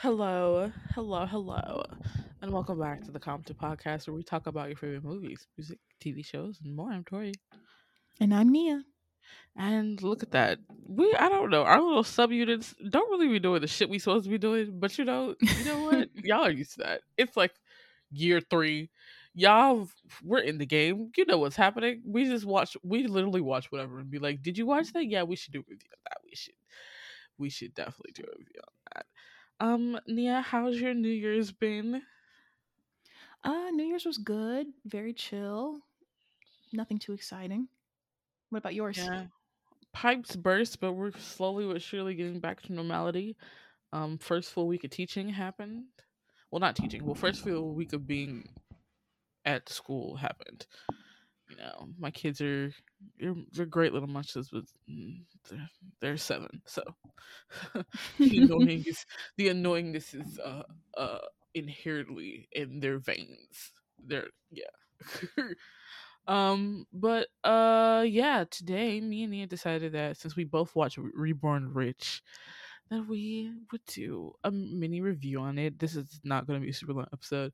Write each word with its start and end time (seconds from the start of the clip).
Hello, 0.00 0.70
hello, 0.94 1.26
hello, 1.26 1.82
and 2.42 2.52
welcome 2.52 2.78
back 2.78 3.02
to 3.04 3.10
the 3.10 3.18
Compton 3.18 3.56
Podcast, 3.60 4.06
where 4.06 4.14
we 4.14 4.22
talk 4.22 4.46
about 4.46 4.68
your 4.68 4.76
favorite 4.76 5.04
movies, 5.04 5.46
music, 5.56 5.78
TV 6.02 6.24
shows, 6.24 6.60
and 6.64 6.74
more. 6.74 6.92
I'm 6.92 7.04
Tori, 7.04 7.32
And 8.20 8.34
I'm 8.34 8.50
Nia. 8.52 8.82
and 9.56 10.00
look 10.02 10.22
at 10.22 10.32
that. 10.32 10.58
We, 10.86 11.14
I 11.18 11.28
don't 11.28 11.50
know, 11.50 11.62
our 11.64 11.80
little 11.80 12.02
subunits 12.04 12.74
don't 12.90 13.10
really 13.10 13.28
be 13.28 13.38
doing 13.38 13.60
the 13.62 13.66
shit 13.66 13.88
we 13.88 13.98
supposed 13.98 14.24
to 14.24 14.30
be 14.30 14.38
doing, 14.38 14.78
but 14.78 14.96
you 14.98 15.04
know, 15.04 15.34
you 15.40 15.64
know 15.64 15.84
what? 15.84 16.08
Y'all 16.24 16.44
are 16.46 16.50
used 16.50 16.72
to 16.74 16.78
that. 16.84 17.00
It's 17.16 17.36
like 17.36 17.54
year 18.10 18.40
three. 18.40 18.90
Y'all, 19.34 19.88
we're 20.22 20.38
in 20.38 20.58
the 20.58 20.66
game. 20.66 21.10
You 21.16 21.24
know 21.26 21.38
what's 21.38 21.56
happening. 21.56 22.02
We 22.06 22.24
just 22.24 22.44
watch. 22.46 22.76
We 22.82 23.06
literally 23.06 23.42
watch 23.42 23.70
whatever 23.72 23.98
and 23.98 24.10
be 24.10 24.18
like, 24.18 24.42
"Did 24.42 24.56
you 24.56 24.64
watch 24.66 24.92
that? 24.94 25.04
Yeah, 25.04 25.24
we 25.24 25.36
should 25.36 25.52
do 25.52 25.58
a 25.60 25.64
review 25.68 25.88
on 25.92 25.98
that. 26.04 26.18
We 26.24 26.34
should. 26.34 26.54
We 27.38 27.50
should 27.50 27.74
definitely 27.74 28.12
do 28.14 28.22
a 28.22 28.32
review 28.38 28.60
on 28.66 28.72
that." 28.94 29.06
Um, 29.58 29.98
Nia, 30.06 30.42
how's 30.42 30.76
your 30.80 30.94
New 30.94 31.08
Year's 31.08 31.50
been? 31.50 32.02
Uh, 33.42 33.70
New 33.70 33.84
Year's 33.84 34.04
was 34.04 34.18
good, 34.18 34.66
very 34.84 35.12
chill. 35.12 35.80
Nothing 36.72 36.98
too 36.98 37.12
exciting. 37.12 37.68
What 38.50 38.58
about 38.58 38.74
yours? 38.74 38.98
Yeah. 38.98 39.24
Pipes 39.92 40.36
burst, 40.36 40.80
but 40.80 40.92
we're 40.92 41.12
slowly 41.12 41.66
but 41.72 41.80
surely 41.80 42.14
getting 42.14 42.40
back 42.40 42.60
to 42.62 42.72
normality. 42.72 43.36
Um, 43.92 44.18
first 44.18 44.52
full 44.52 44.66
week 44.66 44.84
of 44.84 44.90
teaching 44.90 45.28
happened. 45.28 45.84
Well, 46.50 46.60
not 46.60 46.76
teaching. 46.76 47.04
Well, 47.04 47.14
first 47.14 47.42
full 47.42 47.74
week 47.74 47.92
of 47.92 48.06
being 48.06 48.48
at 49.44 49.68
school 49.68 50.16
happened. 50.16 50.66
You 51.48 51.56
know, 51.56 51.88
my 51.98 52.10
kids 52.10 52.40
are 52.40 52.72
they're, 53.20 53.34
they're 53.52 53.66
great 53.66 53.92
little 53.92 54.08
munches, 54.08 54.48
but 54.52 54.64
mm, 54.90 55.20
they're, 55.48 55.68
they're 56.00 56.16
seven, 56.16 56.60
so 56.64 56.82
the 58.18 58.38
annoying 58.38 58.84
is 58.86 59.06
the 59.36 59.48
annoyingness 59.48 60.14
is 60.14 60.38
uh 60.40 60.62
uh 60.96 61.18
inherently 61.54 62.48
in 62.52 62.80
their 62.80 62.98
veins. 62.98 63.72
They're 64.04 64.28
yeah. 64.50 64.64
um, 66.28 66.86
but 66.92 67.28
uh, 67.42 68.04
yeah. 68.06 68.44
Today, 68.50 69.00
me 69.00 69.22
and 69.22 69.32
Nia 69.32 69.46
decided 69.46 69.92
that 69.92 70.16
since 70.18 70.36
we 70.36 70.44
both 70.44 70.74
watched 70.76 70.98
Re- 70.98 71.10
Reborn 71.14 71.72
Rich, 71.72 72.22
that 72.90 73.06
we 73.08 73.52
would 73.72 73.84
do 73.86 74.32
a 74.44 74.50
mini 74.50 75.00
review 75.00 75.40
on 75.40 75.58
it. 75.58 75.78
This 75.78 75.96
is 75.96 76.20
not 76.24 76.46
going 76.46 76.60
to 76.60 76.64
be 76.64 76.70
a 76.70 76.74
super 76.74 76.92
long 76.92 77.06
episode. 77.12 77.52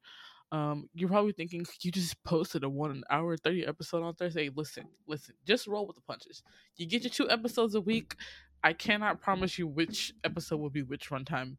Um, 0.53 0.91
you're 0.95 1.09
probably 1.09 1.33
thinking 1.33 1.67
you 1.81 1.91
just 1.91 2.23
posted 2.23 2.63
a 2.63 2.69
one 2.69 3.03
hour 3.11 3.37
thirty 3.37 3.67
episode 3.67 4.05
on 4.05 4.15
Thursday. 4.15 4.51
Listen, 4.55 4.85
listen, 5.09 5.35
just 5.47 5.67
roll 5.67 5.87
with 5.87 5.97
the 5.97 6.03
punches. 6.03 6.43
You 6.77 6.87
get 6.87 7.03
your 7.03 7.11
two 7.11 7.29
episodes 7.31 7.75
a 7.75 7.81
week. 7.81 8.15
I 8.63 8.75
cannot 8.75 9.21
promise 9.21 9.59
you 9.59 9.67
which 9.67 10.13
episode 10.23 10.59
will 10.61 10.71
be 10.71 10.83
which 10.83 11.11
runtime, 11.11 11.57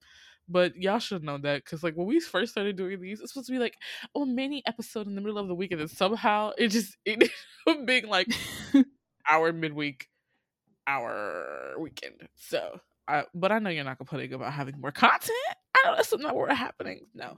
but 0.47 0.77
y'all 0.77 0.99
should 0.99 1.23
know 1.23 1.37
that 1.39 1.65
because 1.65 1.83
like 1.83 1.95
when 1.95 2.07
we 2.07 2.19
first 2.19 2.51
started 2.53 2.77
doing 2.77 3.01
these, 3.01 3.19
it's 3.19 3.33
supposed 3.33 3.47
to 3.47 3.53
be 3.53 3.59
like 3.59 3.77
oh 4.15 4.25
mini 4.25 4.63
episode 4.65 5.07
in 5.07 5.15
the 5.15 5.21
middle 5.21 5.39
of 5.39 5.47
the 5.47 5.55
week, 5.55 5.71
and 5.71 5.81
then 5.81 5.87
somehow 5.87 6.51
it 6.57 6.69
just 6.69 6.95
it 7.03 7.13
ended 7.13 7.31
up 7.67 7.85
being 7.85 8.07
like 8.07 8.27
our 9.29 9.51
midweek, 9.51 10.07
our 10.85 11.73
weekend. 11.79 12.29
So 12.35 12.79
I, 13.07 13.23
but 13.33 13.51
I 13.51 13.59
know 13.59 13.69
you're 13.69 13.83
not 13.83 13.97
complaining 13.97 14.33
about 14.33 14.53
having 14.53 14.79
more 14.79 14.91
content. 14.91 15.31
Know 15.83 15.93
that's 15.95 16.17
not 16.17 16.35
what 16.35 16.55
happening. 16.55 17.05
No, 17.13 17.37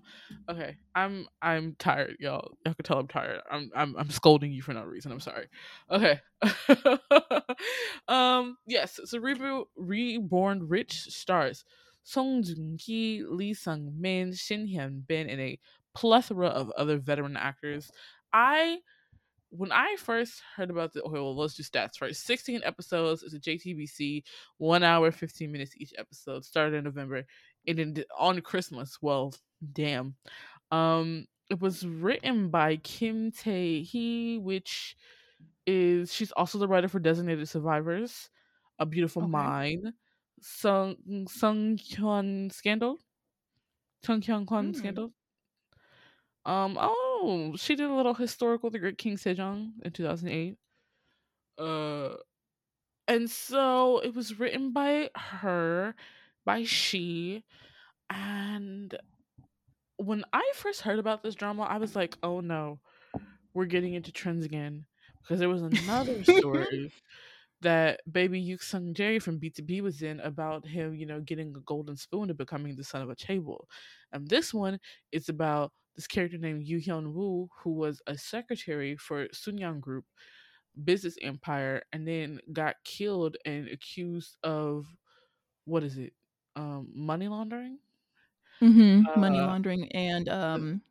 okay. 0.49 0.77
I'm 0.93 1.27
I'm 1.41 1.75
tired, 1.79 2.17
y'all. 2.19 2.57
Y'all 2.65 2.73
can 2.73 2.83
tell 2.83 2.99
I'm 2.99 3.07
tired. 3.07 3.41
I'm 3.49 3.71
I'm 3.75 3.95
I'm 3.97 4.09
scolding 4.09 4.51
you 4.51 4.61
for 4.61 4.73
no 4.73 4.83
reason. 4.83 5.11
I'm 5.11 5.19
sorry. 5.19 5.47
Okay. 5.89 6.19
um. 8.07 8.57
Yes. 8.67 8.99
So 9.05 9.19
reboot 9.19 9.65
reborn 9.75 10.67
rich 10.67 11.01
stars 11.09 11.65
Song 12.05 12.43
Joong 12.43 12.79
Ki, 12.79 13.23
Lee 13.27 13.55
Sung 13.55 13.91
Min, 13.99 14.31
Shin 14.31 14.67
Hyun 14.67 15.05
Bin, 15.07 15.27
and 15.27 15.41
a 15.41 15.59
plethora 15.95 16.47
of 16.47 16.69
other 16.77 16.97
veteran 16.97 17.35
actors. 17.35 17.91
I 18.31 18.77
when 19.49 19.71
I 19.71 19.95
first 19.97 20.41
heard 20.55 20.69
about 20.69 20.93
the 20.93 21.01
okay, 21.01 21.13
well, 21.13 21.35
let's 21.35 21.55
do 21.55 21.63
stats 21.63 21.97
first. 21.97 22.25
16 22.25 22.61
episodes. 22.63 23.23
It's 23.23 23.33
a 23.33 23.39
JTBC, 23.39 24.23
one 24.57 24.83
hour, 24.83 25.11
15 25.11 25.51
minutes 25.51 25.75
each 25.77 25.93
episode. 25.97 26.45
Started 26.45 26.77
in 26.77 26.83
November, 26.83 27.25
and 27.67 27.77
then 27.79 28.03
on 28.17 28.41
Christmas. 28.41 28.97
Well, 29.01 29.33
damn. 29.73 30.15
Um, 30.71 31.27
it 31.49 31.59
was 31.61 31.85
written 31.85 32.49
by 32.49 32.77
Kim 32.77 33.31
Tae 33.31 33.81
Hee, 33.83 34.37
which 34.39 34.95
is 35.67 36.13
she's 36.13 36.31
also 36.31 36.57
the 36.57 36.67
writer 36.67 36.87
for 36.87 36.99
Designated 36.99 37.47
Survivors, 37.49 38.29
A 38.79 38.85
Beautiful 38.85 39.23
Okay. 39.23 39.31
Mind, 39.31 39.93
Sung 40.41 40.95
Sung 41.27 41.77
Hyun 41.77 42.51
Scandal, 42.51 42.97
Sungkyunkwan 44.05 44.71
Hmm. 44.71 44.73
Scandal. 44.73 45.13
Um. 46.45 46.77
Oh, 46.79 47.55
she 47.57 47.75
did 47.75 47.89
a 47.89 47.93
little 47.95 48.13
historical 48.13 48.69
The 48.69 48.79
Great 48.79 48.97
King 48.97 49.17
Sejong 49.17 49.71
in 49.83 49.91
two 49.91 50.03
thousand 50.03 50.29
eight. 50.29 50.57
Uh, 51.57 52.15
and 53.07 53.29
so 53.29 53.99
it 53.99 54.13
was 54.13 54.37
written 54.39 54.73
by 54.73 55.09
her, 55.15 55.95
by 56.45 56.63
she, 56.63 57.43
and 58.09 58.95
when 59.97 60.23
I 60.33 60.51
first 60.55 60.81
heard 60.81 60.99
about 60.99 61.23
this 61.23 61.35
drama, 61.35 61.63
I 61.63 61.77
was 61.77 61.95
like, 61.95 62.17
oh 62.23 62.39
no, 62.39 62.79
we're 63.53 63.65
getting 63.65 63.93
into 63.93 64.11
trends 64.11 64.45
again 64.45 64.85
because 65.21 65.39
there 65.39 65.49
was 65.49 65.61
another 65.61 66.23
story 66.23 66.93
that 67.61 68.01
baby 68.09 68.39
Yuk 68.39 68.61
Sung 68.61 68.93
Jae 68.93 69.21
from 69.21 69.39
BTOB 69.39 69.81
was 69.81 70.01
in 70.01 70.19
about 70.19 70.67
him, 70.67 70.93
you 70.93 71.05
know, 71.05 71.19
getting 71.21 71.55
a 71.55 71.61
golden 71.61 71.95
spoon 71.95 72.29
and 72.29 72.37
becoming 72.37 72.75
the 72.75 72.83
son 72.83 73.01
of 73.01 73.09
a 73.09 73.15
table. 73.15 73.67
And 74.11 74.27
this 74.27 74.53
one 74.53 74.79
is 75.11 75.29
about 75.29 75.71
this 75.95 76.07
character 76.07 76.37
named 76.37 76.63
Yu 76.63 76.79
Hyun 76.79 77.13
Woo, 77.13 77.49
who 77.63 77.71
was 77.71 78.01
a 78.05 78.17
secretary 78.17 78.97
for 78.97 79.27
Sunyang 79.29 79.79
Group 79.79 80.05
business 80.83 81.15
empire 81.21 81.81
and 81.93 82.07
then 82.07 82.39
got 82.51 82.75
killed 82.83 83.37
and 83.45 83.67
accused 83.69 84.35
of 84.43 84.85
what 85.63 85.83
is 85.83 85.97
it? 85.97 86.13
Um 86.55 86.87
money 86.93 87.27
laundering? 87.27 87.79
Mm-hmm. 88.61 89.19
Money 89.19 89.39
Uh 89.39 89.47
laundering 89.47 89.91
and 89.91 90.29
um, 90.29 90.81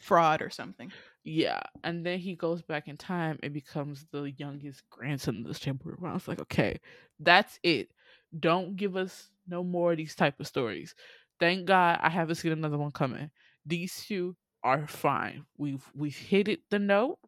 fraud 0.00 0.42
or 0.42 0.50
something. 0.50 0.92
Yeah, 1.24 1.60
and 1.82 2.04
then 2.04 2.18
he 2.18 2.34
goes 2.34 2.60
back 2.60 2.86
in 2.86 2.98
time 2.98 3.38
and 3.42 3.52
becomes 3.52 4.06
the 4.12 4.30
youngest 4.36 4.82
grandson 4.90 5.38
of 5.38 5.44
this 5.46 5.58
chaebol. 5.58 6.04
I 6.06 6.12
was 6.12 6.28
like, 6.28 6.40
okay, 6.40 6.80
that's 7.18 7.58
it. 7.62 7.90
Don't 8.38 8.76
give 8.76 8.96
us 8.96 9.30
no 9.48 9.64
more 9.64 9.92
of 9.92 9.98
these 9.98 10.14
type 10.14 10.38
of 10.38 10.46
stories. 10.46 10.94
Thank 11.40 11.66
God 11.66 11.98
I 12.02 12.10
haven't 12.10 12.36
seen 12.36 12.52
another 12.52 12.76
one 12.78 12.92
coming. 12.92 13.30
These 13.64 14.04
two 14.06 14.36
are 14.62 14.86
fine. 14.86 15.46
We've 15.56 15.84
we've 15.94 16.16
hit 16.16 16.48
it 16.48 16.60
the 16.70 16.78
note. 16.78 17.18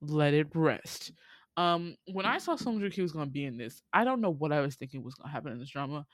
Let 0.00 0.34
it 0.34 0.48
rest. 0.54 1.12
Um, 1.56 1.96
when 2.12 2.26
I 2.26 2.38
saw 2.38 2.56
Song 2.56 2.78
Joong 2.80 2.92
Ki 2.92 3.02
was 3.02 3.12
gonna 3.12 3.26
be 3.26 3.44
in 3.44 3.56
this, 3.56 3.80
I 3.92 4.04
don't 4.04 4.20
know 4.20 4.32
what 4.32 4.52
I 4.52 4.60
was 4.60 4.74
thinking 4.74 5.02
was 5.02 5.14
gonna 5.14 5.32
happen 5.32 5.52
in 5.52 5.58
this 5.58 5.70
drama. 5.70 6.06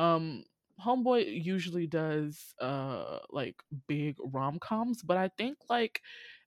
Um, 0.00 0.44
Homeboy 0.80 1.44
usually 1.44 1.86
does 1.86 2.54
uh 2.60 3.20
like 3.30 3.62
big 3.88 4.16
rom 4.20 4.58
coms, 4.58 5.02
but 5.02 5.16
I 5.18 5.28
think 5.38 5.58
like 5.68 6.02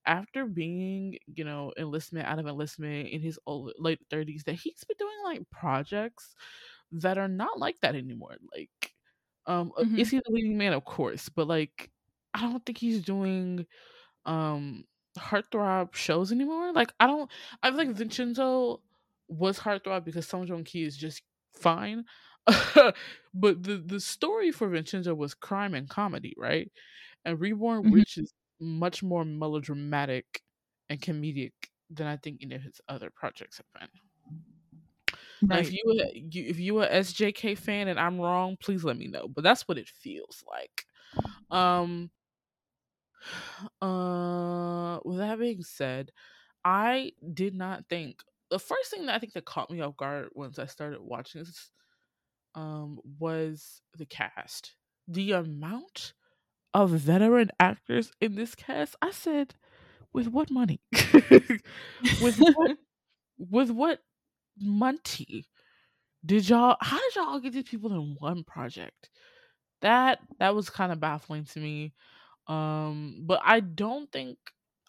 after 0.06 0.46
being, 0.48 1.18
you 1.28 1.46
know, 1.46 1.74
enlistment 1.78 2.28
out 2.28 2.40
of 2.40 2.48
enlistment 2.48 3.10
in 3.10 3.22
his 3.22 3.40
old, 3.48 3.74
late 3.80 4.00
thirties, 4.10 4.44
that 4.46 4.56
he's 4.56 4.84
been 4.86 4.98
doing 5.00 5.18
like 5.26 5.50
projects 5.52 6.36
that 6.92 7.18
are 7.18 7.28
not 7.28 7.60
like 7.60 7.82
that 7.82 7.96
anymore. 7.96 8.38
Like, 8.56 8.94
um, 9.46 9.72
uh, 9.78 9.84
Mhm. 9.84 9.98
is 9.98 10.10
he 10.12 10.18
the 10.20 10.24
leading 10.32 10.58
man? 10.58 10.74
Of 10.74 10.86
course, 10.86 11.30
but 11.30 11.48
like, 11.48 11.92
I 12.34 12.42
don't 12.42 12.66
think 12.66 12.78
he's 12.80 13.02
doing 13.04 13.66
um 14.26 14.86
heartthrob 15.18 15.94
shows 15.96 16.32
anymore. 16.32 16.72
Like, 16.74 16.94
I 17.00 17.08
don't. 17.08 17.30
I 17.64 17.70
feel 17.70 17.78
like 17.78 17.90
Vincenzo 17.96 18.82
was 19.28 19.60
heartthrob 19.60 20.06
because 20.06 20.28
Song 20.28 20.48
Joong 20.48 20.66
Ki 20.66 20.84
is 20.84 20.98
just 20.98 21.24
fine. 21.56 22.06
but 23.34 23.64
the 23.64 23.78
the 23.86 24.00
story 24.00 24.52
for 24.52 24.68
Vincenzo 24.70 25.14
was 25.14 25.34
crime 25.34 25.74
and 25.74 25.90
comedy, 25.90 26.34
right? 26.38 26.72
And 27.26 27.40
Reborn 27.40 27.86
Mhm. 27.86 27.90
Rich 27.90 28.18
is 28.18 28.34
much 28.60 29.04
more 29.04 29.26
melodramatic 29.26 30.44
and 30.90 31.02
comedic 31.02 31.54
than 31.90 32.08
I 32.08 32.18
think 32.18 32.40
any 32.44 32.56
of 32.56 32.64
his 32.64 32.82
other 32.90 33.10
projects 33.10 33.58
have 33.58 33.68
been. 33.80 33.90
Now, 35.50 35.60
if 35.60 35.72
you, 35.72 35.82
you 36.14 36.44
if 36.46 36.60
you 36.60 36.82
a 36.82 36.88
SJK 36.90 37.58
fan 37.58 37.88
and 37.88 38.00
I'm 38.00 38.20
wrong, 38.20 38.58
please 38.60 38.84
let 38.84 38.98
me 38.98 39.08
know. 39.08 39.28
But 39.28 39.44
that's 39.44 39.68
what 39.68 39.78
it 39.78 39.90
feels 39.90 40.44
like. 40.48 40.86
Um. 41.52 42.12
Uh. 43.82 45.00
With 45.06 45.18
that 45.18 45.40
being 45.40 45.64
said, 45.64 46.12
I 46.66 47.14
did 47.34 47.56
not 47.56 47.86
think 47.90 48.22
the 48.50 48.60
first 48.60 48.92
thing 48.92 49.06
that 49.08 49.16
I 49.16 49.20
think 49.20 49.34
that 49.34 49.46
caught 49.46 49.72
me 49.72 49.82
off 49.82 49.98
guard 49.98 50.30
once 50.34 50.60
I 50.60 50.68
started 50.68 51.02
watching 51.02 51.42
this, 51.42 51.72
um, 52.56 53.00
was 53.20 53.82
the 53.98 54.06
cast. 54.06 54.76
The 55.08 55.34
amount 55.34 56.14
of 56.74 56.92
veteran 56.92 57.52
actors 57.60 58.12
in 58.22 58.36
this 58.36 58.56
cast. 58.56 58.96
I 59.02 59.12
said, 59.12 59.56
with 60.14 60.28
what 60.28 60.50
money? 60.52 60.82
with 62.22 62.38
what 62.40 62.78
with 63.38 63.72
what 63.72 64.00
money 64.60 65.46
did 66.26 66.48
y'all 66.48 66.78
how 66.80 66.98
did 67.00 67.16
y'all 67.16 67.40
get 67.40 67.54
these 67.54 67.64
people 67.64 67.92
in 67.92 68.16
one 68.20 68.44
project 68.44 69.10
that 69.84 70.20
that 70.40 70.56
was 70.56 70.70
kind 70.70 70.92
of 70.92 71.00
baffling 71.00 71.46
to 71.46 71.60
me. 71.60 71.94
Um, 72.48 73.24
but 73.26 73.42
I 73.44 73.60
don't 73.60 74.12
think. 74.12 74.38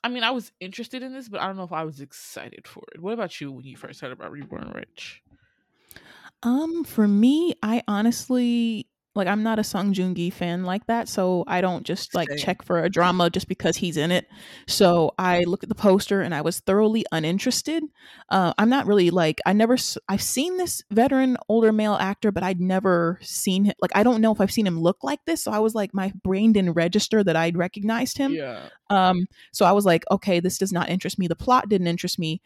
I 0.02 0.08
mean, 0.08 0.22
I 0.22 0.30
was 0.32 0.52
interested 0.60 1.02
in 1.02 1.12
this, 1.12 1.28
but 1.28 1.40
I 1.40 1.46
don't 1.46 1.56
know 1.56 1.64
if 1.64 1.72
I 1.72 1.84
was 1.84 2.00
excited 2.00 2.66
for 2.68 2.82
it. 2.94 3.00
What 3.00 3.14
about 3.14 3.40
you 3.40 3.50
when 3.52 3.64
you 3.64 3.76
first 3.76 4.00
heard 4.00 4.12
about 4.12 4.32
Reborn 4.32 4.72
Rich? 4.74 5.22
Um, 6.44 6.84
for 6.84 7.08
me, 7.08 7.54
I 7.62 7.82
honestly 7.88 8.88
like 9.16 9.28
I'm 9.28 9.44
not 9.44 9.60
a 9.60 9.64
Song 9.64 9.94
Joong 9.94 10.16
Ki 10.16 10.30
fan 10.30 10.64
like 10.64 10.86
that, 10.88 11.08
so 11.08 11.44
I 11.46 11.60
don't 11.60 11.84
just 11.84 12.14
like 12.14 12.28
Same. 12.30 12.38
check 12.38 12.62
for 12.64 12.82
a 12.82 12.90
drama 12.90 13.30
just 13.30 13.46
because 13.46 13.76
he's 13.76 13.96
in 13.96 14.10
it. 14.10 14.26
So 14.66 15.12
I 15.18 15.44
looked 15.44 15.62
at 15.62 15.68
the 15.68 15.76
poster 15.76 16.20
and 16.20 16.34
I 16.34 16.40
was 16.40 16.60
thoroughly 16.60 17.06
uninterested. 17.12 17.84
Uh, 18.28 18.52
I'm 18.58 18.68
not 18.68 18.86
really 18.86 19.10
like 19.10 19.40
I 19.46 19.52
never 19.52 19.76
I've 20.08 20.22
seen 20.22 20.56
this 20.56 20.82
veteran 20.90 21.36
older 21.48 21.72
male 21.72 21.94
actor, 21.94 22.32
but 22.32 22.42
I'd 22.42 22.60
never 22.60 23.18
seen 23.22 23.66
him. 23.66 23.74
Like 23.80 23.92
I 23.94 24.02
don't 24.02 24.20
know 24.20 24.32
if 24.32 24.40
I've 24.40 24.52
seen 24.52 24.66
him 24.66 24.80
look 24.80 25.04
like 25.04 25.24
this. 25.26 25.44
So 25.44 25.52
I 25.52 25.60
was 25.60 25.74
like 25.76 25.94
my 25.94 26.12
brain 26.24 26.52
didn't 26.52 26.72
register 26.72 27.22
that 27.22 27.36
I'd 27.36 27.56
recognized 27.56 28.18
him. 28.18 28.34
Yeah. 28.34 28.68
Um, 28.90 29.26
so 29.52 29.64
I 29.64 29.72
was 29.72 29.86
like, 29.86 30.04
okay, 30.10 30.40
this 30.40 30.58
does 30.58 30.72
not 30.72 30.88
interest 30.88 31.20
me. 31.20 31.28
The 31.28 31.36
plot 31.36 31.68
didn't 31.68 31.86
interest 31.86 32.18
me. 32.18 32.42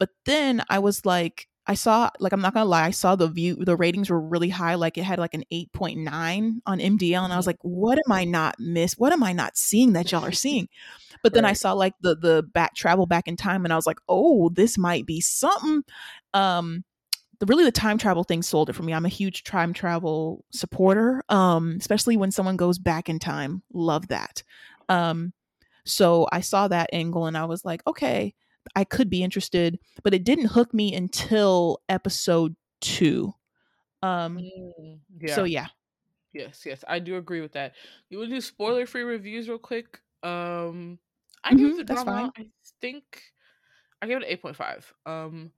But 0.00 0.10
then 0.24 0.62
I 0.68 0.80
was 0.80 1.06
like, 1.06 1.48
I 1.68 1.74
saw, 1.74 2.10
like, 2.18 2.32
I'm 2.32 2.40
not 2.40 2.54
gonna 2.54 2.64
lie, 2.64 2.86
I 2.86 2.90
saw 2.90 3.14
the 3.14 3.28
view, 3.28 3.56
the 3.56 3.76
ratings 3.76 4.08
were 4.10 4.20
really 4.20 4.48
high. 4.48 4.74
Like, 4.74 4.96
it 4.98 5.04
had 5.04 5.18
like 5.18 5.34
an 5.34 5.44
8.9 5.52 6.62
on 6.66 6.80
MDL, 6.80 7.24
and 7.24 7.32
I 7.32 7.36
was 7.36 7.44
Mhm. 7.44 7.48
like, 7.48 7.58
what 7.62 7.98
am 7.98 8.10
I 8.10 8.24
not 8.24 8.56
miss? 8.58 8.94
What 8.94 9.12
am 9.12 9.22
I 9.22 9.32
not 9.34 9.56
seeing 9.58 9.92
that 9.92 10.10
y'all 10.10 10.24
are 10.24 10.32
seeing? 10.32 10.68
But 11.22 11.34
then 11.34 11.44
I 11.44 11.52
saw 11.52 11.72
like 11.72 11.94
the 12.00 12.14
the 12.16 12.42
back 12.42 12.74
travel 12.74 13.06
back 13.06 13.28
in 13.28 13.36
time, 13.36 13.64
and 13.64 13.72
I 13.72 13.76
was 13.76 13.86
like, 13.86 13.98
oh, 14.08 14.48
this 14.50 14.78
might 14.78 15.04
be 15.06 15.20
something. 15.20 15.82
Um, 16.32 16.84
the 17.40 17.46
really 17.46 17.64
the 17.64 17.72
time 17.72 17.98
travel 17.98 18.24
thing 18.24 18.42
sold 18.42 18.70
it 18.70 18.72
for 18.74 18.82
me. 18.82 18.92
I'm 18.94 19.04
a 19.06 19.10
huge 19.10 19.44
time 19.44 19.72
travel 19.72 20.44
supporter, 20.50 21.22
um, 21.28 21.76
especially 21.78 22.16
when 22.16 22.30
someone 22.32 22.56
goes 22.56 22.78
back 22.78 23.08
in 23.08 23.18
time. 23.18 23.62
Love 23.72 24.08
that. 24.08 24.42
Um, 24.88 25.32
so 25.84 26.26
I 26.32 26.40
saw 26.40 26.68
that 26.68 26.90
angle 26.92 27.26
and 27.26 27.36
I 27.36 27.44
was 27.44 27.64
like, 27.64 27.82
okay, 27.86 28.34
I 28.76 28.84
could 28.84 29.10
be 29.10 29.22
interested, 29.22 29.78
but 30.02 30.14
it 30.14 30.24
didn't 30.24 30.46
hook 30.46 30.74
me 30.74 30.94
until 30.94 31.80
episode 31.88 32.56
two. 32.80 33.34
Um, 34.02 34.52
Mm, 34.54 35.00
so 35.26 35.44
yeah. 35.44 35.44
yeah. 35.44 35.68
Yes, 36.32 36.66
yes, 36.66 36.84
I 36.88 36.98
do 37.00 37.16
agree 37.16 37.40
with 37.40 37.52
that. 37.52 37.74
You 38.10 38.18
want 38.18 38.30
to 38.30 38.36
do 38.36 38.40
spoiler 38.40 38.86
free 38.86 39.02
reviews 39.02 39.48
real 39.48 39.58
quick? 39.58 40.00
Um, 40.22 40.98
I 41.44 41.50
Mhm, 41.52 41.54
give 41.54 41.76
the 41.76 41.84
drama. 41.84 42.32
I 42.36 42.50
think 42.80 43.22
I 44.02 44.06
give 44.08 44.22
it 44.22 44.26
eight 44.28 44.42
point 44.42 44.56
five. 44.56 44.92
Um, 45.06 45.52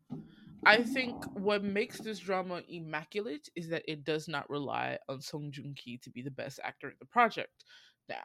I 0.66 0.84
think 0.84 1.26
what 1.34 1.64
makes 1.64 2.00
this 2.00 2.20
drama 2.20 2.62
immaculate 2.68 3.48
is 3.56 3.68
that 3.70 3.84
it 3.88 4.04
does 4.04 4.28
not 4.28 4.50
rely 4.50 4.98
on 5.08 5.20
Song 5.22 5.52
Joong 5.52 5.76
Ki 5.76 5.98
to 5.98 6.10
be 6.10 6.22
the 6.22 6.30
best 6.30 6.60
actor 6.64 6.90
in 6.90 6.96
the 7.00 7.06
project. 7.06 7.64
Now, 8.08 8.24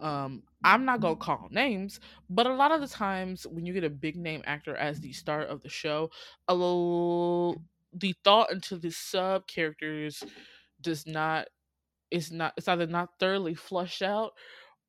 um, 0.00 0.42
I'm 0.64 0.84
not 0.84 1.00
gonna 1.00 1.16
call 1.16 1.48
names, 1.50 2.00
but 2.30 2.46
a 2.46 2.54
lot 2.54 2.72
of 2.72 2.80
the 2.80 2.88
times 2.88 3.46
when 3.46 3.66
you 3.66 3.72
get 3.72 3.84
a 3.84 3.90
big 3.90 4.16
name 4.16 4.42
actor 4.46 4.76
as 4.76 5.00
the 5.00 5.12
star 5.12 5.42
of 5.42 5.62
the 5.62 5.68
show, 5.68 6.10
a 6.48 6.54
little 6.54 7.62
the 7.92 8.14
thought 8.24 8.52
into 8.52 8.76
the 8.76 8.90
sub 8.90 9.46
characters 9.46 10.22
does 10.80 11.06
not 11.06 11.48
is 12.10 12.32
not 12.32 12.54
it's 12.56 12.68
either 12.68 12.86
not 12.86 13.10
thoroughly 13.20 13.54
flushed 13.54 14.02
out 14.02 14.32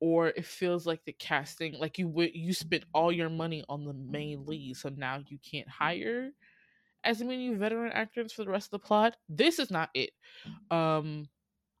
or 0.00 0.28
it 0.28 0.46
feels 0.46 0.86
like 0.86 1.04
the 1.04 1.12
casting 1.12 1.74
like 1.78 1.98
you 1.98 2.08
would 2.08 2.34
you 2.34 2.52
spent 2.54 2.84
all 2.94 3.12
your 3.12 3.30
money 3.30 3.64
on 3.68 3.84
the 3.84 3.94
main 3.94 4.46
lead 4.46 4.76
so 4.76 4.90
now 4.90 5.20
you 5.28 5.38
can't 5.38 5.68
hire 5.68 6.30
as 7.04 7.22
many 7.22 7.54
veteran 7.54 7.92
actors 7.92 8.32
for 8.32 8.44
the 8.44 8.50
rest 8.50 8.66
of 8.68 8.70
the 8.80 8.86
plot. 8.86 9.16
This 9.28 9.58
is 9.58 9.70
not 9.70 9.90
it. 9.94 10.10
Um 10.70 11.28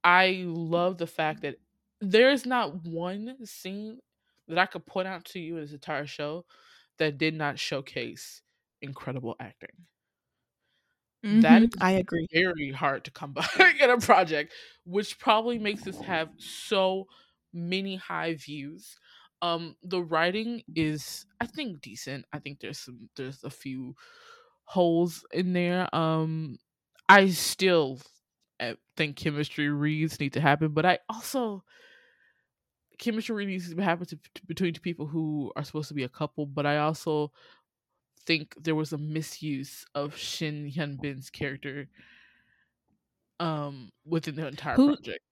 i 0.04 0.44
love 0.46 0.98
the 0.98 1.06
fact 1.06 1.42
that 1.42 1.56
there's 2.00 2.46
not 2.46 2.84
one 2.84 3.44
scene 3.46 4.00
that 4.48 4.58
i 4.58 4.66
could 4.66 4.86
point 4.86 5.08
out 5.08 5.24
to 5.24 5.38
you 5.40 5.56
in 5.56 5.62
this 5.62 5.72
entire 5.72 6.06
show 6.06 6.44
that 6.98 7.18
did 7.18 7.34
not 7.34 7.58
showcase 7.58 8.42
incredible 8.82 9.36
acting 9.40 9.86
that 11.30 11.62
Mhm, 11.62 11.72
is 11.74 11.80
I 11.80 11.92
agree. 11.92 12.26
very 12.32 12.72
hard 12.72 13.04
to 13.04 13.10
come 13.10 13.32
by 13.34 13.46
in 13.80 13.90
a 13.90 13.98
project, 13.98 14.52
which 14.84 15.18
probably 15.18 15.58
makes 15.58 15.84
this 15.84 16.00
have 16.02 16.30
so 16.38 17.06
many 17.52 17.96
high 17.96 18.34
views. 18.34 18.96
Um, 19.42 19.76
the 19.82 20.02
writing 20.02 20.62
is, 20.74 21.24
I 21.40 21.46
think, 21.46 21.80
decent. 21.80 22.26
I 22.32 22.38
think 22.40 22.60
there's 22.60 22.78
some, 22.78 23.08
there's 23.16 23.42
a 23.44 23.50
few 23.50 23.94
holes 24.64 25.24
in 25.32 25.52
there. 25.52 25.94
Um, 25.94 26.58
I 27.08 27.30
still 27.30 28.00
uh, 28.60 28.74
think 28.96 29.16
chemistry 29.16 29.68
reads 29.70 30.20
need 30.20 30.34
to 30.34 30.40
happen, 30.40 30.72
but 30.74 30.86
I 30.86 30.98
also 31.08 31.64
chemistry 33.00 33.46
needs 33.46 33.74
to 33.74 33.82
happen 33.82 34.06
to, 34.06 34.18
between 34.46 34.72
two 34.74 34.80
people 34.80 35.06
who 35.06 35.52
are 35.56 35.64
supposed 35.64 35.88
to 35.88 35.94
be 35.94 36.04
a 36.04 36.08
couple. 36.08 36.46
But 36.46 36.66
I 36.66 36.78
also 36.78 37.32
think 38.26 38.54
there 38.62 38.76
was 38.76 38.92
a 38.92 38.98
misuse 38.98 39.84
of 39.94 40.16
Shin 40.16 40.70
Hyun 40.70 41.00
Bin's 41.00 41.30
character 41.30 41.88
um 43.40 43.90
within 44.04 44.36
the 44.36 44.46
entire 44.46 44.76
Who 44.76 44.94
project. 44.94 45.24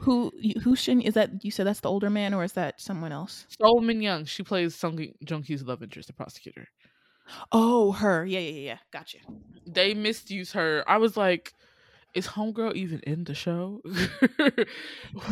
who 0.00 0.32
who 0.64 0.74
Shin 0.74 1.00
is 1.00 1.14
that? 1.14 1.44
You 1.44 1.50
said 1.50 1.66
that's 1.66 1.80
the 1.80 1.90
older 1.90 2.10
man, 2.10 2.34
or 2.34 2.42
is 2.42 2.54
that 2.54 2.80
someone 2.80 3.12
else? 3.12 3.46
So 3.48 3.78
Min 3.80 4.00
Young, 4.02 4.24
she 4.24 4.42
plays 4.42 4.74
Song 4.74 4.98
Joong 5.24 5.46
Ki's 5.46 5.62
love 5.62 5.82
interest, 5.82 6.08
the 6.08 6.14
prosecutor. 6.14 6.66
Oh, 7.52 7.92
her. 7.92 8.26
Yeah, 8.26 8.40
yeah, 8.40 8.60
yeah. 8.60 8.78
Gotcha. 8.92 9.18
They 9.66 9.94
misuse 9.94 10.52
her. 10.52 10.82
I 10.88 10.96
was 10.98 11.16
like, 11.16 11.54
is 12.14 12.26
Homegirl 12.26 12.74
even 12.74 13.00
in 13.00 13.24
the 13.24 13.34
show? 13.34 13.82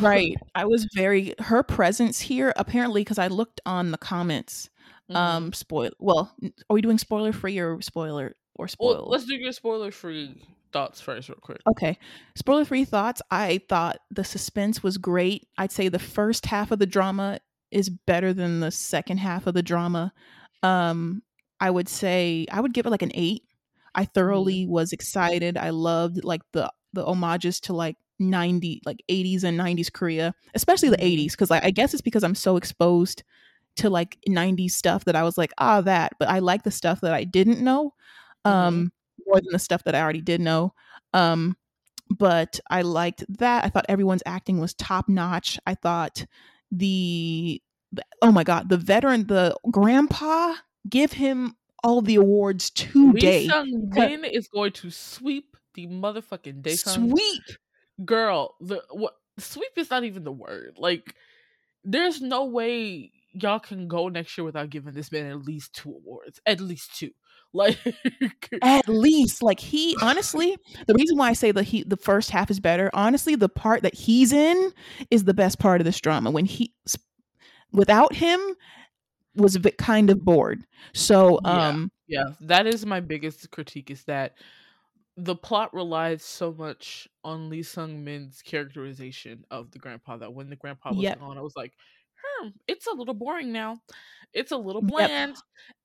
Right. 0.01 0.37
I 0.55 0.65
was 0.65 0.87
very 0.95 1.35
her 1.39 1.63
presence 1.63 2.21
here 2.21 2.53
apparently 2.57 3.03
because 3.03 3.19
I 3.19 3.29
looked 3.29 3.61
on 3.67 3.91
the 3.91 3.99
comments. 3.99 4.71
Mhm. 5.11 5.17
Um, 5.17 5.53
spoil. 5.53 5.91
Well, 5.99 6.33
are 6.43 6.75
we 6.75 6.81
doing 6.83 6.99
spoiler 6.99 7.33
free 7.33 7.59
or 7.59 7.81
spoiler 7.81 8.37
or 8.57 8.69
spoil? 8.69 8.89
well, 8.95 9.09
let's 9.09 9.25
do 9.25 9.35
your 9.35 9.53
spoiler 9.53 9.91
free 9.91 10.43
thoughts 10.73 11.01
first, 11.01 11.29
real 11.31 11.39
quick. 11.41 11.61
Okay. 11.71 11.99
Spoiler 12.35 12.65
free 12.67 12.85
thoughts. 12.85 13.23
I 13.31 13.63
thought 13.69 13.99
the 14.11 14.25
suspense 14.25 14.83
was 14.83 14.99
great. 14.99 15.47
I'd 15.57 15.73
say 15.73 15.89
the 15.89 15.99
first 15.99 16.45
half 16.47 16.71
of 16.71 16.79
the 16.79 16.87
drama 16.87 17.41
is 17.71 17.89
better 17.89 18.33
than 18.35 18.61
the 18.61 18.71
second 18.71 19.19
half 19.19 19.47
of 19.47 19.55
the 19.55 19.63
drama. 19.63 20.13
Um, 20.63 21.23
I 21.61 21.71
would 21.71 21.89
say 21.89 22.47
I 22.53 22.61
would 22.61 22.75
give 22.75 22.85
it 22.87 22.91
like 22.91 23.03
an 23.03 23.13
eight. 23.15 23.43
I 23.99 24.07
thoroughly 24.07 24.67
was 24.67 24.93
excited. 24.95 25.59
I 25.59 25.71
loved 25.71 26.25
like 26.25 26.43
the 26.55 26.73
the 26.95 27.05
homages 27.05 27.61
to 27.63 27.75
like 27.75 27.97
90 28.21 28.83
like 28.87 29.03
80s 29.11 29.45
and 29.45 29.57
90s 29.59 29.91
Korea, 29.91 30.35
especially 30.55 30.91
the 30.91 30.99
Mhm. 30.99 31.05
80s 31.07 31.37
cuz 31.37 31.51
like 31.51 31.65
I 31.65 31.71
guess 31.73 31.95
it's 31.95 32.03
because 32.03 32.25
I'm 32.25 32.37
so 32.37 32.57
exposed 32.59 33.25
to 33.79 33.91
like 33.91 34.19
90s 34.29 34.77
stuff 34.77 35.05
that 35.07 35.17
I 35.17 35.23
was 35.25 35.39
like, 35.39 35.53
"Ah, 35.59 35.81
that." 35.83 36.13
But 36.21 36.29
I 36.31 36.41
like 36.41 36.65
the 36.65 36.71
stuff 36.73 37.01
that 37.03 37.15
I 37.15 37.25
didn't 37.25 37.61
know 37.63 37.95
um 38.47 38.93
more 39.27 39.37
than 39.41 39.53
the 39.53 39.59
stuff 39.61 39.85
that 39.85 39.95
I 39.97 40.03
already 40.03 40.23
did 40.23 40.41
know. 40.43 40.75
Um 41.15 41.57
but 42.11 42.61
I 42.71 42.83
liked 42.83 43.25
that. 43.39 43.65
I 43.65 43.69
thought 43.69 43.87
everyone's 43.89 44.23
acting 44.27 44.59
was 44.61 44.75
top 44.75 45.09
notch. 45.09 45.59
I 45.67 45.75
thought 45.75 46.25
the, 46.73 47.61
the 47.93 48.03
oh 48.23 48.33
my 48.33 48.45
god, 48.45 48.69
the 48.71 48.77
veteran, 48.79 49.27
the 49.27 49.57
grandpa, 49.71 50.55
give 50.89 51.13
him 51.13 51.55
all 51.85 52.03
the 52.03 52.17
awards 52.17 52.73
Lee 52.95 53.13
today. 53.13 53.47
Sung 53.47 53.91
Ca- 53.95 54.09
Min 54.09 54.25
is 54.25 54.49
going 54.49 54.73
to 54.73 54.91
sweep 54.91 55.57
the 55.75 55.87
motherfucking 55.87 56.63
Daesang 56.63 57.11
Sweep, 57.11 57.43
girl. 58.05 58.57
The 58.61 58.83
what 58.91 59.15
sweep 59.39 59.73
is 59.77 59.91
not 59.91 60.05
even 60.05 60.25
the 60.25 60.33
word. 60.33 60.77
Like, 60.79 61.15
there's 61.85 62.21
no 62.21 62.47
way 62.47 63.13
y'all 63.33 63.61
can 63.61 63.89
go 63.89 64.09
next 64.09 64.37
year 64.37 64.45
without 64.45 64.71
giving 64.71 64.95
this 64.95 65.13
man 65.13 65.27
at 65.27 65.45
least 65.45 65.75
two 65.75 65.91
awards. 65.91 66.41
At 66.47 66.61
least 66.61 66.97
two. 66.97 67.11
Like, 67.55 67.79
At 68.61 68.87
least, 68.89 69.43
like 69.43 69.59
he 69.59 69.97
honestly, 70.03 70.59
the 70.87 70.93
reason 70.93 71.17
why 71.17 71.31
I 71.31 71.33
say 71.33 71.51
the 71.51 71.63
he 71.63 71.83
the 71.83 71.97
first 71.97 72.31
half 72.31 72.51
is 72.51 72.61
better, 72.61 72.91
honestly, 72.93 73.37
the 73.37 73.49
part 73.49 73.85
that 73.85 73.95
he's 73.95 74.35
in 74.35 74.71
is 75.11 75.25
the 75.25 75.33
best 75.33 75.59
part 75.59 75.81
of 75.81 75.87
this 75.87 75.99
drama. 75.99 76.31
When 76.31 76.45
he 76.45 76.75
without 77.73 78.15
him 78.15 78.39
was 79.39 79.57
a 79.57 79.61
bit 79.61 79.79
kind 79.79 80.11
of 80.11 80.25
bored. 80.25 80.65
So 80.95 81.41
Yeah. 81.41 81.73
um 81.73 81.91
yeah, 82.07 82.25
that 82.41 82.67
is 82.67 82.87
my 82.87 83.01
biggest 83.01 83.51
critique. 83.51 83.91
Is 83.91 84.05
that 84.05 84.39
the 85.17 85.37
plot 85.37 85.75
relies 85.75 86.23
so 86.23 86.53
much 86.53 87.09
on 87.25 87.51
Lee 87.51 87.63
Sung 87.63 88.05
Min's 88.05 88.41
characterization 88.43 89.45
of 89.51 89.71
the 89.73 89.79
grandpa 89.79 90.17
that 90.19 90.33
when 90.33 90.49
the 90.49 90.57
grandpa 90.57 90.95
was 90.95 90.99
Yep. 91.01 91.19
gone, 91.19 91.37
I 91.39 91.43
was 91.43 91.57
like, 91.57 91.75
hmm, 92.41 92.49
it's 92.67 92.87
a 92.87 92.93
little 92.93 93.15
boring 93.15 93.53
now. 93.53 93.79
It's 94.33 94.53
a 94.53 94.57
little 94.57 94.83
Yep. 94.97 95.11
bland. 95.11 95.37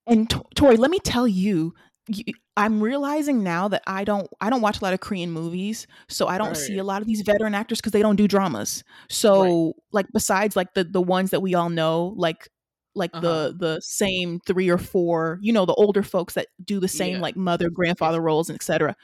And 0.07 0.29
T- 0.29 0.37
Tori, 0.55 0.77
let 0.77 0.91
me 0.91 0.99
tell 0.99 1.27
you, 1.27 1.73
you, 2.07 2.25
I'm 2.57 2.81
realizing 2.83 3.43
now 3.43 3.67
that 3.69 3.81
I 3.87 4.03
don't 4.03 4.27
I 4.41 4.49
don't 4.49 4.61
watch 4.61 4.81
a 4.81 4.83
lot 4.83 4.93
of 4.93 4.99
Korean 4.99 5.31
movies, 5.31 5.87
so 6.09 6.27
I 6.27 6.37
don't 6.37 6.55
see 6.55 6.77
a 6.77 6.83
lot 6.83 7.01
of 7.01 7.07
these 7.07 7.21
veteran 7.21 7.55
actors 7.55 7.79
because 7.79 7.93
they 7.93 8.01
don't 8.01 8.17
do 8.17 8.27
dramas. 8.27 8.83
So 9.09 9.73
like 9.91 10.07
besides 10.13 10.55
like 10.55 10.73
the 10.73 10.83
the 10.83 11.01
ones 11.01 11.31
that 11.31 11.41
we 11.41 11.55
all 11.55 11.69
know, 11.69 12.13
like 12.17 12.49
like 12.95 13.11
Uh-huh. 13.13 13.21
the 13.51 13.55
the 13.57 13.81
same 13.81 14.39
three 14.45 14.69
or 14.69 14.77
four, 14.77 15.39
you 15.41 15.51
know, 15.53 15.65
the 15.65 15.73
older 15.73 16.03
folks 16.03 16.33
that 16.35 16.47
do 16.63 16.79
the 16.79 16.87
same 16.87 17.15
Yeah. 17.15 17.21
like 17.21 17.35
mother, 17.35 17.69
grandfather 17.69 18.21
roles 18.21 18.49
and 18.49 18.55
etc. 18.55 18.95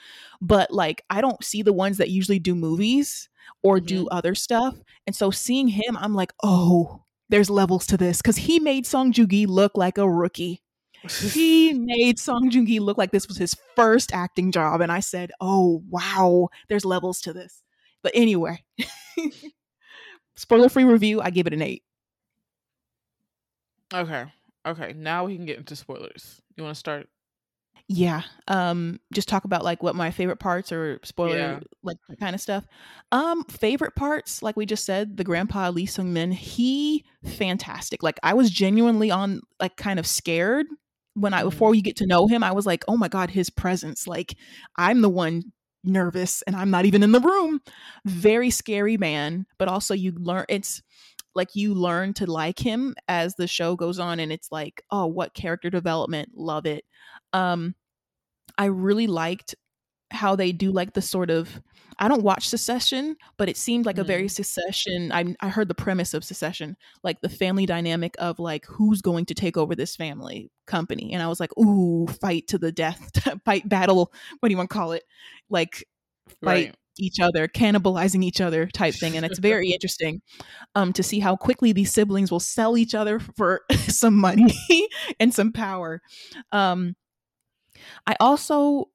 But 0.41 0.71
like 0.71 1.03
I 1.09 1.21
don't 1.21 1.43
see 1.43 1.61
the 1.63 1.73
ones 1.73 1.97
that 1.97 2.09
usually 2.09 2.39
do 2.39 2.55
movies 2.55 3.29
or 3.63 3.79
do 3.79 4.05
Mm-hmm. 4.05 4.17
other 4.17 4.35
stuff. 4.35 4.75
And 5.07 5.15
so 5.15 5.31
seeing 5.31 5.67
him, 5.69 5.97
I'm 5.97 6.13
like, 6.15 6.33
"Oh, 6.43 7.03
there's 7.29 7.49
levels 7.49 7.85
to 7.87 7.97
this 7.97 8.21
cuz 8.21 8.37
he 8.37 8.59
made 8.59 8.85
Song 8.87 9.11
Ki 9.13 9.45
look 9.45 9.73
like 9.75 9.97
a 9.97 10.09
rookie. 10.09 10.61
He 11.31 11.73
made 11.73 12.19
Song 12.19 12.49
Joong 12.51 12.67
Ki 12.67 12.79
look 12.79 12.97
like 12.97 13.11
this 13.11 13.27
was 13.27 13.37
his 13.37 13.55
first 13.75 14.13
acting 14.13 14.51
job 14.51 14.81
and 14.81 14.91
I 14.91 14.99
said, 14.99 15.31
"Oh, 15.41 15.83
wow, 15.89 16.49
there's 16.67 16.85
levels 16.85 17.21
to 17.21 17.33
this." 17.33 17.63
But 18.03 18.11
anyway, 18.15 18.63
spoiler-free 20.35 20.83
review, 20.85 21.21
I 21.21 21.29
give 21.31 21.47
it 21.47 21.53
an 21.53 21.61
8. 21.61 21.83
Okay. 23.93 24.25
Okay. 24.65 24.93
Now 24.93 25.25
we 25.25 25.35
can 25.35 25.45
get 25.45 25.57
into 25.57 25.75
spoilers. 25.75 26.41
You 26.55 26.63
want 26.63 26.75
to 26.75 26.79
start? 26.79 27.07
Yeah. 27.87 28.21
Um 28.47 28.99
just 29.13 29.27
talk 29.27 29.45
about 29.45 29.63
like 29.63 29.81
what 29.81 29.95
my 29.95 30.11
favorite 30.11 30.39
parts 30.39 30.71
or 30.71 30.99
spoiler 31.03 31.37
Yeah. 31.37 31.59
like 31.81 31.97
kind 32.19 32.35
of 32.35 32.41
stuff. 32.41 32.65
Um 33.11 33.43
favorite 33.45 33.95
parts 33.95 34.43
like 34.43 34.55
we 34.55 34.65
just 34.67 34.85
said 34.85 35.17
the 35.17 35.23
grandpa 35.23 35.69
Lee 35.69 35.87
Sung 35.87 36.13
Min 36.13 36.31
he 36.31 37.03
fantastic. 37.25 38.03
Like 38.03 38.19
I 38.21 38.33
was 38.35 38.51
genuinely 38.51 39.09
on 39.09 39.41
like 39.59 39.75
kind 39.75 39.97
of 39.97 40.05
scared 40.05 40.67
when 41.15 41.33
I 41.33 41.41
Mhm. 41.41 41.49
before 41.49 41.73
you 41.73 41.81
get 41.81 41.95
to 41.97 42.05
know 42.05 42.27
him 42.27 42.43
I 42.43 42.51
was 42.51 42.67
like 42.67 42.83
oh 42.87 42.97
my 42.97 43.07
god 43.07 43.31
his 43.31 43.49
presence 43.49 44.05
like 44.05 44.35
I'm 44.77 45.01
the 45.01 45.09
one 45.09 45.41
nervous 45.83 46.41
and 46.43 46.55
I'm 46.55 46.69
not 46.69 46.85
even 46.85 47.01
in 47.03 47.13
the 47.13 47.21
room. 47.21 47.61
Very 48.05 48.49
scary 48.51 48.97
man, 48.97 49.45
but 49.57 49.67
also 49.69 49.93
you 49.95 50.11
learn 50.11 50.45
it's 50.49 50.81
like 51.35 51.55
you 51.55 51.73
learn 51.73 52.13
to 52.13 52.29
like 52.29 52.59
him 52.59 52.95
as 53.07 53.35
the 53.35 53.47
show 53.47 53.75
goes 53.75 53.99
on 53.99 54.19
and 54.19 54.31
it's 54.31 54.51
like 54.51 54.83
oh 54.91 55.05
what 55.05 55.33
character 55.33 55.69
development 55.69 56.29
love 56.35 56.65
it. 56.65 56.83
Um 57.33 57.75
i 58.57 58.65
really 58.65 59.07
liked 59.07 59.55
how 60.11 60.35
they 60.35 60.51
do 60.51 60.71
like 60.71 60.93
the 60.93 61.01
sort 61.03 61.29
of 61.29 61.61
i 61.99 62.07
don't 62.07 62.23
watch 62.23 62.47
Succession 62.47 63.15
but 63.37 63.47
it 63.47 63.55
seemed 63.55 63.85
like 63.85 63.99
a 63.99 64.03
very 64.03 64.27
Succession 64.27 65.11
I, 65.11 65.35
I 65.39 65.49
heard 65.49 65.67
the 65.67 65.75
premise 65.75 66.15
of 66.15 66.23
Succession 66.23 66.75
like 67.03 67.21
the 67.21 67.29
family 67.29 67.67
dynamic 67.67 68.15
of 68.17 68.39
like 68.39 68.65
who's 68.65 69.01
going 69.01 69.25
to 69.25 69.35
take 69.35 69.55
over 69.55 69.75
this 69.75 69.95
family 69.95 70.49
company 70.65 71.13
and 71.13 71.21
i 71.21 71.27
was 71.27 71.39
like 71.39 71.55
ooh 71.59 72.07
fight 72.07 72.47
to 72.47 72.57
the 72.57 72.71
death 72.71 73.11
fight 73.45 73.69
battle 73.69 74.11
what 74.39 74.49
do 74.49 74.53
you 74.53 74.57
want 74.57 74.69
to 74.69 74.73
call 74.73 74.93
it? 74.93 75.03
Like 75.49 75.85
fight 76.43 76.65
Right. 76.67 76.75
Each 76.99 77.19
other 77.19 77.47
cannibalizing 77.47 78.23
each 78.23 78.41
other 78.41 78.67
type 78.67 78.93
thing 78.93 79.15
and 79.15 79.25
it's 79.25 79.39
very 79.39 79.71
interesting 79.73 80.21
um 80.75 80.93
to 80.93 81.03
see 81.03 81.19
how 81.19 81.35
quickly 81.35 81.71
these 81.71 81.91
siblings 81.91 82.31
will 82.31 82.39
sell 82.39 82.77
each 82.77 82.93
other 82.93 83.19
for 83.19 83.61
some 83.87 84.15
money 84.15 84.87
and 85.19 85.33
some 85.33 85.51
power. 85.51 86.01
Um 86.51 86.95
i 88.05 88.15
also 88.19 88.89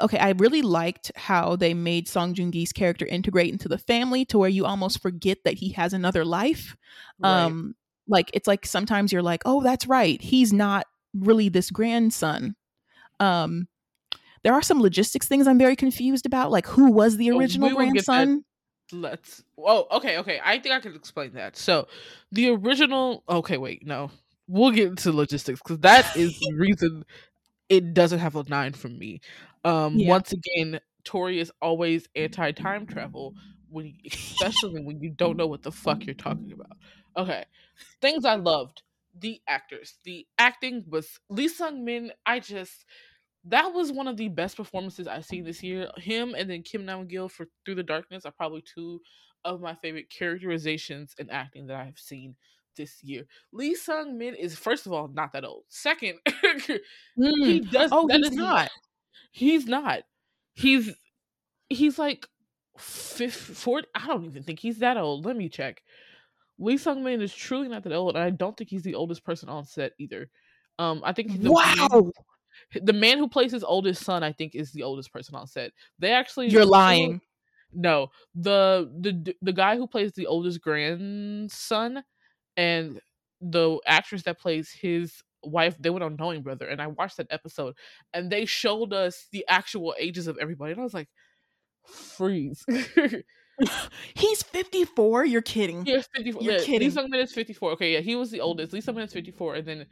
okay 0.00 0.18
i 0.18 0.30
really 0.30 0.62
liked 0.62 1.12
how 1.14 1.54
they 1.54 1.74
made 1.74 2.08
song 2.08 2.34
joong-gi's 2.34 2.72
character 2.72 3.06
integrate 3.06 3.52
into 3.52 3.68
the 3.68 3.78
family 3.78 4.24
to 4.24 4.38
where 4.38 4.48
you 4.48 4.64
almost 4.64 5.00
forget 5.00 5.38
that 5.44 5.54
he 5.54 5.68
has 5.70 5.92
another 5.92 6.24
life. 6.24 6.76
Right. 7.18 7.44
um 7.44 7.74
like 8.08 8.30
it's 8.32 8.48
like 8.48 8.64
sometimes 8.66 9.12
you're 9.12 9.22
like 9.22 9.42
oh 9.44 9.62
that's 9.62 9.86
right 9.86 10.20
he's 10.22 10.52
not 10.52 10.86
really 11.14 11.48
this 11.48 11.70
grandson. 11.70 12.54
Um 13.20 13.68
there 14.42 14.52
are 14.54 14.62
some 14.62 14.80
logistics 14.80 15.26
things 15.26 15.46
i'm 15.46 15.58
very 15.58 15.76
confused 15.76 16.26
about 16.26 16.50
like 16.50 16.66
who 16.66 16.90
was 16.90 17.16
the 17.16 17.30
Oh, 17.30 17.38
original 17.38 17.68
we 17.68 17.74
will 17.74 17.92
get 17.92 18.06
that 18.06 18.24
grandson 18.24 18.44
Let's. 18.92 19.44
Oh, 19.58 19.86
okay, 19.92 20.18
okay. 20.18 20.40
I 20.42 20.58
think 20.58 20.74
I 20.74 20.80
can 20.80 20.94
explain 20.94 21.34
that. 21.34 21.56
So, 21.56 21.88
the 22.32 22.48
original. 22.50 23.22
Okay, 23.28 23.58
wait, 23.58 23.86
no. 23.86 24.10
We'll 24.46 24.70
get 24.70 24.88
into 24.88 25.12
logistics 25.12 25.60
because 25.60 25.80
that 25.80 26.16
is 26.16 26.38
the 26.40 26.54
reason 26.54 27.04
it 27.68 27.92
doesn't 27.92 28.18
have 28.18 28.34
a 28.36 28.44
nine 28.48 28.72
from 28.72 28.98
me. 28.98 29.20
Um, 29.64 29.98
Yeah. 29.98 30.08
once 30.08 30.32
again, 30.32 30.80
Tori 31.04 31.38
is 31.38 31.52
always 31.60 32.08
anti 32.16 32.52
time 32.52 32.86
travel 32.86 33.34
when, 33.68 33.86
you, 33.88 34.10
especially 34.10 34.80
when 34.80 35.00
you 35.02 35.10
don't 35.10 35.36
know 35.36 35.46
what 35.46 35.62
the 35.62 35.72
fuck 35.72 36.06
you're 36.06 36.14
talking 36.14 36.52
about. 36.52 36.78
Okay, 37.16 37.44
things 38.00 38.24
I 38.24 38.36
loved. 38.36 38.82
The 39.20 39.42
actors, 39.46 39.98
the 40.04 40.26
acting 40.38 40.84
was 40.88 41.20
Lee 41.28 41.48
Sung 41.48 41.84
Min. 41.84 42.12
I 42.24 42.40
just 42.40 42.86
that 43.48 43.72
was 43.72 43.92
one 43.92 44.08
of 44.08 44.16
the 44.16 44.28
best 44.28 44.56
performances 44.56 45.06
I've 45.06 45.24
seen 45.24 45.44
this 45.44 45.62
year. 45.62 45.90
Him 45.96 46.34
and 46.36 46.48
then 46.48 46.62
Kim 46.62 46.84
Nam 46.84 47.06
Gil 47.06 47.28
for 47.28 47.46
Through 47.64 47.76
the 47.76 47.82
Darkness 47.82 48.24
are 48.24 48.32
probably 48.32 48.62
two 48.62 49.00
of 49.44 49.60
my 49.60 49.74
favorite 49.74 50.10
characterizations 50.10 51.14
and 51.18 51.30
acting 51.30 51.66
that 51.66 51.76
I 51.76 51.84
have 51.84 51.98
seen 51.98 52.34
this 52.76 53.02
year. 53.02 53.24
Lee 53.52 53.74
Sung 53.74 54.16
Min 54.18 54.34
is 54.34 54.56
first 54.56 54.86
of 54.86 54.92
all 54.92 55.08
not 55.08 55.32
that 55.32 55.44
old. 55.44 55.64
Second, 55.68 56.18
he 56.26 56.78
Mm. 57.18 57.70
does. 57.70 57.90
oh 57.92 58.06
that 58.08 58.18
he's 58.18 58.30
is- 58.30 58.36
not 58.36 58.70
He's 59.32 59.66
not. 59.66 60.00
He's 60.54 60.90
he's 61.68 61.98
like 61.98 62.26
fifth, 62.78 63.34
40. 63.36 63.86
I 63.94 64.06
don't 64.06 64.24
even 64.24 64.42
think 64.42 64.58
he's 64.58 64.78
that 64.78 64.96
old. 64.96 65.24
Let 65.26 65.36
me 65.36 65.48
check. 65.48 65.82
Lee 66.58 66.76
Sung 66.76 67.04
Min 67.04 67.20
is 67.22 67.32
truly 67.34 67.68
not 67.68 67.84
that 67.84 67.92
old, 67.92 68.16
and 68.16 68.24
I 68.24 68.30
don't 68.30 68.56
think 68.56 68.70
he's 68.70 68.82
the 68.82 68.94
oldest 68.96 69.24
person 69.24 69.48
on 69.48 69.64
set 69.64 69.92
either. 69.98 70.28
Um, 70.78 71.02
I 71.04 71.12
think 71.12 71.40
the 71.40 71.52
wow 71.52 72.10
the 72.82 72.92
man 72.92 73.18
who 73.18 73.28
plays 73.28 73.52
his 73.52 73.64
oldest 73.64 74.04
son, 74.04 74.22
I 74.22 74.32
think, 74.32 74.54
is 74.54 74.72
the 74.72 74.82
oldest 74.82 75.12
person 75.12 75.34
on 75.34 75.46
set. 75.46 75.72
They 75.98 76.12
actually 76.12 76.48
you're 76.48 76.64
lying 76.64 77.20
No, 77.72 78.08
the 78.34 78.90
the 79.00 79.34
the 79.42 79.52
guy 79.52 79.76
who 79.76 79.86
plays 79.86 80.12
the 80.12 80.26
oldest 80.26 80.60
grandson 80.60 82.02
and 82.56 83.00
the 83.40 83.78
actress 83.86 84.22
that 84.24 84.40
plays 84.40 84.70
his 84.70 85.22
wife, 85.44 85.76
they 85.78 85.90
went 85.90 86.02
on 86.02 86.16
Knowing 86.18 86.42
Brother, 86.42 86.66
and 86.66 86.80
I 86.82 86.88
watched 86.88 87.18
that 87.18 87.28
episode, 87.30 87.76
and 88.12 88.30
they 88.30 88.44
showed 88.44 88.92
us 88.92 89.26
the 89.32 89.44
actual 89.48 89.94
ages 89.98 90.26
of 90.26 90.38
everybody, 90.40 90.72
and 90.72 90.80
I 90.80 90.84
was 90.84 90.94
like, 90.94 91.08
freeze. 91.86 92.64
he's 94.14 94.40
54 94.44 95.24
you're 95.24 95.42
kidding 95.42 95.84
he 95.84 95.90
is 95.90 96.06
54. 96.14 96.42
You're 96.42 96.52
yeah, 96.52 96.58
Lee 96.60 96.64
kidding. 96.64 96.90
Sung 96.92 97.10
Min 97.10 97.18
is 97.18 97.32
54. 97.32 97.72
Okay, 97.72 97.94
yeah, 97.94 98.00
he 98.00 98.14
was 98.14 98.30
the 98.30 98.40
oldest. 98.40 98.72
Lee 98.72 98.80
Sung 98.80 98.96
is 98.98 99.12
54, 99.12 99.56
and 99.56 99.66
then 99.66 99.86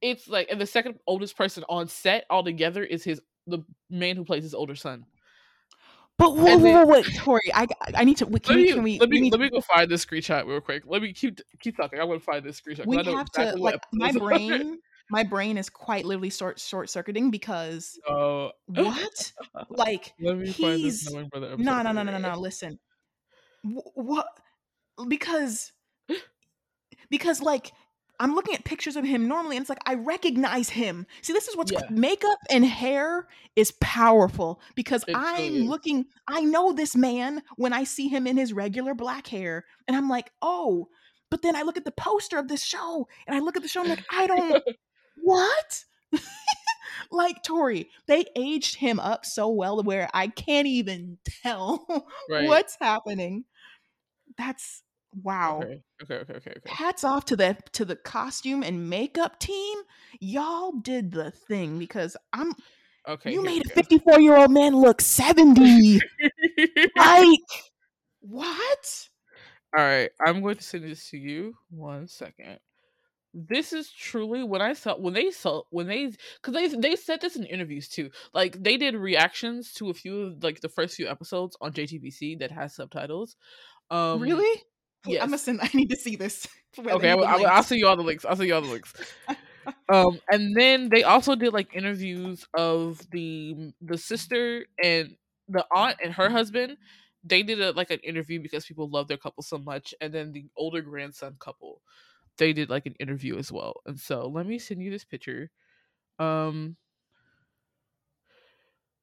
it's 0.00 0.28
like, 0.28 0.48
and 0.50 0.60
the 0.60 0.66
second 0.66 0.98
oldest 1.06 1.36
person 1.36 1.64
on 1.68 1.88
set 1.88 2.24
altogether 2.30 2.82
is 2.84 3.04
his 3.04 3.20
the 3.46 3.60
man 3.90 4.16
who 4.16 4.24
plays 4.24 4.42
his 4.42 4.54
older 4.54 4.74
son. 4.76 5.06
but 6.18 6.36
whoa, 6.36 6.58
whoa, 6.58 6.84
wait 6.84 7.06
tori 7.16 7.40
i 7.54 7.66
i 7.94 8.04
need 8.04 8.16
to 8.16 8.26
can 8.26 8.32
let 8.32 8.48
we, 8.48 8.56
me 8.56 8.72
can 8.72 8.82
we, 8.82 8.98
let 8.98 9.08
me 9.08 9.20
need- 9.20 9.32
let 9.32 9.40
me 9.40 9.48
go 9.50 9.60
find 9.60 9.90
this 9.90 10.04
screenshot 10.04 10.46
real 10.46 10.60
quick. 10.60 10.82
Let 10.86 11.00
me 11.02 11.12
keep 11.12 11.40
keep 11.60 11.76
talking. 11.76 12.00
I 12.00 12.04
want 12.04 12.20
to 12.20 12.24
find 12.24 12.44
this 12.44 12.60
screenshot. 12.60 12.86
we 12.86 12.98
I 12.98 13.02
know 13.02 13.16
have 13.16 13.26
exactly 13.28 13.58
to 13.60 13.64
like 13.64 13.80
my 13.92 14.06
episode 14.08 14.22
it's 14.22 14.22
on. 14.22 14.28
brain 14.28 14.78
my 15.10 15.22
brain 15.22 15.56
is 15.56 15.70
quite 15.70 16.04
literally 16.04 16.30
short 16.30 16.58
short 16.60 16.90
circuiting 16.90 17.30
because 17.30 17.98
Oh, 18.08 18.50
what 18.66 19.32
like 19.70 20.12
let 20.20 20.36
me 20.36 20.52
find 20.52 20.84
this 20.84 21.02
he's 21.06 21.14
no 21.14 21.28
no 21.56 21.82
no 21.82 21.92
no 21.92 22.02
no 22.02 22.18
no 22.18 22.38
listen 22.38 22.78
Wh- 23.62 23.96
what 23.96 24.26
because 25.08 25.72
because 27.10 27.40
like 27.40 27.72
i'm 28.20 28.34
looking 28.34 28.54
at 28.54 28.64
pictures 28.64 28.96
of 28.96 29.04
him 29.04 29.28
normally 29.28 29.56
and 29.56 29.62
it's 29.62 29.68
like 29.70 29.82
i 29.86 29.94
recognize 29.94 30.68
him 30.70 31.06
see 31.22 31.32
this 31.32 31.48
is 31.48 31.56
what's 31.56 31.72
Yeah. 31.72 31.80
makeup 31.90 32.38
and 32.50 32.64
hair 32.64 33.26
is 33.56 33.72
powerful 33.80 34.60
because 34.74 35.04
It 35.08 35.12
i'm 35.16 35.54
is. 35.54 35.68
looking 35.68 36.06
i 36.26 36.40
know 36.40 36.72
this 36.72 36.96
man 36.96 37.42
when 37.56 37.72
i 37.72 37.84
see 37.84 38.08
him 38.08 38.26
in 38.26 38.36
his 38.36 38.52
regular 38.52 38.94
black 38.94 39.26
hair 39.26 39.64
and 39.86 39.96
i'm 39.96 40.08
like 40.08 40.30
oh 40.42 40.88
but 41.30 41.42
then 41.42 41.56
i 41.56 41.62
look 41.62 41.76
at 41.76 41.84
the 41.84 41.90
poster 41.92 42.38
of 42.38 42.48
this 42.48 42.62
show 42.64 43.06
and 43.26 43.36
i 43.36 43.40
look 43.40 43.56
at 43.56 43.62
the 43.62 43.68
show 43.68 43.80
and 43.82 43.90
i'm 43.90 43.96
like 43.96 44.06
i 44.10 44.26
don't 44.26 44.62
what 45.22 45.84
like 47.10 47.42
tori 47.42 47.88
they 48.06 48.24
aged 48.34 48.76
him 48.76 48.98
up 48.98 49.24
so 49.26 49.48
well 49.48 49.82
where 49.82 50.08
i 50.14 50.26
can't 50.26 50.66
even 50.66 51.18
tell 51.42 51.84
Right. 52.30 52.46
what's 52.46 52.76
happening 52.80 53.44
that's 54.36 54.82
wow 55.22 55.60
Okay. 55.62 55.82
Okay. 56.02 56.14
Okay. 56.14 56.32
Okay. 56.34 56.50
Okay. 56.50 56.70
hats 56.70 57.04
off 57.04 57.24
to 57.26 57.36
the 57.36 57.56
to 57.72 57.84
the 57.84 57.96
costume 57.96 58.62
and 58.62 58.90
makeup 58.90 59.38
team 59.38 59.78
y'all 60.20 60.72
did 60.72 61.12
the 61.12 61.30
thing 61.30 61.78
because 61.78 62.16
i'm 62.32 62.52
Okay. 63.08 63.32
you 63.32 63.42
made 63.42 63.64
a 63.64 63.70
54 63.70 64.20
year 64.20 64.36
old 64.36 64.50
man 64.50 64.76
look 64.76 65.00
70 65.00 66.00
like 66.96 67.38
what 68.20 69.08
All 69.76 69.84
right, 69.84 70.10
I'm 70.24 70.40
going 70.40 70.56
to 70.56 70.62
send 70.62 70.84
this 70.84 71.10
to 71.10 71.18
you. 71.18 71.54
One 71.70 72.08
second. 72.08 72.58
This 73.34 73.72
is 73.72 73.90
truly 73.92 74.42
when 74.42 74.62
I 74.62 74.72
saw 74.72 74.96
when 74.96 75.12
they 75.12 75.30
saw 75.30 75.62
when 75.70 75.86
they 75.86 76.12
because 76.42 76.54
they 76.54 76.68
they 76.68 76.96
said 76.96 77.20
this 77.20 77.36
in 77.36 77.44
interviews 77.44 77.88
too. 77.88 78.10
Like 78.32 78.60
they 78.62 78.78
did 78.78 78.94
reactions 78.96 79.72
to 79.74 79.90
a 79.90 79.94
few 79.94 80.22
of 80.22 80.42
like 80.42 80.60
the 80.60 80.70
first 80.70 80.96
few 80.96 81.06
episodes 81.06 81.56
on 81.60 81.72
JTBC 81.72 82.38
that 82.40 82.50
has 82.50 82.74
subtitles. 82.74 83.36
Um, 83.90 84.20
really 84.20 84.62
Yes. 85.08 85.22
i'm 85.22 85.28
gonna 85.28 85.38
send 85.38 85.60
i 85.62 85.70
need 85.74 85.90
to 85.90 85.96
see 85.96 86.16
this 86.16 86.46
okay, 86.78 87.10
I, 87.10 87.14
will- 87.14 87.46
I'll 87.46 87.62
send 87.62 87.80
you 87.80 87.86
all 87.88 87.96
the 87.96 88.02
links. 88.02 88.24
I'll 88.24 88.36
send 88.36 88.48
you 88.48 88.54
all 88.54 88.60
the 88.62 88.68
links. 88.68 88.92
um, 89.88 90.20
and 90.30 90.56
then 90.56 90.88
they 90.90 91.02
also 91.02 91.34
did 91.34 91.52
like 91.52 91.74
interviews 91.74 92.46
of 92.56 93.00
the 93.10 93.72
the 93.80 93.98
sister 93.98 94.66
and 94.82 95.16
the 95.48 95.64
aunt 95.74 95.96
and 96.02 96.12
her 96.14 96.28
husband. 96.28 96.76
They 97.24 97.42
did 97.42 97.60
a 97.60 97.72
like 97.72 97.90
an 97.90 98.00
interview 98.00 98.40
because 98.40 98.66
people 98.66 98.88
love 98.88 99.08
their 99.08 99.16
couple 99.16 99.42
so 99.42 99.58
much, 99.58 99.94
and 100.00 100.12
then 100.12 100.32
the 100.32 100.46
older 100.56 100.82
grandson 100.82 101.36
couple. 101.40 101.82
they 102.38 102.52
did 102.52 102.70
like 102.70 102.86
an 102.86 102.94
interview 103.00 103.38
as 103.38 103.50
well. 103.52 103.80
And 103.86 103.98
so 103.98 104.28
let 104.28 104.46
me 104.46 104.58
send 104.58 104.82
you 104.82 104.90
this 104.90 105.04
picture. 105.04 105.50
Um 106.18 106.76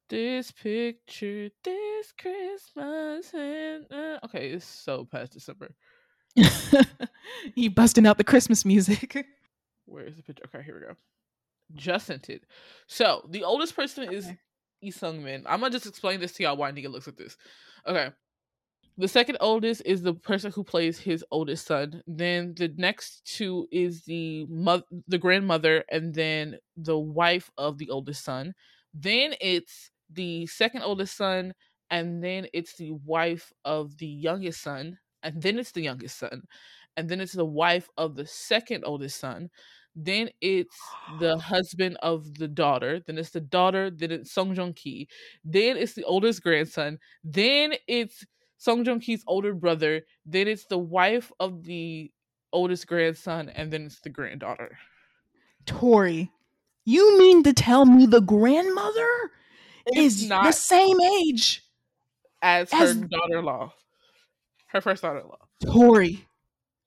this 0.08 0.50
picture 0.52 1.50
this 1.64 2.12
Christmas 2.12 3.32
and 3.34 3.86
uh, 3.92 4.18
okay, 4.24 4.50
it's 4.50 4.64
so 4.64 5.04
past 5.04 5.32
December. 5.32 5.74
he 7.54 7.68
busting 7.68 8.06
out 8.06 8.18
the 8.18 8.24
Christmas 8.24 8.64
music. 8.64 9.26
Where 9.86 10.04
is 10.04 10.16
the 10.16 10.22
picture? 10.22 10.44
Okay, 10.46 10.64
here 10.64 10.74
we 10.74 10.80
go. 10.80 10.94
Just 11.74 12.06
sent 12.06 12.30
it. 12.30 12.44
So 12.86 13.26
the 13.30 13.44
oldest 13.44 13.74
person 13.74 14.04
okay. 14.04 14.16
is 14.16 14.28
Lee 14.82 14.90
Sung 14.90 15.22
Min. 15.22 15.44
I'm 15.46 15.60
gonna 15.60 15.70
just 15.70 15.86
explain 15.86 16.20
this 16.20 16.32
to 16.32 16.42
y'all 16.42 16.56
why 16.56 16.70
nigga 16.72 16.90
looks 16.90 17.06
like 17.06 17.16
this. 17.16 17.36
Okay. 17.86 18.10
The 18.98 19.08
second 19.08 19.36
oldest 19.40 19.82
is 19.84 20.00
the 20.00 20.14
person 20.14 20.50
who 20.52 20.64
plays 20.64 20.98
his 20.98 21.22
oldest 21.30 21.66
son. 21.66 22.02
Then 22.06 22.54
the 22.56 22.72
next 22.78 23.26
two 23.26 23.68
is 23.70 24.02
the 24.04 24.46
mother, 24.48 24.84
the 25.06 25.18
grandmother, 25.18 25.84
and 25.90 26.14
then 26.14 26.56
the 26.78 26.98
wife 26.98 27.50
of 27.58 27.76
the 27.76 27.90
oldest 27.90 28.24
son. 28.24 28.54
Then 28.94 29.34
it's 29.40 29.90
the 30.10 30.46
second 30.46 30.82
oldest 30.82 31.14
son, 31.14 31.52
and 31.90 32.24
then 32.24 32.46
it's 32.54 32.74
the 32.76 32.92
wife 32.92 33.52
of 33.66 33.98
the 33.98 34.06
youngest 34.06 34.62
son, 34.62 34.98
and 35.26 35.42
then 35.42 35.58
it's 35.58 35.72
the 35.72 35.82
youngest 35.82 36.18
son, 36.18 36.42
and 36.96 37.08
then 37.08 37.20
it's 37.20 37.32
the 37.32 37.44
wife 37.44 37.88
of 37.98 38.14
the 38.14 38.26
second 38.26 38.84
oldest 38.86 39.18
son. 39.18 39.50
Then 39.96 40.30
it's 40.40 40.78
the 41.18 41.36
husband 41.52 41.96
of 42.02 42.34
the 42.34 42.48
daughter. 42.48 43.00
Then 43.00 43.18
it's 43.18 43.30
the 43.30 43.40
daughter. 43.40 43.90
Then 43.90 44.12
it's 44.12 44.32
Song 44.32 44.54
Joong 44.54 44.76
Ki. 44.76 45.08
Then 45.44 45.76
it's 45.76 45.94
the 45.94 46.04
oldest 46.04 46.42
grandson. 46.42 46.98
Then 47.24 47.74
it's 47.88 48.24
Song 48.58 48.84
Joong 48.84 49.02
Ki's 49.02 49.24
older 49.26 49.52
brother. 49.52 50.02
Then 50.24 50.46
it's 50.48 50.66
the 50.66 50.78
wife 50.78 51.32
of 51.40 51.64
the 51.64 52.12
oldest 52.52 52.86
grandson, 52.86 53.48
and 53.48 53.72
then 53.72 53.86
it's 53.86 54.00
the 54.00 54.10
granddaughter. 54.10 54.78
Tori, 55.66 56.30
you 56.84 57.18
mean 57.18 57.42
to 57.42 57.52
tell 57.52 57.84
me 57.84 58.06
the 58.06 58.20
grandmother 58.20 59.32
it's 59.86 60.22
is 60.22 60.28
not 60.28 60.44
the 60.44 60.52
same 60.52 61.00
age 61.00 61.64
as, 62.42 62.72
as 62.72 62.94
her 62.94 63.04
daughter-in-law, 63.06 63.72
her 64.76 64.80
first 64.80 65.02
daughter-in-law. 65.02 65.38
Tori, 65.72 66.26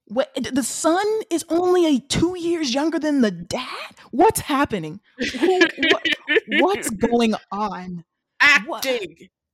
what 0.05 0.31
the 0.35 0.63
son 0.63 1.05
is 1.29 1.45
only 1.49 1.85
a 1.85 1.99
two 1.99 2.37
years 2.37 2.73
younger 2.73 2.99
than 2.99 3.21
the 3.21 3.31
dad? 3.31 3.95
What's 4.11 4.41
happening? 4.41 5.01
Who, 5.39 5.59
what, 5.59 6.05
what's 6.47 6.89
going 6.89 7.35
on? 7.51 8.05
Acting, 8.41 8.69
what? 8.69 8.85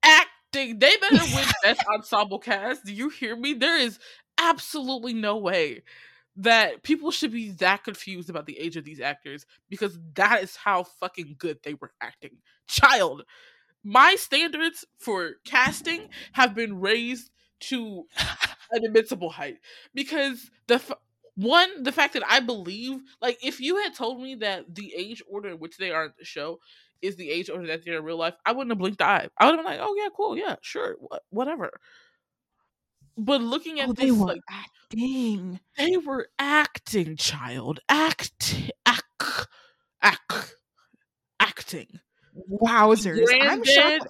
acting 0.03 0.79
they 0.79 0.95
better 0.97 1.35
win 1.35 1.45
best 1.63 1.83
ensemble 1.93 2.39
cast. 2.39 2.85
Do 2.85 2.93
you 2.93 3.09
hear 3.09 3.35
me? 3.35 3.53
There 3.53 3.77
is 3.77 3.99
absolutely 4.37 5.13
no 5.13 5.37
way 5.37 5.83
that 6.37 6.83
people 6.83 7.11
should 7.11 7.31
be 7.31 7.51
that 7.51 7.83
confused 7.83 8.29
about 8.29 8.45
the 8.45 8.59
age 8.59 8.75
of 8.75 8.83
these 8.83 8.99
actors 8.99 9.45
because 9.69 9.97
that 10.15 10.43
is 10.43 10.55
how 10.55 10.83
fucking 10.83 11.35
good 11.37 11.59
they 11.63 11.73
were 11.73 11.93
acting. 12.01 12.37
Child, 12.67 13.23
my 13.83 14.15
standards 14.15 14.85
for 14.99 15.35
casting 15.45 16.09
have 16.33 16.53
been 16.53 16.79
raised 16.79 17.29
to 17.61 18.03
an 18.71 18.85
invincible 18.85 19.29
height 19.29 19.57
because 19.93 20.49
the 20.67 20.75
f- 20.75 20.91
one 21.35 21.83
the 21.83 21.91
fact 21.91 22.13
that 22.13 22.23
I 22.27 22.39
believe 22.39 23.01
like 23.21 23.37
if 23.43 23.59
you 23.59 23.77
had 23.77 23.93
told 23.93 24.21
me 24.21 24.35
that 24.35 24.73
the 24.73 24.93
age 24.95 25.21
order 25.29 25.49
in 25.49 25.59
which 25.59 25.77
they 25.77 25.91
are 25.91 26.05
in 26.05 26.11
the 26.17 26.25
show 26.25 26.59
is 27.01 27.15
the 27.15 27.29
age 27.29 27.49
order 27.49 27.67
that 27.67 27.83
they're 27.85 27.97
in 27.97 28.03
real 28.03 28.17
life, 28.17 28.35
I 28.45 28.51
wouldn't 28.51 28.71
have 28.71 28.79
blinked 28.79 29.01
eye. 29.01 29.27
I 29.37 29.45
would 29.45 29.55
have 29.55 29.65
been 29.65 29.65
like, 29.65 29.79
oh 29.81 29.95
yeah, 29.97 30.09
cool, 30.15 30.37
yeah, 30.37 30.55
sure, 30.61 30.95
wh- 31.01 31.33
whatever. 31.33 31.79
But 33.17 33.41
looking 33.41 33.79
at 33.79 33.89
oh, 33.89 33.93
this, 33.93 34.11
like 34.11 34.41
acting, 34.49 35.59
they 35.77 35.97
were 35.97 36.27
acting, 36.37 37.15
child, 37.15 37.79
act, 37.87 38.71
act, 38.85 39.47
act, 40.01 40.55
acting. 41.39 41.99
Wowzers! 42.51 43.25
I'm 43.41 43.63
shocked. 43.63 44.07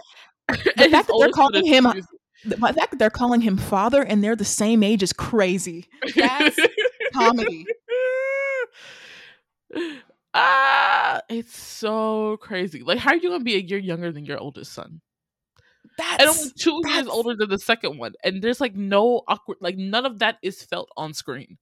The 0.48 0.56
fact 0.58 1.08
that 1.08 1.16
they're 1.20 1.30
calling 1.30 1.66
him, 1.66 1.86
the 2.46 2.58
fact 2.58 2.92
that 2.92 3.00
they're 3.00 3.10
calling 3.10 3.42
him 3.42 3.58
father, 3.58 4.04
and 4.04 4.24
they're 4.24 4.36
the 4.36 4.46
same 4.46 4.84
age 4.84 5.04
is 5.04 5.14
crazy. 5.14 5.86
That's 6.16 6.58
comedy. 7.14 7.66
ah, 10.34 11.22
it's 11.30 11.58
so 11.58 12.38
crazy. 12.38 12.84
Like, 12.84 13.00
how 13.00 13.12
are 13.12 13.18
you 13.18 13.30
gonna 13.30 13.44
be 13.44 13.56
a 13.56 13.60
year 13.60 13.80
younger 13.80 14.12
than 14.12 14.26
your 14.26 14.38
oldest 14.38 14.74
son? 14.74 15.02
That's 15.98 16.24
and 16.24 16.30
only 16.30 16.52
two 16.58 16.80
that's... 16.84 16.96
years 16.96 17.08
older 17.08 17.36
than 17.36 17.50
the 17.50 17.60
second 17.60 17.98
one, 17.98 18.14
and 18.24 18.42
there's 18.42 18.62
like 18.62 18.76
no 18.76 19.24
awkward, 19.28 19.58
like 19.62 19.78
none 19.78 20.06
of 20.06 20.20
that 20.20 20.38
is 20.42 20.62
felt 20.64 20.90
on 20.98 21.14
screen. 21.14 21.58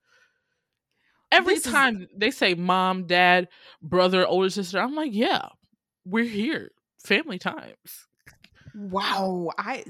Every 1.31 1.55
this 1.55 1.63
time 1.63 2.01
is... 2.01 2.07
they 2.15 2.31
say 2.31 2.53
mom, 2.53 3.05
dad, 3.07 3.47
brother, 3.81 4.25
older 4.25 4.49
sister, 4.49 4.79
I'm 4.79 4.95
like, 4.95 5.13
yeah, 5.13 5.49
we're 6.05 6.25
here, 6.25 6.71
family 7.03 7.39
times. 7.39 8.07
Wow, 8.75 9.51
I 9.57 9.83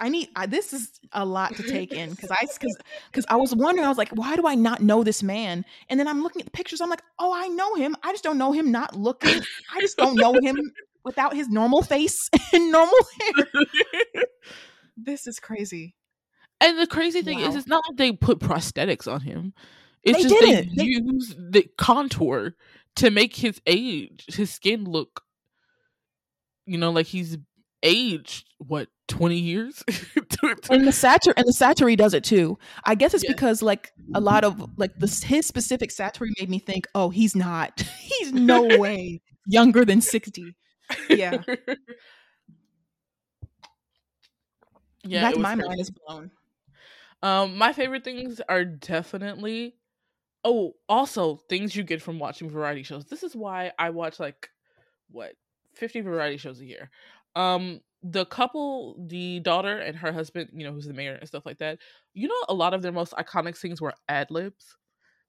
I 0.00 0.08
need 0.08 0.28
I, 0.36 0.46
this 0.46 0.72
is 0.72 0.90
a 1.12 1.24
lot 1.24 1.54
to 1.56 1.62
take 1.62 1.92
in 1.92 2.10
because 2.10 2.30
I 2.30 2.40
because 2.40 2.76
because 3.10 3.24
I 3.28 3.36
was 3.36 3.54
wondering 3.54 3.84
I 3.84 3.88
was 3.88 3.98
like 3.98 4.10
why 4.10 4.36
do 4.36 4.46
I 4.46 4.54
not 4.54 4.80
know 4.80 5.02
this 5.02 5.22
man? 5.22 5.64
And 5.88 5.98
then 5.98 6.08
I'm 6.08 6.22
looking 6.22 6.40
at 6.40 6.46
the 6.46 6.52
pictures 6.52 6.80
I'm 6.80 6.90
like 6.90 7.02
oh 7.18 7.32
I 7.34 7.48
know 7.48 7.74
him. 7.74 7.96
I 8.02 8.12
just 8.12 8.24
don't 8.24 8.38
know 8.38 8.52
him 8.52 8.70
not 8.70 8.96
looking. 8.96 9.42
I 9.74 9.80
just 9.80 9.96
don't 9.96 10.16
know 10.16 10.34
him 10.40 10.72
without 11.04 11.34
his 11.34 11.48
normal 11.48 11.82
face 11.82 12.28
and 12.52 12.72
normal 12.72 12.94
hair. 13.20 13.46
This 14.96 15.26
is 15.26 15.38
crazy. 15.40 15.94
And 16.60 16.78
the 16.78 16.86
crazy 16.86 17.22
thing 17.22 17.40
wow. 17.40 17.48
is 17.48 17.56
it's 17.56 17.66
not 17.66 17.82
like 17.88 17.98
they 17.98 18.12
put 18.12 18.38
prosthetics 18.38 19.10
on 19.10 19.22
him. 19.22 19.52
It's 20.04 20.18
they 20.18 20.22
just 20.28 20.40
didn't. 20.40 20.76
they, 20.76 20.84
they 20.84 20.90
use 20.90 21.34
the 21.38 21.66
contour 21.76 22.54
to 22.96 23.10
make 23.10 23.36
his 23.36 23.60
age 23.66 24.24
his 24.28 24.50
skin 24.50 24.84
look 24.84 25.22
you 26.66 26.78
know 26.78 26.90
like 26.90 27.06
he's 27.06 27.38
aged 27.82 28.46
what 28.58 28.88
20 29.08 29.36
years? 29.36 29.82
And 30.70 30.86
the 30.86 30.92
satyr 30.92 31.32
and 31.36 31.46
the 31.46 31.52
satire 31.52 31.94
does 31.94 32.14
it 32.14 32.24
too. 32.24 32.58
I 32.84 32.96
guess 32.96 33.14
it's 33.14 33.22
yeah. 33.22 33.30
because 33.30 33.62
like 33.62 33.92
a 34.14 34.20
lot 34.20 34.42
of 34.42 34.70
like 34.76 34.92
this 34.96 35.22
his 35.22 35.46
specific 35.46 35.92
satire 35.92 36.28
made 36.40 36.50
me 36.50 36.58
think 36.58 36.88
oh 36.96 37.10
he's 37.10 37.36
not. 37.36 37.80
He's 38.00 38.32
no 38.32 38.62
way 38.78 39.20
younger 39.46 39.84
than 39.84 40.00
60 40.00 40.54
yeah. 41.10 41.42
Yeah 45.04 45.30
Back 45.30 45.38
my 45.38 45.54
crazy. 45.54 45.68
mind 45.68 45.80
is 45.80 45.90
blown. 45.90 46.30
Um 47.22 47.56
my 47.56 47.72
favorite 47.72 48.04
things 48.04 48.40
are 48.48 48.64
definitely 48.64 49.76
oh 50.44 50.74
also 50.88 51.36
things 51.48 51.76
you 51.76 51.84
get 51.84 52.02
from 52.02 52.18
watching 52.18 52.50
variety 52.50 52.82
shows. 52.82 53.04
This 53.04 53.22
is 53.22 53.36
why 53.36 53.72
i 53.78 53.90
watch 53.90 54.18
like 54.18 54.50
what 55.10 55.34
50 55.74 56.00
variety 56.00 56.36
shows 56.36 56.60
a 56.60 56.64
year 56.64 56.90
um 57.36 57.80
the 58.02 58.26
couple 58.26 58.96
the 59.08 59.40
daughter 59.40 59.78
and 59.78 59.96
her 59.96 60.12
husband 60.12 60.50
you 60.52 60.64
know 60.64 60.72
who's 60.72 60.86
the 60.86 60.92
mayor 60.92 61.14
and 61.14 61.28
stuff 61.28 61.46
like 61.46 61.58
that 61.58 61.78
you 62.14 62.28
know 62.28 62.34
a 62.48 62.54
lot 62.54 62.74
of 62.74 62.82
their 62.82 62.92
most 62.92 63.12
iconic 63.12 63.56
scenes 63.56 63.80
were 63.80 63.94
ad 64.08 64.30
libs? 64.30 64.76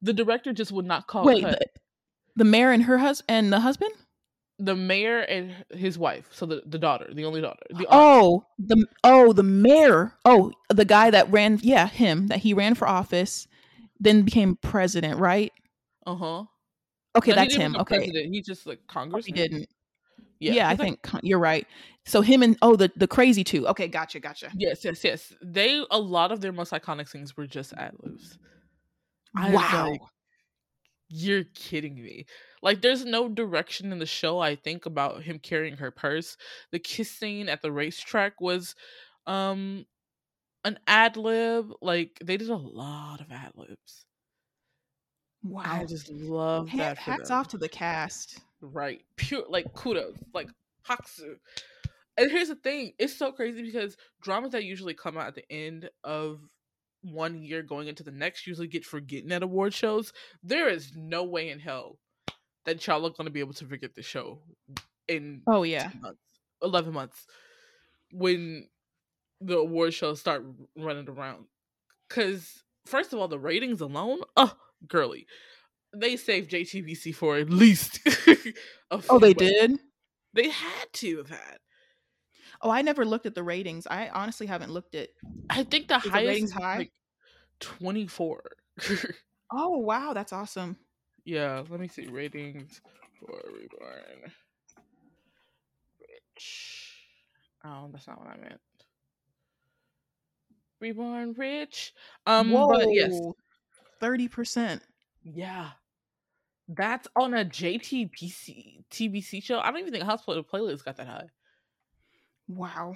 The 0.02 0.14
director 0.14 0.52
just 0.52 0.72
would 0.72 0.86
not 0.86 1.08
call 1.08 1.24
wait 1.24 1.44
the, 1.44 1.58
the, 2.36 2.44
mayor 2.44 2.72
and 2.72 2.84
her 2.84 2.98
husband 2.98 3.30
and 3.30 3.54
the 3.54 3.62
husband? 3.62 3.92
The 4.60 4.76
mayor 4.76 5.20
and 5.20 5.54
his 5.72 5.98
wife 5.98 6.28
so 6.32 6.46
the, 6.46 6.64
the 6.66 6.78
daughter 6.80 7.10
the 7.14 7.26
only 7.26 7.42
daughter 7.42 7.64
the 7.70 7.86
oh 7.90 8.46
the 8.60 8.86
oh 9.04 9.34
the 9.34 9.44
mayor 9.44 10.14
oh 10.26 10.52
the 10.70 10.86
guy 10.86 11.10
that 11.10 11.32
ran 11.32 11.60
yeah 11.62 11.88
him 11.88 12.28
that 12.28 12.40
he 12.40 12.54
ran 12.54 12.76
for 12.76 12.88
office 12.88 13.48
then 14.00 14.24
became 14.24 14.58
president 14.58 15.20
right? 15.20 15.52
Uh-huh. 16.06 16.44
Okay 17.16 17.32
no, 17.32 17.36
that's 17.36 17.56
him 17.56 17.76
okay. 17.78 17.98
president. 17.98 18.34
he 18.34 18.42
just 18.42 18.66
like 18.68 18.80
congress 18.88 19.24
oh, 19.24 19.28
he 19.28 19.32
didn't 19.32 19.68
yeah, 20.40 20.54
yeah 20.54 20.70
I 20.70 20.76
think 20.76 21.00
you're 21.22 21.40
right. 21.40 21.68
So 22.06 22.22
him 22.22 22.44
and 22.44 22.58
oh 22.62 22.76
the 22.76 22.92
the 22.96 23.08
crazy 23.08 23.44
two. 23.44 23.68
Okay, 23.68 23.88
gotcha, 23.88 24.20
gotcha. 24.20 24.52
Yes, 24.56 24.84
yes, 24.84 25.04
yes. 25.04 25.34
They 25.42 25.84
a 25.90 26.00
lot 26.00 26.32
of 26.32 26.42
their 26.42 26.52
most 26.52 26.72
iconic 26.72 27.10
things 27.10 27.38
were 27.38 27.48
just 27.48 27.74
ad 27.74 27.94
libs. 28.02 28.38
Wow. 29.36 29.90
Like, 29.92 30.02
you're 31.10 31.44
kidding 31.56 31.96
me. 31.96 32.26
Like 32.62 32.82
there's 32.82 33.06
no 33.06 33.30
direction 33.30 33.92
in 33.92 34.00
the 34.00 34.06
show 34.06 34.40
I 34.40 34.56
think 34.56 34.86
about 34.86 35.24
him 35.24 35.40
carrying 35.40 35.78
her 35.78 35.92
purse. 35.92 36.38
The 36.72 36.80
kiss 36.80 37.12
scene 37.12 37.50
at 37.50 37.62
the 37.62 37.72
racetrack 37.72 38.42
was 38.42 38.76
um 39.28 39.86
an 40.66 40.80
ad 40.88 41.18
lib. 41.18 41.72
Like 41.82 42.20
they 42.24 42.38
did 42.38 42.50
a 42.50 42.56
lot 42.56 43.22
of 43.22 43.32
ad 43.32 43.52
libs. 43.56 44.06
Wow. 45.44 45.64
I 45.66 45.86
just 45.86 46.10
love 46.10 46.70
that. 46.76 46.98
Hats 46.98 47.30
off 47.30 47.50
to 47.50 47.58
the 47.58 47.70
cast 47.70 48.40
right. 48.64 49.02
Pure 49.18 49.46
like 49.50 49.74
kudos, 49.74 50.16
like 50.34 50.50
haksu. 50.88 51.36
And 52.18 52.30
here's 52.32 52.50
the 52.50 52.56
thing, 52.56 52.94
it's 53.00 53.18
so 53.18 53.32
crazy 53.32 53.64
because 53.64 53.98
dramas 54.22 54.52
that 54.52 54.64
usually 54.64 54.94
come 54.94 55.18
out 55.18 55.28
at 55.28 55.36
the 55.36 55.52
end 55.52 55.90
of 56.04 56.40
one 57.02 57.42
year 57.42 57.64
going 57.64 57.88
into 57.88 58.04
the 58.04 58.12
next 58.12 58.48
usually 58.48 58.68
get 58.68 58.86
forgotten 58.86 59.32
at 59.32 59.44
award 59.44 59.74
shows. 59.74 60.14
There 60.44 60.70
is 60.70 60.94
no 60.96 61.24
way 61.24 61.50
in 61.50 61.60
hell 61.60 61.98
that 62.66 62.86
y'all 62.86 63.06
are 63.06 63.10
gonna 63.10 63.30
be 63.30 63.40
able 63.40 63.54
to 63.54 63.66
forget 63.66 63.96
the 63.96 64.04
show 64.04 64.40
in 65.08 65.42
oh 65.48 65.64
yeah 65.64 65.90
months, 66.00 66.22
eleven 66.62 66.94
months 66.94 67.26
when 68.12 68.70
the 69.42 69.58
award 69.58 69.94
shows 69.94 70.20
start 70.20 70.46
running 70.78 71.10
around. 71.10 71.46
Cause 72.10 72.64
first 72.86 73.12
of 73.12 73.20
all, 73.20 73.28
the 73.28 73.40
ratings 73.40 73.82
alone, 73.82 74.20
oh, 74.38 74.54
girly. 74.88 75.26
They 75.96 76.18
saved 76.18 76.52
JTBC 76.52 77.14
for 77.16 77.38
at 77.38 77.50
least. 77.50 78.00
oh, 78.92 79.20
they 79.20 79.34
did. 79.34 79.80
They 80.34 80.50
had 80.50 80.92
to 80.94 81.18
have 81.18 81.30
had. 81.30 81.60
Oh, 82.62 82.72
I 82.72 82.82
never 82.82 83.06
looked 83.06 83.26
at 83.26 83.36
the 83.36 83.44
ratings. 83.44 83.86
I 83.88 84.10
honestly 84.10 84.48
haven't 84.48 84.72
looked 84.72 84.96
at. 84.96 85.10
I 85.50 85.64
think 85.64 85.88
the 85.88 86.00
highest 86.00 86.14
the 86.14 86.28
ratings 86.28 86.52
high. 86.52 86.78
Like 86.78 86.92
Twenty 87.60 88.08
four. 88.08 88.42
oh 89.52 89.78
wow, 89.78 90.14
that's 90.14 90.34
awesome. 90.34 90.78
Yeah, 91.26 91.64
let 91.70 91.80
me 91.80 91.88
see 91.88 92.08
ratings 92.08 92.82
for 93.20 93.40
Reborn. 93.46 94.32
Rich. 96.02 96.94
Oh, 97.64 97.90
that's 97.92 98.08
not 98.08 98.20
what 98.20 98.28
I 98.28 98.38
meant. 98.38 98.60
Reborn 100.82 101.34
Rich. 101.38 101.94
Um, 102.26 102.52
Whoa, 102.52 102.68
but 102.68 102.94
yes, 102.94 103.18
thirty 104.00 104.28
percent. 104.28 104.82
Yeah, 105.24 105.70
that's 106.76 107.08
on 107.16 107.34
a 107.34 107.46
JTBC 107.46 108.86
TBC 108.92 109.44
show. 109.44 109.60
I 109.60 109.72
don't 109.72 109.80
even 109.80 109.92
think 109.92 110.04
House 110.04 110.24
Playlist 110.26 110.86
got 110.86 110.98
that 110.98 111.08
high. 111.08 111.28
Wow. 112.48 112.96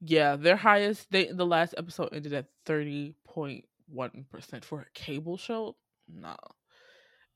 Yeah, 0.00 0.36
their 0.36 0.56
highest 0.56 1.10
they 1.10 1.26
the 1.26 1.46
last 1.46 1.74
episode 1.78 2.10
ended 2.12 2.32
at 2.32 2.46
thirty 2.66 3.14
point 3.24 3.64
one 3.88 4.26
percent 4.30 4.64
for 4.64 4.80
a 4.80 4.86
cable 4.94 5.36
show. 5.36 5.76
No, 6.08 6.36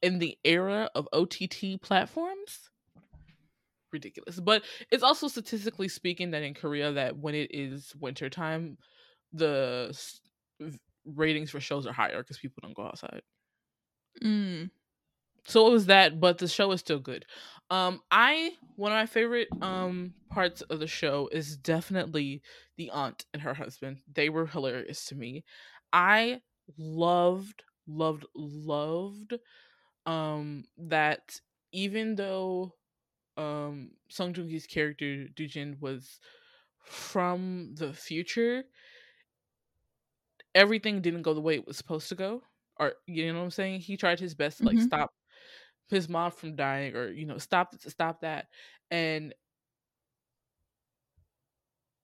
in 0.02 0.18
the 0.18 0.37
era 0.44 0.90
of 0.94 1.09
OTT 1.12 1.80
platforms, 1.80 2.70
ridiculous. 3.92 4.40
But 4.40 4.64
it's 4.90 5.04
also 5.04 5.28
statistically 5.28 5.88
speaking 5.88 6.32
that 6.32 6.42
in 6.42 6.54
Korea 6.54 6.92
that 6.92 7.16
when 7.16 7.37
it 7.37 7.50
is 7.52 7.94
wintertime, 8.00 8.78
the 9.32 9.96
ratings 11.04 11.50
for 11.50 11.61
shows 11.61 11.87
are 11.87 11.92
higher 11.92 12.18
because 12.18 12.38
people 12.38 12.61
don't 12.62 12.74
go 12.74 12.87
outside. 12.87 13.22
Mm. 14.22 14.70
So 15.46 15.66
it 15.68 15.70
was 15.70 15.87
that, 15.87 16.20
but 16.20 16.38
the 16.38 16.48
show 16.48 16.72
is 16.72 16.80
still 16.80 16.98
good. 16.98 17.24
Um, 17.70 18.00
I 18.11 18.52
one 18.76 18.92
of 18.92 18.96
my 18.96 19.06
favorite 19.06 19.48
um 19.62 20.14
parts 20.30 20.61
of 20.62 20.78
the 20.78 20.87
show 20.87 21.28
is 21.32 21.56
definitely 21.56 22.42
the 22.76 22.90
aunt 22.90 23.24
and 23.32 23.42
her 23.42 23.54
husband. 23.54 23.98
They 24.12 24.28
were 24.28 24.46
hilarious 24.46 25.06
to 25.06 25.14
me. 25.14 25.44
I 25.92 26.40
loved, 26.78 27.62
loved, 27.87 28.26
loved 28.35 29.35
um 30.04 30.64
that 30.78 31.40
even 31.72 32.14
though 32.14 32.72
um 33.37 33.90
Song 34.09 34.32
Joong 34.32 34.48
Ki's 34.48 34.66
character 34.66 35.26
Dujin 35.35 35.80
was 35.80 36.20
from 36.85 37.74
the 37.74 37.92
future, 37.92 38.64
everything 40.54 41.00
didn't 41.00 41.22
go 41.22 41.35
the 41.35 41.40
way 41.40 41.54
it 41.54 41.66
was 41.66 41.76
supposed 41.76 42.09
to 42.11 42.14
go. 42.14 42.42
Or 42.78 42.94
you 43.06 43.32
know 43.32 43.38
what 43.38 43.44
I'm 43.44 43.50
saying? 43.50 43.80
He 43.80 43.96
tried 43.96 44.20
his 44.20 44.35
best 44.35 44.59
to 44.59 44.64
like 44.64 44.76
mm-hmm. 44.76 44.87
stop 44.87 45.12
his 45.88 46.09
mom 46.09 46.31
from 46.31 46.57
dying 46.57 46.94
or 46.94 47.09
you 47.09 47.27
know 47.27 47.38
stop 47.38 47.75
stop 47.87 48.20
that 48.20 48.46
and 48.90 49.35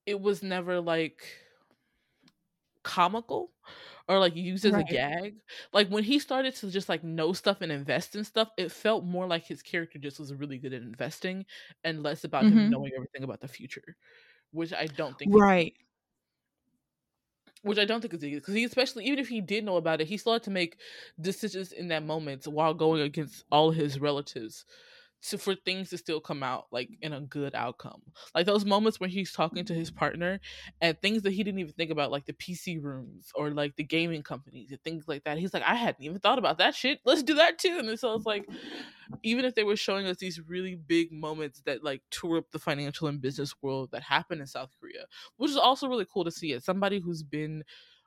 it 0.05 0.19
was 0.19 0.43
never 0.43 0.79
like 0.79 1.23
comical 2.83 3.51
or 4.07 4.19
like 4.19 4.35
used 4.35 4.65
as 4.65 4.73
right. 4.73 4.89
a 4.89 4.91
gag. 4.91 5.35
Like 5.71 5.87
when 5.87 6.03
he 6.03 6.19
started 6.19 6.55
to 6.55 6.69
just 6.69 6.89
like 6.89 7.03
know 7.03 7.33
stuff 7.33 7.61
and 7.61 7.71
invest 7.71 8.15
in 8.15 8.23
stuff, 8.23 8.49
it 8.57 8.71
felt 8.71 9.05
more 9.05 9.25
like 9.25 9.45
his 9.45 9.61
character 9.61 9.97
just 9.97 10.19
was 10.19 10.33
really 10.33 10.57
good 10.57 10.73
at 10.73 10.81
investing 10.81 11.45
and 11.83 12.03
less 12.03 12.23
about 12.23 12.43
mm-hmm. 12.43 12.59
him 12.59 12.69
knowing 12.69 12.91
everything 12.95 13.23
about 13.23 13.39
the 13.39 13.47
future, 13.47 13.95
which 14.51 14.73
I 14.73 14.87
don't 14.87 15.17
think 15.17 15.33
right 15.33 15.73
which 17.63 17.79
I 17.79 17.85
don't 17.85 18.01
think 18.01 18.13
is 18.13 18.23
easy 18.23 18.35
because 18.35 18.53
he 18.53 18.63
especially 18.63 19.05
even 19.05 19.19
if 19.19 19.29
he 19.29 19.41
did 19.41 19.63
know 19.63 19.77
about 19.77 20.01
it, 20.01 20.07
he 20.07 20.17
still 20.17 20.33
had 20.33 20.43
to 20.43 20.51
make 20.51 20.77
decisions 21.19 21.71
in 21.71 21.87
that 21.87 22.03
moment 22.03 22.45
while 22.47 22.73
going 22.73 23.01
against 23.01 23.43
all 23.51 23.71
his 23.71 23.99
relatives 23.99 24.65
to 25.29 25.37
for 25.37 25.55
things 25.55 25.89
to 25.89 25.97
still 25.97 26.19
come 26.19 26.43
out 26.43 26.65
like 26.71 26.89
in 27.01 27.13
a 27.13 27.21
good 27.21 27.55
outcome. 27.55 28.01
Like 28.35 28.45
those 28.45 28.65
moments 28.65 28.99
when 28.99 29.09
he's 29.09 29.31
talking 29.31 29.63
to 29.65 29.73
his 29.73 29.89
partner 29.89 30.39
and 30.81 30.99
things 31.01 31.21
that 31.23 31.31
he 31.31 31.43
didn't 31.43 31.59
even 31.59 31.73
think 31.73 31.91
about, 31.91 32.11
like 32.11 32.25
the 32.25 32.33
PC 32.33 32.81
rooms 32.81 33.31
or 33.33 33.51
like 33.51 33.75
the 33.75 33.83
gaming 33.83 34.21
companies 34.21 34.71
and 34.71 34.81
things 34.83 35.07
like 35.07 35.23
that. 35.23 35.37
He's 35.37 35.53
like, 35.53 35.63
I 35.63 35.75
hadn't 35.75 36.03
even 36.03 36.19
thought 36.19 36.39
about 36.39 36.57
that 36.57 36.75
shit. 36.75 36.99
Let's 37.05 37.23
do 37.23 37.35
that 37.35 37.57
too. 37.57 37.77
And 37.79 37.97
so 37.97 38.13
it's 38.15 38.25
like, 38.25 38.45
even 39.23 39.45
if 39.45 39.55
they 39.55 39.63
were 39.63 39.77
showing 39.77 40.07
us 40.07 40.17
these 40.17 40.41
really 40.45 40.75
big 40.75 41.11
moments 41.11 41.61
that 41.65 41.83
like 41.83 42.01
tour 42.11 42.37
up 42.37 42.51
the 42.51 42.59
financial 42.59 43.07
and 43.07 43.21
business 43.21 43.53
world 43.61 43.89
that 43.91 44.03
happen 44.03 44.41
in 44.41 44.47
South 44.47 44.71
Korea, 44.79 45.05
which 45.37 45.51
is 45.51 45.57
also 45.57 45.87
really 45.87 46.07
cool 46.11 46.25
to 46.25 46.31
see 46.31 46.51
as 46.53 46.65
somebody 46.65 46.99
who's 46.99 47.23
been 47.23 47.63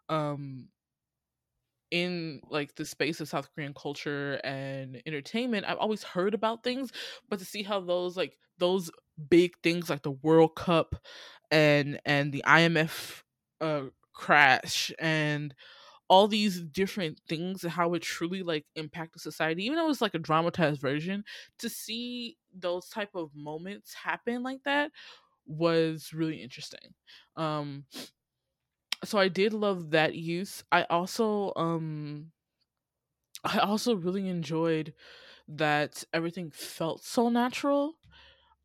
um 0.08 0.68
in 1.90 2.40
like 2.50 2.74
the 2.76 2.84
space 2.84 3.20
of 3.20 3.28
South 3.28 3.48
Korean 3.54 3.74
culture 3.74 4.40
and 4.44 5.00
entertainment, 5.06 5.66
I've 5.66 5.78
always 5.78 6.02
heard 6.02 6.34
about 6.34 6.64
things, 6.64 6.92
but 7.28 7.38
to 7.38 7.44
see 7.44 7.62
how 7.62 7.80
those 7.80 8.16
like 8.16 8.38
those 8.58 8.90
big 9.28 9.52
things 9.62 9.90
like 9.90 10.02
the 10.02 10.10
World 10.12 10.56
Cup 10.56 10.96
and 11.50 12.00
and 12.04 12.32
the 12.32 12.42
IMF 12.46 13.22
uh 13.60 13.84
crash 14.12 14.92
and 14.98 15.54
all 16.08 16.28
these 16.28 16.62
different 16.62 17.20
things 17.28 17.64
and 17.64 17.72
how 17.72 17.94
it 17.94 18.02
truly 18.02 18.42
like 18.42 18.66
impacted 18.76 19.20
society 19.22 19.64
even 19.64 19.76
though 19.76 19.90
it's 19.90 20.00
like 20.00 20.14
a 20.14 20.18
dramatized 20.18 20.80
version 20.80 21.24
to 21.58 21.68
see 21.68 22.36
those 22.54 22.88
type 22.88 23.10
of 23.14 23.34
moments 23.34 23.94
happen 23.94 24.42
like 24.42 24.62
that 24.64 24.90
was 25.46 26.12
really 26.12 26.42
interesting. 26.42 26.94
Um 27.36 27.84
so 29.04 29.18
I 29.18 29.28
did 29.28 29.52
love 29.52 29.90
that 29.90 30.14
use. 30.14 30.64
I 30.72 30.84
also 30.84 31.52
um 31.56 32.32
I 33.44 33.58
also 33.58 33.94
really 33.94 34.28
enjoyed 34.28 34.94
that 35.48 36.02
everything 36.12 36.50
felt 36.50 37.04
so 37.04 37.28
natural. 37.28 37.94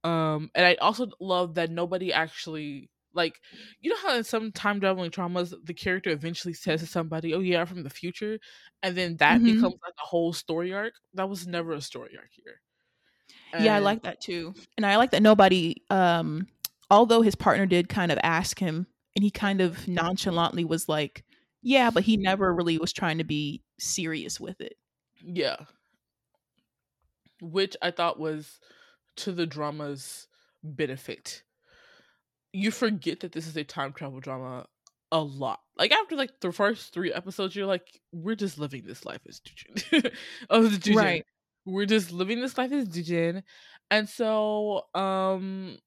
Um 0.04 0.50
and 0.56 0.66
I 0.66 0.76
also 0.76 1.08
love 1.20 1.56
that 1.56 1.70
nobody 1.70 2.12
actually 2.12 2.90
like 3.14 3.42
you 3.82 3.90
know 3.90 3.98
how 4.02 4.16
in 4.16 4.24
some 4.24 4.52
time 4.52 4.80
traveling 4.80 5.12
traumas 5.12 5.54
the 5.64 5.74
character 5.74 6.10
eventually 6.12 6.54
says 6.54 6.80
to 6.80 6.88
somebody, 6.88 7.34
"Oh 7.34 7.40
yeah, 7.40 7.62
I'm 7.62 7.68
from 7.68 7.84
the 7.84 7.90
future," 7.90 8.40
and 8.82 8.96
then 8.96 9.18
that 9.18 9.42
mm-hmm. 9.42 9.56
becomes 9.56 9.76
like 9.84 9.94
a 10.02 10.06
whole 10.06 10.34
story 10.34 10.74
arc. 10.74 10.94
That 11.14 11.30
was 11.30 11.46
never 11.46 11.74
a 11.74 11.82
story 11.82 12.16
arc 12.18 12.30
here. 12.32 12.62
And 13.54 13.66
yeah, 13.66 13.76
I 13.76 13.80
like 13.80 14.04
that 14.04 14.22
too. 14.22 14.54
And 14.78 14.86
I 14.86 14.96
like 14.96 15.12
that 15.12 15.22
nobody 15.22 15.84
um 15.90 16.48
although 16.90 17.22
his 17.22 17.36
partner 17.36 17.66
did 17.66 17.90
kind 17.90 18.12
of 18.12 18.20
ask 18.24 18.60
him 18.60 18.88
and 19.16 19.24
he 19.24 19.32
kind 19.32 19.62
of 19.62 19.88
nonchalantly 19.88 20.66
was 20.66 20.88
like, 20.88 21.24
"Yeah," 21.62 21.92
but 21.92 22.04
he 22.04 22.18
never 22.18 22.54
really 22.54 22.78
was 22.78 22.94
trying 22.94 23.18
to 23.18 23.24
be 23.24 23.62
serious 23.80 24.40
with 24.40 24.62
it. 24.62 24.78
Yeah. 25.24 25.58
Which 27.42 27.76
I 27.82 27.92
thought 27.92 28.20
was 28.20 28.60
to 29.18 29.32
the 29.32 29.46
drama's 29.46 30.28
benefit. 30.64 31.44
You 32.54 32.72
forget 32.72 33.22
that 33.22 33.32
this 33.32 33.48
is 33.48 33.58
a 33.58 33.64
time 33.64 33.94
travel 33.94 34.20
drama 34.20 34.66
a 35.12 35.22
lot. 35.22 35.60
Like 35.78 35.92
after 35.92 36.16
like 36.16 36.40
the 36.40 36.52
first 36.52 36.94
three 36.94 37.12
episodes, 37.12 37.56
you're 37.56 37.66
like, 37.66 38.00
we're 38.12 38.36
just 38.36 38.58
living 38.58 38.84
this 38.86 39.06
life 39.06 39.22
as 39.28 39.42
Dujin. 39.42 40.12
of 40.50 40.72
the 40.72 40.78
Dujin. 40.78 40.96
Right. 40.96 41.26
We're 41.66 41.86
just 41.86 42.12
living 42.12 42.42
this 42.42 42.58
life 42.58 42.72
as 42.72 42.88
Dujin. 42.88 43.44
And 43.90 44.08
so 44.08 44.84
um 44.94 45.78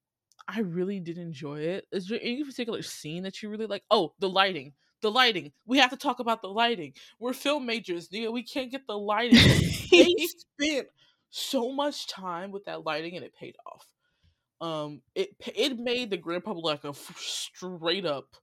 I 0.47 0.59
really 0.59 0.99
did 0.99 1.17
enjoy 1.17 1.59
it. 1.61 1.87
Is 1.91 2.07
there 2.07 2.19
any 2.21 2.43
particular 2.43 2.81
scene 2.81 3.23
that 3.23 3.41
you 3.41 3.49
really 3.49 3.65
like? 3.65 3.83
Oh, 3.89 4.13
the 4.19 4.29
lighting. 4.29 4.73
The 5.01 5.11
lighting. 5.11 5.51
We 5.65 5.79
have 5.79 5.89
to 5.89 5.97
talk 5.97 6.19
about 6.19 6.41
the 6.41 6.47
lighting. 6.47 6.93
We're 7.19 7.33
film 7.33 7.65
majors, 7.65 8.09
nigga. 8.09 8.31
We 8.31 8.43
can't 8.43 8.71
get 8.71 8.87
the 8.87 8.97
lighting. 8.97 9.39
they 9.91 10.15
spent 10.59 10.87
so 11.29 11.71
much 11.71 12.07
time 12.07 12.51
with 12.51 12.65
that 12.65 12.85
lighting, 12.85 13.15
and 13.15 13.25
it 13.25 13.35
paid 13.35 13.55
off. 13.65 13.87
Um, 14.61 15.01
it 15.15 15.35
it 15.55 15.77
made 15.77 16.09
the 16.09 16.17
Grand 16.17 16.43
Public 16.43 16.83
like 16.83 16.83
a 16.83 16.97
straight 17.17 18.05
up 18.05 18.35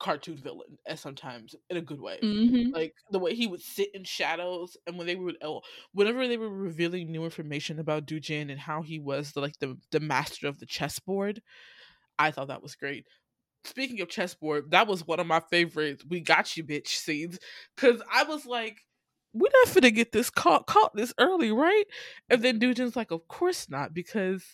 cartoon 0.00 0.36
villain 0.36 0.78
at 0.86 0.98
sometimes 0.98 1.54
in 1.68 1.76
a 1.76 1.82
good 1.82 2.00
way. 2.00 2.18
Mm-hmm. 2.22 2.74
Like 2.74 2.94
the 3.10 3.18
way 3.18 3.34
he 3.34 3.46
would 3.46 3.60
sit 3.60 3.94
in 3.94 4.02
shadows, 4.02 4.76
and 4.86 4.98
when 4.98 5.06
they 5.06 5.14
would, 5.14 5.36
oh, 5.42 5.60
whenever 5.92 6.26
they 6.26 6.36
were 6.36 6.48
revealing 6.48 7.12
new 7.12 7.24
information 7.24 7.78
about 7.78 8.06
Dujin 8.06 8.50
and 8.50 8.58
how 8.58 8.82
he 8.82 8.98
was 8.98 9.32
the, 9.32 9.40
like 9.40 9.58
the 9.60 9.76
the 9.92 10.00
master 10.00 10.48
of 10.48 10.58
the 10.58 10.66
chessboard, 10.66 11.40
I 12.18 12.30
thought 12.32 12.48
that 12.48 12.62
was 12.62 12.74
great. 12.74 13.06
Speaking 13.64 14.00
of 14.00 14.08
chessboard, 14.08 14.70
that 14.70 14.88
was 14.88 15.06
one 15.06 15.20
of 15.20 15.26
my 15.26 15.40
favorite 15.50 16.02
"We 16.08 16.20
got 16.20 16.56
you, 16.56 16.64
bitch" 16.64 16.88
scenes 16.88 17.38
because 17.76 18.02
I 18.12 18.24
was 18.24 18.46
like. 18.46 18.78
We're 19.32 19.48
not 19.64 19.72
gonna 19.72 19.92
get 19.92 20.10
this 20.10 20.28
caught 20.28 20.66
caught 20.66 20.96
this 20.96 21.14
early, 21.16 21.52
right? 21.52 21.84
And 22.28 22.42
then 22.42 22.58
Dujin's 22.58 22.96
like, 22.96 23.12
of 23.12 23.28
course 23.28 23.70
not, 23.70 23.94
because 23.94 24.44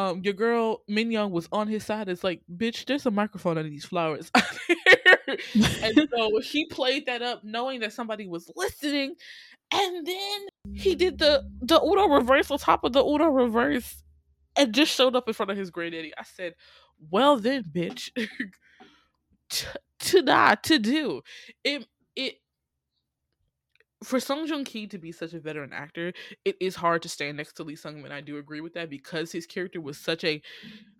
um 0.00 0.22
your 0.24 0.32
girl 0.32 0.82
Minyoung 0.88 1.30
was 1.30 1.48
on 1.52 1.68
his 1.68 1.84
side. 1.84 2.08
It's 2.08 2.24
like, 2.24 2.40
bitch, 2.54 2.86
there's 2.86 3.04
a 3.04 3.10
microphone 3.10 3.58
under 3.58 3.70
these 3.70 3.84
flowers. 3.84 4.30
and 5.28 6.08
so 6.10 6.40
he 6.40 6.64
played 6.66 7.06
that 7.06 7.20
up 7.22 7.44
knowing 7.44 7.80
that 7.80 7.92
somebody 7.92 8.26
was 8.26 8.50
listening. 8.56 9.14
And 9.72 10.06
then 10.06 10.40
he 10.72 10.94
did 10.94 11.18
the 11.18 11.44
the 11.60 11.80
Uno 11.80 12.08
reverse 12.08 12.50
on 12.50 12.58
top 12.58 12.82
of 12.84 12.92
the 12.92 13.04
Uno 13.04 13.26
reverse 13.26 14.02
and 14.56 14.74
just 14.74 14.94
showed 14.94 15.14
up 15.14 15.28
in 15.28 15.34
front 15.34 15.50
of 15.50 15.58
his 15.58 15.70
granddaddy. 15.70 16.12
I 16.16 16.24
said, 16.24 16.54
Well 17.10 17.36
then, 17.36 17.64
bitch. 17.64 18.10
to, 19.50 19.66
to 19.98 20.22
not 20.22 20.64
to 20.64 20.78
do. 20.78 21.20
It 21.62 21.86
it 22.16 22.36
for 24.02 24.18
Song 24.18 24.46
Joong 24.46 24.64
Ki 24.64 24.86
to 24.86 24.98
be 24.98 25.12
such 25.12 25.34
a 25.34 25.40
veteran 25.40 25.72
actor, 25.72 26.12
it 26.44 26.56
is 26.60 26.74
hard 26.76 27.02
to 27.02 27.08
stand 27.08 27.36
next 27.36 27.54
to 27.54 27.64
Lee 27.64 27.76
Sung 27.76 28.02
Min. 28.02 28.12
I 28.12 28.20
do 28.20 28.38
agree 28.38 28.60
with 28.60 28.74
that 28.74 28.88
because 28.88 29.30
his 29.32 29.46
character 29.46 29.80
was 29.80 29.98
such 29.98 30.24
a 30.24 30.40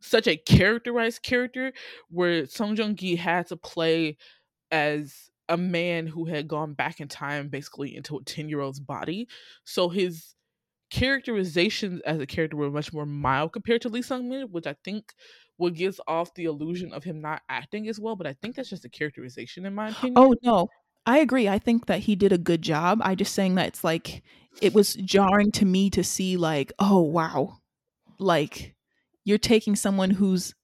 such 0.00 0.26
a 0.26 0.36
characterized 0.36 1.22
character 1.22 1.72
where 2.10 2.46
Song 2.46 2.76
Joong 2.76 2.96
Ki 2.96 3.16
had 3.16 3.46
to 3.48 3.56
play 3.56 4.16
as 4.70 5.30
a 5.48 5.56
man 5.56 6.06
who 6.06 6.26
had 6.26 6.46
gone 6.46 6.74
back 6.74 7.00
in 7.00 7.08
time 7.08 7.48
basically 7.48 7.96
into 7.96 8.16
a 8.16 8.22
10 8.22 8.48
year 8.48 8.60
old's 8.60 8.80
body. 8.80 9.28
So 9.64 9.88
his 9.88 10.34
characterizations 10.90 12.00
as 12.02 12.20
a 12.20 12.26
character 12.26 12.56
were 12.56 12.70
much 12.70 12.92
more 12.92 13.06
mild 13.06 13.52
compared 13.52 13.82
to 13.82 13.88
Lee 13.88 14.02
Sung 14.02 14.28
Min, 14.28 14.48
which 14.50 14.66
I 14.66 14.76
think 14.84 15.14
what 15.56 15.74
gives 15.74 16.00
off 16.06 16.34
the 16.34 16.44
illusion 16.44 16.92
of 16.92 17.04
him 17.04 17.20
not 17.20 17.42
acting 17.48 17.88
as 17.88 17.98
well. 18.00 18.16
But 18.16 18.26
I 18.26 18.34
think 18.34 18.56
that's 18.56 18.70
just 18.70 18.84
a 18.84 18.88
characterization 18.88 19.66
in 19.66 19.74
my 19.74 19.90
opinion. 19.90 20.14
Oh 20.16 20.34
no, 20.42 20.68
I 21.06 21.18
agree. 21.18 21.48
I 21.48 21.58
think 21.58 21.86
that 21.86 22.00
he 22.00 22.14
did 22.14 22.32
a 22.32 22.38
good 22.38 22.62
job. 22.62 23.00
I 23.02 23.14
just 23.14 23.34
saying 23.34 23.54
that 23.56 23.68
it's 23.68 23.84
like 23.84 24.22
it 24.60 24.74
was 24.74 24.94
jarring 24.94 25.50
to 25.52 25.64
me 25.64 25.90
to 25.90 26.04
see 26.04 26.36
like, 26.36 26.72
oh 26.78 27.00
wow, 27.00 27.58
like 28.18 28.74
you're 29.24 29.38
taking 29.38 29.76
someone 29.76 30.10
who's 30.10 30.54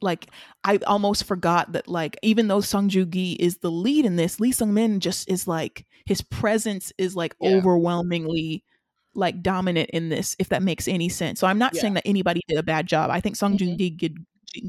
like 0.00 0.26
I 0.64 0.78
almost 0.86 1.24
forgot 1.24 1.72
that 1.72 1.88
like 1.88 2.16
even 2.22 2.48
though 2.48 2.60
Song 2.60 2.88
Joong 2.88 3.12
Ki 3.12 3.36
is 3.38 3.58
the 3.58 3.70
lead 3.70 4.04
in 4.04 4.16
this, 4.16 4.40
Lee 4.40 4.52
Sung 4.52 4.74
Min 4.74 5.00
just 5.00 5.28
is 5.30 5.46
like 5.46 5.86
his 6.06 6.22
presence 6.22 6.92
is 6.98 7.14
like 7.14 7.34
yeah. 7.40 7.56
overwhelmingly 7.56 8.64
like 9.14 9.42
dominant 9.42 9.90
in 9.90 10.08
this, 10.08 10.34
if 10.38 10.48
that 10.48 10.62
makes 10.62 10.88
any 10.88 11.08
sense. 11.08 11.38
So 11.38 11.46
I'm 11.46 11.58
not 11.58 11.74
yeah. 11.74 11.82
saying 11.82 11.94
that 11.94 12.06
anybody 12.06 12.40
did 12.48 12.58
a 12.58 12.62
bad 12.62 12.86
job. 12.86 13.10
I 13.10 13.20
think 13.20 13.36
Song 13.36 13.56
mm-hmm. 13.56 13.72
Joong 13.72 13.78
Ki 13.78 13.90
did 13.90 14.18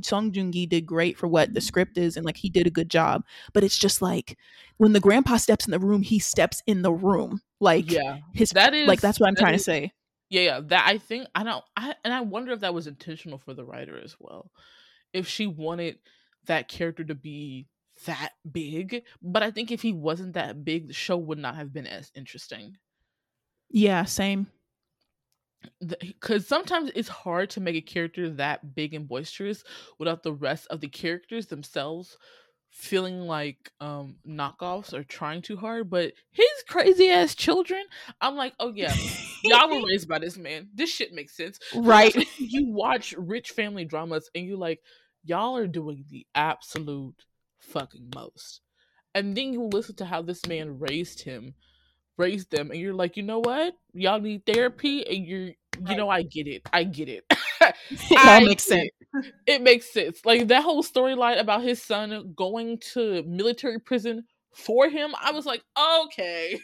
Song 0.03 0.31
Joong 0.31 0.51
Ki 0.51 0.65
did 0.65 0.85
great 0.85 1.17
for 1.17 1.27
what 1.27 1.53
the 1.53 1.61
script 1.61 1.97
is, 1.97 2.17
and 2.17 2.25
like 2.25 2.37
he 2.37 2.49
did 2.49 2.67
a 2.67 2.71
good 2.71 2.89
job. 2.89 3.23
But 3.53 3.63
it's 3.63 3.77
just 3.77 4.01
like 4.01 4.37
when 4.77 4.93
the 4.93 4.99
grandpa 4.99 5.37
steps 5.37 5.65
in 5.65 5.71
the 5.71 5.79
room, 5.79 6.01
he 6.01 6.19
steps 6.19 6.61
in 6.67 6.81
the 6.81 6.93
room. 6.93 7.41
Like 7.59 7.91
yeah, 7.91 8.17
his 8.33 8.51
that 8.51 8.73
is 8.73 8.87
like 8.87 9.01
that's 9.01 9.19
what 9.19 9.27
I'm 9.27 9.35
trying 9.35 9.55
is, 9.55 9.61
to 9.61 9.65
say. 9.65 9.91
Yeah, 10.29 10.41
yeah. 10.41 10.59
That 10.63 10.87
I 10.87 10.97
think 10.97 11.27
I 11.35 11.43
don't. 11.43 11.63
I 11.75 11.95
and 12.03 12.13
I 12.13 12.21
wonder 12.21 12.51
if 12.51 12.61
that 12.61 12.73
was 12.73 12.87
intentional 12.87 13.37
for 13.37 13.53
the 13.53 13.65
writer 13.65 13.99
as 13.99 14.15
well. 14.19 14.51
If 15.13 15.27
she 15.27 15.47
wanted 15.47 15.99
that 16.45 16.67
character 16.67 17.03
to 17.03 17.15
be 17.15 17.67
that 18.05 18.31
big, 18.49 19.03
but 19.21 19.43
I 19.43 19.51
think 19.51 19.71
if 19.71 19.81
he 19.81 19.93
wasn't 19.93 20.33
that 20.33 20.65
big, 20.65 20.87
the 20.87 20.93
show 20.93 21.17
would 21.17 21.37
not 21.37 21.55
have 21.55 21.71
been 21.71 21.87
as 21.87 22.11
interesting. 22.15 22.77
Yeah, 23.69 24.05
same 24.05 24.47
because 25.85 26.47
sometimes 26.47 26.91
it's 26.95 27.09
hard 27.09 27.49
to 27.51 27.61
make 27.61 27.75
a 27.75 27.81
character 27.81 28.29
that 28.29 28.75
big 28.75 28.93
and 28.93 29.07
boisterous 29.07 29.63
without 29.99 30.23
the 30.23 30.33
rest 30.33 30.67
of 30.69 30.81
the 30.81 30.87
characters 30.87 31.47
themselves 31.47 32.17
feeling 32.69 33.21
like 33.21 33.71
um 33.81 34.15
knockoffs 34.27 34.93
or 34.93 35.03
trying 35.03 35.43
too 35.43 35.55
hard 35.55 35.91
but 35.91 36.11
his 36.31 36.47
crazy 36.67 37.07
ass 37.07 37.35
children 37.35 37.83
i'm 38.19 38.35
like 38.35 38.53
oh 38.59 38.73
yeah 38.73 38.91
y'all 39.43 39.69
were 39.69 39.85
raised 39.87 40.07
by 40.07 40.19
this 40.19 40.37
man. 40.37 40.69
This 40.73 40.89
shit 40.89 41.13
makes 41.13 41.35
sense. 41.35 41.59
Right. 41.75 42.15
you 42.37 42.71
watch 42.71 43.13
rich 43.17 43.51
family 43.51 43.85
dramas 43.85 44.29
and 44.33 44.45
you 44.45 44.55
like 44.57 44.81
y'all 45.23 45.57
are 45.57 45.67
doing 45.67 46.05
the 46.09 46.25
absolute 46.33 47.25
fucking 47.59 48.11
most. 48.15 48.61
And 49.15 49.37
then 49.37 49.53
you 49.53 49.63
listen 49.63 49.95
to 49.97 50.05
how 50.05 50.21
this 50.21 50.45
man 50.47 50.79
raised 50.79 51.21
him 51.23 51.53
raise 52.17 52.45
them 52.45 52.71
and 52.71 52.79
you're 52.79 52.93
like 52.93 53.17
you 53.17 53.23
know 53.23 53.39
what? 53.39 53.75
Y'all 53.93 54.19
need 54.19 54.45
therapy 54.45 55.05
and 55.07 55.25
you're 55.25 55.49
you 55.87 55.95
know 55.95 56.09
i 56.09 56.21
get 56.21 56.47
it. 56.47 56.67
I 56.71 56.83
get 56.83 57.09
it. 57.09 57.25
It 57.89 58.27
all 58.27 58.41
makes 58.41 58.65
sense 58.65 58.89
it. 59.13 59.33
it 59.47 59.61
makes 59.61 59.91
sense. 59.93 60.25
Like 60.25 60.49
that 60.49 60.63
whole 60.63 60.83
storyline 60.83 61.39
about 61.39 61.63
his 61.63 61.81
son 61.81 62.33
going 62.35 62.79
to 62.93 63.23
military 63.23 63.79
prison 63.79 64.25
for 64.53 64.87
him 64.87 65.15
i 65.19 65.31
was 65.31 65.47
like 65.47 65.63
okay. 65.77 66.59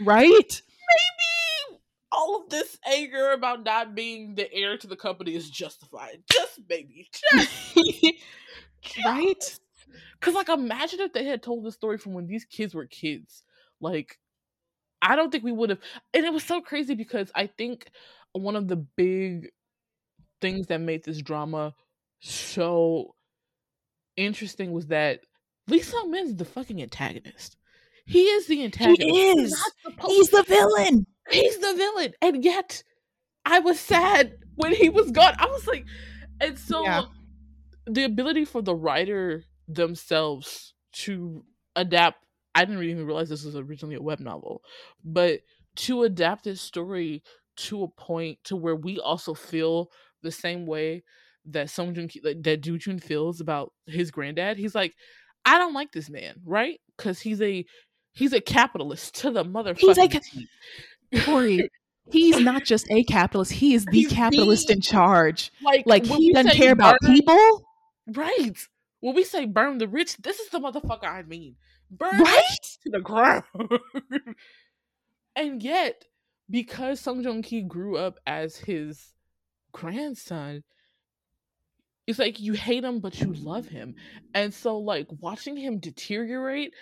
Right? 0.00 0.62
Maybe 0.90 1.78
all 2.10 2.42
of 2.42 2.50
this 2.50 2.78
anger 2.86 3.32
about 3.32 3.64
not 3.64 3.94
being 3.94 4.34
the 4.34 4.52
heir 4.52 4.76
to 4.78 4.86
the 4.86 4.96
company 4.96 5.34
is 5.34 5.50
justified. 5.50 6.22
Just 6.30 6.60
maybe 6.68 7.08
just, 7.12 7.76
right? 9.04 9.58
because 10.18 10.34
like 10.34 10.48
imagine 10.48 11.00
if 11.00 11.12
they 11.12 11.24
had 11.24 11.42
told 11.42 11.64
the 11.64 11.72
story 11.72 11.98
from 11.98 12.14
when 12.14 12.26
these 12.26 12.44
kids 12.44 12.74
were 12.74 12.86
kids. 12.86 13.42
Like 13.80 14.18
I 15.00 15.16
don't 15.16 15.30
think 15.30 15.44
we 15.44 15.52
would 15.52 15.70
have. 15.70 15.80
And 16.14 16.24
it 16.24 16.32
was 16.32 16.44
so 16.44 16.60
crazy 16.60 16.94
because 16.94 17.30
I 17.34 17.46
think 17.46 17.90
one 18.32 18.56
of 18.56 18.68
the 18.68 18.76
big 18.76 19.48
things 20.40 20.66
that 20.68 20.80
made 20.80 21.04
this 21.04 21.20
drama 21.20 21.74
so 22.20 23.14
interesting 24.16 24.72
was 24.72 24.88
that 24.88 25.20
Lee 25.68 25.82
Sung 25.82 26.10
Min's 26.10 26.36
the 26.36 26.44
fucking 26.44 26.82
antagonist. 26.82 27.56
He 28.06 28.22
is 28.22 28.46
the 28.46 28.64
antagonist. 28.64 29.02
He 29.02 29.30
is. 29.30 29.64
He's 30.06 30.30
the 30.30 30.42
villain. 30.42 31.06
He's 31.30 31.58
the 31.58 31.74
villain. 31.74 32.14
And 32.22 32.42
yet 32.42 32.82
I 33.44 33.58
was 33.60 33.78
sad 33.78 34.32
when 34.56 34.74
he 34.74 34.88
was 34.88 35.10
gone. 35.10 35.34
I 35.38 35.46
was 35.46 35.66
like, 35.66 35.84
and 36.40 36.58
so 36.58 36.82
yeah. 36.82 37.02
the 37.86 38.04
ability 38.04 38.44
for 38.46 38.62
the 38.62 38.74
writer 38.74 39.44
themselves 39.68 40.74
to 40.92 41.44
adapt 41.76 42.24
I 42.58 42.64
didn't 42.64 42.82
even 42.82 43.06
realize 43.06 43.28
this 43.28 43.44
was 43.44 43.54
originally 43.54 43.94
a 43.94 44.02
web 44.02 44.18
novel, 44.18 44.62
but 45.04 45.42
to 45.76 46.02
adapt 46.02 46.42
this 46.42 46.60
story 46.60 47.22
to 47.56 47.84
a 47.84 47.88
point 47.88 48.38
to 48.44 48.56
where 48.56 48.74
we 48.74 48.98
also 48.98 49.32
feel 49.32 49.92
the 50.22 50.32
same 50.32 50.66
way 50.66 51.04
that 51.46 51.70
Song 51.70 51.94
Joong 51.94 52.42
that 52.42 52.60
Do 52.60 52.76
Chun 52.76 52.98
feels 52.98 53.40
about 53.40 53.72
his 53.86 54.10
granddad. 54.10 54.58
He's 54.58 54.74
like, 54.74 54.94
I 55.44 55.56
don't 55.56 55.72
like 55.72 55.92
this 55.92 56.10
man, 56.10 56.40
right? 56.44 56.80
Because 56.96 57.20
he's 57.20 57.40
a 57.40 57.64
he's 58.10 58.32
a 58.32 58.40
capitalist 58.40 59.14
to 59.20 59.30
the 59.30 59.44
motherfucker. 59.44 59.78
He's 59.78 59.96
like 59.96 60.20
Corey. 61.24 61.70
he's 62.10 62.40
not 62.40 62.64
just 62.64 62.90
a 62.90 63.04
capitalist; 63.04 63.52
he 63.52 63.74
is 63.74 63.84
the 63.90 64.00
he's 64.00 64.12
capitalist 64.12 64.66
the, 64.66 64.72
in 64.72 64.80
charge. 64.80 65.52
Like, 65.62 65.84
like 65.86 66.04
he 66.04 66.32
doesn't 66.32 66.56
care 66.56 66.72
about 66.72 66.96
people, 67.06 67.64
right? 68.08 68.58
When 68.98 69.14
we 69.14 69.22
say 69.22 69.44
burn 69.44 69.78
the 69.78 69.86
rich, 69.86 70.16
this 70.16 70.40
is 70.40 70.48
the 70.48 70.58
motherfucker 70.58 71.04
I 71.04 71.22
mean 71.22 71.54
burn 71.90 72.18
right 72.18 72.58
to 72.82 72.90
the 72.90 73.00
ground. 73.00 73.44
and 75.36 75.62
yet, 75.62 76.04
because 76.50 77.00
Song 77.00 77.22
Joong 77.22 77.44
Ki 77.44 77.62
grew 77.62 77.96
up 77.96 78.18
as 78.26 78.56
his 78.56 79.14
grandson, 79.72 80.64
it's 82.06 82.18
like 82.18 82.40
you 82.40 82.54
hate 82.54 82.84
him 82.84 83.00
but 83.00 83.20
you 83.20 83.32
love 83.34 83.68
him. 83.68 83.94
And 84.34 84.52
so 84.52 84.78
like 84.78 85.06
watching 85.20 85.56
him 85.56 85.78
deteriorate, 85.78 86.72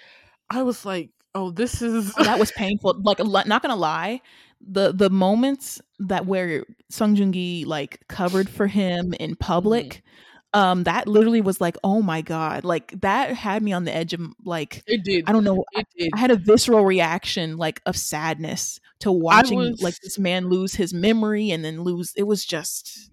I 0.51 0.62
was 0.62 0.85
like, 0.85 1.11
oh, 1.35 1.51
this 1.51 1.83
is 1.83 2.14
oh, 2.19 2.25
that 2.25 2.38
was 2.38 2.53
painful. 2.57 3.01
Like 3.03 3.19
not 3.19 3.62
gonna 3.62 3.77
lie, 3.77 4.21
the 4.61 4.92
the 4.92 5.11
moments 5.11 5.81
that 5.99 6.27
where 6.27 6.64
Song 6.90 7.16
Joong 7.16 7.33
Ki 7.33 7.64
like 7.64 8.01
covered 8.09 8.49
for 8.49 8.66
him 8.66 9.14
in 9.14 9.37
public, 9.37 9.87
mm-hmm 9.87 10.26
um 10.57 10.85
that 10.85 11.07
literally 11.07 11.42
was 11.42 11.61
like 11.61 11.77
oh 11.85 12.01
my 12.01 12.23
god 12.23 12.64
like 12.64 12.99
that 13.03 13.35
had 13.35 13.62
me 13.62 13.73
on 13.73 13.85
the 13.85 13.95
edge 13.95 14.14
of 14.14 14.23
like 14.45 14.83
it 14.87 15.05
did 15.05 15.25
i 15.29 15.33
don't 15.33 15.45
know 15.45 15.64
did. 15.97 16.09
I, 16.14 16.19
had 16.19 16.31
a 16.31 16.37
visceral 16.37 16.85
reaction 16.85 17.59
like 17.59 17.83
of 17.85 17.97
sadness 17.97 18.81
to 19.01 19.12
watching 19.12 19.59
was, 19.59 19.83
like 19.83 20.01
this 20.01 20.19
man 20.19 20.49
lose 20.49 20.75
his 20.75 20.95
memory 20.95 21.51
and 21.51 21.62
then 21.62 21.83
lose 21.83 22.14
it 22.16 22.23
was 22.23 22.45
just 22.45 23.11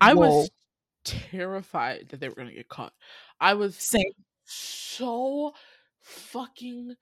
i 0.00 0.14
whoa. 0.14 0.28
was 0.28 0.50
terrified 1.04 2.08
that 2.10 2.20
they 2.20 2.28
were 2.28 2.36
gonna 2.36 2.52
get 2.52 2.68
caught 2.68 2.92
i 3.40 3.54
was 3.54 3.74
Same. 3.74 4.04
so 4.44 5.52
fucking 6.00 6.94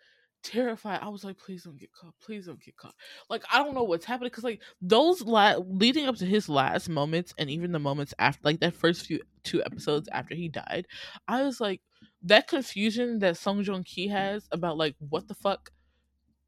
terrified. 0.44 1.00
I 1.02 1.08
was 1.08 1.24
like, 1.24 1.38
please 1.38 1.64
don't 1.64 1.78
get 1.78 1.92
caught. 1.92 2.14
Please 2.22 2.46
don't 2.46 2.62
get 2.62 2.76
caught. 2.76 2.94
Like, 3.28 3.42
I 3.52 3.58
don't 3.58 3.74
know 3.74 3.82
what's 3.82 4.04
happening 4.04 4.28
because, 4.28 4.44
like, 4.44 4.60
those 4.80 5.22
la- 5.22 5.56
leading 5.66 6.06
up 6.06 6.16
to 6.16 6.26
his 6.26 6.48
last 6.48 6.88
moments 6.88 7.34
and 7.38 7.50
even 7.50 7.72
the 7.72 7.78
moments 7.78 8.14
after, 8.18 8.40
like, 8.44 8.60
that 8.60 8.74
first 8.74 9.06
few 9.06 9.20
two 9.42 9.62
episodes 9.64 10.08
after 10.12 10.34
he 10.34 10.48
died, 10.48 10.86
I 11.26 11.42
was 11.42 11.60
like, 11.60 11.80
that 12.22 12.46
confusion 12.46 13.18
that 13.20 13.36
Song 13.36 13.64
Joong 13.64 13.84
Ki 13.84 14.08
has 14.08 14.46
about, 14.52 14.76
like, 14.76 14.94
what 14.98 15.26
the 15.26 15.34
fuck. 15.34 15.70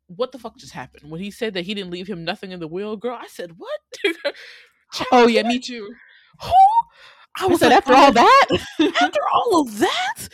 What 0.09 0.30
the 0.30 0.38
fuck 0.38 0.56
just 0.56 0.72
happened 0.72 1.11
when 1.11 1.20
he 1.20 1.32
said 1.32 1.54
that 1.54 1.64
he 1.64 1.74
didn't 1.74 1.90
leave 1.90 2.06
him 2.06 2.24
nothing 2.24 2.52
in 2.52 2.61
the 2.61 2.68
will, 2.68 2.96
girl? 2.96 3.18
I 3.20 3.26
said, 3.26 3.54
"What?" 3.56 3.80
oh 5.11 5.26
yeah, 5.26 5.42
me 5.42 5.59
too. 5.59 5.92
Who? 6.44 6.52
I 7.40 7.46
was 7.46 7.61
I 7.61 7.70
said, 7.70 7.74
like, 7.74 7.78
after 7.78 7.92
oh, 7.92 7.96
all 7.96 8.12
that, 8.12 8.46
after 9.02 9.20
all 9.35 9.61
of 9.62 9.78
that, 9.80 10.28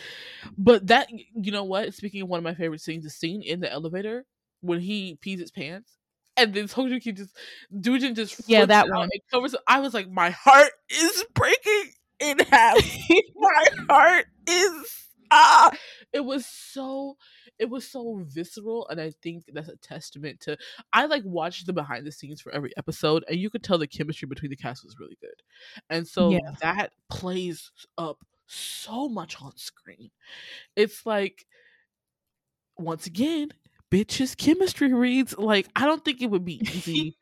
but 0.57 0.87
that 0.89 1.09
you 1.11 1.53
know 1.53 1.65
what? 1.65 1.95
Speaking 1.95 2.23
of 2.23 2.29
one 2.29 2.39
of 2.39 2.45
my 2.45 2.55
favorite 2.55 2.81
scenes, 2.81 3.05
the 3.05 3.11
scene 3.11 3.43
in 3.43 3.61
the 3.61 3.71
elevator 3.71 4.25
when 4.61 4.81
he 4.81 5.19
pees 5.21 5.41
his 5.41 5.51
pants. 5.51 5.99
And 6.37 6.55
then 6.55 6.65
Sojuki 6.65 7.15
just 7.15 7.37
Dujin 7.75 8.15
just 8.17 8.41
yeah 8.49 8.65
that 8.65 8.89
one 8.89 9.09
covers. 9.31 9.55
I 9.67 9.81
was 9.81 9.95
like, 9.95 10.11
my 10.11 10.31
heart 10.31 10.73
is 10.89 11.25
breaking 11.35 11.93
in 12.21 12.39
half. 12.39 12.77
my 13.37 13.65
heart 13.91 14.27
is 14.49 15.09
ah. 15.31 15.71
It 16.13 16.25
was 16.25 16.47
so 16.47 17.17
it 17.59 17.71
was 17.71 17.87
so 17.87 18.21
visceral 18.25 18.89
and 18.89 19.01
i 19.01 19.11
think 19.23 19.45
that's 19.53 19.69
a 19.69 19.77
testament 19.77 20.41
to 20.41 20.57
i 20.93 21.07
like 21.07 21.23
watched 21.25 21.65
the 21.67 21.73
behind 21.73 22.05
the 22.05 22.11
scenes 22.11 22.41
for 22.41 22.53
every 22.53 22.73
episode 22.77 23.25
and 23.29 23.39
you 23.39 23.49
could 23.51 23.63
tell 23.63 23.79
the 23.79 23.87
chemistry 23.87 24.27
between 24.27 24.51
the 24.51 24.57
cast 24.57 24.85
was 24.85 24.99
really 24.99 25.17
good 25.21 25.43
and 25.89 26.07
so 26.07 26.31
yeah. 26.31 26.39
that 26.61 26.93
plays 27.09 27.71
up 27.99 28.19
so 28.53 29.09
much 29.09 29.41
on 29.41 29.57
screen. 29.57 30.11
It's 30.77 31.07
like 31.07 31.47
once 32.79 33.07
again, 33.07 33.53
bitches 33.91 34.37
chemistry 34.37 34.93
reads. 34.93 35.37
Like, 35.37 35.69
I 35.77 35.87
don't 35.87 36.05
think 36.05 36.21
it 36.21 36.31
would 36.31 36.45
be 36.45 36.55
easy 36.75 37.17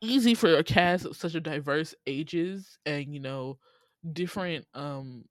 easy 0.00 0.34
for 0.34 0.54
a 0.54 0.64
cast 0.64 1.04
of 1.04 1.16
such 1.16 1.34
a 1.34 1.40
diverse 1.40 1.94
ages 2.06 2.78
and 2.86 3.12
you 3.12 3.20
know 3.20 3.58
different 4.12 4.66
um 4.74 5.24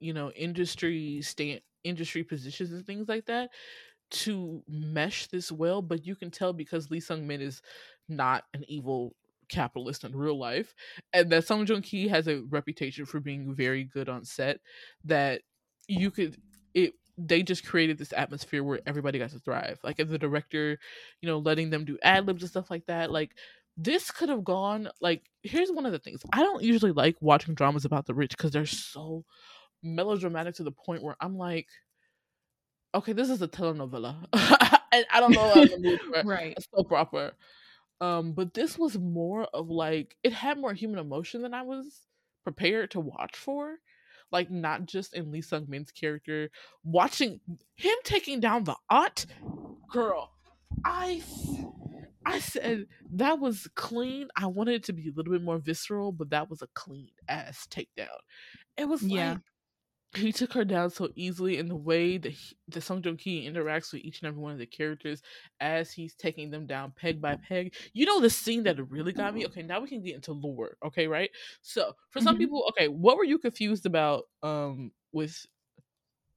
you 0.00 0.12
know 0.12 0.30
industry 0.32 1.20
stand 1.22 1.60
industry 1.84 2.24
positions 2.24 2.72
and 2.72 2.84
things 2.86 3.08
like 3.08 3.26
that 3.26 3.50
to 4.10 4.62
mesh 4.68 5.28
this 5.28 5.52
well 5.52 5.80
but 5.80 6.04
you 6.04 6.16
can 6.16 6.30
tell 6.30 6.52
because 6.52 6.90
lee 6.90 7.00
sung 7.00 7.26
min 7.26 7.40
is 7.40 7.62
not 8.08 8.44
an 8.54 8.64
evil 8.66 9.14
capitalist 9.50 10.04
in 10.04 10.16
real 10.16 10.38
life 10.38 10.74
and 11.12 11.30
that 11.30 11.46
song 11.46 11.66
joong 11.66 11.82
ki 11.82 12.08
has 12.08 12.28
a 12.28 12.42
reputation 12.50 13.04
for 13.04 13.20
being 13.20 13.54
very 13.54 13.84
good 13.84 14.08
on 14.08 14.24
set 14.24 14.60
that 15.04 15.42
you 15.88 16.10
could 16.10 16.36
it 16.74 16.94
they 17.26 17.42
just 17.42 17.66
created 17.66 17.98
this 17.98 18.12
atmosphere 18.16 18.64
where 18.64 18.80
everybody 18.86 19.18
got 19.18 19.30
to 19.30 19.38
thrive. 19.38 19.78
Like 19.82 20.00
as 20.00 20.08
the 20.08 20.18
director, 20.18 20.78
you 21.20 21.28
know, 21.28 21.38
letting 21.38 21.70
them 21.70 21.84
do 21.84 21.98
ad 22.02 22.26
libs 22.26 22.42
and 22.42 22.50
stuff 22.50 22.70
like 22.70 22.86
that. 22.86 23.10
Like 23.10 23.32
this 23.76 24.10
could 24.10 24.28
have 24.28 24.44
gone 24.44 24.88
like 25.00 25.22
here's 25.42 25.70
one 25.70 25.86
of 25.86 25.92
the 25.92 25.98
things. 25.98 26.22
I 26.32 26.40
don't 26.40 26.62
usually 26.62 26.92
like 26.92 27.16
watching 27.20 27.54
dramas 27.54 27.84
about 27.84 28.06
the 28.06 28.14
rich 28.14 28.36
because 28.36 28.52
they're 28.52 28.66
so 28.66 29.24
melodramatic 29.82 30.54
to 30.56 30.62
the 30.62 30.72
point 30.72 31.02
where 31.02 31.16
I'm 31.20 31.36
like, 31.36 31.68
okay, 32.94 33.12
this 33.12 33.30
is 33.30 33.42
a 33.42 33.48
telenovela. 33.48 34.16
and 34.92 35.06
I 35.10 35.20
don't 35.20 35.32
know 35.32 35.98
right. 36.24 36.54
a 36.56 36.62
soap 36.74 36.92
opera. 36.92 37.32
Um, 38.00 38.32
but 38.32 38.54
this 38.54 38.78
was 38.78 38.98
more 38.98 39.44
of 39.52 39.68
like 39.68 40.16
it 40.22 40.32
had 40.32 40.58
more 40.58 40.72
human 40.72 40.98
emotion 40.98 41.42
than 41.42 41.54
I 41.54 41.62
was 41.62 42.06
prepared 42.44 42.92
to 42.92 43.00
watch 43.00 43.36
for 43.36 43.76
like 44.32 44.50
not 44.50 44.86
just 44.86 45.14
in 45.14 45.30
Lee 45.30 45.42
Sung 45.42 45.66
Min's 45.68 45.90
character, 45.90 46.50
watching 46.84 47.40
him 47.76 47.96
taking 48.04 48.40
down 48.40 48.64
the 48.64 48.76
aunt, 48.88 49.26
girl, 49.92 50.30
I 50.84 51.22
I 52.24 52.38
said 52.38 52.86
that 53.14 53.40
was 53.40 53.68
clean. 53.74 54.28
I 54.36 54.46
wanted 54.46 54.74
it 54.74 54.84
to 54.84 54.92
be 54.92 55.08
a 55.08 55.12
little 55.12 55.32
bit 55.32 55.42
more 55.42 55.58
visceral, 55.58 56.12
but 56.12 56.30
that 56.30 56.48
was 56.48 56.62
a 56.62 56.68
clean 56.74 57.10
ass 57.28 57.66
takedown. 57.70 58.08
It 58.76 58.88
was 58.88 59.02
yeah. 59.02 59.32
like 59.32 59.38
he 60.14 60.32
took 60.32 60.52
her 60.54 60.64
down 60.64 60.90
so 60.90 61.08
easily 61.14 61.58
in 61.58 61.68
the 61.68 61.76
way 61.76 62.18
that 62.18 62.32
he, 62.32 62.56
the 62.68 62.80
Song 62.80 63.00
Joong 63.00 63.18
Ki 63.18 63.48
interacts 63.48 63.92
with 63.92 64.02
each 64.02 64.20
and 64.20 64.28
every 64.28 64.40
one 64.40 64.52
of 64.52 64.58
the 64.58 64.66
characters 64.66 65.22
as 65.60 65.92
he's 65.92 66.14
taking 66.14 66.50
them 66.50 66.66
down 66.66 66.92
peg 66.96 67.20
by 67.20 67.36
peg. 67.36 67.74
You 67.92 68.06
know 68.06 68.20
the 68.20 68.30
scene 68.30 68.64
that 68.64 68.90
really 68.90 69.12
got 69.12 69.34
me. 69.34 69.46
Okay, 69.46 69.62
now 69.62 69.80
we 69.80 69.88
can 69.88 70.02
get 70.02 70.16
into 70.16 70.32
lore. 70.32 70.76
Okay, 70.84 71.06
right. 71.06 71.30
So 71.62 71.92
for 72.10 72.20
some 72.20 72.34
mm-hmm. 72.34 72.40
people, 72.40 72.64
okay, 72.70 72.88
what 72.88 73.16
were 73.16 73.24
you 73.24 73.38
confused 73.38 73.86
about 73.86 74.24
um 74.42 74.90
with 75.12 75.46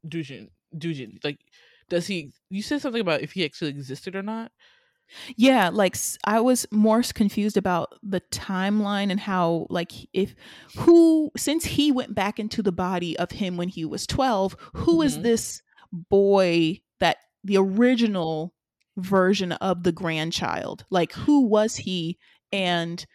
Dujin? 0.07 0.49
Dujin, 0.77 1.23
like, 1.23 1.39
does 1.89 2.05
he? 2.05 2.31
You 2.49 2.61
said 2.61 2.81
something 2.81 3.01
about 3.01 3.21
if 3.21 3.31
he 3.31 3.43
actually 3.43 3.71
existed 3.71 4.15
or 4.15 4.23
not. 4.23 4.51
Yeah, 5.35 5.69
like 5.69 5.95
I 6.25 6.39
was 6.39 6.65
more 6.71 7.01
confused 7.03 7.57
about 7.57 7.93
the 8.03 8.21
timeline 8.31 9.11
and 9.11 9.19
how 9.19 9.67
like 9.69 9.91
if 10.13 10.35
who 10.77 11.31
since 11.37 11.65
he 11.65 11.91
went 11.91 12.15
back 12.15 12.39
into 12.39 12.61
the 12.61 12.71
body 12.71 13.17
of 13.17 13.31
him 13.31 13.57
when 13.57 13.69
he 13.69 13.85
was 13.85 14.07
12, 14.07 14.55
who 14.73 14.93
mm-hmm. 14.93 15.03
is 15.03 15.19
this 15.21 15.61
boy 15.91 16.81
that 16.99 17.17
the 17.43 17.57
original 17.57 18.53
version 18.97 19.51
of 19.53 19.83
the 19.83 19.91
grandchild? 19.91 20.85
Like 20.89 21.13
who 21.13 21.41
was 21.41 21.75
he 21.75 22.17
and 22.51 23.05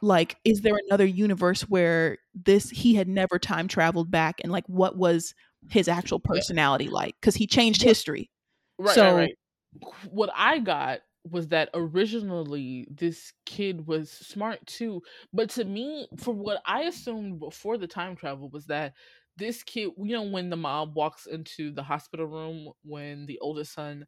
like 0.00 0.36
is 0.44 0.60
there 0.62 0.78
another 0.88 1.06
universe 1.06 1.62
where 1.62 2.18
this 2.34 2.70
he 2.70 2.94
had 2.94 3.08
never 3.08 3.38
time 3.38 3.68
traveled 3.68 4.10
back 4.10 4.40
and 4.42 4.50
like 4.50 4.64
what 4.66 4.96
was 4.96 5.32
his 5.70 5.86
actual 5.86 6.18
personality 6.18 6.88
like 6.88 7.14
cuz 7.20 7.34
he 7.34 7.46
changed 7.46 7.82
history. 7.82 8.30
Right, 8.78 8.94
so 8.94 9.16
right, 9.16 9.36
right. 9.80 9.94
what 10.10 10.30
I 10.34 10.58
got 10.58 11.00
was 11.24 11.48
that 11.48 11.70
originally 11.74 12.86
this 12.90 13.32
kid 13.46 13.86
was 13.86 14.10
smart 14.10 14.64
too 14.66 15.00
but 15.32 15.48
to 15.50 15.64
me 15.64 16.08
for 16.18 16.34
what 16.34 16.60
i 16.66 16.82
assumed 16.82 17.38
before 17.38 17.78
the 17.78 17.86
time 17.86 18.16
travel 18.16 18.48
was 18.50 18.66
that 18.66 18.92
this 19.36 19.62
kid 19.62 19.90
you 19.98 20.12
know 20.12 20.22
when 20.24 20.50
the 20.50 20.56
mom 20.56 20.92
walks 20.94 21.26
into 21.26 21.70
the 21.72 21.82
hospital 21.82 22.26
room 22.26 22.68
when 22.82 23.24
the 23.26 23.38
oldest 23.40 23.72
son 23.72 24.04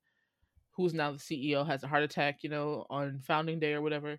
who's 0.72 0.94
now 0.94 1.12
the 1.12 1.18
ceo 1.18 1.66
has 1.66 1.82
a 1.84 1.88
heart 1.88 2.02
attack 2.02 2.42
you 2.42 2.50
know 2.50 2.86
on 2.90 3.20
founding 3.20 3.60
day 3.60 3.72
or 3.74 3.82
whatever 3.82 4.18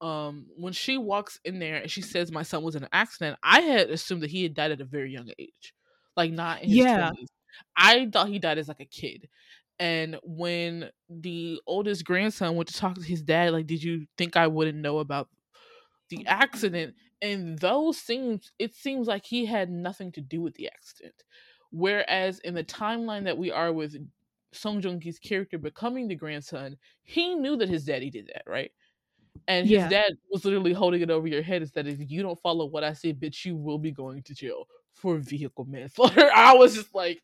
um 0.00 0.46
when 0.56 0.72
she 0.72 0.98
walks 0.98 1.40
in 1.44 1.58
there 1.58 1.76
and 1.76 1.90
she 1.90 2.02
says 2.02 2.32
my 2.32 2.42
son 2.42 2.62
was 2.62 2.74
in 2.74 2.82
an 2.82 2.88
accident 2.92 3.38
i 3.42 3.60
had 3.60 3.90
assumed 3.90 4.22
that 4.22 4.30
he 4.30 4.42
had 4.42 4.54
died 4.54 4.70
at 4.72 4.80
a 4.80 4.84
very 4.84 5.12
young 5.12 5.30
age 5.38 5.74
like 6.16 6.32
not 6.32 6.62
in 6.62 6.72
his 6.72 6.86
yeah 6.86 6.86
20s. 6.86 7.28
i 7.76 8.08
thought 8.12 8.28
he 8.28 8.38
died 8.38 8.58
as 8.58 8.68
like 8.68 8.80
a 8.80 8.84
kid 8.86 9.28
and 9.80 10.18
when 10.22 10.90
the 11.08 11.58
oldest 11.66 12.04
grandson 12.04 12.54
went 12.54 12.68
to 12.68 12.76
talk 12.76 12.96
to 12.96 13.02
his 13.02 13.22
dad, 13.22 13.52
like, 13.52 13.66
did 13.66 13.82
you 13.82 14.06
think 14.18 14.36
I 14.36 14.46
wouldn't 14.46 14.76
know 14.76 14.98
about 14.98 15.28
the 16.10 16.26
accident? 16.26 16.94
And 17.22 17.58
those 17.58 17.96
scenes, 17.96 18.52
it 18.58 18.74
seems 18.74 19.08
like 19.08 19.24
he 19.24 19.46
had 19.46 19.70
nothing 19.70 20.12
to 20.12 20.20
do 20.20 20.42
with 20.42 20.54
the 20.54 20.68
accident. 20.68 21.14
Whereas 21.72 22.40
in 22.40 22.52
the 22.52 22.62
timeline 22.62 23.24
that 23.24 23.38
we 23.38 23.50
are 23.50 23.72
with 23.72 23.96
Song 24.52 24.82
Joong 24.82 25.00
Ki's 25.00 25.18
character 25.18 25.56
becoming 25.56 26.08
the 26.08 26.14
grandson, 26.14 26.76
he 27.02 27.34
knew 27.34 27.56
that 27.56 27.70
his 27.70 27.86
daddy 27.86 28.10
did 28.10 28.26
that, 28.26 28.42
right? 28.46 28.72
And 29.48 29.66
his 29.66 29.78
yeah. 29.78 29.88
dad 29.88 30.12
was 30.30 30.44
literally 30.44 30.74
holding 30.74 31.00
it 31.00 31.10
over 31.10 31.26
your 31.26 31.42
head 31.42 31.62
is 31.62 31.72
that 31.72 31.86
if 31.86 31.98
you 32.10 32.22
don't 32.22 32.40
follow 32.42 32.66
what 32.66 32.84
I 32.84 32.92
say, 32.92 33.14
bitch, 33.14 33.46
you 33.46 33.56
will 33.56 33.78
be 33.78 33.92
going 33.92 34.22
to 34.24 34.34
jail 34.34 34.66
for 34.92 35.16
vehicle 35.16 35.64
manslaughter. 35.64 36.30
I 36.36 36.52
was 36.52 36.74
just 36.74 36.94
like, 36.94 37.22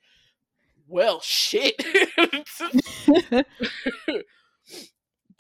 well, 0.89 1.21
shit. 1.21 1.75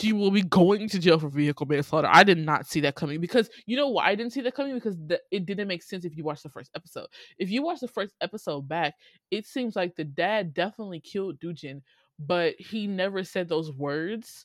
you 0.02 0.16
will 0.16 0.30
be 0.30 0.42
going 0.42 0.88
to 0.88 0.98
jail 0.98 1.18
for 1.18 1.28
vehicle 1.28 1.66
manslaughter. 1.66 2.08
I 2.10 2.22
did 2.22 2.38
not 2.38 2.66
see 2.66 2.80
that 2.80 2.94
coming 2.94 3.20
because 3.20 3.48
you 3.66 3.76
know 3.76 3.88
why 3.88 4.08
I 4.08 4.14
didn't 4.14 4.32
see 4.32 4.42
that 4.42 4.54
coming 4.54 4.74
because 4.74 4.96
the, 5.06 5.20
it 5.30 5.46
didn't 5.46 5.68
make 5.68 5.82
sense 5.82 6.04
if 6.04 6.16
you 6.16 6.24
watch 6.24 6.42
the 6.42 6.50
first 6.50 6.70
episode. 6.74 7.06
If 7.38 7.50
you 7.50 7.62
watch 7.62 7.80
the 7.80 7.88
first 7.88 8.14
episode 8.20 8.68
back, 8.68 8.94
it 9.30 9.46
seems 9.46 9.74
like 9.76 9.96
the 9.96 10.04
dad 10.04 10.54
definitely 10.54 11.00
killed 11.00 11.40
Dujin, 11.40 11.82
but 12.18 12.54
he 12.58 12.86
never 12.86 13.24
said 13.24 13.48
those 13.48 13.72
words 13.72 14.44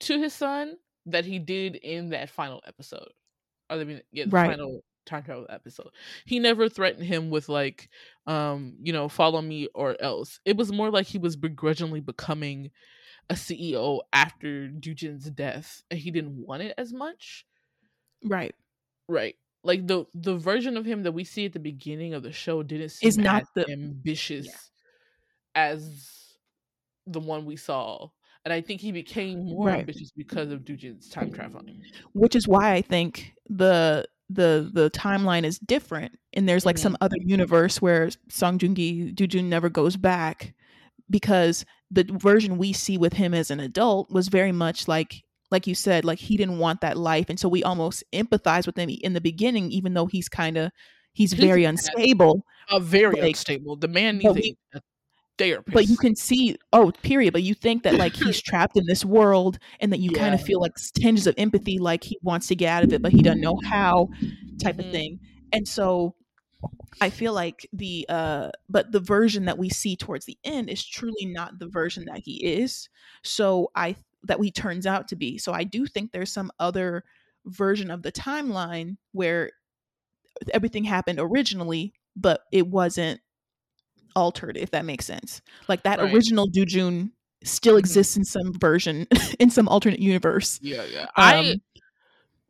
to 0.00 0.18
his 0.18 0.32
son 0.32 0.76
that 1.06 1.24
he 1.24 1.38
did 1.38 1.76
in 1.76 2.10
that 2.10 2.30
final 2.30 2.62
episode. 2.66 3.10
Or 3.70 3.78
I 3.78 3.84
mean, 3.84 4.00
yeah, 4.12 4.24
the 4.24 4.30
right. 4.30 4.50
final 4.50 4.82
time 5.08 5.22
travel 5.22 5.46
episode. 5.48 5.90
He 6.24 6.38
never 6.38 6.68
threatened 6.68 7.04
him 7.04 7.30
with 7.30 7.48
like, 7.48 7.88
um, 8.26 8.76
you 8.82 8.92
know, 8.92 9.08
follow 9.08 9.42
me 9.42 9.68
or 9.74 10.00
else. 10.00 10.40
It 10.44 10.56
was 10.56 10.72
more 10.72 10.90
like 10.90 11.06
he 11.06 11.18
was 11.18 11.36
begrudgingly 11.36 12.00
becoming 12.00 12.70
a 13.30 13.34
CEO 13.34 14.00
after 14.12 14.68
Dujin's 14.68 15.30
death, 15.30 15.82
and 15.90 15.98
he 15.98 16.10
didn't 16.10 16.46
want 16.46 16.62
it 16.62 16.74
as 16.78 16.92
much. 16.92 17.44
Right. 18.24 18.54
Right. 19.08 19.36
Like 19.64 19.86
the 19.86 20.06
the 20.14 20.36
version 20.36 20.76
of 20.76 20.86
him 20.86 21.02
that 21.02 21.12
we 21.12 21.24
see 21.24 21.46
at 21.46 21.52
the 21.52 21.58
beginning 21.58 22.14
of 22.14 22.22
the 22.22 22.32
show 22.32 22.62
didn't 22.62 22.90
seem 22.90 23.08
is 23.08 23.18
not 23.18 23.44
the 23.54 23.68
ambitious 23.70 24.46
yeah. 24.46 25.72
as 25.72 26.36
the 27.06 27.20
one 27.20 27.44
we 27.44 27.56
saw 27.56 28.08
and 28.48 28.52
I 28.54 28.62
think 28.62 28.80
he 28.80 28.92
became 28.92 29.44
more 29.44 29.66
right. 29.66 29.80
ambitious 29.80 30.10
because 30.16 30.50
of 30.52 30.60
Dujin's 30.60 31.10
time 31.10 31.30
traveling. 31.30 31.82
Which 32.14 32.34
is 32.34 32.48
why 32.48 32.72
I 32.72 32.80
think 32.80 33.34
the 33.48 34.06
the 34.30 34.70
the 34.72 34.90
timeline 34.90 35.44
is 35.44 35.58
different 35.58 36.18
and 36.34 36.48
there's 36.48 36.66
like 36.66 36.76
mm-hmm. 36.76 36.82
some 36.82 36.96
other 37.00 37.16
universe 37.20 37.80
where 37.80 38.10
Song 38.28 38.58
Joong 38.58 38.76
Ki 38.76 39.12
Dujun 39.14 39.44
never 39.44 39.68
goes 39.68 39.96
back 39.96 40.54
because 41.08 41.64
the 41.90 42.04
version 42.04 42.58
we 42.58 42.72
see 42.72 42.98
with 42.98 43.14
him 43.14 43.32
as 43.32 43.50
an 43.50 43.60
adult 43.60 44.10
was 44.10 44.28
very 44.28 44.52
much 44.52 44.86
like 44.86 45.22
like 45.50 45.66
you 45.66 45.74
said 45.74 46.04
like 46.04 46.18
he 46.18 46.36
didn't 46.36 46.58
want 46.58 46.82
that 46.82 46.98
life 46.98 47.30
and 47.30 47.40
so 47.40 47.48
we 47.48 47.62
almost 47.62 48.04
empathize 48.12 48.66
with 48.66 48.76
him 48.76 48.90
in 48.90 49.14
the 49.14 49.20
beginning 49.20 49.70
even 49.70 49.94
though 49.94 50.06
he's 50.06 50.28
kind 50.28 50.58
of 50.58 50.70
he's, 51.14 51.32
he's 51.32 51.40
very 51.40 51.64
unstable 51.64 52.44
a 52.70 52.78
very 52.78 53.14
like, 53.20 53.30
unstable 53.30 53.76
the 53.76 53.88
man 53.88 54.18
needs 54.18 54.34
we, 54.34 54.56
a, 54.74 54.80
therapist. 55.38 55.74
But 55.74 55.88
you 55.88 55.96
can 55.96 56.14
see, 56.16 56.56
oh, 56.72 56.92
period. 57.02 57.32
But 57.32 57.42
you 57.42 57.54
think 57.54 57.84
that 57.84 57.94
like 57.94 58.14
he's 58.14 58.40
trapped 58.42 58.76
in 58.76 58.84
this 58.86 59.04
world 59.04 59.58
and 59.80 59.92
that 59.92 60.00
you 60.00 60.10
yeah. 60.12 60.18
kind 60.18 60.34
of 60.34 60.42
feel 60.42 60.60
like 60.60 60.72
tinges 60.94 61.26
of 61.26 61.34
empathy, 61.38 61.78
like 61.78 62.04
he 62.04 62.18
wants 62.22 62.48
to 62.48 62.56
get 62.56 62.68
out 62.68 62.84
of 62.84 62.92
it, 62.92 63.02
but 63.02 63.12
he 63.12 63.22
doesn't 63.22 63.40
know 63.40 63.58
how, 63.64 64.08
type 64.60 64.76
mm-hmm. 64.76 64.86
of 64.86 64.92
thing. 64.92 65.20
And 65.52 65.66
so 65.66 66.14
I 67.00 67.10
feel 67.10 67.32
like 67.32 67.68
the 67.72 68.04
uh 68.08 68.50
but 68.68 68.90
the 68.90 69.00
version 69.00 69.44
that 69.44 69.58
we 69.58 69.68
see 69.68 69.96
towards 69.96 70.26
the 70.26 70.36
end 70.44 70.68
is 70.68 70.84
truly 70.84 71.26
not 71.26 71.58
the 71.58 71.68
version 71.68 72.04
that 72.06 72.20
he 72.24 72.44
is. 72.44 72.88
So 73.22 73.70
I 73.74 73.96
that 74.24 74.40
he 74.40 74.50
turns 74.50 74.86
out 74.86 75.08
to 75.08 75.16
be. 75.16 75.38
So 75.38 75.52
I 75.52 75.64
do 75.64 75.86
think 75.86 76.10
there's 76.10 76.32
some 76.32 76.50
other 76.58 77.04
version 77.46 77.90
of 77.90 78.02
the 78.02 78.12
timeline 78.12 78.96
where 79.12 79.52
everything 80.52 80.84
happened 80.84 81.18
originally, 81.20 81.92
but 82.16 82.42
it 82.52 82.66
wasn't 82.66 83.20
altered, 84.18 84.56
if 84.56 84.70
that 84.72 84.84
makes 84.84 85.06
sense. 85.06 85.40
Like 85.68 85.82
that 85.84 85.98
right. 85.98 86.12
original 86.12 86.48
Dujun 86.48 87.10
still 87.44 87.74
mm-hmm. 87.74 87.80
exists 87.80 88.16
in 88.16 88.24
some 88.24 88.52
version 88.58 89.06
in 89.38 89.50
some 89.50 89.68
alternate 89.68 90.00
universe. 90.00 90.58
Yeah, 90.62 90.84
yeah. 90.84 91.02
Um, 91.02 91.08
I 91.16 91.60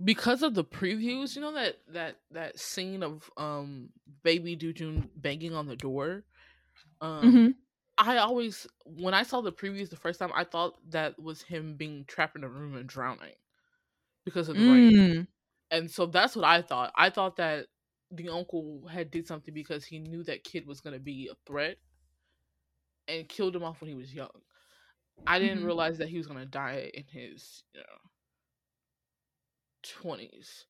because 0.02 0.42
of 0.42 0.54
the 0.54 0.64
previews, 0.64 1.34
you 1.34 1.42
know 1.42 1.52
that 1.52 1.76
that 1.88 2.16
that 2.30 2.58
scene 2.58 3.02
of 3.02 3.30
um 3.36 3.90
baby 4.22 4.56
Dujun 4.56 5.08
banging 5.16 5.54
on 5.54 5.66
the 5.66 5.76
door. 5.76 6.24
Um 7.00 7.22
mm-hmm. 7.22 7.48
I 7.98 8.18
always 8.18 8.66
when 8.84 9.14
I 9.14 9.24
saw 9.24 9.40
the 9.40 9.52
previews 9.52 9.90
the 9.90 9.96
first 9.96 10.20
time, 10.20 10.30
I 10.34 10.44
thought 10.44 10.78
that 10.90 11.20
was 11.20 11.42
him 11.42 11.74
being 11.74 12.04
trapped 12.06 12.36
in 12.36 12.44
a 12.44 12.48
room 12.48 12.76
and 12.76 12.88
drowning 12.88 13.34
because 14.24 14.48
of 14.48 14.56
the 14.56 14.64
rain. 14.64 14.92
Mm, 14.92 15.26
And 15.70 15.90
so 15.90 16.06
that's 16.06 16.36
what 16.36 16.44
I 16.44 16.62
thought. 16.62 16.92
I 16.96 17.10
thought 17.10 17.36
that 17.36 17.66
the 18.10 18.28
uncle 18.28 18.86
had 18.88 19.10
did 19.10 19.26
something 19.26 19.54
because 19.54 19.84
he 19.84 19.98
knew 19.98 20.22
that 20.24 20.44
kid 20.44 20.66
was 20.66 20.80
gonna 20.80 20.98
be 20.98 21.28
a 21.30 21.34
threat 21.46 21.78
and 23.08 23.28
killed 23.28 23.56
him 23.56 23.64
off 23.64 23.80
when 23.80 23.88
he 23.90 23.96
was 23.96 24.14
young. 24.14 24.30
I 25.26 25.38
didn't 25.38 25.62
Mhm. 25.62 25.66
realize 25.66 25.98
that 25.98 26.08
he 26.08 26.18
was 26.18 26.26
gonna 26.26 26.46
die 26.46 26.90
in 26.94 27.04
his 27.04 27.64
you 27.74 27.80
know 27.80 28.10
twenties. 29.82 30.66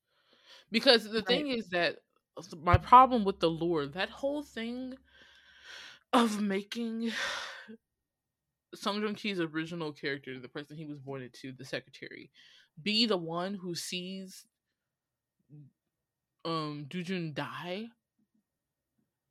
Because 0.71 1.05
the 1.11 1.23
thing 1.23 1.49
is 1.49 1.69
that 1.71 1.99
my 2.57 2.77
problem 2.79 3.25
with 3.25 3.41
the 3.41 3.51
lore, 3.51 3.87
that 3.87 4.11
whole 4.11 4.43
thing 4.43 4.95
of 6.13 6.41
making 6.41 7.13
Song 8.75 9.01
Joong 9.01 9.17
Ki's 9.17 9.41
original 9.41 9.93
character, 9.93 10.39
the 10.39 10.49
person 10.49 10.77
he 10.77 10.87
was 10.87 10.99
born 10.99 11.23
into, 11.23 11.53
the 11.53 11.65
secretary, 11.65 12.31
be 12.83 13.07
the 13.07 13.17
one 13.17 13.55
who 13.55 13.75
sees 13.75 14.47
um 16.45 16.87
Dujun 16.89 17.35
die. 17.35 17.89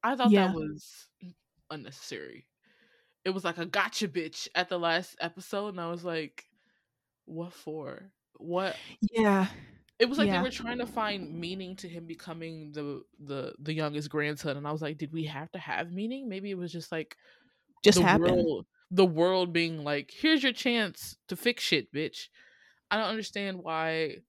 I 0.04 0.16
thought 0.16 0.32
Yeah. 0.32 0.48
that 0.48 0.56
was 0.56 1.08
unnecessary. 1.70 2.48
It 3.26 3.32
was 3.32 3.44
like 3.44 3.58
a 3.58 3.66
gotcha 3.66 4.08
bitch 4.08 4.48
at 4.56 4.70
the 4.70 4.80
last 4.80 5.16
episode, 5.20 5.70
and 5.70 5.82
I 5.82 5.90
was 5.90 6.06
like, 6.06 6.46
what 7.26 7.52
for? 7.54 8.12
What 8.38 8.76
yeah. 9.02 9.48
it 10.00 10.06
was 10.08 10.18
like 10.18 10.28
Yeah. 10.28 10.38
they 10.38 10.44
were 10.44 10.52
trying 10.52 10.78
to 10.78 10.86
find 10.86 11.34
meaning 11.40 11.76
to 11.78 11.90
him 11.90 12.06
becoming 12.06 12.72
the 12.72 13.04
the 13.20 13.54
the 13.60 13.74
youngest 13.74 14.10
grandson, 14.10 14.56
and 14.58 14.68
I 14.68 14.72
was 14.72 14.82
like, 14.82 14.98
did 14.98 15.12
we 15.12 15.26
have 15.26 15.52
to 15.52 15.60
have 15.60 15.92
meaning? 15.92 16.30
Maybe 16.30 16.52
it 16.52 16.58
was 16.58 16.72
just 16.72 16.92
like 16.92 17.18
Just 17.84 17.98
the 17.98 18.04
happened. 18.04 18.36
world 18.38 18.66
the 18.92 19.06
world 19.06 19.52
being 19.52 19.84
like, 19.84 20.12
here's 20.16 20.44
your 20.44 20.54
chance 20.54 21.18
to 21.28 21.36
fix 21.36 21.64
shit, 21.64 21.92
bitch. 21.92 22.30
I 22.90 22.96
don't 22.98 23.10
understand 23.10 23.58
why 23.62 24.20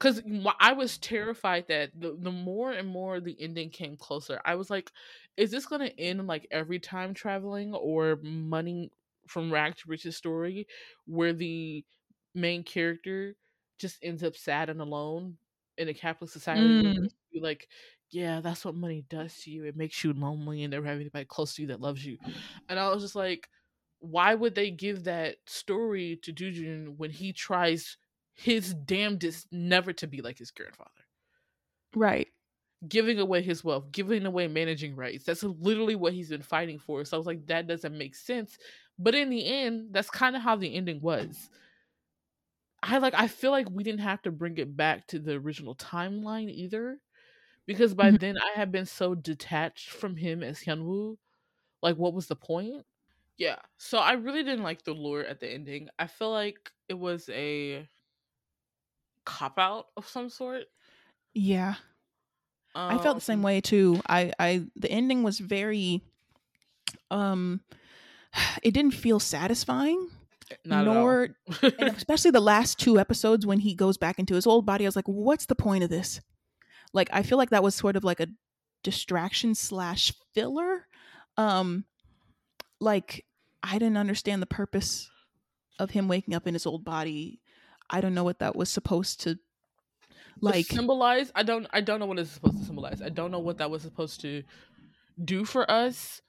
because 0.00 0.22
I 0.60 0.72
was 0.72 0.98
terrified 0.98 1.68
that 1.68 1.92
the, 2.00 2.16
the 2.18 2.32
more 2.32 2.72
and 2.72 2.88
more 2.88 3.20
the 3.20 3.40
ending 3.40 3.70
came 3.70 3.96
closer, 3.98 4.40
I 4.46 4.56
was 4.56 4.70
like, 4.70 4.92
is 5.36 5.50
this 5.52 5.66
going 5.66 5.82
to 5.82 6.00
end 6.00 6.26
like 6.26 6.48
every 6.50 6.80
time 6.80 7.14
traveling 7.14 7.74
or 7.74 8.16
money 8.22 8.92
from 9.28 9.52
rag 9.52 9.76
to 9.76 9.88
riches 9.88 10.16
story 10.16 10.66
where 11.06 11.34
the 11.34 11.84
main 12.34 12.64
character 12.64 13.36
just 13.78 13.98
ends 14.02 14.24
up 14.24 14.36
sad 14.36 14.70
and 14.70 14.80
alone 14.80 15.38
in 15.78 15.88
a 15.88 15.94
capitalist 15.94 16.32
society 16.34 16.74
Mm. 16.76 17.08
like, 17.40 17.68
yeah, 18.10 18.40
that's 18.40 18.64
what 18.64 18.74
money 18.74 19.04
does 19.08 19.38
to 19.42 19.50
you. 19.50 19.64
It 19.64 19.76
makes 19.76 20.02
you 20.02 20.12
lonely 20.12 20.62
and 20.64 20.72
never 20.72 20.86
have 20.86 20.98
anybody 21.00 21.24
close 21.26 21.54
to 21.54 21.62
you 21.62 21.68
that 21.68 21.80
loves 21.80 22.04
you. 22.04 22.18
And 22.68 22.78
I 22.78 22.88
was 22.90 23.02
just 23.02 23.14
like, 23.14 23.48
why 24.00 24.34
would 24.34 24.54
they 24.54 24.70
give 24.70 25.04
that 25.04 25.36
story 25.46 26.18
to 26.22 26.32
Dujun 26.32 26.96
when 26.96 27.10
he 27.10 27.32
tries 27.32 27.98
his 28.34 28.74
damnedest 28.74 29.48
never 29.52 29.92
to 29.94 30.06
be 30.06 30.22
like 30.22 30.38
his 30.38 30.50
grandfather? 30.50 31.04
Right. 31.94 32.28
Giving 32.88 33.18
away 33.18 33.42
his 33.42 33.62
wealth, 33.62 33.92
giving 33.92 34.24
away 34.24 34.48
managing 34.48 34.96
rights. 34.96 35.24
That's 35.24 35.42
literally 35.42 35.94
what 35.96 36.14
he's 36.14 36.30
been 36.30 36.40
fighting 36.40 36.78
for. 36.78 37.04
So 37.04 37.14
I 37.14 37.18
was 37.18 37.26
like, 37.26 37.46
that 37.48 37.66
doesn't 37.66 37.96
make 37.96 38.14
sense. 38.14 38.56
But 38.98 39.14
in 39.14 39.28
the 39.28 39.44
end, 39.44 39.92
that's 39.92 40.08
kind 40.08 40.34
of 40.34 40.40
how 40.40 40.56
the 40.56 40.74
ending 40.74 41.02
was. 41.02 41.50
I 42.82 42.98
like 42.98 43.14
I 43.14 43.28
feel 43.28 43.50
like 43.50 43.68
we 43.70 43.84
didn't 43.84 44.00
have 44.00 44.22
to 44.22 44.30
bring 44.32 44.56
it 44.58 44.76
back 44.76 45.06
to 45.08 45.18
the 45.18 45.34
original 45.34 45.74
timeline 45.74 46.50
either. 46.50 47.00
Because 47.66 47.94
by 47.94 48.10
Mhm. 48.10 48.18
then 48.20 48.38
I 48.38 48.52
had 48.56 48.72
been 48.72 48.86
so 48.86 49.14
detached 49.14 49.90
from 49.90 50.16
him 50.16 50.42
as 50.42 50.60
Hyunwoo. 50.64 51.18
Like 51.82 51.96
what 51.96 52.14
was 52.14 52.28
the 52.28 52.36
point? 52.36 52.86
Yeah. 53.36 53.60
So 53.78 53.98
I 53.98 54.12
really 54.12 54.42
didn't 54.42 54.62
like 54.64 54.82
the 54.82 54.92
lure 54.92 55.24
at 55.24 55.40
the 55.40 55.48
ending. 55.48 55.88
I 55.98 56.06
feel 56.06 56.30
like 56.30 56.72
it 56.88 56.94
was 56.94 57.28
a 57.30 57.88
cop 59.38 59.58
out 59.58 59.86
of 59.96 60.06
some 60.08 60.28
sort. 60.30 60.64
Yeah. 61.34 61.74
I 62.74 62.98
felt 62.98 63.16
the 63.16 63.20
same 63.20 63.40
Um, 63.40 63.44
way 63.44 63.60
too. 63.60 64.00
I 64.08 64.32
I 64.38 64.64
the 64.76 64.90
ending 64.90 65.22
was 65.22 65.38
very 65.40 66.02
um 67.10 67.60
it 68.62 68.72
didn't 68.72 68.94
feel 68.94 69.18
satisfying 69.20 70.08
Not 70.64 70.82
at 70.82 70.88
all. 70.88 70.94
nor 70.94 71.28
especially 71.80 72.30
the 72.30 72.40
last 72.40 72.78
two 72.78 72.98
episodes 72.98 73.46
when 73.46 73.60
he 73.60 73.74
goes 73.74 73.96
back 73.98 74.18
into 74.18 74.34
his 74.34 74.46
old 74.46 74.66
body 74.66 74.84
i 74.84 74.88
was 74.88 74.96
like 74.96 75.06
what's 75.08 75.46
the 75.46 75.54
point 75.54 75.82
of 75.84 75.90
this 75.90 76.20
like 76.92 77.08
i 77.12 77.22
feel 77.22 77.38
like 77.38 77.50
that 77.50 77.62
was 77.62 77.74
sort 77.74 77.96
of 77.96 78.04
like 78.04 78.20
a 78.20 78.26
distraction 78.82 79.54
slash 79.54 80.12
filler 80.34 80.86
um 81.36 81.84
like 82.80 83.24
i 83.62 83.78
didn't 83.78 83.96
understand 83.98 84.40
the 84.42 84.46
purpose 84.46 85.10
of 85.78 85.90
him 85.90 86.08
waking 86.08 86.34
up 86.34 86.46
in 86.46 86.54
his 86.54 86.66
old 86.66 86.84
body 86.84 87.39
i 87.90 88.00
don't 88.00 88.14
know 88.14 88.24
what 88.24 88.38
that 88.38 88.56
was 88.56 88.70
supposed 88.70 89.20
to 89.20 89.38
like 90.40 90.72
symbolize 90.72 91.30
i 91.34 91.42
don't 91.42 91.66
i 91.70 91.80
don't 91.80 92.00
know 92.00 92.06
what 92.06 92.18
it's 92.18 92.30
supposed 92.30 92.58
to 92.58 92.64
symbolize. 92.64 93.02
I 93.02 93.08
don't 93.08 93.30
know 93.30 93.38
what 93.38 93.58
that 93.58 93.70
was 93.70 93.82
supposed 93.82 94.20
to 94.22 94.42
do 95.24 95.44
for 95.44 95.70
us 95.70 96.22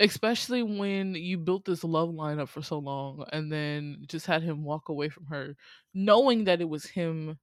especially 0.00 0.62
when 0.62 1.14
you 1.14 1.38
built 1.38 1.64
this 1.66 1.84
love 1.84 2.10
line 2.10 2.40
up 2.40 2.48
for 2.48 2.62
so 2.62 2.78
long 2.78 3.24
and 3.32 3.52
then 3.52 4.04
just 4.08 4.26
had 4.26 4.42
him 4.42 4.64
walk 4.64 4.88
away 4.90 5.08
from 5.08 5.26
her 5.26 5.56
knowing 5.94 6.44
that 6.44 6.60
it 6.60 6.68
was 6.68 6.86
him 6.86 7.38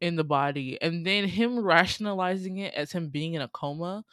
in 0.00 0.16
the 0.16 0.24
body 0.24 0.80
and 0.82 1.06
then 1.06 1.26
him 1.28 1.60
rationalizing 1.60 2.58
it 2.58 2.74
as 2.74 2.92
him 2.92 3.08
being 3.10 3.34
in 3.34 3.42
a 3.42 3.48
coma. 3.48 4.04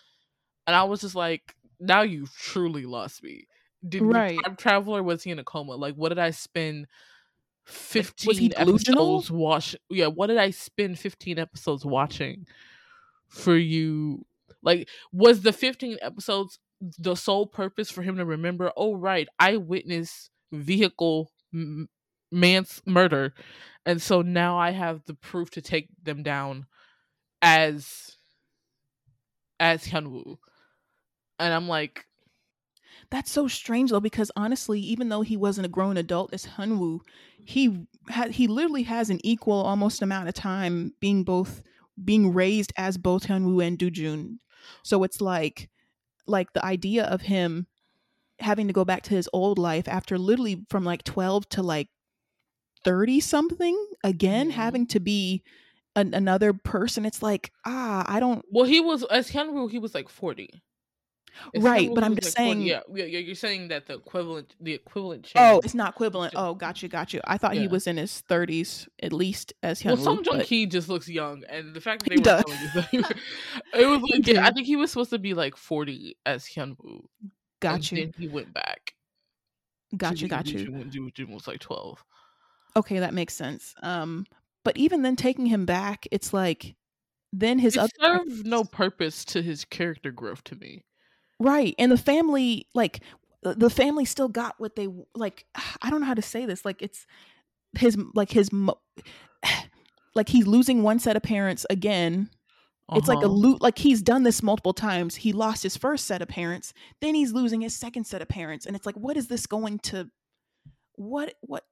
And 0.67 0.75
i 0.75 0.83
was 0.83 1.01
just 1.01 1.15
like 1.15 1.55
now 1.79 2.01
you 2.01 2.27
truly 2.27 2.85
lost 2.85 3.23
me. 3.23 3.47
Did 3.87 4.05
Right. 4.05 4.45
time 4.45 4.55
travel 4.57 4.95
or 4.97 5.03
was 5.03 5.23
he 5.23 5.31
in 5.31 5.39
a 5.39 5.43
coma? 5.43 5.75
Like 5.75 5.95
what 5.95 6.09
did 6.09 6.19
i 6.19 6.31
spend 6.31 6.87
15 7.67 8.27
was 8.27 8.37
he 8.37 8.49
delusional? 8.49 9.17
episodes 9.17 9.31
watch 9.31 9.75
yeah 9.89 10.07
what 10.07 10.27
did 10.27 10.37
i 10.37 10.49
spend 10.49 10.97
15 10.97 11.37
episodes 11.37 11.85
watching 11.85 12.47
for 13.27 13.55
you 13.57 14.25
like 14.61 14.87
was 15.11 15.41
the 15.41 15.53
15 15.53 15.97
episodes 16.01 16.59
the 16.99 17.15
sole 17.15 17.45
purpose 17.47 17.89
for 17.89 18.03
him 18.03 18.17
to 18.17 18.25
remember 18.25 18.71
oh 18.77 18.95
right 18.95 19.27
i 19.39 19.57
witnessed 19.57 20.29
vehicle 20.51 21.31
m- 21.53 21.89
man's 22.31 22.81
murder 22.85 23.33
and 23.85 24.01
so 24.01 24.21
now 24.21 24.57
i 24.57 24.71
have 24.71 25.03
the 25.05 25.13
proof 25.13 25.49
to 25.51 25.61
take 25.61 25.89
them 26.03 26.23
down 26.23 26.65
as 27.41 28.17
as 29.59 29.85
hyunwoo 29.85 30.37
and 31.39 31.53
i'm 31.53 31.67
like 31.67 32.05
That's 33.09 33.31
so 33.31 33.47
strange 33.47 33.91
though, 33.91 33.99
because 34.01 34.31
honestly, 34.35 34.79
even 34.81 35.09
though 35.09 35.21
he 35.21 35.37
wasn't 35.37 35.65
a 35.65 35.69
grown 35.69 35.95
adult 35.97 36.33
as 36.33 36.45
Hyunwoo, 36.45 36.99
he 37.45 37.87
had 38.09 38.31
he 38.31 38.47
literally 38.47 38.83
has 38.83 39.09
an 39.09 39.19
equal 39.23 39.61
almost 39.61 40.01
amount 40.01 40.27
of 40.27 40.33
time 40.33 40.93
being 40.99 41.23
both 41.23 41.61
being 42.03 42.33
raised 42.33 42.73
as 42.77 42.97
both 42.97 43.27
Hyunwoo 43.27 43.65
and 43.65 43.79
Dujun. 43.79 44.39
So 44.83 45.03
it's 45.03 45.21
like 45.21 45.69
like 46.27 46.53
the 46.53 46.65
idea 46.65 47.05
of 47.05 47.21
him 47.21 47.67
having 48.39 48.67
to 48.67 48.73
go 48.73 48.85
back 48.85 49.03
to 49.03 49.15
his 49.15 49.29
old 49.33 49.57
life 49.59 49.87
after 49.87 50.17
literally 50.17 50.65
from 50.69 50.83
like 50.83 51.03
12 51.03 51.49
to 51.49 51.63
like 51.63 51.89
30 52.83 53.19
something 53.19 53.75
again 54.03 54.49
Mhm. 54.49 54.53
having 54.53 54.87
to 54.87 54.99
be 54.99 55.43
an, 55.95 56.13
another 56.13 56.53
person 56.53 57.05
it's 57.05 57.23
like 57.23 57.51
ah 57.65 58.05
i 58.07 58.19
don't 58.19 58.45
well 58.51 58.65
he 58.65 58.79
was 58.79 59.03
as 59.05 59.31
hyunwoo 59.31 59.69
he 59.69 59.79
was 59.79 59.95
like 59.95 60.09
40 60.09 60.61
As 61.55 61.61
right 61.63 61.89
but 61.93 62.03
i'm 62.03 62.15
just 62.15 62.35
saying 62.35 62.61
yeah 62.61 62.81
yeah 62.93 63.05
yeah, 63.05 63.19
you're 63.19 63.35
saying 63.35 63.67
that 63.69 63.85
the 63.87 63.93
equivalent 63.95 64.55
the 64.59 64.73
equivalent 64.73 65.23
change 65.23 65.33
Oh, 65.37 65.59
it's 65.63 65.73
not 65.75 65.93
equivalent. 65.93 66.33
Oh, 66.35 66.53
got 66.55 66.81
you, 66.83 66.89
got 66.89 67.13
you. 67.13 67.21
I 67.25 67.37
thought 67.37 67.53
he 67.53 67.67
was 67.67 67.87
in 67.87 67.97
his 67.97 68.21
thirties 68.21 68.87
at 69.01 69.13
least 69.13 69.53
as 69.63 69.83
Well, 69.83 69.95
Hyunwoo. 69.97 70.03
Song 70.03 70.23
Joong 70.23 70.43
Ki 70.43 70.65
just 70.65 70.89
looks 70.89 71.07
young, 71.07 71.43
and 71.49 71.73
the 71.73 71.81
fact 71.81 72.03
that 72.03 72.13
He 72.13 72.19
they 72.19 72.31
were 72.31 72.43
telling 72.43 72.59
you 72.91 73.01
that- 73.01 73.17
it 73.79 73.85
was 73.85 74.01
like 74.11 74.27
yeah, 74.27 74.45
I 74.45 74.51
think 74.51 74.67
he 74.67 74.75
was 74.75 74.91
supposed 74.91 75.11
to 75.11 75.19
be 75.19 75.33
like 75.33 75.55
forty 75.55 76.17
as 76.25 76.45
Hyunwoo. 76.45 77.05
got 77.59 77.75
and 77.75 77.91
you, 77.91 77.97
Then 78.05 78.13
he 78.17 78.27
went 78.27 78.53
back. 78.53 78.93
got 79.95 80.15
to 80.15 80.21
you, 80.21 80.27
got 80.27 80.47
you. 80.47 80.65
Jun- 80.89 81.11
Jun 81.13 81.31
was 81.31 81.47
like 81.47 81.59
twelve. 81.59 82.03
Okay, 82.75 82.99
that 82.99 83.13
makes 83.13 83.33
sense. 83.33 83.73
Um, 83.81 84.25
but 84.63 84.75
even 84.77 85.01
then, 85.01 85.15
taking 85.15 85.45
him 85.47 85.65
back, 85.65 86.07
it's 86.11 86.33
like 86.33 86.75
then 87.33 87.59
his 87.59 87.75
It 87.75 87.79
other 87.79 87.91
served 88.01 88.45
no 88.45 88.63
purpose 88.63 89.23
to 89.25 89.41
his 89.41 89.65
character 89.65 90.11
growth 90.11 90.43
to 90.45 90.55
me. 90.55 90.83
Right, 91.39 91.75
and 91.77 91.91
the 91.91 91.97
family, 91.97 92.67
like 92.73 93.01
the- 93.43 93.69
family, 93.69 94.05
still 94.05 94.27
got 94.29 94.55
what 94.59 94.75
they 94.75 94.87
like. 95.15 95.45
I 95.81 95.89
don't 95.89 96.01
know 96.01 96.07
how 96.07 96.13
to 96.13 96.21
say 96.21 96.45
this. 96.45 96.65
Like 96.65 96.81
it's 96.81 97.05
his, 97.77 97.97
like 98.13 98.31
his, 98.31 98.49
like 100.15 100.29
he's 100.29 100.47
losing 100.47 100.83
one 100.83 100.99
set 100.99 101.15
of 101.15 101.23
parents 101.23 101.65
again. 101.69 102.29
It's 102.93 103.09
like 103.09 103.17
a 103.17 103.25
Uh-huh. 103.25 103.33
loot. 103.33 103.61
Like 103.61 103.77
he's 103.77 104.01
done 104.01 104.23
this 104.23 104.41
multiple 104.41 104.73
times. 104.73 105.15
He 105.15 105.33
lost 105.33 105.61
his 105.61 105.75
first 105.75 106.05
set 106.05 106.21
of 106.21 106.29
parents, 106.29 106.73
then 107.01 107.15
he's 107.15 107.33
losing 107.33 107.59
his 107.61 107.75
second 107.75 108.05
set 108.05 108.21
of 108.21 108.29
parents, 108.29 108.65
and 108.65 108.75
it's 108.77 108.85
like, 108.85 108.95
what 108.95 109.17
is 109.17 109.27
this 109.27 109.45
going 109.45 109.79
to? 109.79 110.09
What? 110.95 111.33
What? 111.41 111.65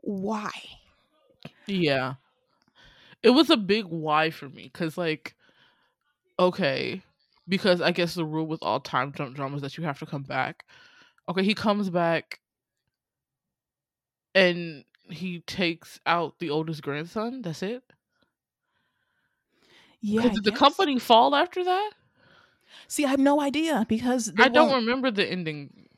Why? 0.00 0.50
Yeah. 1.66 2.14
It 3.22 3.30
was 3.30 3.50
a 3.50 3.56
big 3.58 3.84
why 3.86 4.30
for 4.30 4.48
me 4.48 4.64
because, 4.72 4.98
like, 4.98 5.34
okay, 6.38 7.02
because 7.48 7.80
I 7.80 7.90
guess 7.90 8.14
the 8.14 8.24
rule 8.24 8.46
with 8.46 8.62
all 8.62 8.80
time 8.80 9.12
jump 9.12 9.34
dramas 9.36 9.62
that 9.62 9.76
you 9.76 9.84
have 9.84 9.98
to 10.00 10.06
come 10.06 10.22
back. 10.22 10.64
Okay, 11.28 11.42
he 11.42 11.54
comes 11.54 11.90
back 11.90 12.40
and 14.34 14.84
he 15.08 15.40
takes 15.40 16.00
out 16.06 16.38
the 16.38 16.50
oldest 16.50 16.82
grandson. 16.82 17.42
That's 17.42 17.62
it. 17.62 17.82
Yeah. 20.00 20.28
Did 20.28 20.44
the 20.44 20.52
company 20.52 20.98
fall 20.98 21.34
after 21.34 21.64
that? 21.64 21.90
See, 22.88 23.04
I 23.04 23.08
have 23.08 23.20
no 23.20 23.40
idea 23.40 23.86
because 23.88 24.32
I 24.38 24.48
don't 24.48 24.68
won't- 24.68 24.84
remember 24.84 25.10
the 25.10 25.26
ending 25.26 25.88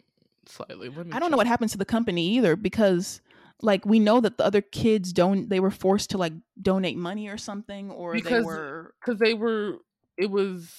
slightly. 0.47 0.89
Let 0.89 1.07
me 1.07 1.13
I 1.13 1.19
don't 1.19 1.31
know 1.31 1.37
what 1.37 1.47
happens 1.47 1.73
to 1.73 1.79
the 1.79 1.85
company 1.85 2.29
either 2.37 2.55
because 2.55 3.21
like 3.63 3.85
we 3.87 3.99
know 3.99 4.21
that 4.21 4.37
the 4.39 4.45
other 4.45 4.61
kids 4.61 5.13
don't 5.13 5.49
they 5.49 5.59
were 5.61 5.71
forced 5.71 6.11
to 6.11 6.19
like 6.19 6.35
donate 6.61 6.97
money 6.97 7.29
or 7.29 7.39
something 7.39 7.91
or 7.91 8.13
Because- 8.13 8.31
they 8.33 8.41
were 8.47 8.95
because 9.01 9.19
they 9.19 9.35
were 9.35 9.79
it 10.17 10.31
was 10.31 10.71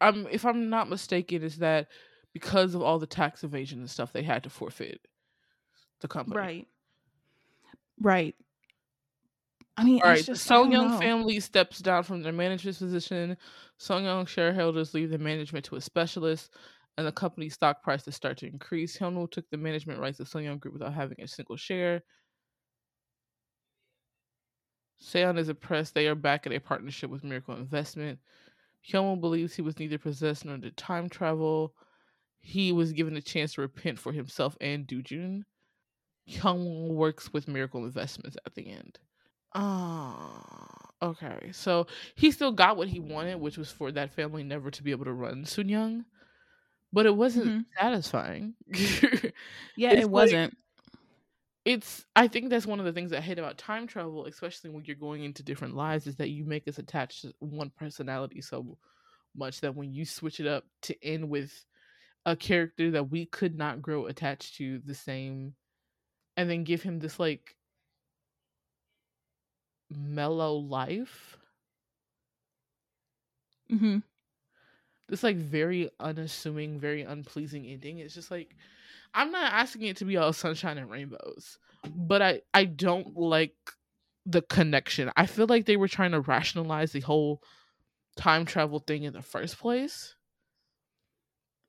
um 0.00 0.26
if 0.30 0.44
i'm 0.44 0.68
not 0.70 0.88
mistaken 0.88 1.42
is 1.42 1.58
that 1.58 1.88
because 2.32 2.74
of 2.74 2.82
all 2.82 2.98
the 2.98 3.06
tax 3.06 3.44
evasion 3.44 3.80
and 3.80 3.90
stuff 3.90 4.12
they 4.12 4.22
had 4.22 4.42
to 4.42 4.50
forfeit 4.50 5.00
the 6.00 6.08
company 6.08 6.36
right. 6.36 6.66
Right. 8.00 8.36
I 9.76 9.84
mean, 9.84 10.00
all 10.02 10.10
it's 10.10 10.26
the 10.26 10.32
just 10.34 10.48
Soonyang 10.48 10.90
know. 10.90 10.98
family 10.98 11.40
steps 11.40 11.78
down 11.78 12.02
from 12.02 12.22
their 12.22 12.32
manager's 12.32 12.78
position 12.78 13.36
Soonyang 13.80 14.26
shareholders 14.26 14.94
leave 14.94 15.10
the 15.10 15.18
management 15.18 15.64
to 15.66 15.76
a 15.76 15.80
specialist 15.80 16.52
and 16.96 17.06
the 17.06 17.12
company's 17.12 17.54
stock 17.54 17.82
prices 17.82 18.16
start 18.16 18.38
to 18.38 18.46
increase 18.46 18.98
Hyunwoo 18.98 19.30
took 19.30 19.48
the 19.50 19.56
management 19.56 20.00
rights 20.00 20.18
of 20.20 20.28
Soonyang 20.28 20.58
Group 20.58 20.74
without 20.74 20.94
having 20.94 21.20
a 21.20 21.28
single 21.28 21.56
share. 21.56 22.02
Seon 25.00 25.38
is 25.38 25.48
impressed 25.48 25.94
they 25.94 26.08
are 26.08 26.16
back 26.16 26.44
in 26.46 26.52
a 26.52 26.58
partnership 26.58 27.08
with 27.08 27.22
Miracle 27.22 27.54
Investment. 27.54 28.18
Hyunwoo 28.88 29.20
believes 29.20 29.54
he 29.54 29.62
was 29.62 29.78
neither 29.78 29.98
possessed 29.98 30.44
nor 30.44 30.58
did 30.58 30.76
time 30.76 31.08
travel. 31.08 31.76
He 32.40 32.72
was 32.72 32.92
given 32.92 33.16
a 33.16 33.22
chance 33.22 33.54
to 33.54 33.62
repent 33.62 33.98
for 33.98 34.12
himself 34.12 34.56
and 34.60 34.86
Doojun. 34.88 35.44
Hyunwoo 36.28 36.94
works 36.94 37.32
with 37.32 37.48
Miracle 37.48 37.84
Investments 37.84 38.36
at 38.46 38.54
the 38.54 38.68
end. 38.68 39.00
Ah, 39.54 40.90
okay. 41.02 41.50
So 41.52 41.86
he 42.14 42.30
still 42.30 42.52
got 42.52 42.76
what 42.76 42.88
he 42.88 43.00
wanted, 43.00 43.36
which 43.40 43.56
was 43.58 43.70
for 43.72 43.90
that 43.92 44.10
family 44.10 44.42
never 44.44 44.70
to 44.70 44.82
be 44.82 44.90
able 44.90 45.06
to 45.06 45.12
run 45.12 45.44
Soonyang. 45.44 46.04
But 46.92 47.06
it 47.06 47.16
wasn't 47.16 47.54
Mhm. 47.54 47.66
satisfying. 47.78 48.56
Yeah, 49.76 49.92
it 49.92 50.10
wasn't. 50.10 50.56
It's 51.68 52.06
I 52.16 52.28
think 52.28 52.48
that's 52.48 52.66
one 52.66 52.78
of 52.80 52.86
the 52.86 52.92
things 52.92 53.12
I 53.12 53.20
hate 53.20 53.38
about 53.38 53.58
time 53.58 53.86
travel, 53.86 54.24
especially 54.26 54.70
when 54.70 54.84
you're 54.86 54.96
going 54.96 55.24
into 55.24 55.42
different 55.42 55.76
lives, 55.76 56.06
is 56.06 56.16
that 56.16 56.30
you 56.30 56.44
make 56.46 56.66
us 56.66 56.78
attached 56.78 57.22
to 57.22 57.34
one 57.40 57.70
personality 57.76 58.40
so 58.40 58.78
much 59.36 59.60
that 59.60 59.76
when 59.76 59.92
you 59.92 60.04
switch 60.06 60.40
it 60.40 60.46
up 60.46 60.64
to 60.82 61.04
end 61.04 61.28
with 61.30 61.64
a 62.26 62.36
character 62.36 62.90
that 62.92 63.10
we 63.10 63.26
could 63.26 63.56
not 63.56 63.82
grow 63.82 64.06
attached 64.06 64.56
to 64.56 64.80
the 64.86 64.94
same 64.94 65.54
and 66.36 66.50
then 66.50 66.64
give 66.64 66.82
him 66.82 67.00
this 67.00 67.20
like 67.20 67.56
mellow 69.90 70.56
life. 70.56 71.36
hmm 73.70 73.98
This 75.08 75.22
like 75.22 75.36
very 75.36 75.90
unassuming, 76.00 76.78
very 76.78 77.02
unpleasing 77.02 77.66
ending. 77.66 77.98
It's 77.98 78.14
just 78.14 78.30
like 78.30 78.54
I'm 79.18 79.32
not 79.32 79.52
asking 79.52 79.82
it 79.82 79.96
to 79.96 80.04
be 80.04 80.16
all 80.16 80.32
sunshine 80.32 80.78
and 80.78 80.88
rainbows, 80.88 81.58
but 81.84 82.22
I 82.22 82.42
I 82.54 82.66
don't 82.66 83.16
like 83.16 83.56
the 84.24 84.42
connection. 84.42 85.10
I 85.16 85.26
feel 85.26 85.46
like 85.48 85.66
they 85.66 85.76
were 85.76 85.88
trying 85.88 86.12
to 86.12 86.20
rationalize 86.20 86.92
the 86.92 87.00
whole 87.00 87.42
time 88.16 88.44
travel 88.44 88.78
thing 88.78 89.02
in 89.02 89.12
the 89.12 89.22
first 89.22 89.58
place. 89.58 90.14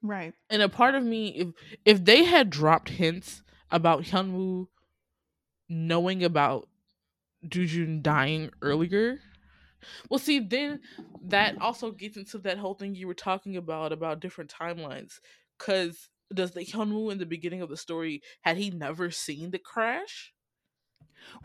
Right. 0.03 0.33
And 0.51 0.61
a 0.61 0.69
part 0.69 0.93
of 0.93 1.03
me, 1.03 1.29
if 1.29 1.47
if 1.85 2.05
they 2.05 2.23
had 2.23 2.51
dropped 2.51 2.89
hints 2.89 3.41
about 3.71 4.03
Hyunwoo 4.03 4.67
knowing 5.67 6.23
about 6.23 6.69
Dujun 7.43 8.03
dying 8.03 8.51
earlier, 8.61 9.17
well, 10.07 10.19
see, 10.19 10.37
then 10.37 10.81
that 11.23 11.59
also 11.59 11.89
gets 11.89 12.15
into 12.15 12.37
that 12.39 12.59
whole 12.59 12.75
thing 12.75 12.93
you 12.93 13.07
were 13.07 13.15
talking 13.15 13.57
about 13.57 13.91
about 13.91 14.19
different 14.19 14.53
timelines. 14.53 15.19
Because 15.57 16.09
does 16.33 16.51
the 16.51 16.65
Hyunwoo 16.65 17.11
in 17.11 17.17
the 17.17 17.25
beginning 17.25 17.61
of 17.61 17.69
the 17.69 17.77
story 17.77 18.21
had 18.41 18.57
he 18.57 18.69
never 18.69 19.11
seen 19.11 19.51
the 19.51 19.59
crash? 19.59 20.33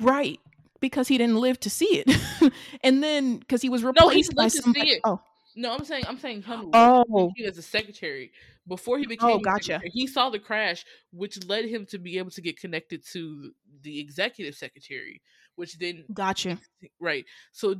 Right. 0.00 0.40
Because 0.80 1.08
he 1.08 1.18
didn't 1.18 1.40
live 1.40 1.58
to 1.60 1.70
see 1.70 2.04
it. 2.04 2.52
and 2.84 3.02
then 3.02 3.38
because 3.38 3.62
he 3.62 3.68
was 3.68 3.84
replaced 3.84 4.34
by 4.34 4.44
lived 4.44 4.56
to 4.56 4.58
see 4.58 4.62
somebody. 4.62 4.90
it. 4.90 5.00
Oh. 5.04 5.20
No, 5.56 5.72
I'm 5.72 5.84
saying 5.84 6.04
I'm 6.06 6.18
saying 6.18 6.42
Hyunwoo. 6.42 6.70
Oh. 6.72 7.32
he 7.36 7.44
was 7.44 7.56
oh. 7.56 7.60
a 7.60 7.62
secretary 7.62 8.32
before 8.66 8.98
he 8.98 9.04
oh, 9.06 9.08
became 9.08 9.30
Oh, 9.30 9.38
gotcha. 9.38 9.80
he 9.84 10.06
saw 10.06 10.30
the 10.30 10.38
crash 10.38 10.84
which 11.12 11.44
led 11.46 11.66
him 11.66 11.86
to 11.86 11.98
be 11.98 12.18
able 12.18 12.30
to 12.32 12.40
get 12.40 12.58
connected 12.58 13.04
to 13.12 13.52
the 13.82 14.00
executive 14.00 14.54
secretary 14.54 15.20
which 15.56 15.78
then 15.78 16.04
Gotcha. 16.12 16.58
right 17.00 17.24
so 17.52 17.74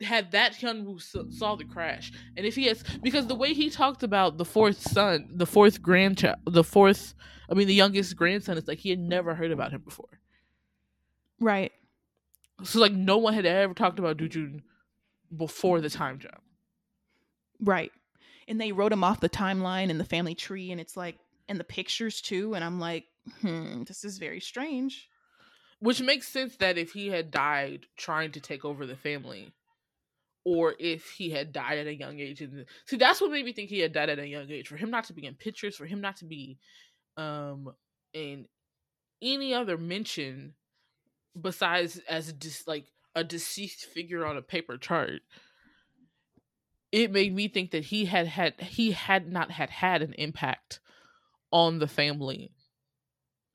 had 0.00 0.30
that 0.32 0.54
Hyunwoo 0.54 1.32
saw 1.32 1.56
the 1.56 1.64
crash 1.64 2.12
and 2.36 2.46
if 2.46 2.54
he 2.54 2.66
has 2.66 2.84
because 3.02 3.26
the 3.26 3.34
way 3.34 3.52
he 3.52 3.68
talked 3.68 4.02
about 4.02 4.38
the 4.38 4.44
fourth 4.44 4.80
son 4.80 5.28
the 5.32 5.46
fourth 5.46 5.82
grandchild 5.82 6.36
the 6.46 6.64
fourth 6.64 7.14
I 7.50 7.54
mean 7.54 7.66
the 7.66 7.74
youngest 7.74 8.14
grandson 8.16 8.56
is 8.58 8.68
like 8.68 8.78
he 8.78 8.90
had 8.90 9.00
never 9.00 9.34
heard 9.34 9.50
about 9.50 9.72
him 9.72 9.80
before 9.80 10.20
Right. 11.40 11.72
so 12.62 12.80
like 12.80 12.92
no 12.92 13.18
one 13.18 13.34
had 13.34 13.46
ever 13.46 13.74
talked 13.74 13.98
about 13.98 14.16
Dujun 14.18 14.62
before 15.36 15.80
the 15.80 15.90
time 15.90 16.18
jump 16.18 16.42
Right. 17.60 17.92
And 18.46 18.60
they 18.60 18.72
wrote 18.72 18.92
him 18.92 19.04
off 19.04 19.20
the 19.20 19.28
timeline 19.28 19.90
and 19.90 20.00
the 20.00 20.04
family 20.04 20.34
tree, 20.34 20.70
and 20.70 20.80
it's 20.80 20.96
like, 20.96 21.18
and 21.48 21.58
the 21.58 21.64
pictures 21.64 22.20
too. 22.20 22.54
And 22.54 22.64
I'm 22.64 22.80
like, 22.80 23.04
hmm, 23.40 23.82
this 23.84 24.04
is 24.04 24.18
very 24.18 24.40
strange. 24.40 25.08
Which 25.80 26.00
makes 26.00 26.28
sense 26.28 26.56
that 26.56 26.78
if 26.78 26.92
he 26.92 27.08
had 27.08 27.30
died 27.30 27.86
trying 27.96 28.32
to 28.32 28.40
take 28.40 28.64
over 28.64 28.86
the 28.86 28.96
family, 28.96 29.52
or 30.44 30.74
if 30.78 31.10
he 31.10 31.30
had 31.30 31.52
died 31.52 31.78
at 31.78 31.86
a 31.86 31.94
young 31.94 32.18
age, 32.20 32.40
and 32.40 32.64
see 32.86 32.96
that's 32.96 33.20
what 33.20 33.30
made 33.30 33.44
me 33.44 33.52
think 33.52 33.68
he 33.70 33.80
had 33.80 33.92
died 33.92 34.08
at 34.08 34.18
a 34.18 34.26
young 34.26 34.50
age. 34.50 34.68
For 34.68 34.76
him 34.76 34.90
not 34.90 35.04
to 35.04 35.12
be 35.12 35.26
in 35.26 35.34
pictures, 35.34 35.76
for 35.76 35.86
him 35.86 36.00
not 36.00 36.16
to 36.18 36.24
be 36.24 36.58
um 37.16 37.72
in 38.12 38.46
any 39.20 39.52
other 39.54 39.76
mention 39.76 40.54
besides 41.40 41.98
as 42.08 42.32
just 42.34 42.66
like 42.68 42.86
a 43.14 43.24
deceased 43.24 43.84
figure 43.86 44.24
on 44.24 44.36
a 44.36 44.42
paper 44.42 44.76
chart, 44.78 45.22
it 46.92 47.10
made 47.10 47.34
me 47.34 47.48
think 47.48 47.70
that 47.72 47.84
he 47.84 48.04
had 48.06 48.26
had 48.26 48.60
he 48.60 48.92
had 48.92 49.30
not 49.30 49.50
had 49.50 49.70
had 49.70 50.02
an 50.02 50.14
impact 50.14 50.80
on 51.50 51.78
the 51.78 51.88
family 51.88 52.52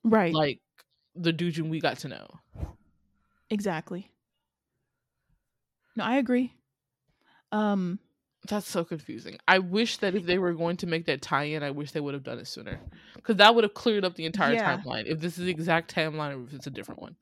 Right. 0.04 0.34
like 0.34 0.60
the 1.14 1.32
Dujin 1.32 1.70
we 1.70 1.80
got 1.80 1.98
to 1.98 2.08
know. 2.08 2.28
exactly. 3.50 4.10
No, 5.96 6.04
I 6.04 6.16
agree. 6.16 6.52
Um, 7.54 7.98
That's 8.48 8.68
so 8.68 8.84
confusing. 8.84 9.38
I 9.48 9.58
wish 9.60 9.98
that 9.98 10.14
if 10.14 10.26
they 10.26 10.38
were 10.38 10.52
going 10.52 10.76
to 10.78 10.86
make 10.86 11.06
that 11.06 11.22
tie-in, 11.22 11.62
I 11.62 11.70
wish 11.70 11.92
they 11.92 12.00
would 12.00 12.12
have 12.14 12.24
done 12.24 12.38
it 12.38 12.46
sooner, 12.46 12.78
because 13.14 13.36
that 13.36 13.54
would 13.54 13.64
have 13.64 13.72
cleared 13.74 14.04
up 14.04 14.16
the 14.16 14.26
entire 14.26 14.52
Yeah. 14.54 14.76
timeline. 14.76 15.04
If 15.06 15.20
this 15.20 15.38
is 15.38 15.44
the 15.46 15.50
exact 15.50 15.94
timeline, 15.94 16.38
or 16.38 16.44
if 16.44 16.52
it's 16.52 16.66
a 16.66 16.70
different 16.70 17.00
one. 17.00 17.16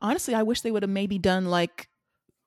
honestly, 0.00 0.34
I 0.34 0.42
wish 0.44 0.60
they 0.62 0.70
would 0.70 0.82
have 0.82 0.90
maybe 0.90 1.18
done 1.18 1.46
like, 1.46 1.88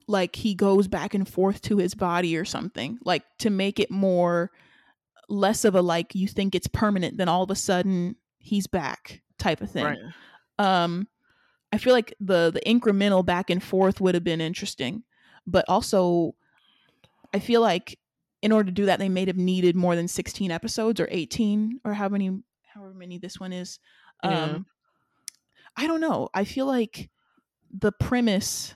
like 0.07 0.35
he 0.37 0.55
goes 0.55 0.87
back 0.87 1.13
and 1.13 1.27
forth 1.27 1.61
to 1.63 1.77
his 1.77 1.93
body 1.95 2.35
or 2.37 2.45
something, 2.45 2.97
like 3.05 3.23
to 3.39 3.49
make 3.49 3.79
it 3.79 3.91
more, 3.91 4.51
less 5.29 5.63
of 5.65 5.75
a 5.75 5.81
like 5.81 6.15
you 6.15 6.27
think 6.27 6.55
it's 6.55 6.67
permanent, 6.67 7.17
then 7.17 7.29
all 7.29 7.43
of 7.43 7.51
a 7.51 7.55
sudden 7.55 8.15
he's 8.39 8.67
back 8.67 9.21
type 9.37 9.61
of 9.61 9.69
thing. 9.71 9.85
Right. 9.85 9.97
um 10.59 11.07
i 11.73 11.77
feel 11.77 11.93
like 11.93 12.13
the 12.19 12.51
the 12.53 12.61
incremental 12.65 13.25
back 13.25 13.49
and 13.49 13.63
forth 13.63 13.99
would 14.01 14.13
have 14.13 14.23
been 14.23 14.41
interesting 14.41 15.03
but 15.47 15.63
also 15.67 16.35
i 17.33 17.39
feel 17.39 17.61
like 17.61 17.97
in 18.41 18.51
order 18.51 18.65
to 18.67 18.71
do 18.71 18.85
that 18.85 18.99
they 18.99 19.09
may 19.09 19.25
have 19.25 19.37
needed 19.37 19.75
more 19.75 19.95
than 19.95 20.07
16 20.07 20.51
episodes 20.51 20.99
or 20.99 21.07
18 21.11 21.79
or 21.85 21.93
how 21.93 22.09
many 22.09 22.31
however 22.73 22.93
many 22.93 23.17
this 23.17 23.39
one 23.39 23.53
is 23.53 23.79
Yeah. 24.23 24.43
um 24.43 24.65
i 25.75 25.87
don't 25.87 26.01
know 26.01 26.29
i 26.33 26.43
feel 26.43 26.65
like 26.65 27.09
the 27.71 27.91
premise 27.91 28.75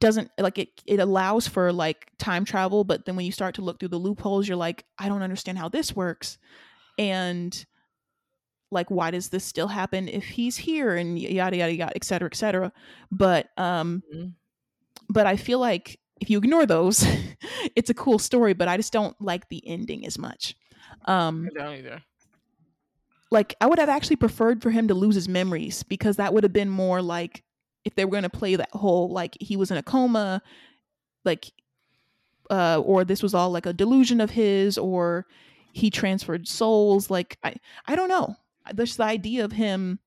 doesn't 0.00 0.30
like 0.38 0.58
it 0.58 0.82
it 0.86 0.98
allows 0.98 1.46
for 1.46 1.70
like 1.70 2.10
time 2.18 2.44
travel 2.46 2.84
but 2.84 3.04
then 3.04 3.16
when 3.16 3.26
you 3.26 3.32
start 3.32 3.54
to 3.54 3.62
look 3.62 3.78
through 3.78 3.88
the 3.88 3.98
loopholes 3.98 4.48
you're 4.48 4.56
like 4.56 4.86
i 4.98 5.08
don't 5.08 5.22
understand 5.22 5.58
how 5.58 5.68
this 5.68 5.94
works 5.94 6.38
and 6.98 7.66
like 8.70 8.90
why 8.90 9.10
does 9.10 9.28
this 9.28 9.44
still 9.44 9.68
happen 9.68 10.08
if 10.08 10.24
he's 10.24 10.56
here 10.56 10.96
and 10.96 11.18
yada 11.18 11.56
yada 11.58 11.74
yada 11.74 11.92
et 11.94 12.02
cetera 12.04 12.26
et 12.32 12.34
cetera 12.34 12.72
but 13.10 13.48
um 13.58 14.02
Mhm. 14.14 14.32
but 15.10 15.26
i 15.26 15.36
feel 15.36 15.58
like 15.58 16.00
if 16.20 16.30
you 16.30 16.38
ignore 16.38 16.66
those 16.66 17.04
it's 17.76 17.90
a 17.90 17.94
cool 17.94 18.18
story 18.18 18.52
but 18.52 18.68
i 18.68 18.76
just 18.76 18.92
don't 18.92 19.20
like 19.20 19.48
the 19.48 19.66
ending 19.66 20.06
as 20.06 20.18
much 20.18 20.54
um 21.06 21.48
I 21.56 21.58
don't 21.58 21.74
either. 21.76 22.02
like 23.30 23.54
I 23.60 23.66
would 23.66 23.78
have 23.78 23.88
actually 23.88 24.16
preferred 24.16 24.62
for 24.62 24.70
him 24.70 24.88
to 24.88 24.94
lose 24.94 25.14
his 25.14 25.28
memories 25.28 25.82
because 25.82 26.16
that 26.16 26.32
would 26.32 26.44
have 26.44 26.52
been 26.52 26.70
more 26.70 27.02
like 27.02 27.42
if 27.84 27.94
they 27.94 28.04
were 28.04 28.10
going 28.10 28.22
to 28.22 28.30
play 28.30 28.56
that 28.56 28.70
whole 28.72 29.10
like 29.10 29.36
he 29.40 29.56
was 29.56 29.70
in 29.70 29.76
a 29.76 29.82
coma 29.82 30.40
like 31.24 31.50
uh 32.50 32.80
or 32.84 33.04
this 33.04 33.22
was 33.22 33.34
all 33.34 33.50
like 33.50 33.66
a 33.66 33.72
delusion 33.72 34.20
of 34.20 34.30
his 34.30 34.78
or 34.78 35.26
he 35.74 35.90
transferred 35.90 36.48
souls. 36.48 37.10
Like 37.10 37.36
I, 37.42 37.56
I 37.86 37.96
don't 37.96 38.08
know. 38.08 38.36
There's 38.72 38.96
the 38.96 39.04
idea 39.04 39.44
of 39.44 39.52
him 39.52 39.98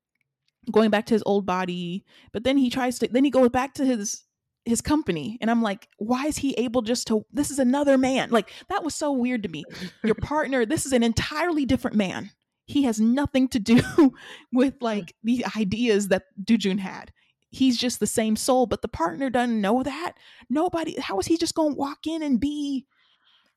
going 0.71 0.89
back 0.89 1.05
to 1.07 1.13
his 1.13 1.23
old 1.25 1.45
body, 1.45 2.05
but 2.31 2.43
then 2.43 2.57
he 2.57 2.69
tries 2.69 2.97
to. 2.99 3.07
Then 3.07 3.23
he 3.23 3.29
goes 3.29 3.49
back 3.49 3.75
to 3.75 3.85
his 3.85 4.23
his 4.67 4.81
company, 4.81 5.37
and 5.41 5.49
I'm 5.49 5.61
like, 5.61 5.87
why 5.97 6.27
is 6.27 6.37
he 6.37 6.53
able 6.53 6.81
just 6.81 7.07
to? 7.07 7.25
This 7.31 7.51
is 7.51 7.59
another 7.59 7.97
man. 7.97 8.29
Like 8.29 8.51
that 8.69 8.83
was 8.83 8.95
so 8.95 9.11
weird 9.11 9.43
to 9.43 9.49
me. 9.49 9.63
Your 10.03 10.15
partner. 10.21 10.65
This 10.65 10.85
is 10.85 10.93
an 10.93 11.03
entirely 11.03 11.65
different 11.65 11.97
man. 11.97 12.31
He 12.65 12.83
has 12.83 12.99
nothing 12.99 13.47
to 13.49 13.59
do 13.59 13.81
with 14.53 14.79
mm. 14.79 14.83
like 14.83 15.15
the 15.23 15.45
ideas 15.55 16.09
that 16.09 16.23
Dujun 16.43 16.79
had 16.79 17.11
he's 17.49 17.77
just 17.77 17.99
the 17.99 18.07
same 18.07 18.35
soul, 18.35 18.65
but 18.65 18.81
the 18.81 18.87
partner 18.87 19.29
doesn't 19.29 19.61
know 19.61 19.83
that. 19.83 20.13
Nobody, 20.49 20.99
how 20.99 21.19
is 21.19 21.27
he 21.27 21.37
just 21.37 21.55
going 21.55 21.73
to 21.73 21.77
walk 21.79 22.05
in 22.05 22.21
and 22.21 22.39
be? 22.39 22.85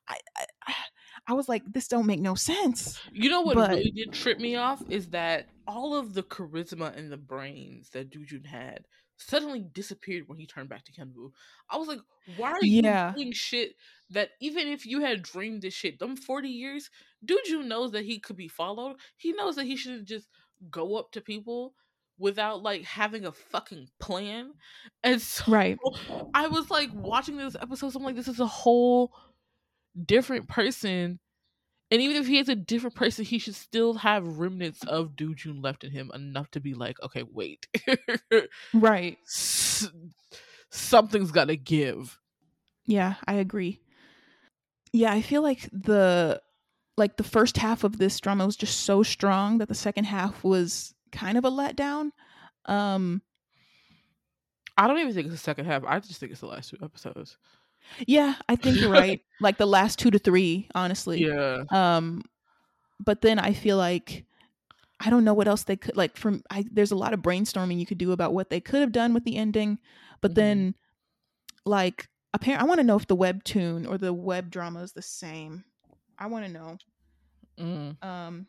I, 0.09 0.19
I, 0.67 0.75
I 1.29 1.33
was 1.35 1.49
like, 1.49 1.63
this 1.71 1.89
don't 1.89 2.07
make 2.07 2.21
no 2.21 2.35
sense. 2.35 3.01
You 3.13 3.31
know 3.31 3.43
what 3.43 3.55
but, 3.55 3.71
really 3.71 3.91
did 3.91 4.13
trip 4.13 4.39
me 4.41 4.57
off 4.57 4.83
is 4.89 5.09
that 5.09 5.49
all 5.67 5.95
of 5.95 6.15
the 6.15 6.23
charisma 6.23 6.97
and 6.97 7.13
the 7.13 7.17
brains 7.17 7.91
that 7.91 8.11
Dujun 8.11 8.47
had 8.47 8.87
suddenly 9.21 9.61
disappeared 9.61 10.25
when 10.27 10.39
he 10.39 10.47
turned 10.47 10.69
back 10.69 10.85
to 10.85 10.93
Hyunwoo. 10.93 11.33
I 11.69 11.77
was 11.77 11.89
like, 11.89 12.01
why 12.37 12.53
are 12.53 12.65
you 12.65 12.83
yeah. 12.83 13.13
doing 13.15 13.33
shit 13.33 13.75
that 14.11 14.31
even 14.41 14.69
if 14.69 14.87
you 14.87 15.01
had 15.03 15.23
dreamed 15.23 15.63
this 15.63 15.75
shit, 15.75 15.99
them 15.99 16.17
40 16.17 16.49
years, 16.49 16.91
Dujun 17.25 17.67
knows 17.67 17.93
that 17.93 18.05
he 18.05 18.19
could 18.19 18.37
be 18.37 18.49
followed. 18.49 18.97
He 19.17 19.33
knows 19.33 19.57
that 19.57 19.67
he 19.67 19.77
shouldn't 19.77 20.09
just 20.09 20.29
go 20.71 20.97
up 20.97 21.13
to 21.13 21.21
people 21.21 21.75
without 22.19 22.63
like 22.63 22.85
having 22.85 23.27
a 23.27 23.33
fucking 23.33 23.89
plan. 23.99 24.53
And 25.03 25.21
so 25.21 25.51
right. 25.51 25.79
I 26.35 26.49
was 26.49 26.71
like 26.71 26.91
watching 26.93 27.37
this 27.37 27.57
episode, 27.61 27.93
so 27.93 27.99
I'm 27.99 28.05
like, 28.05 28.17
this 28.17 28.29
is 28.29 28.41
a 28.41 28.47
whole 28.47 29.13
different 30.07 30.49
person. 30.49 31.19
And 31.91 32.01
even 32.01 32.17
if 32.17 32.27
he 32.29 32.39
is 32.39 32.49
a 32.49 32.55
different 32.55 32.95
person, 32.95 33.25
he 33.25 33.39
should 33.39 33.57
still 33.57 33.95
have 33.95 34.39
remnants 34.39 34.85
of 34.85 35.17
Dujun 35.17 35.63
left 35.63 35.83
in 35.83 35.91
him 35.91 36.11
enough 36.15 36.51
to 36.53 36.61
be 36.61 36.75
like, 36.75 37.03
okay, 37.03 37.25
wait. 37.25 37.67
right. 38.75 39.19
S- 39.27 39.89
something's 40.71 41.33
gotta 41.33 41.57
give. 41.57 42.19
Yeah, 42.87 43.15
I 43.27 43.35
agree. 43.35 43.81
Yeah, 44.93 45.13
I 45.13 45.23
feel 45.23 45.43
like 45.43 45.69
the 45.73 46.41
like 46.97 47.17
the 47.17 47.25
first 47.25 47.57
half 47.57 47.83
of 47.83 47.99
this 47.99 48.21
drama 48.21 48.47
was 48.47 48.57
just 48.57 48.81
so 48.81 49.03
strong 49.03 49.59
that 49.59 49.69
the 49.69 49.75
second 49.75 50.05
half 50.05 50.45
was 50.45 50.95
kind 51.13 51.39
of 51.39 51.45
a 51.45 51.51
letdown. 51.51 52.11
Um 52.67 53.23
I 54.77 54.87
don't 54.87 54.99
even 54.99 55.13
think 55.13 55.27
it's 55.27 55.35
the 55.35 55.39
second 55.39 55.67
half. 55.67 55.85
I 55.85 55.99
just 55.99 56.21
think 56.21 56.33
it's 56.33 56.41
the 56.41 56.47
last 56.47 56.71
two 56.71 56.79
episodes. 56.83 57.37
Yeah, 58.07 58.35
I 58.49 58.57
think 58.57 58.81
you're 58.81 58.91
right. 58.91 59.21
like 59.41 59.59
the 59.59 59.67
last 59.67 59.99
two 59.99 60.11
to 60.11 60.19
three, 60.19 60.69
honestly. 60.75 61.25
Yeah. 61.25 61.65
Um, 61.71 62.23
but 62.99 63.23
then 63.23 63.39
I 63.39 63.53
feel 63.53 63.77
like 63.77 64.25
I 65.01 65.11
don't 65.11 65.25
know 65.25 65.35
what 65.35 65.49
else 65.49 65.65
they 65.65 65.77
could 65.77 65.97
like. 65.97 66.17
From 66.17 66.43
I, 66.51 66.65
there's 66.71 66.93
a 66.93 66.97
lot 66.97 67.15
of 67.15 67.21
brainstorming 67.21 67.79
you 67.79 67.87
could 67.87 67.99
do 67.99 68.13
about 68.13 68.35
what 68.35 68.51
they 68.51 68.61
could 68.61 68.81
have 68.81 68.93
done 68.93 69.15
with 69.15 69.25
the 69.25 69.37
ending, 69.37 69.79
but 70.21 70.33
mm-hmm. 70.33 70.41
then 70.41 70.75
like 71.65 72.09
apparently, 72.35 72.65
I 72.65 72.69
want 72.69 72.81
to 72.81 72.87
know 72.87 72.97
if 72.97 73.07
the 73.07 73.17
webtoon 73.17 73.89
or 73.89 73.99
the 73.99 74.13
web 74.13 74.51
drama 74.51 74.83
is 74.83 74.93
the 74.93 75.03
same. 75.03 75.65
I 76.19 76.27
want 76.27 76.45
to 76.47 76.53
know. 76.53 76.79
Mm. 77.59 78.05
Um, 78.05 78.47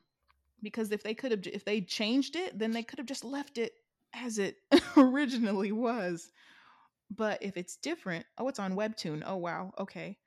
because 0.61 0.91
if 0.91 1.03
they 1.03 1.13
could 1.13 1.31
have 1.31 1.45
if 1.47 1.65
they 1.65 1.81
changed 1.81 2.35
it 2.35 2.57
then 2.57 2.71
they 2.71 2.83
could 2.83 2.99
have 2.99 3.07
just 3.07 3.23
left 3.23 3.57
it 3.57 3.73
as 4.13 4.37
it 4.37 4.57
originally 4.97 5.71
was 5.71 6.31
but 7.15 7.41
if 7.41 7.57
it's 7.57 7.75
different 7.77 8.25
oh 8.37 8.47
it's 8.47 8.59
on 8.59 8.75
webtoon 8.75 9.21
oh 9.25 9.37
wow 9.37 9.73
okay 9.79 10.17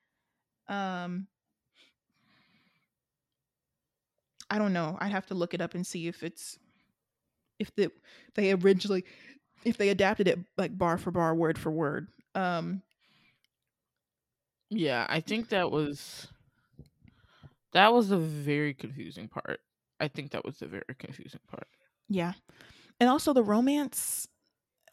um 0.68 1.26
i 4.51 4.59
don't 4.59 4.72
know 4.72 4.97
i'd 5.01 5.12
have 5.12 5.26
to 5.26 5.35
look 5.35 5.55
it 5.55 5.61
up 5.61 5.74
and 5.74 5.87
see 5.87 6.07
if 6.07 6.22
it's 6.22 6.59
if 7.59 7.74
the 7.76 7.91
they 8.35 8.53
originally 8.53 9.05
if 9.64 9.76
they 9.76 9.89
adapted 9.89 10.28
it 10.28 10.39
like 10.57 10.76
bar 10.76 10.99
for 10.99 11.11
bar 11.11 11.35
word 11.35 11.59
for 11.59 11.70
word 11.70 12.09
um 12.35 12.82
yeah 14.70 15.07
i 15.09 15.20
think 15.20 15.49
that 15.49 15.70
was 15.70 16.28
that 17.72 17.93
was 17.93 18.11
a 18.11 18.18
very 18.18 18.74
confusing 18.74 19.28
part 19.28 19.61
I 20.01 20.09
think 20.09 20.32
that 20.32 20.45
was 20.45 20.59
the 20.59 20.66
very 20.66 20.82
confusing 20.99 21.41
part. 21.51 21.66
Yeah. 22.09 22.32
And 23.01 23.09
also 23.09 23.32
the 23.32 23.43
romance, 23.43 24.28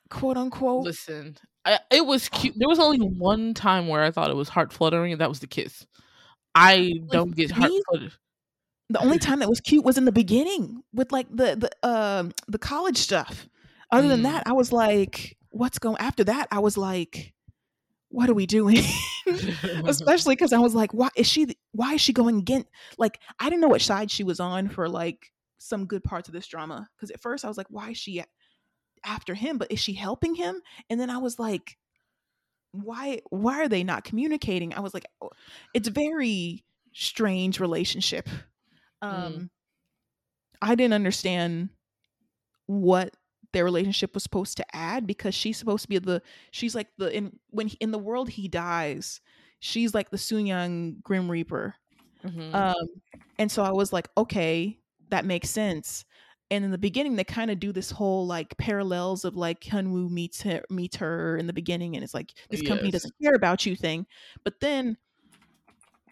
quote 0.10 0.38
unquote. 0.38 0.86
Listen, 0.86 1.38
I, 1.66 1.80
it 1.92 2.06
was 2.06 2.30
cute. 2.30 2.56
There 2.58 2.68
was 2.68 2.80
only 2.80 3.00
one 3.00 3.54
time 3.54 3.88
where 3.88 4.04
I 4.04 4.12
thought 4.12 4.32
it 4.32 4.36
was 4.36 4.50
heart 4.50 4.74
fluttering, 4.74 5.12
and 5.12 5.22
that 5.22 5.30
was 5.30 5.40
the 5.40 5.48
kiss. 5.48 5.86
I 6.56 6.94
don't 7.12 7.36
get 7.36 7.52
heart 7.52 7.72
fluttered. 7.90 8.14
The 8.90 9.00
only 9.00 9.20
time 9.20 9.40
that 9.40 9.50
was 9.50 9.62
cute 9.62 9.86
was 9.86 9.98
in 9.98 10.06
the 10.06 10.12
beginning 10.12 10.84
with 10.94 11.12
like 11.12 11.28
the 11.30 11.56
the 11.56 11.88
um 11.88 12.34
the 12.48 12.58
college 12.58 12.98
stuff. 12.98 13.48
Other 13.92 14.08
mm. 14.08 14.12
than 14.12 14.24
that, 14.24 14.44
I 14.46 14.54
was 14.54 14.72
like, 14.72 15.38
what's 15.50 15.80
going 15.80 15.98
after 16.00 16.24
that? 16.24 16.48
I 16.52 16.60
was 16.60 16.78
like, 16.78 17.34
what 18.10 18.30
are 18.30 18.34
we 18.34 18.46
doing? 18.46 18.80
Especially 19.86 20.36
because 20.36 20.54
I 20.54 20.60
was 20.60 20.74
like, 20.74 20.94
why 20.94 21.10
is 21.16 21.28
she? 21.28 21.56
Why 21.74 21.94
is 21.94 22.02
she 22.02 22.14
going 22.14 22.40
again? 22.40 22.66
Like, 22.98 23.20
I 23.40 23.46
didn't 23.46 23.62
know 23.62 23.68
what 23.68 23.82
side 23.82 24.10
she 24.10 24.24
was 24.24 24.40
on 24.40 24.70
for 24.70 24.90
like 24.90 25.32
some 25.60 25.86
good 25.86 26.04
parts 26.04 26.28
of 26.28 26.34
this 26.34 26.48
drama. 26.48 26.90
Because 26.96 27.12
at 27.12 27.22
first 27.22 27.46
I 27.46 27.48
was 27.48 27.58
like, 27.58 27.68
why 27.70 27.92
is 27.92 27.98
she 27.98 28.20
after 29.06 29.34
him? 29.34 29.58
But 29.58 29.72
is 29.72 29.80
she 29.80 29.94
helping 29.94 30.36
him? 30.36 30.62
And 30.90 31.00
then 31.00 31.10
I 31.10 31.18
was 31.18 31.40
like, 31.40 31.78
why? 32.72 33.22
Why 33.30 33.62
are 33.62 33.70
they 33.70 33.84
not 33.84 34.04
communicating? 34.04 34.74
I 34.74 34.80
was 34.80 34.94
like, 34.94 35.06
oh, 35.22 35.32
it's 35.74 35.90
very 35.90 36.64
strange 36.94 37.60
relationship. 37.60 38.30
Mm. 39.04 39.08
Um, 39.08 39.34
mm. 39.34 39.50
I 40.62 40.76
didn't 40.76 40.94
understand 40.94 41.70
what 42.68 43.16
their 43.54 43.66
relationship 43.66 44.14
was 44.14 44.24
supposed 44.24 44.58
to 44.58 44.76
add 44.76 45.06
because 45.06 45.36
she's 45.36 45.58
supposed 45.58 45.84
to 45.84 45.90
be 45.90 46.00
the 46.00 46.22
she's 46.52 46.76
like 46.76 46.88
the 46.98 47.16
in 47.16 47.38
when 47.50 47.68
he, 47.68 47.78
in 47.82 47.92
the 47.92 48.00
world 48.00 48.30
he 48.30 48.48
dies 48.48 49.20
she's 49.60 49.94
like 49.94 50.10
the 50.10 50.18
Soonyang 50.18 51.02
Grim 51.04 51.30
Reaper 51.30 51.76
mm-hmm. 52.24 52.56
um 52.56 52.88
and 53.38 53.52
so 53.52 53.64
I 53.64 53.72
was 53.72 53.92
like 53.92 54.08
okay 54.18 54.78
that 55.10 55.26
makes 55.26 55.50
sense 55.50 56.06
and 56.52 56.64
in 56.64 56.72
the 56.72 56.78
beginning 56.78 57.16
they 57.16 57.24
kind 57.24 57.50
of 57.50 57.60
do 57.60 57.72
this 57.72 57.90
whole 57.90 58.28
like 58.28 58.56
parallels 58.58 59.26
of 59.26 59.36
like 59.36 59.62
Hyunwoo 59.62 60.10
meets 60.10 60.42
her 60.44 60.62
meets 60.70 60.98
her 60.98 61.38
in 61.38 61.48
the 61.48 61.54
beginning 61.54 61.96
and 61.96 62.04
it's 62.04 62.14
like 62.14 62.34
this 62.50 62.62
yes. 62.62 62.70
company 62.70 62.92
doesn't 62.92 63.14
care 63.22 63.34
about 63.34 63.66
you 63.66 63.76
thing 63.76 64.06
but 64.44 64.60
then 64.60 64.98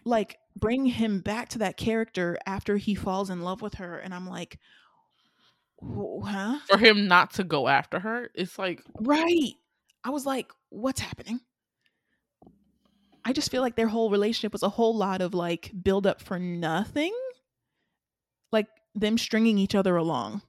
like 0.04 0.38
bring 0.56 0.86
him 0.86 1.20
back 1.20 1.50
to 1.50 1.58
that 1.58 1.76
character 1.76 2.36
after 2.46 2.76
he 2.76 2.94
falls 2.94 3.30
in 3.30 3.42
love 3.42 3.62
with 3.62 3.74
her 3.74 3.98
and 3.98 4.12
I'm 4.12 4.26
like 4.26 4.58
huh? 5.82 6.58
For 6.66 6.78
him 6.78 7.08
not 7.08 7.32
to 7.34 7.44
go 7.44 7.68
after 7.68 7.98
her, 8.00 8.30
it's 8.34 8.58
like 8.58 8.82
right. 9.00 9.54
I 10.04 10.10
was 10.10 10.26
like, 10.26 10.50
what's 10.70 11.00
happening? 11.00 11.40
I 13.24 13.32
just 13.32 13.50
feel 13.50 13.60
like 13.60 13.76
their 13.76 13.88
whole 13.88 14.10
relationship 14.10 14.52
was 14.52 14.62
a 14.62 14.68
whole 14.68 14.96
lot 14.96 15.20
of 15.20 15.34
like 15.34 15.70
build 15.82 16.06
up 16.06 16.22
for 16.22 16.38
nothing. 16.38 17.14
Like 18.50 18.66
them 18.94 19.18
stringing 19.18 19.58
each 19.58 19.74
other 19.74 19.96
along 19.96 20.42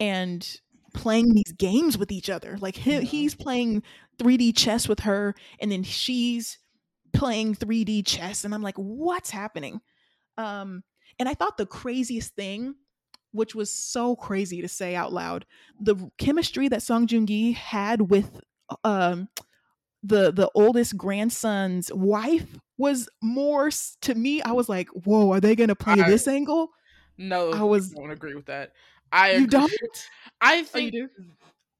and 0.00 0.60
playing 0.94 1.34
these 1.34 1.52
games 1.52 1.98
with 1.98 2.10
each 2.10 2.30
other. 2.30 2.58
Like 2.60 2.76
he, 2.76 3.00
he's 3.00 3.34
playing 3.34 3.82
3D 4.18 4.56
chess 4.56 4.88
with 4.88 5.00
her 5.00 5.34
and 5.60 5.70
then 5.70 5.82
she's 5.82 6.58
playing 7.12 7.54
3D 7.54 8.06
chess 8.06 8.44
and 8.44 8.54
I'm 8.54 8.62
like, 8.62 8.76
what's 8.76 9.30
happening? 9.30 9.80
Um 10.36 10.82
and 11.18 11.28
I 11.28 11.34
thought 11.34 11.56
the 11.56 11.66
craziest 11.66 12.34
thing 12.34 12.74
which 13.32 13.54
was 13.54 13.72
so 13.72 14.16
crazy 14.16 14.62
to 14.62 14.68
say 14.68 14.94
out 14.94 15.12
loud. 15.12 15.44
The 15.80 16.10
chemistry 16.16 16.68
that 16.68 16.82
Song 16.82 17.06
Joong 17.06 17.26
Ki 17.26 17.52
had 17.52 18.10
with 18.10 18.40
um 18.84 19.28
the 20.02 20.32
the 20.32 20.50
oldest 20.54 20.96
grandson's 20.96 21.92
wife 21.92 22.46
was 22.76 23.08
more 23.22 23.70
to 24.02 24.14
me. 24.14 24.40
I 24.42 24.52
was 24.52 24.68
like, 24.68 24.88
"Whoa, 24.90 25.32
are 25.32 25.40
they 25.40 25.56
going 25.56 25.68
to 25.68 25.74
play 25.74 26.00
I, 26.00 26.08
this 26.08 26.28
angle?" 26.28 26.70
No, 27.18 27.52
I 27.52 27.62
was. 27.62 27.92
I 27.92 28.00
don't 28.00 28.10
agree 28.10 28.34
with 28.34 28.46
that. 28.46 28.72
I 29.12 29.32
you 29.32 29.36
agree. 29.44 29.46
don't. 29.48 29.72
I 30.40 30.60
oh, 30.60 30.64
think. 30.64 30.94
Oh, 30.94 31.06
do? 31.06 31.08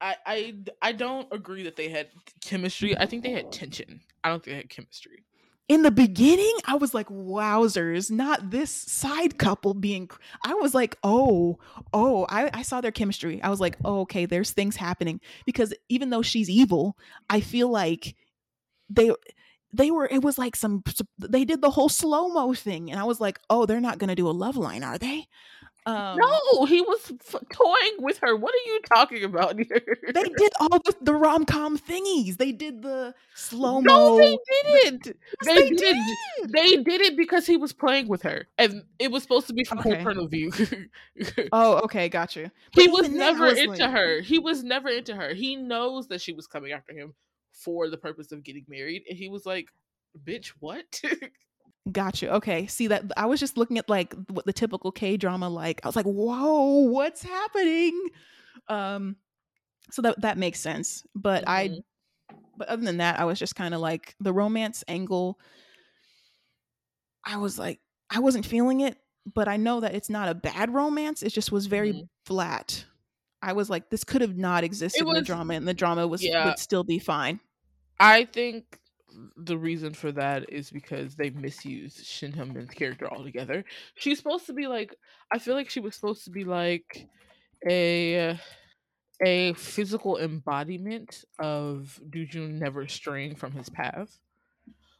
I, 0.01 0.15
I 0.25 0.55
I 0.81 0.91
don't 0.91 1.27
agree 1.31 1.63
that 1.63 1.75
they 1.75 1.89
had 1.89 2.07
chemistry. 2.41 2.97
I 2.97 3.05
think 3.05 3.23
they 3.23 3.31
had 3.31 3.51
tension. 3.51 4.01
I 4.23 4.29
don't 4.29 4.43
think 4.43 4.53
they 4.53 4.61
had 4.61 4.69
chemistry 4.69 5.23
in 5.69 5.83
the 5.83 5.91
beginning, 5.91 6.51
I 6.65 6.75
was 6.75 6.95
like, 6.95 7.07
wowzers, 7.09 8.09
not 8.09 8.49
this 8.49 8.71
side 8.71 9.37
couple 9.37 9.75
being. 9.75 10.09
I 10.43 10.55
was 10.55 10.73
like, 10.73 10.97
oh, 11.03 11.59
oh, 11.93 12.25
I, 12.27 12.49
I 12.51 12.61
saw 12.63 12.81
their 12.81 12.91
chemistry. 12.91 13.41
I 13.43 13.49
was 13.49 13.61
like, 13.61 13.77
oh, 13.85 14.01
okay, 14.01 14.25
there's 14.25 14.51
things 14.51 14.75
happening. 14.75 15.21
Because 15.45 15.71
even 15.87 16.09
though 16.09 16.23
she's 16.23 16.49
evil, 16.49 16.97
I 17.29 17.39
feel 17.39 17.69
like 17.69 18.15
they 18.89 19.11
they 19.73 19.91
were 19.91 20.07
it 20.07 20.21
was 20.23 20.37
like 20.37 20.55
some 20.55 20.83
they 21.19 21.45
did 21.45 21.61
the 21.61 21.69
whole 21.71 21.89
slow-mo 21.89 22.53
thing 22.53 22.89
and 22.91 22.99
i 22.99 23.03
was 23.03 23.19
like 23.21 23.39
oh 23.49 23.65
they're 23.65 23.79
not 23.81 23.97
gonna 23.99 24.15
do 24.15 24.27
a 24.27 24.31
love 24.31 24.55
line 24.57 24.83
are 24.83 24.97
they 24.97 25.27
Um, 25.85 26.17
no, 26.19 26.65
he 26.65 26.81
was 26.81 27.11
f- 27.33 27.41
toying 27.51 27.95
with 27.99 28.19
her. 28.21 28.35
What 28.35 28.53
are 28.53 28.65
you 28.69 28.79
talking 28.93 29.23
about? 29.23 29.55
here? 29.57 29.97
they 30.13 30.27
did 30.37 30.51
all 30.59 30.77
the, 30.85 30.93
the 31.01 31.13
rom 31.13 31.45
com 31.45 31.79
thingies. 31.79 32.35
They 32.37 32.51
did 32.51 32.81
the 32.83 33.15
slow 33.33 33.81
mo. 33.81 33.87
No, 33.93 34.17
they 34.17 34.37
didn't. 34.51 35.05
Yes, 35.07 35.15
they, 35.45 35.55
they 35.55 35.69
did. 35.69 35.95
did. 35.95 36.51
They 36.51 36.71
did 36.83 37.01
it 37.01 37.15
because 37.17 37.47
he 37.47 37.55
was 37.57 37.71
playing 37.73 38.07
with 38.09 38.21
her, 38.23 38.47
and 38.57 38.83
it 38.99 39.09
was 39.09 39.23
supposed 39.23 39.47
to 39.47 39.53
be 39.53 39.63
from 39.63 39.79
Okay. 39.79 39.95
her 39.95 40.03
point 40.03 40.19
of 40.19 40.29
view. 40.29 40.51
Oh, 41.51 41.77
okay, 41.85 42.09
got 42.09 42.35
you. 42.35 42.51
he 42.75 42.87
was 42.89 43.09
never 43.09 43.45
was 43.45 43.57
into 43.57 43.79
like- 43.81 43.91
her. 43.91 44.19
He 44.21 44.37
was 44.37 44.63
never 44.63 44.89
into 44.89 45.15
her. 45.15 45.33
He 45.33 45.55
knows 45.55 46.07
that 46.09 46.21
she 46.21 46.33
was 46.33 46.45
coming 46.45 46.71
after 46.73 46.93
him 46.93 47.13
for 47.63 47.89
the 47.89 47.97
purpose 47.97 48.31
of 48.31 48.43
getting 48.43 48.65
married, 48.67 49.03
and 49.09 49.17
he 49.17 49.29
was 49.29 49.45
like, 49.45 49.67
"Bitch, 50.23 50.47
what?" 50.59 51.01
Got 51.91 52.21
you. 52.21 52.29
Okay. 52.29 52.67
See 52.67 52.87
that 52.87 53.05
I 53.17 53.25
was 53.25 53.39
just 53.39 53.57
looking 53.57 53.77
at 53.79 53.89
like 53.89 54.13
what 54.29 54.45
the 54.45 54.53
typical 54.53 54.91
K 54.91 55.17
drama 55.17 55.49
like. 55.49 55.79
I 55.83 55.87
was 55.87 55.95
like, 55.95 56.05
whoa, 56.05 56.81
what's 56.83 57.23
happening? 57.23 58.09
Um, 58.67 59.15
so 59.91 60.01
that 60.03 60.21
that 60.21 60.37
makes 60.37 60.59
sense. 60.59 61.03
But 61.15 61.47
I, 61.47 61.69
Mhm. 61.69 61.83
but 62.57 62.67
other 62.67 62.83
than 62.83 62.97
that, 62.97 63.19
I 63.19 63.25
was 63.25 63.39
just 63.39 63.55
kind 63.55 63.73
of 63.73 63.79
like 63.81 64.15
the 64.19 64.33
romance 64.33 64.83
angle. 64.87 65.39
I 67.25 67.37
was 67.37 67.57
like, 67.57 67.79
I 68.09 68.19
wasn't 68.19 68.45
feeling 68.45 68.81
it, 68.81 68.97
but 69.33 69.47
I 69.47 69.57
know 69.57 69.79
that 69.79 69.95
it's 69.95 70.09
not 70.09 70.29
a 70.29 70.35
bad 70.35 70.73
romance. 70.73 71.23
It 71.23 71.29
just 71.33 71.51
was 71.51 71.65
very 71.67 71.93
Mhm. 71.93 72.09
flat. 72.25 72.85
I 73.41 73.53
was 73.53 73.69
like, 73.69 73.89
this 73.89 74.03
could 74.03 74.21
have 74.21 74.37
not 74.37 74.63
existed 74.63 75.07
in 75.07 75.13
the 75.13 75.21
drama, 75.21 75.53
and 75.53 75.67
the 75.67 75.73
drama 75.73 76.05
was 76.07 76.23
Yeah. 76.23 76.45
would 76.45 76.59
still 76.59 76.83
be 76.83 76.99
fine. 76.99 77.39
I 77.99 78.25
think 78.25 78.79
the 79.37 79.57
reason 79.57 79.93
for 79.93 80.11
that 80.13 80.51
is 80.51 80.69
because 80.69 81.15
they 81.15 81.29
misused 81.31 82.05
Shin 82.05 82.31
Hyun-been's 82.31 82.73
character 82.73 83.07
altogether. 83.11 83.65
She's 83.95 84.19
supposed 84.19 84.45
to 84.47 84.53
be 84.53 84.67
like 84.67 84.95
I 85.31 85.39
feel 85.39 85.55
like 85.55 85.69
she 85.69 85.79
was 85.79 85.95
supposed 85.95 86.23
to 86.25 86.31
be 86.31 86.43
like 86.43 87.07
a 87.69 88.39
a 89.25 89.53
physical 89.53 90.17
embodiment 90.19 91.25
of 91.39 92.01
Dujun 92.09 92.59
never 92.59 92.87
straying 92.87 93.35
from 93.35 93.53
his 93.53 93.69
path. 93.69 94.19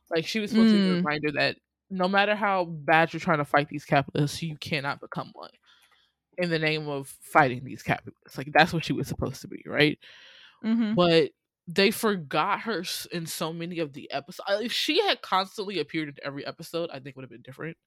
Like 0.10 0.26
she 0.26 0.40
was 0.40 0.52
supposed 0.52 0.72
to 0.72 0.80
be 0.80 0.90
a 0.90 0.94
Mm. 0.94 1.04
reminder 1.04 1.32
that 1.34 1.58
no 1.90 2.08
matter 2.08 2.36
how 2.36 2.66
bad 2.66 3.14
you're 3.14 3.20
trying 3.20 3.40
to 3.40 3.46
fight 3.46 3.70
these 3.70 3.86
capitalists, 3.86 4.42
you 4.42 4.58
cannot 4.58 5.02
become 5.02 5.32
one 5.34 5.52
in 6.38 6.50
the 6.50 6.60
name 6.60 6.88
of 6.90 7.08
fighting 7.22 7.64
these 7.64 7.84
capitalists. 7.84 8.38
Like 8.38 8.52
that's 8.54 8.74
what 8.74 8.86
she 8.86 8.94
was 8.94 9.08
supposed 9.08 9.42
to 9.42 9.48
be, 9.48 9.64
right? 9.68 10.00
Mm-hmm. 10.64 10.94
but 10.96 11.32
they 11.72 11.92
forgot 11.92 12.62
her 12.62 12.84
in 13.12 13.28
so 13.28 13.54
many 13.54 13.78
of 13.80 13.94
the 13.94 14.12
episodes. 14.12 14.50
If 14.62 14.72
she 14.72 15.02
had 15.02 15.22
constantly 15.22 15.80
appeared 15.80 16.10
in 16.10 16.16
every 16.24 16.46
episode, 16.46 16.90
I 16.92 17.00
think 17.00 17.16
would 17.16 17.22
have 17.24 17.30
been 17.30 17.44
different. 17.44 17.78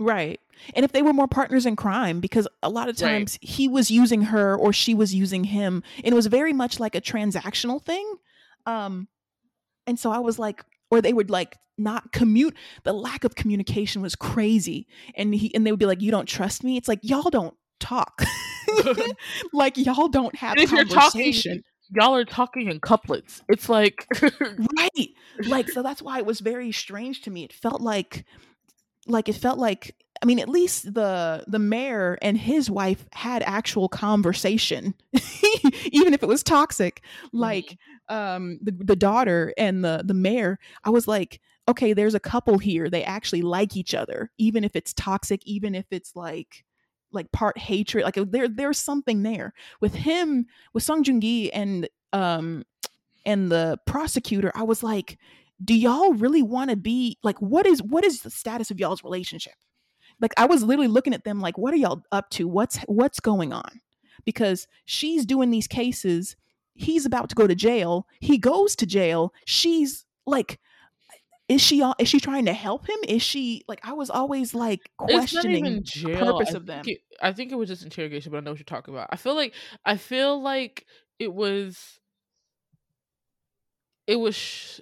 Right. 0.00 0.40
And 0.74 0.84
if 0.84 0.92
they 0.92 1.02
were 1.02 1.12
more 1.12 1.28
partners 1.28 1.64
in 1.66 1.76
crime, 1.76 2.20
because 2.20 2.46
a 2.62 2.68
lot 2.68 2.88
of 2.88 3.00
Right. 3.00 3.10
times 3.10 3.38
he 3.40 3.68
was 3.68 3.90
using 3.90 4.22
her 4.22 4.56
or 4.56 4.72
she 4.72 4.94
was 4.94 5.14
using 5.14 5.44
him, 5.44 5.82
and 5.98 6.06
it 6.12 6.14
was 6.14 6.26
very 6.26 6.52
much 6.52 6.78
like 6.80 6.94
a 6.94 7.00
transactional 7.00 7.82
thing. 7.82 8.14
Um, 8.66 9.08
and 9.86 9.98
so 9.98 10.10
I 10.10 10.18
was 10.18 10.38
like, 10.38 10.64
or 10.90 11.00
they 11.00 11.12
would 11.12 11.30
like 11.30 11.56
not 11.76 12.12
commute. 12.12 12.56
The 12.84 12.92
lack 12.92 13.24
of 13.24 13.34
communication 13.34 14.02
was 14.02 14.14
crazy, 14.16 14.86
and 15.14 15.34
he 15.34 15.54
and 15.54 15.66
they 15.66 15.70
would 15.72 15.80
be 15.80 15.86
like, 15.86 16.02
"You 16.02 16.10
don't 16.10 16.26
trust 16.26 16.64
me." 16.64 16.76
It's 16.76 16.88
like 16.88 17.00
y'all 17.02 17.30
don't 17.30 17.54
talk, 17.80 18.22
like 19.52 19.76
y'all 19.76 20.08
don't 20.08 20.34
have 20.36 20.52
And 20.52 20.60
if 20.60 20.70
you're 20.72 20.84
talking. 20.84 21.34
Y'all 21.94 22.14
are 22.14 22.24
talking 22.24 22.68
in 22.68 22.80
couplets. 22.80 23.42
It's 23.48 23.68
like 23.68 24.06
right. 24.22 25.08
Like 25.46 25.68
so 25.68 25.82
that's 25.82 26.02
why 26.02 26.18
it 26.18 26.26
was 26.26 26.40
very 26.40 26.72
strange 26.72 27.22
to 27.22 27.30
me. 27.30 27.44
It 27.44 27.52
felt 27.52 27.80
like 27.80 28.24
like 29.06 29.28
it 29.28 29.36
felt 29.36 29.58
like 29.58 29.96
i 30.22 30.26
mean 30.26 30.38
at 30.38 30.48
least 30.48 30.92
the 30.92 31.44
the 31.46 31.58
mayor 31.58 32.18
and 32.20 32.36
his 32.36 32.70
wife 32.70 33.06
had 33.12 33.42
actual 33.44 33.88
conversation 33.88 34.92
even 35.92 36.12
if 36.12 36.22
it 36.22 36.28
was 36.28 36.42
toxic. 36.42 37.02
Like 37.32 37.78
um 38.08 38.58
the, 38.62 38.72
the 38.72 38.96
daughter 38.96 39.52
and 39.56 39.84
the 39.84 40.02
the 40.04 40.14
mayor 40.14 40.58
i 40.84 40.90
was 40.90 41.06
like 41.08 41.40
okay 41.68 41.92
there's 41.92 42.14
a 42.14 42.20
couple 42.20 42.58
here. 42.58 42.88
They 42.88 43.04
actually 43.04 43.42
like 43.42 43.76
each 43.76 43.94
other 43.94 44.30
even 44.38 44.64
if 44.64 44.74
it's 44.76 44.92
toxic 44.94 45.40
even 45.44 45.74
if 45.74 45.86
it's 45.90 46.14
like 46.16 46.64
like 47.12 47.30
part 47.32 47.56
hatred 47.58 48.04
like 48.04 48.16
there 48.30 48.48
there's 48.48 48.78
something 48.78 49.22
there. 49.22 49.52
With 49.80 49.94
him 49.94 50.46
with 50.72 50.82
Song 50.82 51.04
Joong 51.04 51.20
Ki 51.20 51.52
and 51.52 51.88
um 52.12 52.64
and 53.26 53.50
the 53.52 53.78
prosecutor 53.86 54.50
i 54.54 54.62
was 54.62 54.82
like 54.82 55.18
do 55.62 55.74
y'all 55.74 56.14
really 56.14 56.40
want 56.40 56.70
to 56.70 56.76
be 56.76 57.18
like 57.22 57.40
what 57.42 57.66
is 57.66 57.82
what 57.82 58.04
is 58.04 58.22
the 58.22 58.30
status 58.30 58.70
of 58.70 58.78
y'all's 58.80 59.04
relationship? 59.04 59.54
Like 60.20 60.32
i 60.36 60.46
was 60.46 60.62
literally 60.62 60.88
looking 60.88 61.14
at 61.14 61.24
them 61.24 61.40
like 61.40 61.58
what 61.58 61.74
are 61.74 61.78
y'all 61.78 62.02
up 62.12 62.30
to? 62.30 62.48
What's 62.48 62.78
what's 62.86 63.20
going 63.20 63.52
on? 63.52 63.80
Because 64.24 64.66
she's 64.84 65.26
doing 65.26 65.50
these 65.50 65.66
cases 65.66 66.36
he's 66.78 67.04
about 67.04 67.28
to 67.28 67.34
go 67.34 67.46
to 67.46 67.54
jail 67.54 68.06
he 68.20 68.38
goes 68.38 68.76
to 68.76 68.86
jail 68.86 69.34
she's 69.44 70.06
like 70.26 70.60
is 71.48 71.60
she 71.60 71.82
all 71.82 71.94
is 71.98 72.08
she 72.08 72.20
trying 72.20 72.44
to 72.44 72.52
help 72.52 72.88
him 72.88 72.98
is 73.08 73.22
she 73.22 73.62
like 73.68 73.80
i 73.82 73.92
was 73.92 74.10
always 74.10 74.54
like 74.54 74.90
questioning 74.98 75.82
the 75.94 76.08
purpose 76.10 76.50
I 76.50 76.54
of 76.54 76.66
them 76.66 76.84
It, 76.86 77.00
I 77.20 77.32
think 77.32 77.50
it 77.50 77.56
was 77.56 77.68
just 77.68 77.82
interrogation, 77.82 78.30
but 78.30 78.38
I 78.38 78.40
know 78.40 78.52
what 78.52 78.58
you're 78.60 78.64
talking 78.64 78.94
about. 78.94 79.08
I 79.10 79.16
feel 79.16 79.34
like 79.34 79.54
I 79.84 79.96
feel 79.96 80.40
like 80.40 80.86
it 81.18 81.32
was 81.32 82.00
it 84.06 84.16
was 84.16 84.34
sh- 84.34 84.80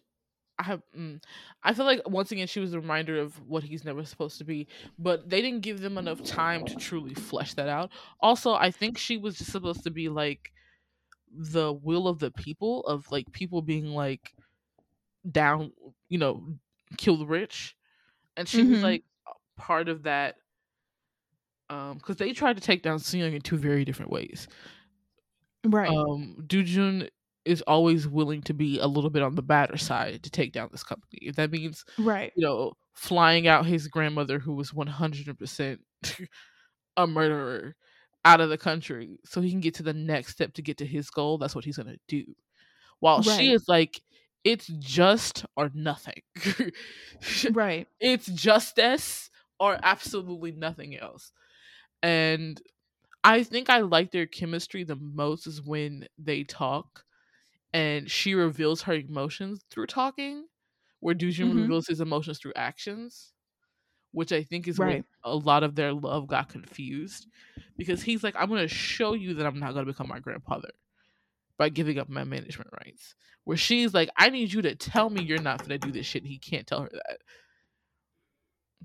I 0.59 0.65
have 0.65 0.83
mm, 0.97 1.23
I 1.65 1.75
feel 1.75 1.87
like 1.87 2.03
once 2.09 2.33
again 2.33 2.47
she 2.47 2.61
was 2.61 2.75
a 2.75 2.81
reminder 2.81 3.21
of 3.21 3.41
what 3.49 3.65
he's 3.65 3.85
never 3.85 4.05
supposed 4.05 4.39
to 4.39 4.45
be, 4.45 4.69
but 4.99 5.29
they 5.29 5.43
didn't 5.43 5.63
give 5.63 5.81
them 5.81 5.99
enough 5.99 6.23
time 6.23 6.65
to 6.67 6.77
truly 6.77 7.15
flesh 7.15 7.55
that 7.55 7.69
out. 7.69 7.93
Also, 8.21 8.55
I 8.55 8.71
think 8.71 8.99
she 8.99 9.19
was 9.19 9.39
just 9.39 9.53
supposed 9.53 9.85
to 9.85 9.91
be 9.91 10.09
like 10.09 10.53
the 11.31 11.73
will 11.73 12.09
of 12.09 12.21
the 12.21 12.31
people 12.33 12.85
of 12.87 13.11
like 13.11 13.33
people 13.33 13.63
being 13.63 13.87
like 13.89 14.35
down, 15.33 15.73
you 16.09 16.19
know, 16.19 16.59
kill 16.99 17.17
the 17.19 17.27
rich. 17.27 17.77
And 18.37 18.49
she 18.49 18.65
was 18.65 18.83
Mhm. 18.83 18.85
like 18.85 19.05
part 19.57 19.89
of 19.89 20.05
that 20.05 20.37
um 21.69 21.99
because 21.99 22.17
they 22.17 22.33
tried 22.33 22.57
to 22.57 22.63
take 22.63 22.83
down 22.83 22.99
Seung 22.99 23.35
in 23.35 23.41
two 23.43 23.57
very 23.57 23.85
different 23.85 24.11
ways. 24.11 24.47
right 25.65 25.99
Um 25.99 26.37
Dujun 26.47 27.09
is 27.45 27.63
always 27.63 28.09
willing 28.09 28.43
to 28.43 28.55
be 28.55 28.79
a 28.81 28.87
little 28.87 29.11
bit 29.11 29.23
on 29.23 29.37
the 29.37 29.43
badder 29.43 29.77
side 29.77 30.23
to 30.25 30.31
take 30.31 30.53
down 30.53 30.69
this 30.73 30.83
company. 30.83 31.19
If 31.23 31.37
that 31.37 31.51
means 31.51 31.85
right 31.99 32.33
you 32.35 32.45
know, 32.47 32.75
flying 32.95 33.49
out 33.49 33.67
his 33.67 33.89
grandmother 33.89 34.39
who 34.39 34.55
was 34.55 34.75
100% 34.75 35.81
a 36.97 37.07
murderer 37.07 37.77
out 38.25 38.41
of 38.41 38.51
the 38.51 38.59
country 38.59 39.19
so 39.25 39.41
he 39.41 39.51
can 39.51 39.61
get 39.61 39.75
to 39.75 39.83
the 39.85 39.95
next 39.95 40.33
step 40.33 40.55
to 40.55 40.63
get 40.63 40.79
to 40.79 40.87
his 40.87 41.11
goal, 41.11 41.39
that's 41.39 41.55
what 41.55 41.65
he's 41.65 41.77
to 41.77 41.99
do. 42.09 42.25
While 43.01 43.23
she 43.23 43.53
is 43.53 43.65
like, 43.69 44.01
it's 44.47 44.69
just 44.69 45.47
or 45.57 45.71
nothing. 45.75 46.23
right 47.49 47.89
it's 48.01 48.27
justice 48.27 49.31
or 49.59 49.79
absolutely 49.83 50.53
nothing 50.53 50.97
else. 50.99 51.33
And 52.03 52.61
I 53.25 53.43
think 53.45 53.71
I 53.71 53.81
like 53.81 54.13
their 54.13 54.27
chemistry 54.27 54.85
the 54.85 54.97
most 54.97 55.47
is 55.47 55.63
when 55.63 56.09
they 56.19 56.45
talk 56.45 57.05
and 57.75 58.11
she 58.11 58.35
reveals 58.35 58.83
her 58.83 58.95
emotions 58.95 59.65
through 59.71 59.87
talking, 59.89 60.47
where 61.01 61.15
Dujin 61.15 61.55
Mhm. 61.55 61.55
reveals 61.55 61.89
his 61.89 62.01
emotions 62.01 62.39
through 62.39 62.55
actions, 62.57 63.35
which 64.13 64.33
I 64.33 64.43
think 64.45 64.69
is 64.69 64.79
Right. 64.79 64.81
when 64.81 65.05
a 65.25 65.37
lot 65.37 65.65
of 65.65 65.75
their 65.77 65.93
love 65.95 66.29
got 66.29 66.49
confused. 66.51 67.29
Because 67.79 68.03
he's 68.03 68.25
like, 68.25 68.37
I'm 68.37 68.49
going 68.49 68.63
to 68.63 68.69
show 68.69 69.15
you 69.15 69.35
that 69.35 69.47
I'm 69.47 69.61
not 69.61 69.75
going 69.75 69.87
to 69.87 69.93
become 69.93 70.09
my 70.09 70.21
grandfather 70.21 70.71
by 71.59 71.69
giving 71.69 71.99
up 71.99 72.09
my 72.09 72.25
management 72.25 72.71
rights. 72.85 73.15
Where 73.45 73.57
she's 73.57 73.95
like, 73.95 74.09
I 74.17 74.31
need 74.31 74.53
you 74.53 74.63
to 74.63 74.75
tell 74.75 75.09
me 75.09 75.23
you're 75.23 75.41
not 75.41 75.65
to 75.65 75.79
do 75.79 75.93
this 75.93 76.07
shit. 76.07 76.25
He 76.27 76.39
can't 76.39 76.67
tell 76.67 76.83
her 76.83 76.91
that 76.93 77.19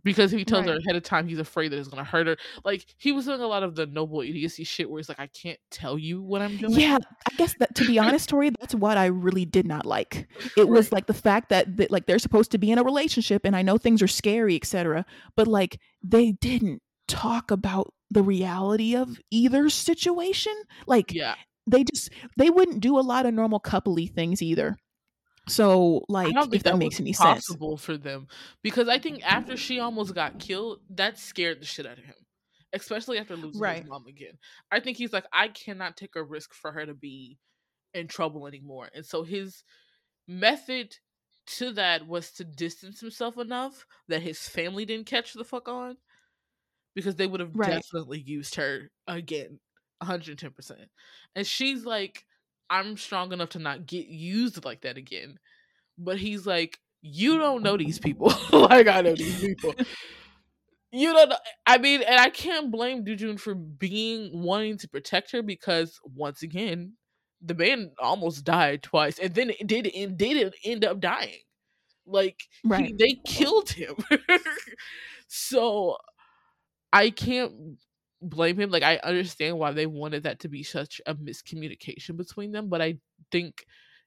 because 0.04 0.34
if 0.34 0.40
he 0.40 0.46
tells 0.46 0.66
her 0.66 0.78
ahead 0.78 0.96
of 0.96 1.04
time 1.04 1.28
he's 1.28 1.40
afraid 1.40 1.72
that 1.72 1.78
it's 1.78 1.88
gonna 1.88 2.04
hurt 2.04 2.28
her. 2.28 2.38
Like 2.64 2.86
he 2.98 3.12
was 3.12 3.26
doing 3.26 3.42
a 3.42 3.48
lot 3.48 3.64
of 3.64 3.76
the 3.76 3.86
noble 3.86 4.22
idiocy 4.22 4.64
shit 4.64 4.90
where 4.90 5.00
he's 5.00 5.10
like, 5.10 5.20
I 5.20 5.28
can't 5.28 5.60
tell 5.70 5.98
you 5.98 6.22
what 6.22 6.42
I'm 6.42 6.58
doing. 6.58 6.74
Yeah, 6.74 6.98
I 7.30 7.36
guess 7.38 7.56
that 7.60 7.76
to 7.76 7.86
be 7.86 8.00
honest, 8.00 8.30
Tori, 8.30 8.50
that's 8.50 8.74
what 8.74 8.98
I 8.98 9.08
really 9.08 9.46
did 9.46 9.68
not 9.68 9.86
like. 9.86 10.28
It 10.58 10.68
was 10.68 10.88
Right. 10.88 10.94
like 10.94 11.08
the 11.08 11.14
fact 11.14 11.50
that, 11.50 11.78
that 11.78 11.92
like 11.92 12.06
they're 12.06 12.20
supposed 12.20 12.52
to 12.52 12.58
be 12.58 12.72
in 12.72 12.80
a 12.80 12.84
relationship, 12.84 13.46
and 13.46 13.56
I 13.56 13.62
know 13.62 13.78
things 13.78 14.02
are 14.02 14.08
scary, 14.08 14.56
etc. 14.56 15.06
But 15.36 15.48
like 15.48 15.80
they 16.04 16.32
didn't 16.34 16.82
talk 17.08 17.52
about 17.52 17.94
the 18.10 18.24
reality 18.24 18.96
of 18.96 19.20
either 19.30 19.70
situation. 19.70 20.54
Like 20.88 21.14
Yeah. 21.14 21.36
They 21.68 21.84
just 21.84 22.10
they 22.38 22.50
wouldn't 22.50 22.82
do 22.82 22.98
a 23.00 23.02
lot 23.02 23.26
of 23.26 23.34
normal 23.34 23.60
coupley 23.60 24.12
things 24.14 24.42
either. 24.42 24.78
So 25.50 26.06
like 26.10 26.34
I 26.34 26.40
don't 26.40 26.52
think 26.52 26.62
if 26.62 26.64
that, 26.64 26.76
that, 26.76 26.78
makes 26.78 27.00
any 27.00 27.14
sense. 27.14 27.58
possible 27.58 27.78
for 27.78 27.98
them. 27.98 28.28
Because 28.62 28.88
I 28.88 29.00
think 29.00 29.22
after 29.24 29.58
she 29.58 29.80
almost 29.80 30.14
got 30.14 30.40
killed, 30.40 30.82
that 30.92 31.18
scared 31.18 31.62
the 31.62 31.66
shit 31.66 31.86
out 31.86 31.98
of 31.98 32.06
him. 32.06 32.16
Especially 32.74 33.18
after 33.18 33.36
losing 33.36 33.66
Right. 33.66 33.84
his 33.84 33.86
mom 33.86 34.06
again. 34.08 34.38
I 34.72 34.80
think 34.80 34.98
he's 34.98 35.12
like, 35.14 35.26
I 35.34 35.50
cannot 35.50 35.98
take 35.98 36.16
a 36.16 36.24
risk 36.24 36.54
for 36.54 36.72
her 36.72 36.86
to 36.86 36.94
be 36.94 37.40
in 37.94 38.08
trouble 38.08 38.48
anymore. 38.48 38.90
And 38.94 39.06
so 39.06 39.24
his 39.24 39.64
method 40.28 40.98
to 41.48 41.74
that 41.74 42.08
was 42.08 42.32
to 42.34 42.46
distance 42.46 43.02
himself 43.02 43.38
enough 43.38 43.86
that 44.10 44.24
his 44.24 44.48
family 44.50 44.86
didn't 44.86 45.08
catch 45.08 45.34
the 45.34 45.46
fuck 45.46 45.68
on. 45.70 45.98
because 46.96 47.16
they 47.16 47.28
would 47.28 47.40
have 47.40 47.54
Right. 47.54 47.82
definitely 47.82 48.20
used 48.22 48.56
her 48.56 48.92
again 49.08 49.60
110% 50.02 50.72
and 51.36 51.48
she's 51.48 51.86
like 51.86 52.26
i'm 52.70 52.98
strong 52.98 53.32
enough 53.34 53.50
to 53.50 53.60
not 53.60 53.86
get 53.86 54.08
used 54.08 54.64
like 54.66 54.82
that 54.82 54.98
again. 54.98 55.38
But 55.98 56.18
he's 56.18 56.46
like 56.48 56.80
you 57.02 57.38
don't 57.38 57.64
know 57.64 57.78
these 57.78 58.00
people. 58.00 58.34
Like 58.52 58.88
i 58.88 59.02
know 59.02 59.16
these 59.16 59.40
people. 59.40 59.74
You 60.94 61.14
don't 61.14 61.30
know 61.30 61.38
i 61.66 61.78
mean 61.78 62.02
and 62.02 62.20
i 62.20 62.30
can't 62.30 62.70
blame 62.70 63.06
Dujun 63.06 63.40
for 63.40 63.56
being 63.56 64.44
wanting 64.44 64.78
to 64.80 64.90
protect 64.90 65.32
her 65.32 65.42
because 65.42 65.98
once 66.04 66.44
again 66.44 66.98
the 67.42 67.56
man 67.56 67.92
almost 67.98 68.44
died 68.44 68.84
twice 68.84 69.18
and 69.18 69.34
then 69.34 69.52
it 69.52 69.68
did 69.68 69.88
and 69.88 70.18
did 70.18 70.54
end 70.66 70.84
up 70.84 71.00
dying. 71.00 71.40
Like 72.06 72.42
he, 72.76 72.94
they 72.94 73.22
killed 73.26 73.70
him. 73.70 73.96
So 75.34 75.96
i 76.92 77.10
can't 77.10 77.78
blame 78.22 78.60
him 78.60 78.70
like 78.70 78.84
i 78.84 78.98
understand 79.04 79.58
why 79.58 79.72
they 79.72 79.86
wanted 79.88 80.24
that 80.24 80.40
to 80.40 80.48
be 80.48 80.64
such 80.64 81.02
a 81.08 81.16
miscommunication 81.16 82.16
between 82.18 82.52
them 82.52 82.70
but 82.70 82.82
i 82.82 82.96
think 83.32 83.66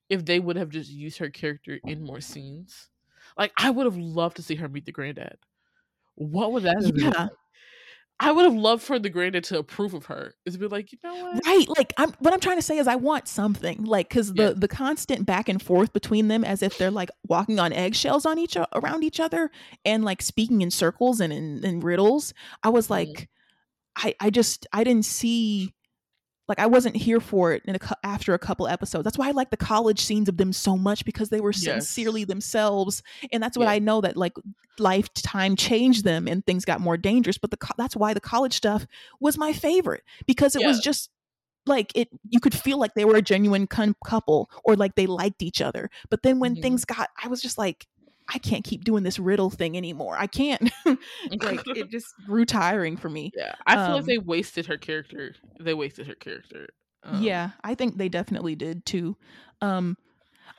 if 0.09 0.25
they 0.25 0.39
would 0.39 0.57
have 0.57 0.69
just 0.71 0.91
used 0.91 1.19
her 1.19 1.31
character 1.31 1.79
in 1.87 2.03
more 2.03 2.21
scenes 2.21 2.91
like 3.37 3.53
i 3.59 3.71
would 3.71 3.87
have 3.87 3.97
loved 3.97 4.37
to 4.37 4.43
see 4.43 4.55
her 4.55 4.69
meet 4.69 4.85
the 4.85 4.93
granddad 4.93 5.37
what 6.15 6.53
would 6.53 6.62
that 6.62 6.77
have 6.83 6.95
been 6.95 7.05
Yeah. 7.05 7.23
like? 7.25 7.31
i 8.21 8.31
would 8.31 8.45
have 8.45 8.55
loved 8.55 8.83
for 8.83 9.01
the 9.01 9.11
granddad 9.11 9.43
to 9.45 9.59
approve 9.59 9.93
of 9.95 10.05
her 10.07 10.35
is 10.47 10.57
be 10.57 10.69
like 10.69 10.93
you 10.93 10.99
know 11.03 11.15
what 11.17 11.45
Right. 11.45 11.67
Like 11.77 11.93
I'm 11.99 12.12
what 12.21 12.33
I'm 12.33 12.39
trying 12.39 12.59
to 12.59 12.62
say 12.62 12.79
is 12.79 12.87
I 12.87 12.95
want 12.95 13.27
something. 13.27 13.83
Like 13.85 14.09
cuz 14.09 14.33
the 14.35 14.43
Yeah. 14.45 14.53
the 14.57 14.69
constant 14.69 15.27
back 15.27 15.49
and 15.49 15.61
forth 15.61 15.93
between 15.93 16.29
them 16.29 16.45
as 16.45 16.62
if 16.62 16.79
they're 16.79 16.93
like 16.93 17.11
walking 17.27 17.59
on 17.59 17.73
eggshells 17.73 18.25
on 18.25 18.39
each 18.39 18.57
around 18.73 19.03
each 19.03 19.19
other 19.19 19.51
and 19.85 20.05
like 20.05 20.23
speaking 20.23 20.62
in 20.62 20.71
circles 20.71 21.19
and 21.21 21.33
in, 21.33 21.65
in 21.65 21.81
riddles. 21.81 22.33
I 22.62 22.69
was 22.69 22.87
Mhm. 22.87 22.91
like 22.91 23.29
I 23.97 24.14
I 24.20 24.30
just 24.30 24.66
I 24.72 24.84
didn't 24.84 25.05
see 25.05 25.74
like 26.49 26.59
I 26.59 26.66
wasn't 26.66 26.97
here 26.97 27.20
for 27.20 27.53
it 27.53 27.62
in 27.66 27.76
a, 27.76 27.78
after 28.05 28.34
a 28.34 28.38
couple 28.38 28.68
episodes. 28.68 29.05
That's 29.05 29.18
why 29.18 29.28
I 29.28 29.32
like 29.32 29.51
the 29.51 29.57
college 29.57 30.01
scenes 30.01 30.28
of 30.28 30.36
them 30.36 30.53
so 30.53 30.76
much 30.76 31.05
because 31.05 31.30
they 31.30 31.40
were 31.40 31.53
Yes. 31.55 31.64
sincerely 31.64 32.24
themselves, 32.24 33.03
and 33.32 33.42
that's 33.42 33.57
what 33.59 33.66
Yeah. 33.66 33.72
I 33.74 33.78
know 33.78 34.01
that 34.03 34.16
like 34.16 34.34
lifetime 34.78 35.57
changed 35.57 36.05
them 36.05 36.26
and 36.28 36.45
things 36.47 36.64
got 36.64 36.80
more 36.80 36.97
dangerous. 36.99 37.38
But 37.38 37.51
the 37.53 37.59
that's 37.78 37.97
why 37.97 38.14
the 38.14 38.20
college 38.20 38.55
stuff 38.55 38.86
was 39.20 39.38
my 39.38 39.53
favorite 39.53 40.03
because 40.26 40.57
it 40.57 40.61
Yeah. 40.61 40.66
was 40.66 40.80
just 40.80 41.11
like 41.66 41.92
it 41.95 42.09
you 42.28 42.40
could 42.40 42.55
feel 42.55 42.78
like 42.78 42.95
they 42.95 43.05
were 43.07 43.16
a 43.16 43.22
genuine 43.22 43.66
couple 43.68 44.51
or 44.64 44.76
like 44.76 44.97
they 44.97 45.07
liked 45.07 45.42
each 45.42 45.62
other. 45.62 45.90
But 46.11 46.22
then 46.22 46.40
when 46.40 46.57
Mhm. 46.57 46.62
things 46.62 46.84
got, 46.84 47.11
I 47.22 47.28
was 47.28 47.40
just 47.42 47.59
like. 47.59 47.86
I 48.33 48.39
can't 48.39 48.64
keep 48.64 48.85
doing 48.85 49.03
this 49.03 49.18
riddle 49.18 49.51
thing 49.51 49.77
anymore. 49.77 50.16
I 50.18 50.27
can't. 50.27 50.70
like 50.87 50.99
it 51.66 51.91
just 51.91 52.07
grew 52.27 52.45
tiring 52.45 52.97
for 52.97 53.11
me. 53.11 53.33
yeah 53.37 53.55
i 53.66 53.75
feel 53.75 53.95
like 53.95 54.01
um, 54.01 54.07
they 54.07 54.18
wasted 54.18 54.66
her 54.66 54.79
character 54.79 55.35
they 55.61 55.75
wasted 55.75 56.07
her 56.07 56.14
character 56.14 56.68
um, 57.05 57.22
yeah, 57.22 57.51
I 57.62 57.75
think 57.75 57.97
they 57.97 58.09
definitely 58.09 58.55
did 58.55 58.87
too. 58.87 59.16
Um 59.61 59.97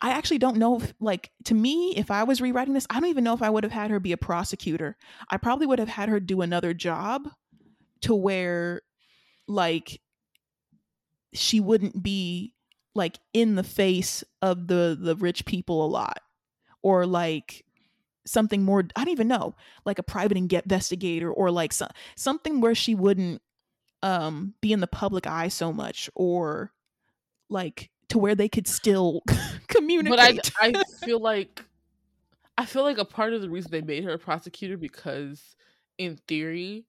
I 0.01 0.11
actually 0.11 0.39
don't 0.39 0.57
know 0.57 0.77
if 0.77 0.93
like 0.99 1.31
to 1.45 1.53
me 1.53 1.93
if 1.95 2.11
I 2.11 2.23
was 2.23 2.41
rewriting 2.41 2.73
this, 2.73 2.87
I 2.89 2.99
don't 2.99 3.09
even 3.09 3.23
know 3.23 3.33
if 3.33 3.41
I 3.41 3.49
would 3.49 3.63
have 3.63 3.73
had 3.73 3.91
her 3.91 3.99
be 3.99 4.11
a 4.11 4.17
prosecutor. 4.17 4.97
I 5.29 5.37
probably 5.37 5.67
would 5.67 5.79
have 5.79 5.89
had 5.89 6.09
her 6.09 6.19
do 6.19 6.41
another 6.41 6.73
job 6.73 7.29
to 8.01 8.13
where 8.13 8.81
like 9.47 10.01
she 11.33 11.59
wouldn't 11.59 12.03
be 12.03 12.53
like 12.93 13.17
in 13.33 13.55
the 13.55 13.63
face 13.63 14.23
of 14.41 14.67
the 14.67 14.97
the 14.99 15.15
rich 15.15 15.45
people 15.45 15.85
a 15.85 15.87
lot 15.87 16.19
or 16.85 17.07
like 17.07 17.65
something 18.27 18.63
more 18.63 18.83
I 18.95 19.03
don't 19.03 19.11
even 19.11 19.27
know, 19.27 19.55
like 19.85 19.97
a 19.97 20.03
private 20.03 20.37
investigator 20.37 21.31
or 21.31 21.49
like 21.49 21.73
so, 21.73 21.87
something 22.15 22.61
where 22.61 22.75
she 22.75 22.93
wouldn't 22.93 23.41
um 24.03 24.53
be 24.61 24.71
in 24.71 24.81
the 24.81 24.87
public 24.87 25.25
eye 25.25 25.47
so 25.47 25.73
much 25.73 26.11
or 26.13 26.71
like 27.49 27.89
to 28.09 28.19
where 28.19 28.35
they 28.35 28.47
could 28.47 28.67
still 28.67 29.23
communicate. 29.67 30.43
but 30.59 30.61
I 30.61 30.77
I 30.77 30.83
feel 31.03 31.19
like 31.19 31.65
I 32.55 32.65
feel 32.65 32.83
like 32.83 32.99
a 32.99 33.05
part 33.05 33.33
of 33.33 33.41
the 33.41 33.49
reason 33.49 33.71
they 33.71 33.81
made 33.81 34.03
her 34.03 34.13
a 34.13 34.19
prosecutor 34.19 34.77
because 34.77 35.55
in 35.97 36.17
theory 36.27 36.85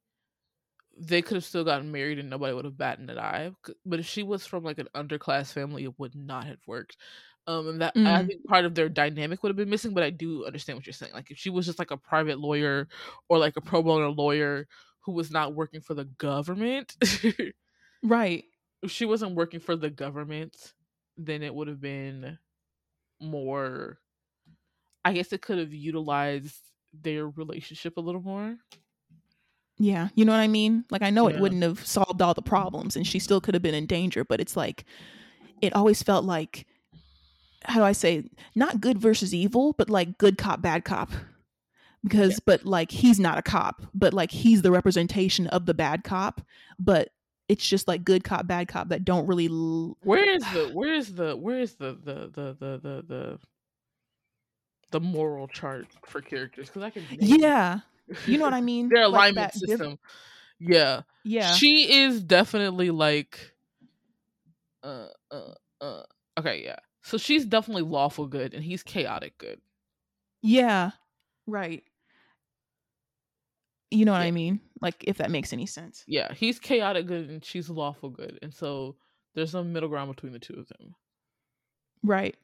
they 0.98 1.22
could 1.22 1.36
have 1.36 1.44
still 1.44 1.64
gotten 1.64 1.90
married 1.90 2.18
and 2.18 2.28
nobody 2.28 2.52
would 2.52 2.66
have 2.66 2.76
batted 2.76 3.08
an 3.08 3.18
eye. 3.18 3.50
But 3.86 4.00
if 4.00 4.06
she 4.06 4.22
was 4.22 4.46
from 4.46 4.62
like 4.62 4.78
an 4.78 4.88
underclass 4.94 5.52
family, 5.52 5.84
it 5.84 5.98
would 5.98 6.14
not 6.14 6.44
have 6.44 6.60
worked. 6.66 6.98
Um, 7.48 7.68
and 7.68 7.80
that 7.80 7.92
I 7.96 8.00
Mm. 8.22 8.26
think 8.26 8.44
part 8.46 8.64
of 8.64 8.74
their 8.74 8.88
dynamic 8.88 9.42
would 9.42 9.50
have 9.50 9.56
been 9.56 9.70
missing. 9.70 9.94
But 9.94 10.02
I 10.02 10.10
do 10.10 10.44
understand 10.44 10.76
what 10.78 10.86
you're 10.86 10.92
saying. 10.92 11.12
Like 11.12 11.30
if 11.30 11.38
she 11.38 11.50
was 11.50 11.64
just 11.66 11.78
like 11.78 11.92
a 11.92 11.96
private 11.96 12.40
lawyer 12.40 12.88
or 13.28 13.38
like 13.38 13.56
a 13.56 13.60
pro 13.60 13.82
bono 13.82 14.10
lawyer 14.10 14.66
who 15.00 15.12
was 15.12 15.30
not 15.30 15.54
working 15.54 15.80
for 15.80 15.94
the 15.94 16.06
government, 16.06 16.96
right. 18.02 18.44
if 18.82 18.90
she 18.90 19.04
wasn't 19.04 19.36
working 19.36 19.60
for 19.60 19.76
the 19.76 19.90
government, 19.90 20.74
then 21.16 21.42
it 21.42 21.54
would 21.54 21.68
have 21.68 21.80
been 21.80 22.38
more. 23.20 23.98
I 25.04 25.12
guess 25.12 25.32
it 25.32 25.40
could 25.40 25.58
have 25.58 25.72
utilized 25.72 26.60
their 26.92 27.28
relationship 27.28 27.96
a 27.96 28.00
little 28.00 28.22
more. 28.22 28.56
Yeah, 29.78 30.08
you 30.14 30.24
know 30.24 30.32
what 30.32 30.40
I 30.40 30.48
mean? 30.48 30.84
Like 30.90 31.02
I 31.02 31.10
know 31.10 31.28
Yeah. 31.28 31.36
it 31.36 31.40
wouldn't 31.40 31.62
have 31.62 31.86
solved 31.86 32.22
all 32.22 32.34
the 32.34 32.42
problems 32.42 32.96
and 32.96 33.06
she 33.06 33.18
still 33.18 33.40
could 33.40 33.54
have 33.54 33.62
been 33.62 33.74
in 33.74 33.86
danger, 33.86 34.24
but 34.24 34.40
it's 34.40 34.56
like 34.56 34.84
it 35.62 35.74
always 35.74 36.02
felt 36.02 36.24
like 36.24 36.66
how 37.66 37.80
do 37.80 37.84
I 37.84 37.92
say 37.92 38.24
not 38.54 38.80
good 38.80 38.98
versus 38.98 39.34
evil, 39.34 39.72
but 39.74 39.90
like 39.90 40.18
good 40.18 40.38
cop 40.38 40.62
bad 40.62 40.84
cop. 40.84 41.10
Because 42.02 42.38
but 42.40 42.64
like 42.64 42.90
he's 42.92 43.18
not 43.18 43.36
a 43.38 43.42
cop, 43.42 43.82
but 43.92 44.14
like 44.14 44.30
he's 44.30 44.62
the 44.62 44.70
representation 44.70 45.48
of 45.48 45.66
the 45.66 45.74
bad 45.74 46.04
cop, 46.04 46.40
but 46.78 47.10
it's 47.48 47.66
just 47.66 47.88
like 47.88 48.04
good 48.04 48.22
cop 48.22 48.46
bad 48.46 48.68
cop 48.68 48.90
that 48.90 49.04
don't 49.04 49.26
really 49.26 49.48
l- 49.48 49.96
Where 50.02 50.28
is 50.28 50.42
the 50.52 50.70
where 50.72 50.94
is 50.94 51.14
the 51.14 51.36
where 51.36 51.58
is 51.60 51.74
the 51.74 51.94
the 52.04 52.30
the 52.32 52.56
the 52.60 52.78
the 52.78 53.04
the, 53.08 53.38
the 54.92 55.00
moral 55.00 55.48
chart 55.48 55.86
for 56.04 56.20
characters? 56.20 56.68
Because 56.68 56.82
I 56.82 56.90
can 56.90 57.02
Yeah. 57.10 57.80
You 58.26 58.38
know 58.38 58.44
what 58.44 58.54
I 58.54 58.60
mean? 58.72 58.88
their 58.88 59.08
Like 59.08 59.32
alignment 59.32 59.52
diff- 59.54 59.68
system. 59.70 59.98
yeah. 60.60 61.02
yeah. 61.24 61.52
She 61.54 61.92
is 62.04 62.22
definitely 62.22 62.90
like 62.90 63.52
uh 64.84 65.08
uh 65.32 65.54
uh 65.80 66.02
okay, 66.38 66.62
yeah. 66.64 66.76
So 67.06 67.18
she's 67.18 67.44
definitely 67.44 67.84
lawful 67.84 68.26
good 68.26 68.52
and 68.52 68.64
he's 68.64 68.82
chaotic 68.82 69.38
good. 69.38 69.60
Yeah. 70.42 70.90
Right. 71.46 71.84
You 73.92 74.04
know 74.04 74.10
what 74.10 74.22
Yeah. 74.22 74.26
I 74.26 74.32
mean? 74.32 74.60
Like 74.82 75.04
if 75.06 75.18
that 75.18 75.30
makes 75.30 75.52
any 75.52 75.66
sense. 75.66 76.02
Yeah, 76.08 76.34
he's 76.34 76.58
chaotic 76.58 77.06
good 77.06 77.30
and 77.30 77.44
she's 77.44 77.70
lawful 77.70 78.10
good. 78.10 78.40
And 78.42 78.52
so 78.52 78.96
there's 79.36 79.54
no 79.54 79.62
middle 79.62 79.88
ground 79.88 80.12
between 80.12 80.32
the 80.32 80.40
two 80.40 80.54
of 80.54 80.66
them. 80.66 80.96
Right. 82.02 82.34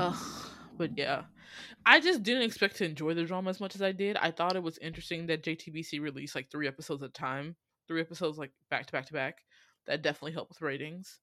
Ugh, 0.00 0.50
but 0.76 0.98
yeah. 0.98 1.22
I 1.86 2.00
just 2.00 2.24
didn't 2.24 2.42
expect 2.42 2.78
to 2.78 2.84
enjoy 2.84 3.14
the 3.14 3.22
drama 3.24 3.50
as 3.50 3.60
much 3.60 3.76
as 3.76 3.82
I 3.82 3.92
did. 3.92 4.16
I 4.16 4.32
thought 4.32 4.56
it 4.56 4.62
was 4.64 4.78
interesting 4.78 5.26
that 5.26 5.44
JTBC 5.44 6.00
released 6.00 6.34
like 6.34 6.50
three 6.50 6.66
episodes 6.66 7.04
at 7.04 7.10
a 7.10 7.12
time, 7.12 7.54
three 7.86 8.00
episodes 8.00 8.38
like 8.38 8.50
back 8.70 8.86
to 8.86 8.92
back 8.92 9.06
to 9.06 9.12
back. 9.12 9.44
That 9.86 10.02
definitely 10.02 10.32
helped 10.32 10.50
with 10.50 10.62
ratings. 10.62 11.20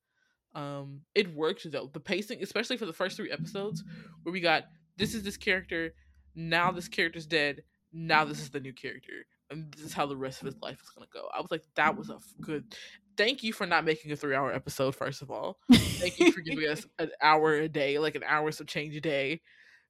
Um, 0.56 1.02
it 1.16 1.34
worked 1.34 1.70
though. 1.72 1.90
The 1.92 2.00
pacing, 2.00 2.42
especially 2.42 2.78
for 2.78 2.86
the 2.86 2.94
first 2.94 3.18
three 3.18 3.32
episodes, 3.32 3.84
where 4.24 4.34
we 4.34 4.42
got 4.42 4.64
this 4.98 5.14
is 5.14 5.24
this 5.24 5.38
character, 5.38 5.94
now 6.36 6.72
this 6.72 6.88
character's 6.88 7.26
dead, 7.26 7.64
now 7.94 8.26
this 8.26 8.40
is 8.40 8.50
the 8.50 8.60
new 8.60 8.74
character, 8.74 9.26
and 9.50 9.72
this 9.72 9.86
is 9.86 9.94
how 9.94 10.06
the 10.06 10.18
rest 10.18 10.42
of 10.42 10.48
his 10.48 10.56
life 10.62 10.82
is 10.82 10.90
gonna 10.90 11.08
go. 11.14 11.28
I 11.34 11.42
was 11.42 11.52
like, 11.52 11.64
that 11.76 11.96
was 11.98 12.10
a 12.10 12.18
good. 12.42 12.76
Thank 13.18 13.44
you 13.44 13.52
for 13.52 13.66
not 13.66 13.84
making 13.84 14.12
a 14.12 14.16
three-hour 14.16 14.54
episode. 14.54 14.96
First 14.96 15.22
of 15.22 15.30
all, 15.30 15.60
Thank 16.00 16.20
you 16.20 16.32
for 16.32 16.42
giving 16.42 16.68
us 16.68 16.86
an 17.00 17.12
hour 17.22 17.56
a 17.56 17.68
day, 17.68 18.00
like 18.00 18.16
an 18.16 18.24
hour 18.26 18.52
some 18.52 18.68
change 18.68 18.96
a 18.96 19.02
day. 19.02 19.42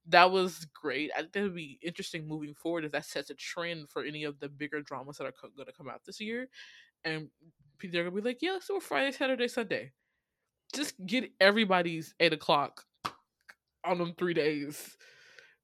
That 0.08 0.32
was 0.32 0.66
great. 0.74 1.12
I 1.16 1.22
think 1.22 1.34
that 1.34 1.44
would 1.44 1.56
be 1.56 1.78
interesting 1.84 2.28
moving 2.28 2.56
forward 2.56 2.86
if 2.86 2.92
that 2.94 3.06
sets 3.06 3.30
a 3.30 3.36
trend 3.36 3.90
for 3.90 4.04
any 4.04 4.24
of 4.24 4.40
the 4.40 4.50
bigger 4.50 4.82
dramas 4.82 5.18
that 5.18 5.28
are 5.28 5.32
co- 5.32 5.50
going 5.56 5.68
to 5.68 5.74
come 5.74 5.88
out 5.88 6.02
this 6.06 6.20
year. 6.20 6.48
And 7.04 7.30
people 7.78 8.00
are 8.00 8.04
going 8.04 8.16
to 8.16 8.22
be 8.22 8.28
like, 8.28 8.42
yeah, 8.42 8.54
let's 8.54 8.68
do 8.68 8.78
a 8.78 8.82
Friday, 8.82 9.12
Saturday, 9.12 9.48
Sunday. 9.48 9.92
Just 10.74 10.94
get 11.06 11.32
everybody's 11.40 12.14
eight 12.20 12.34
o'clock 12.34 12.86
on 13.84 13.98
them 13.98 14.14
three 14.18 14.34
days. 14.34 14.98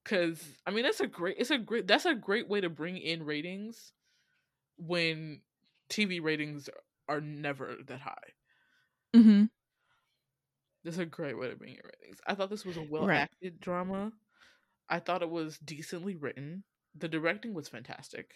Cause 0.03 0.39
I 0.67 0.71
mean 0.71 0.83
that's 0.83 0.99
a 0.99 1.07
great 1.07 1.37
it's 1.39 1.49
a 1.51 1.57
great 1.57 1.87
that's 1.87 2.05
a 2.05 2.13
great 2.13 2.47
way 2.47 2.61
to 2.61 2.69
bring 2.69 2.97
in 2.97 3.23
ratings 3.25 3.91
when 4.77 5.41
TV 5.89 6.21
ratings 6.21 6.69
are 7.09 7.21
never 7.21 7.75
that 7.87 8.01
high. 8.01 8.13
Mm-hmm. 9.15 9.45
This 10.83 10.93
is 10.95 10.99
a 10.99 11.05
great 11.05 11.37
way 11.39 11.49
to 11.49 11.55
bring 11.55 11.71
in 11.71 11.79
ratings. 11.83 12.19
I 12.27 12.35
thought 12.35 12.51
this 12.51 12.65
was 12.65 12.77
a 12.77 12.83
well 12.83 13.07
Right. 13.07 13.17
acted 13.17 13.59
drama. 13.59 14.11
I 14.87 14.99
thought 14.99 15.23
it 15.23 15.29
was 15.31 15.57
decently 15.57 16.15
written. 16.15 16.63
The 16.95 17.07
directing 17.07 17.55
was 17.55 17.67
fantastic. 17.67 18.35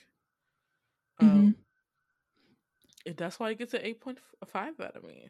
Mm-hmm. 1.21 1.37
Um, 1.39 1.55
and 3.05 3.15
that's 3.17 3.39
why 3.39 3.51
it 3.51 3.59
gets 3.59 3.75
an 3.75 3.81
eight 3.83 4.01
point 4.01 4.17
five 4.47 4.79
out 4.79 4.95
of 4.95 5.03
me. 5.03 5.29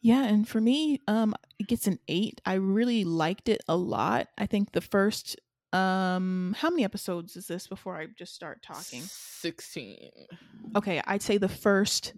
Yeah, 0.00 0.24
and 0.24 0.48
for 0.48 0.60
me, 0.60 1.00
um, 1.08 1.34
it 1.58 1.66
gets 1.66 1.86
an 1.86 1.98
eight. 2.08 2.40
I 2.46 2.54
really 2.54 3.04
liked 3.04 3.48
it 3.48 3.62
a 3.68 3.76
lot. 3.76 4.28
I 4.38 4.46
think 4.46 4.72
the 4.72 4.80
first 4.80 5.36
Um, 5.70 6.54
how 6.58 6.70
many 6.70 6.82
episodes 6.84 7.36
is 7.36 7.46
this 7.46 7.66
before 7.68 7.94
I 7.94 8.06
just 8.06 8.34
start 8.34 8.62
talking? 8.62 9.10
16. 9.10 10.26
Okay, 10.76 11.00
I'd 11.06 11.22
say 11.22 11.38
the 11.38 11.48
first 11.48 12.14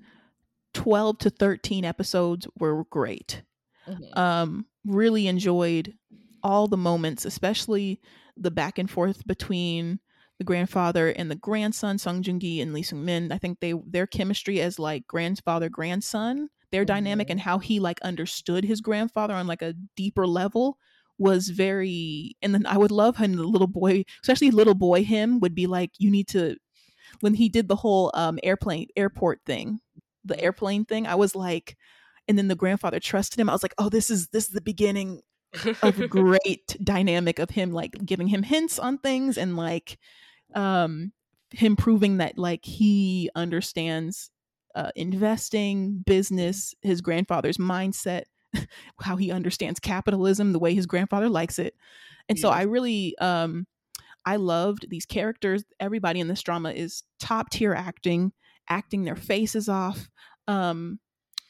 12 0.74 1.18
to 1.18 1.30
13 1.30 1.84
episodes 1.84 2.46
were 2.58 2.84
great. 2.84 3.42
Mhm. 3.86 4.16
Um, 4.16 4.66
really 4.84 5.26
enjoyed 5.28 5.94
all 6.42 6.68
the 6.68 6.76
moments, 6.76 7.24
especially 7.24 8.00
the 8.36 8.50
back 8.50 8.78
and 8.78 8.90
forth 8.90 9.26
between 9.26 10.00
the 10.38 10.44
grandfather 10.44 11.10
and 11.10 11.30
the 11.30 11.36
grandson, 11.36 11.98
Song 11.98 12.22
Joong 12.22 12.40
Ki 12.40 12.60
and 12.60 12.72
Lee 12.72 12.82
Sung 12.82 13.04
Min. 13.04 13.32
I 13.32 13.38
think 13.38 13.60
they 13.60 13.74
their 13.86 14.06
chemistry 14.06 14.60
as 14.60 14.78
like 14.78 15.06
grandfather 15.06 15.68
grandson, 15.68 16.48
their 16.72 16.84
dynamic 16.84 17.28
Mhm. 17.28 17.32
and 17.32 17.40
how 17.40 17.58
he 17.58 17.80
like 17.80 18.00
understood 18.02 18.64
his 18.64 18.80
grandfather 18.80 19.34
on 19.34 19.46
like 19.46 19.62
a 19.62 19.74
deeper 19.96 20.26
level 20.26 20.78
was 21.18 21.48
very. 21.50 22.36
And 22.42 22.54
then 22.54 22.66
I 22.66 22.78
would 22.78 22.90
love 22.90 23.18
when 23.18 23.36
the 23.36 23.44
little 23.44 23.66
boy, 23.66 24.04
especially 24.22 24.50
little 24.50 24.74
boy 24.74 25.04
him, 25.04 25.40
would 25.40 25.54
be 25.54 25.66
like, 25.66 25.90
you 25.98 26.10
need 26.10 26.28
to. 26.28 26.56
When 27.20 27.34
he 27.34 27.48
did 27.48 27.68
the 27.68 27.76
whole 27.76 28.10
um 28.14 28.38
airplane 28.42 28.88
airport 28.96 29.40
thing, 29.46 29.80
the 30.24 30.36
Mhm. 30.36 30.42
airplane 30.42 30.84
thing, 30.84 31.06
I 31.06 31.16
was 31.16 31.34
like, 31.34 31.76
and 32.28 32.38
then 32.38 32.48
the 32.48 32.56
grandfather 32.56 33.00
trusted 33.00 33.40
him. 33.40 33.48
I 33.50 33.52
was 33.52 33.62
like, 33.62 33.74
oh, 33.78 33.88
this 33.88 34.10
is 34.10 34.28
this 34.28 34.44
is 34.46 34.50
the 34.54 34.60
beginning 34.60 35.22
of 35.82 36.08
great 36.08 36.76
dynamic 36.82 37.38
of 37.38 37.50
him 37.50 37.72
like 37.72 37.96
giving 38.04 38.28
him 38.28 38.42
hints 38.42 38.78
on 38.78 38.98
things 38.98 39.38
and 39.38 39.56
like 39.56 39.98
um 40.54 41.12
him 41.50 41.76
proving 41.76 42.18
that 42.18 42.38
like 42.38 42.64
he 42.64 43.30
understands 43.34 44.30
uh, 44.74 44.90
investing 44.96 46.02
business 46.06 46.74
his 46.82 47.00
grandfather's 47.00 47.58
mindset 47.58 48.22
how 49.00 49.16
he 49.16 49.30
understands 49.30 49.80
capitalism 49.80 50.52
the 50.52 50.58
way 50.58 50.74
his 50.74 50.86
grandfather 50.86 51.28
likes 51.28 51.58
it. 51.58 51.74
And 52.28 52.38
so 52.38 52.48
i 52.50 52.62
really 52.62 53.16
um 53.18 53.66
i 54.24 54.36
loved 54.36 54.86
these 54.88 55.06
characters. 55.06 55.64
Everybody 55.78 56.20
in 56.20 56.28
this 56.28 56.42
drama 56.42 56.70
is 56.70 57.02
top 57.18 57.50
tier 57.50 57.74
acting 57.74 58.32
acting 58.68 59.04
their 59.04 59.16
faces 59.16 59.68
off. 59.68 60.08
Um 60.46 61.00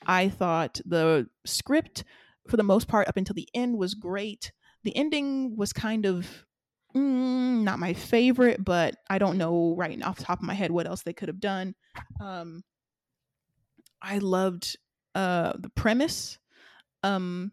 i 0.06 0.28
thought 0.28 0.80
the 0.86 1.28
script 1.44 2.04
for 2.48 2.56
the 2.56 2.62
most 2.62 2.88
part 2.88 3.08
up 3.08 3.16
until 3.16 3.34
the 3.34 3.48
end 3.54 3.76
was 3.76 3.94
great. 3.94 4.52
The 4.82 4.96
ending 4.96 5.56
was 5.56 5.72
kind 5.74 6.06
of 6.06 6.46
mm, 6.96 7.62
not 7.62 7.78
my 7.78 7.92
favorite 7.92 8.64
but 8.64 8.96
i 9.08 9.18
don't 9.18 9.38
know 9.38 9.74
right 9.76 10.02
off 10.02 10.18
the 10.18 10.24
top 10.24 10.40
of 10.40 10.46
my 10.46 10.54
head 10.54 10.72
what 10.72 10.86
else 10.86 11.02
they 11.02 11.12
could 11.12 11.28
have 11.28 11.40
done. 11.40 11.74
Um 12.20 12.62
i 14.02 14.18
loved 14.18 14.76
uh 15.14 15.52
the 15.58 15.70
premise 15.70 16.38
um 17.02 17.52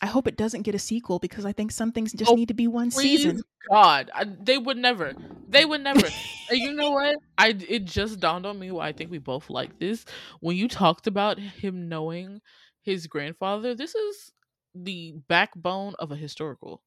i 0.00 0.06
hope 0.06 0.26
it 0.26 0.36
doesn't 0.36 0.62
get 0.62 0.74
a 0.74 0.78
sequel 0.78 1.18
because 1.18 1.44
i 1.44 1.52
think 1.52 1.70
some 1.70 1.92
things 1.92 2.12
just 2.12 2.30
Oh, 2.30 2.34
need 2.34 2.48
to 2.48 2.54
be 2.54 2.66
one 2.68 2.90
season 2.90 3.40
God, 3.70 4.10
I, 4.14 4.24
they 4.24 4.58
would 4.58 4.76
never. 4.76 5.14
They 5.48 5.64
would 5.64 5.82
never. 5.82 6.06
and 6.50 6.58
you 6.58 6.72
know 6.72 6.90
what? 6.90 7.16
I 7.38 7.48
it 7.68 7.84
just 7.84 8.20
dawned 8.20 8.46
on 8.46 8.58
me 8.58 8.70
why 8.70 8.88
I 8.88 8.92
think 8.92 9.10
we 9.10 9.18
both 9.18 9.50
like 9.50 9.78
this. 9.78 10.04
When 10.40 10.56
you 10.56 10.68
talked 10.68 11.06
about 11.06 11.38
him 11.38 11.88
knowing 11.88 12.40
his 12.82 13.06
grandfather, 13.06 13.74
this 13.74 13.94
is 13.94 14.32
the 14.74 15.14
backbone 15.28 15.94
of 15.98 16.10
a 16.10 16.16
historical. 16.16 16.82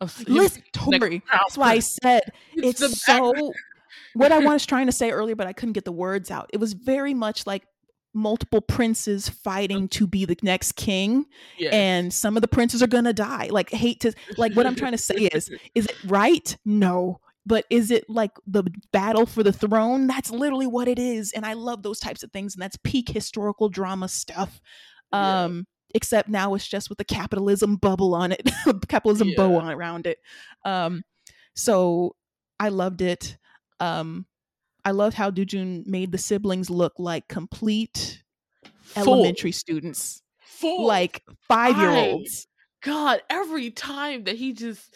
Of 0.00 0.28
listen 0.28 0.64
tori 0.72 1.22
that's 1.30 1.56
why 1.56 1.74
i 1.74 1.78
said 1.78 2.22
It's 2.54 2.82
it's 2.82 3.04
so 3.04 3.52
what 4.14 4.32
I 4.32 4.38
was 4.44 4.66
trying 4.66 4.86
to 4.86 4.92
say 4.92 5.12
earlier, 5.12 5.36
but 5.36 5.46
I 5.46 5.52
couldn't 5.52 5.74
get 5.74 5.84
the 5.84 5.92
words 5.92 6.32
out. 6.32 6.50
It 6.52 6.58
was 6.58 6.72
very 6.72 7.14
much 7.14 7.46
like 7.46 7.64
multiple 8.14 8.60
princes 8.60 9.28
fighting 9.28 9.88
to 9.88 10.06
be 10.06 10.24
the 10.24 10.36
next 10.42 10.72
king, 10.72 11.26
Yes. 11.58 11.72
and 11.72 12.12
some 12.12 12.36
of 12.36 12.40
the 12.42 12.48
princes 12.48 12.82
are 12.82 12.86
gonna 12.86 13.12
die. 13.12 13.48
Like, 13.50 13.70
hate 13.70 14.00
to 14.00 14.12
like 14.36 14.54
what 14.54 14.66
I'm 14.66 14.76
trying 14.76 14.92
to 14.92 14.98
say 14.98 15.14
is, 15.32 15.50
is 15.74 15.86
it 15.86 15.96
right? 16.04 16.56
No. 16.64 17.20
But 17.46 17.66
is 17.68 17.90
it 17.90 18.08
like 18.08 18.30
the 18.46 18.64
battle 18.90 19.26
for 19.26 19.42
the 19.42 19.52
throne? 19.52 20.06
That's 20.06 20.30
literally 20.30 20.66
what 20.66 20.88
it 20.88 20.98
is. 20.98 21.30
And 21.32 21.44
I 21.44 21.52
love 21.52 21.82
those 21.82 22.00
types 22.00 22.22
of 22.22 22.32
things. 22.32 22.54
And 22.54 22.62
that's 22.62 22.78
peak 22.84 23.10
historical 23.10 23.68
drama 23.68 24.08
stuff. 24.08 24.62
Yeah. 25.12 25.42
Um, 25.44 25.66
except 25.94 26.30
now 26.30 26.54
it's 26.54 26.66
just 26.66 26.88
with 26.88 26.96
the 26.96 27.04
capitalism 27.04 27.76
bubble 27.76 28.14
on 28.14 28.32
it, 28.32 28.48
capitalism 28.88 29.32
bow 29.36 29.56
on 29.58 29.70
around 29.70 30.06
it. 30.06 30.18
Um, 30.64 31.02
so 31.54 32.16
I 32.58 32.70
loved 32.70 33.02
it. 33.02 33.36
Um, 33.78 34.24
I 34.84 34.90
loved 34.92 35.16
how 35.16 35.30
Dujun 35.30 35.86
made 35.86 36.12
the 36.12 36.18
siblings 36.18 36.68
look 36.70 36.92
like 36.98 37.28
complete 37.28 38.22
Full. 38.82 39.14
elementary 39.14 39.52
students, 39.52 40.22
Full. 40.40 40.86
like 40.86 41.22
five 41.48 41.76
year 41.78 41.90
olds. 41.90 42.46
God, 42.82 43.22
every 43.30 43.70
time 43.70 44.24
that 44.24 44.36
he 44.36 44.52
just 44.52 44.94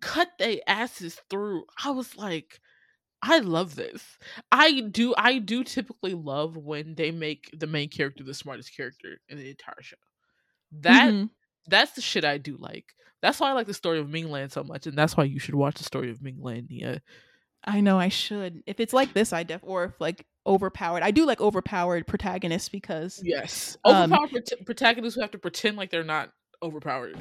cut 0.00 0.28
their 0.38 0.58
asses 0.66 1.20
through, 1.30 1.64
I 1.82 1.90
was 1.90 2.16
like, 2.16 2.58
I 3.22 3.38
love 3.38 3.74
this. 3.76 4.02
I 4.52 4.80
do 4.80 5.14
I 5.16 5.38
do 5.38 5.64
typically 5.64 6.14
love 6.14 6.56
when 6.56 6.94
they 6.94 7.10
make 7.10 7.50
the 7.52 7.66
main 7.66 7.88
character 7.88 8.22
the 8.24 8.34
smartest 8.34 8.76
character 8.76 9.18
in 9.28 9.38
the 9.38 9.50
entire 9.50 9.80
show. 9.82 9.96
That 10.72 11.12
Mhm. 11.14 11.30
that's 11.66 11.92
the 11.92 12.00
shit 12.00 12.24
I 12.24 12.38
do 12.38 12.56
like. 12.56 12.94
That's 13.22 13.40
why 13.40 13.50
I 13.50 13.52
like 13.54 13.66
the 13.66 13.74
story 13.74 13.98
of 13.98 14.06
Minglan 14.08 14.50
so 14.52 14.62
much, 14.62 14.86
and 14.86 14.96
that's 14.96 15.16
why 15.16 15.24
you 15.24 15.38
should 15.40 15.54
watch 15.56 15.76
the 15.76 15.84
story 15.84 16.10
of 16.10 16.18
Minglan, 16.20 16.68
Nia. 16.70 17.02
I 17.68 17.80
know 17.80 17.98
I 17.98 18.08
should. 18.08 18.62
If 18.66 18.80
it's 18.80 18.92
like 18.92 19.12
this, 19.12 19.32
I 19.32 19.42
def 19.42 19.60
or 19.62 19.84
if 19.84 20.00
like 20.00 20.24
overpowered. 20.46 21.02
I 21.02 21.10
do 21.10 21.26
like 21.26 21.40
overpowered 21.40 22.06
protagonists 22.06 22.68
because 22.70 23.20
Yes. 23.22 23.76
Um, 23.84 24.12
Overpowered 24.12 24.30
prot- 24.30 24.64
protagonists 24.66 25.14
who 25.16 25.20
have 25.20 25.32
to 25.32 25.38
pretend 25.38 25.76
like 25.76 25.90
they're 25.90 26.02
not 26.02 26.30
overpowered. 26.62 27.18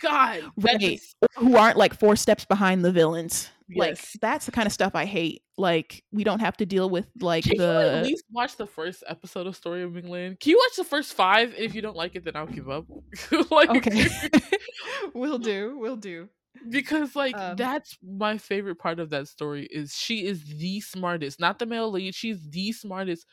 God, 0.00 0.42
Right. 0.56 0.78
just- 0.78 1.16
who 1.36 1.56
aren't 1.56 1.76
like 1.76 1.92
four 1.98 2.14
steps 2.14 2.44
behind 2.44 2.84
the 2.84 2.92
villains. 2.92 3.50
Like 3.74 3.96
Yes. 3.96 4.16
that's 4.22 4.46
the 4.46 4.52
kind 4.52 4.66
of 4.66 4.72
stuff 4.72 4.94
I 4.94 5.04
hate. 5.04 5.42
Like 5.58 6.04
we 6.12 6.22
don't 6.24 6.38
have 6.40 6.56
to 6.58 6.64
deal 6.66 6.88
with 6.88 7.06
like 7.20 7.44
Can 7.44 7.56
you 7.56 7.62
at 7.64 8.02
the 8.02 8.08
least 8.08 8.24
watch 8.30 8.56
the 8.56 8.66
first 8.66 9.02
episode 9.08 9.46
of 9.48 9.56
Story 9.56 9.82
of 9.82 9.90
Minglan? 9.90 10.38
Can 10.40 10.50
you 10.50 10.56
watch 10.64 10.76
the 10.76 10.84
first 10.84 11.12
five? 11.14 11.52
If 11.58 11.74
you 11.74 11.82
don't 11.82 11.96
like 11.96 12.14
it, 12.14 12.24
then 12.24 12.36
I'll 12.36 12.46
give 12.46 12.70
up. 12.70 12.86
like, 13.50 13.68
Okay. 13.70 14.06
we'll 15.14 15.38
do. 15.38 15.76
We'll 15.78 15.96
do. 15.96 16.28
Because 16.70 17.14
like 17.16 17.38
Um, 17.38 17.56
that's 17.56 17.96
my 18.02 18.38
favorite 18.38 18.76
part 18.76 19.00
of 19.00 19.10
that 19.10 19.28
story 19.28 19.66
is 19.70 19.94
she 19.96 20.26
is 20.26 20.44
the 20.58 20.80
smartest, 20.80 21.40
not 21.40 21.58
the 21.58 21.66
male 21.66 21.90
lead. 21.90 22.14
She's 22.14 22.48
the 22.50 22.72
smartest, 22.72 23.26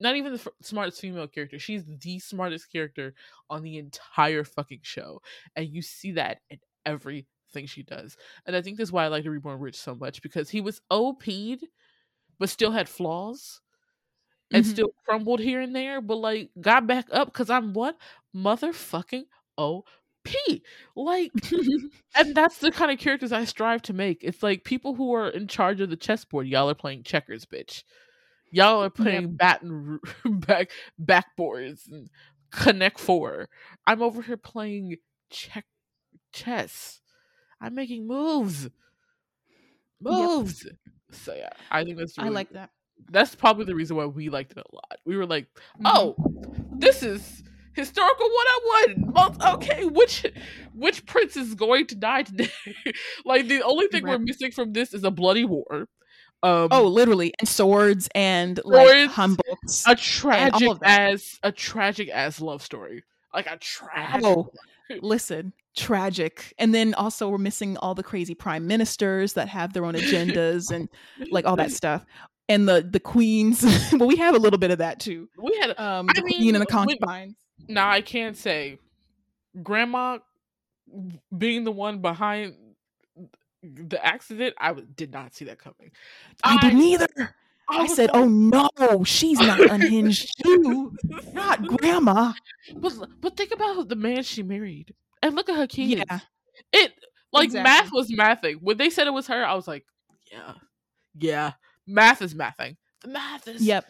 not 0.00 0.16
even 0.16 0.32
the 0.34 0.40
f- 0.40 0.48
smartest 0.62 1.00
female 1.00 1.28
character. 1.28 1.58
She's 1.58 1.84
the 1.86 2.18
smartest 2.18 2.70
character 2.72 3.14
on 3.50 3.62
the 3.62 3.78
entire 3.78 4.44
fucking 4.44 4.80
show, 4.82 5.22
and 5.56 5.68
you 5.68 5.82
see 5.82 6.12
that 6.12 6.40
in 6.50 6.60
everything 6.84 7.66
she 7.66 7.82
does. 7.82 8.16
And 8.46 8.56
I 8.56 8.62
think 8.62 8.78
that's 8.78 8.92
why 8.92 9.04
I 9.04 9.08
like 9.08 9.24
the 9.24 9.30
Reborn 9.30 9.60
Rich 9.60 9.76
so 9.78 9.94
much 9.94 10.22
because 10.22 10.50
he 10.50 10.60
was 10.60 10.80
OP'd, 10.90 11.66
but 12.38 12.50
still 12.50 12.72
had 12.72 12.88
flaws 12.88 13.60
and 14.52 14.64
Mhm. 14.64 14.66
still 14.66 14.90
crumbled 15.04 15.40
here 15.40 15.60
and 15.60 15.74
there, 15.74 16.00
but 16.00 16.16
like 16.16 16.50
got 16.60 16.86
back 16.86 17.06
up 17.12 17.28
because 17.28 17.50
I'm 17.50 17.72
what 17.72 17.98
motherfucking 18.34 19.24
OP. 20.26 20.60
Like, 20.94 21.30
and 22.16 22.34
that's 22.34 22.58
the 22.58 22.70
kind 22.70 22.90
of 22.90 22.98
characters 22.98 23.32
I 23.32 23.44
strive 23.44 23.82
to 23.82 23.92
make. 23.92 24.22
It's 24.22 24.42
like 24.42 24.64
people 24.64 24.94
who 24.94 25.14
are 25.14 25.28
in 25.28 25.46
charge 25.48 25.80
of 25.80 25.90
the 25.90 25.96
chessboard. 25.96 26.46
Y'all 26.46 26.70
are 26.70 26.74
playing 26.74 27.02
checkers, 27.04 27.44
bitch. 27.44 27.82
Y'all 28.52 28.82
are 28.82 28.90
playing 28.90 29.34
baton 29.36 30.00
back 30.24 30.70
backboards 31.02 31.90
and 31.90 32.08
connect 32.50 32.98
four. 33.00 33.48
I'm 33.86 34.02
over 34.02 34.22
here 34.22 34.36
playing 34.36 34.96
check 35.30 35.66
chess. 36.32 37.00
I'm 37.60 37.74
making 37.74 38.06
moves. 38.06 38.68
Moves. 40.00 40.66
So 41.10 41.34
yeah, 41.34 41.50
I 41.70 41.84
think 41.84 41.98
that's 41.98 42.18
I 42.18 42.28
like 42.28 42.50
that. 42.50 42.70
that's 43.10 43.34
probably 43.34 43.64
the 43.64 43.74
reason 43.74 43.96
why 43.96 44.06
we 44.06 44.28
liked 44.28 44.52
it 44.52 44.58
a 44.58 44.74
lot. 44.74 44.98
We 45.04 45.16
were 45.16 45.26
like, 45.26 45.46
Mhm. 45.80 45.84
oh, 45.86 46.14
this 46.78 47.02
is 47.02 47.42
historical 47.76 48.26
101. 48.26 49.12
Mul- 49.14 49.54
Okay, 49.54 49.84
which 49.84 50.26
which 50.74 51.06
prince 51.06 51.36
is 51.36 51.54
going 51.54 51.86
to 51.88 51.94
die 51.94 52.22
today? 52.22 52.50
like 53.24 53.46
the 53.48 53.62
only 53.62 53.86
thing 53.88 54.02
we're 54.02 54.18
missing 54.18 54.50
from 54.50 54.72
this 54.72 54.92
is 54.92 55.04
a 55.04 55.10
bloody 55.10 55.44
war. 55.44 55.86
Um 56.42 56.68
Oh, 56.70 56.86
literally, 56.88 57.32
and 57.38 57.48
swords 57.48 58.08
and 58.14 58.60
like 58.64 58.88
Swords, 58.88 59.12
hum 59.12 59.36
books. 59.46 59.84
a 59.86 59.94
tragic 59.94 60.70
as 60.82 61.38
a 61.42 61.52
tragic 61.52 62.08
as 62.08 62.40
love 62.40 62.62
story. 62.62 63.04
Like 63.32 63.46
a 63.46 63.56
tragic 63.58 64.24
Oh, 64.24 64.50
listen, 65.00 65.52
tragic. 65.76 66.54
And 66.58 66.74
then 66.74 66.94
also 66.94 67.28
we're 67.28 67.38
missing 67.38 67.76
all 67.78 67.94
the 67.94 68.02
crazy 68.02 68.34
prime 68.34 68.66
ministers 68.66 69.32
that 69.34 69.48
have 69.48 69.72
their 69.72 69.84
own 69.84 69.94
agendas 69.94 70.70
and 70.70 70.88
like 71.30 71.44
all 71.46 71.56
that 71.56 71.70
stuff. 71.80 72.04
And 72.48 72.68
the 72.68 72.86
the 72.88 73.00
queens. 73.00 73.64
well, 73.92 74.06
we 74.06 74.16
have 74.16 74.34
a 74.34 74.38
little 74.38 74.58
bit 74.58 74.70
of 74.70 74.78
that 74.78 75.00
too. 75.00 75.28
we 75.42 75.56
had 75.60 75.70
Um, 75.80 76.06
I 76.08 76.12
the 76.14 76.22
mean, 76.22 76.36
queen 76.38 76.54
and 76.54 76.62
the 76.62 76.66
concubines. 76.66 77.34
Now 77.68 77.88
I 77.90 78.00
can't 78.00 78.36
say 78.36 78.78
grandma 79.62 80.18
being 81.36 81.64
the 81.64 81.72
one 81.72 82.00
behind 82.00 82.54
the 83.62 84.04
accident, 84.04 84.54
I 84.58 84.72
did 84.74 85.12
not 85.12 85.34
see 85.34 85.44
that 85.46 85.58
coming. 85.58 85.90
I, 86.44 86.56
didn't 86.60 86.80
either. 86.82 87.08
I, 87.68 87.82
was 87.82 87.96
said, 87.96 88.10
like- 88.12 88.22
"Oh 88.22 88.28
no, 88.28 89.02
she's 89.04 89.40
not 89.40 89.58
unhinged 89.60 90.32
too. 90.42 90.92
Not 91.32 91.66
grandma." 91.78 92.32
But 92.76 92.92
but 93.20 93.36
think 93.36 93.50
about 93.52 93.88
the 93.88 93.96
man 93.96 94.22
she 94.22 94.42
married, 94.44 94.94
and 95.22 95.34
look 95.34 95.48
at 95.48 95.56
her 95.56 95.66
kids. 95.66 96.04
Yeah. 96.08 96.20
It 96.72 96.92
Like 97.32 97.46
Exactly. 97.46 97.62
math 97.64 97.90
was 97.92 98.10
mathing. 98.12 98.62
When 98.62 98.76
they 98.76 98.88
said 98.90 99.06
it 99.08 99.12
was 99.12 99.26
her, 99.26 99.44
I 99.44 99.54
was 99.54 99.66
like, 99.66 99.84
yeah, 100.30 100.52
yeah, 101.18 101.52
math 101.86 102.22
is 102.22 102.34
mathing. 102.34 102.76
The 103.02 103.08
math 103.08 103.48
is 103.48 103.62
Yep. 103.62 103.84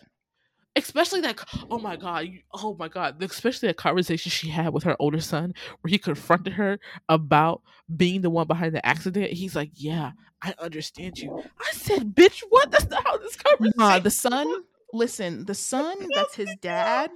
Especially 0.76 1.20
that 1.20 1.42
oh 1.70 1.78
my 1.78 1.96
god 1.96 2.26
oh 2.54 2.76
my 2.78 2.88
god 2.88 3.22
especially 3.22 3.68
that 3.68 3.76
conversation 3.76 4.30
she 4.30 4.48
had 4.48 4.72
with 4.72 4.82
her 4.82 4.96
older 4.98 5.20
son 5.20 5.54
where 5.80 5.90
he 5.90 5.98
confronted 5.98 6.52
her 6.52 6.78
about 7.08 7.62
being 7.96 8.20
the 8.20 8.30
one 8.30 8.46
behind 8.46 8.74
the 8.74 8.84
accident 8.84 9.32
he's 9.32 9.56
like 9.56 9.70
yeah 9.74 10.12
i 10.42 10.54
understand 10.58 11.18
you 11.18 11.42
i 11.60 11.72
said 11.72 12.14
bitch 12.14 12.42
what 12.50 12.70
that's 12.70 12.88
not 12.88 13.04
how 13.06 13.16
this 13.18 13.36
conversation 13.36 13.72
Nah, 13.76 13.98
the 13.98 14.10
son. 14.10 14.46
Listen, 14.92 15.44
the 15.44 15.54
son. 15.54 15.96
That's 16.14 16.34
his 16.34 16.48
dad. 16.60 17.10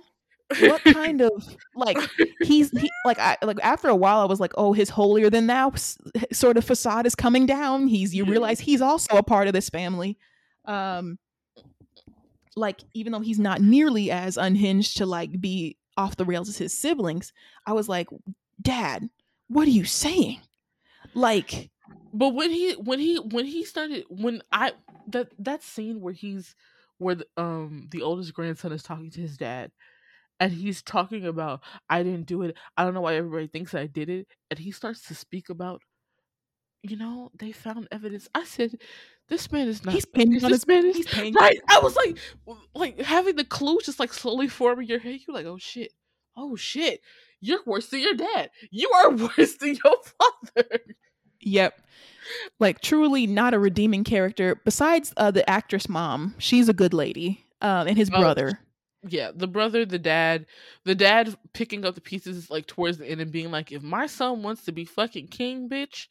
What 0.60 0.82
kind 0.84 1.20
of 1.20 1.30
like 1.76 1.96
he's 2.42 2.70
he, 2.72 2.90
like 3.04 3.18
I 3.20 3.36
like 3.42 3.58
after 3.62 3.88
a 3.88 3.94
while 3.94 4.20
I 4.20 4.24
was 4.24 4.40
like, 4.40 4.52
oh, 4.56 4.72
his 4.72 4.90
holier 4.90 5.30
than 5.30 5.46
thou 5.46 5.72
sort 6.32 6.56
of 6.56 6.64
facade 6.64 7.06
is 7.06 7.14
coming 7.14 7.46
down. 7.46 7.86
He's 7.86 8.14
you 8.14 8.24
realize 8.24 8.60
he's 8.60 8.82
also 8.82 9.16
a 9.16 9.22
part 9.22 9.46
of 9.46 9.52
this 9.52 9.68
family. 9.68 10.18
Um, 10.64 11.18
like 12.56 12.80
even 12.94 13.12
though 13.12 13.20
he's 13.20 13.38
not 13.38 13.60
nearly 13.60 14.10
as 14.10 14.36
unhinged 14.36 14.96
to 14.98 15.06
like 15.06 15.40
be 15.40 15.76
off 15.96 16.16
the 16.16 16.24
rails 16.24 16.48
as 16.48 16.58
his 16.58 16.76
siblings, 16.76 17.32
I 17.66 17.72
was 17.72 17.88
like, 17.88 18.08
Dad, 18.60 19.08
what 19.48 19.66
are 19.66 19.72
you 19.72 19.84
saying? 19.84 20.40
Like, 21.14 21.70
but 22.12 22.30
when 22.30 22.50
he 22.50 22.72
when 22.72 22.98
he 22.98 23.16
when 23.16 23.46
he 23.46 23.64
started 23.64 24.04
when 24.08 24.42
i 24.52 24.72
that 25.08 25.28
that 25.38 25.62
scene 25.62 26.00
where 26.00 26.12
he's 26.12 26.54
where 26.98 27.14
the, 27.14 27.26
um 27.36 27.88
the 27.90 28.02
oldest 28.02 28.34
grandson 28.34 28.72
is 28.72 28.82
talking 28.82 29.10
to 29.10 29.20
his 29.20 29.36
dad 29.36 29.70
and 30.38 30.52
he's 30.52 30.82
talking 30.82 31.26
about 31.26 31.60
i 31.88 32.02
didn't 32.02 32.26
do 32.26 32.42
it 32.42 32.56
i 32.76 32.84
don't 32.84 32.94
know 32.94 33.00
why 33.00 33.14
everybody 33.14 33.46
thinks 33.46 33.74
i 33.74 33.86
did 33.86 34.08
it 34.08 34.26
and 34.50 34.58
he 34.58 34.70
starts 34.70 35.06
to 35.06 35.14
speak 35.14 35.48
about 35.48 35.82
you 36.82 36.96
know 36.96 37.30
they 37.38 37.52
found 37.52 37.86
evidence 37.92 38.28
i 38.34 38.44
said 38.44 38.78
this 39.28 39.52
man 39.52 39.68
is 39.68 39.84
not 39.84 39.94
he's 39.94 40.06
on 40.14 40.28
this 40.30 40.42
his 40.44 40.66
man 40.66 40.86
is 40.86 40.96
he's 40.96 41.06
paying 41.06 41.34
right 41.34 41.58
i 41.68 41.78
was 41.80 41.94
like 41.96 42.16
like 42.74 42.98
having 43.00 43.36
the 43.36 43.44
clues 43.44 43.84
just 43.84 44.00
like 44.00 44.12
slowly 44.12 44.48
forming 44.48 44.86
your 44.88 44.98
head 44.98 45.20
you're 45.26 45.34
like 45.36 45.46
oh 45.46 45.58
shit 45.58 45.92
oh 46.36 46.56
shit 46.56 47.00
you're 47.40 47.60
worse 47.66 47.88
than 47.88 48.00
your 48.00 48.14
dad 48.14 48.50
you 48.70 48.90
are 48.90 49.10
worse 49.36 49.54
than 49.56 49.76
your 49.84 49.96
father 50.54 50.80
Yep. 51.42 51.80
Like 52.58 52.82
truly 52.82 53.26
not 53.26 53.54
a 53.54 53.58
redeeming 53.58 54.04
character. 54.04 54.60
Besides 54.62 55.14
uh, 55.16 55.30
the 55.30 55.48
actress 55.48 55.88
mom, 55.88 56.34
she's 56.36 56.68
a 56.68 56.74
good 56.74 56.92
lady. 56.92 57.46
Um, 57.62 57.86
and 57.88 57.96
his 57.96 58.10
Oh, 58.12 58.20
brother. 58.20 58.60
yeah 59.08 59.30
the 59.34 59.46
brother 59.48 59.86
the 59.86 59.98
dad 59.98 60.44
the 60.84 60.94
dad 60.94 61.34
picking 61.54 61.86
up 61.86 61.94
the 61.94 62.00
pieces 62.02 62.50
like 62.50 62.66
towards 62.66 62.98
the 62.98 63.06
end 63.06 63.22
and 63.22 63.32
being 63.32 63.50
like 63.50 63.72
if 63.72 63.82
my 63.82 64.06
son 64.06 64.42
wants 64.42 64.66
to 64.66 64.72
be 64.72 64.84
fucking 64.84 65.28
king 65.28 65.66
bitch 65.70 66.08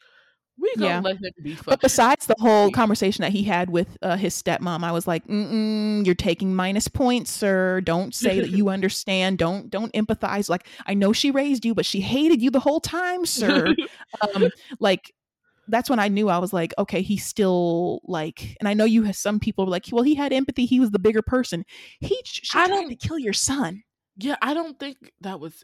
we 0.59 0.73
gonna 0.75 0.89
Yeah. 0.89 0.99
let 1.01 1.17
him 1.17 1.31
be 1.41 1.57
But 1.65 1.81
besides 1.81 2.25
the 2.25 2.35
whole 2.39 2.71
conversation 2.71 3.21
that 3.23 3.31
he 3.31 3.43
had 3.43 3.69
with 3.69 3.97
uh, 4.01 4.17
his 4.17 4.33
stepmom, 4.41 4.83
I 4.83 4.91
was 4.91 5.07
like, 5.07 5.25
Mm-mm, 5.27 6.05
"You're 6.05 6.15
taking 6.15 6.55
minus 6.55 6.87
points, 6.87 7.31
sir. 7.31 7.81
Don't 7.81 8.13
say 8.13 8.39
that 8.41 8.49
you 8.49 8.69
understand. 8.77 9.37
Don't 9.37 9.69
don't 9.69 9.93
empathize. 9.93 10.49
Like 10.49 10.67
I 10.85 10.93
know 10.93 11.13
she 11.13 11.31
raised 11.31 11.65
you, 11.65 11.73
but 11.73 11.85
she 11.85 12.01
hated 12.01 12.41
you 12.41 12.51
the 12.51 12.59
whole 12.59 12.79
time, 12.81 13.25
sir. 13.25 13.67
um, 14.35 14.49
like 14.79 15.13
that's 15.67 15.89
when 15.89 15.99
I 15.99 16.07
knew 16.07 16.29
I 16.29 16.39
was 16.39 16.51
like, 16.51 16.73
okay, 16.79 17.01
he's 17.03 17.23
still 17.25 18.01
like, 18.05 18.57
and 18.59 18.67
I 18.67 18.73
know 18.73 18.85
you 18.85 19.03
have 19.03 19.15
some 19.15 19.39
people 19.39 19.67
like, 19.67 19.85
well, 19.91 20.03
he 20.03 20.15
had 20.15 20.33
empathy. 20.33 20.65
He 20.65 20.79
was 20.79 20.89
the 20.89 20.97
bigger 20.99 21.21
person. 21.21 21.63
He 21.99 22.19
she 22.25 22.41
I 22.57 22.65
tried 22.65 22.75
don't- 22.75 22.89
to 22.89 22.95
kill 22.95 23.19
your 23.19 23.33
son. 23.33 23.83
yeah 24.21 24.35
i 24.41 24.53
don't 24.53 24.77
think 24.79 24.97
that 25.21 25.39
was 25.39 25.63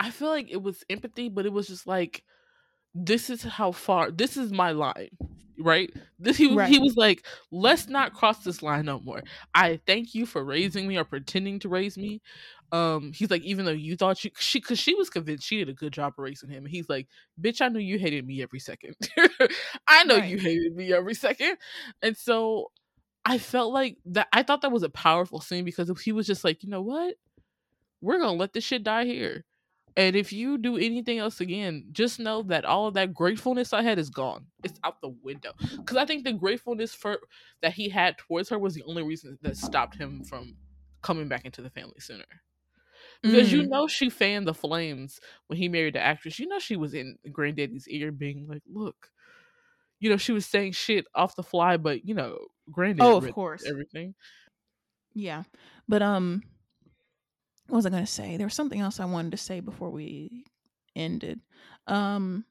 i 0.00 0.10
feel 0.10 0.28
like 0.28 0.48
it 0.50 0.60
was 0.60 0.82
empathy 0.90 1.28
but 1.28 1.46
it 1.46 1.52
was 1.52 1.68
just 1.68 1.86
like 1.86 2.24
this 2.94 3.30
is 3.30 3.42
how 3.42 3.72
far 3.72 4.10
this 4.10 4.36
is 4.36 4.52
my 4.52 4.72
line 4.72 5.10
right? 5.58 5.90
This 6.18 6.38
he, 6.38 6.56
Right. 6.56 6.68
he 6.68 6.78
was 6.78 6.96
like 6.96 7.24
let's 7.52 7.86
not 7.88 8.14
cross 8.14 8.42
this 8.42 8.62
line 8.62 8.86
no 8.86 8.98
more. 9.00 9.22
I 9.54 9.80
thank 9.86 10.14
you 10.14 10.26
for 10.26 10.42
raising 10.44 10.88
me 10.88 10.96
or 10.96 11.04
pretending 11.04 11.58
to 11.60 11.68
raise 11.68 11.96
me. 11.96 12.20
Um 12.72 13.12
he's 13.12 13.30
like 13.30 13.42
even 13.42 13.64
though 13.66 13.70
you 13.70 13.96
thought 13.96 14.24
you 14.24 14.30
she 14.38 14.60
because 14.60 14.78
she 14.78 14.94
was 14.94 15.10
convinced 15.10 15.44
she 15.46 15.58
did 15.58 15.68
a 15.68 15.74
good 15.74 15.92
job 15.92 16.14
raising 16.16 16.48
him. 16.48 16.64
He's 16.64 16.88
like 16.88 17.06
bitch 17.40 17.60
i 17.60 17.68
knew 17.68 17.78
you 17.80 17.98
hated 17.98 18.26
me 18.26 18.42
every 18.42 18.58
second. 18.60 18.96
I 19.86 20.04
know 20.04 20.16
Right. 20.16 20.30
you 20.30 20.38
hated 20.38 20.74
me 20.74 20.92
every 20.92 21.14
second. 21.14 21.58
And 22.02 22.16
so 22.16 22.70
i 23.24 23.38
felt 23.38 23.72
like 23.72 23.98
that 24.06 24.26
i 24.32 24.42
thought 24.42 24.62
that 24.62 24.72
was 24.72 24.82
a 24.82 24.90
powerful 24.90 25.40
scene 25.40 25.64
because 25.64 25.90
he 26.02 26.12
was 26.12 26.26
just 26.26 26.44
like 26.44 26.62
you 26.64 26.70
know 26.70 26.82
what? 26.82 27.14
We're 28.00 28.18
gonna 28.18 28.32
let 28.32 28.52
this 28.52 28.64
shit 28.64 28.84
die 28.84 29.04
here 29.04 29.44
and 29.96 30.16
if 30.16 30.32
you 30.32 30.58
do 30.58 30.76
anything 30.76 31.18
else 31.18 31.40
again, 31.40 31.86
just 31.92 32.18
know 32.20 32.42
that 32.44 32.64
all 32.64 32.86
of 32.86 32.94
that 32.94 33.14
gratefulness 33.14 33.72
I 33.72 33.82
had 33.82 33.98
is 33.98 34.10
gone. 34.10 34.46
It's 34.62 34.78
out 34.84 35.00
the 35.00 35.08
window. 35.22 35.52
Because 35.84 35.96
I 35.96 36.04
think 36.06 36.24
the 36.24 36.32
gratefulness 36.32 36.94
for 36.94 37.18
that 37.62 37.72
he 37.74 37.88
had 37.88 38.18
towards 38.18 38.48
her 38.50 38.58
was 38.58 38.74
the 38.74 38.84
only 38.84 39.02
reason 39.02 39.38
that 39.42 39.56
stopped 39.56 39.96
him 39.96 40.22
from 40.24 40.56
coming 41.02 41.28
back 41.28 41.44
into 41.44 41.62
the 41.62 41.70
family 41.70 42.00
sooner. 42.00 42.24
Because 43.22 43.52
you 43.52 43.62
Mm. 43.62 43.68
know 43.68 43.86
she 43.88 44.10
fanned 44.10 44.46
the 44.46 44.54
flames 44.54 45.20
when 45.46 45.58
he 45.58 45.68
married 45.68 45.94
the 45.94 46.00
actress. 46.00 46.38
You 46.38 46.48
know 46.48 46.58
she 46.58 46.76
was 46.76 46.94
in 46.94 47.18
Granddaddy's 47.30 47.88
ear 47.88 48.12
being 48.12 48.46
like, 48.48 48.62
look. 48.66 49.10
You 50.00 50.10
know, 50.10 50.16
she 50.16 50.32
was 50.32 50.46
saying 50.46 50.72
shit 50.72 51.06
off 51.14 51.36
the 51.36 51.44
fly, 51.44 51.76
but 51.76 52.04
you 52.04 52.14
know, 52.14 52.38
Granddaddy, 52.72 53.06
Oh, 53.06 53.16
of 53.16 53.30
course. 53.30 53.64
everything. 53.66 54.14
Yeah. 55.14 55.44
But 55.88 56.02
um 56.02 56.42
what 57.68 57.76
was 57.76 57.86
I 57.86 57.90
going 57.90 58.04
to 58.04 58.10
say? 58.10 58.36
There 58.36 58.46
was 58.46 58.54
something 58.54 58.80
else 58.80 59.00
I 59.00 59.04
wanted 59.04 59.32
to 59.32 59.36
say 59.38 59.60
before 59.60 59.90
we 59.90 60.44
ended. 60.96 61.40
Um 61.86 62.44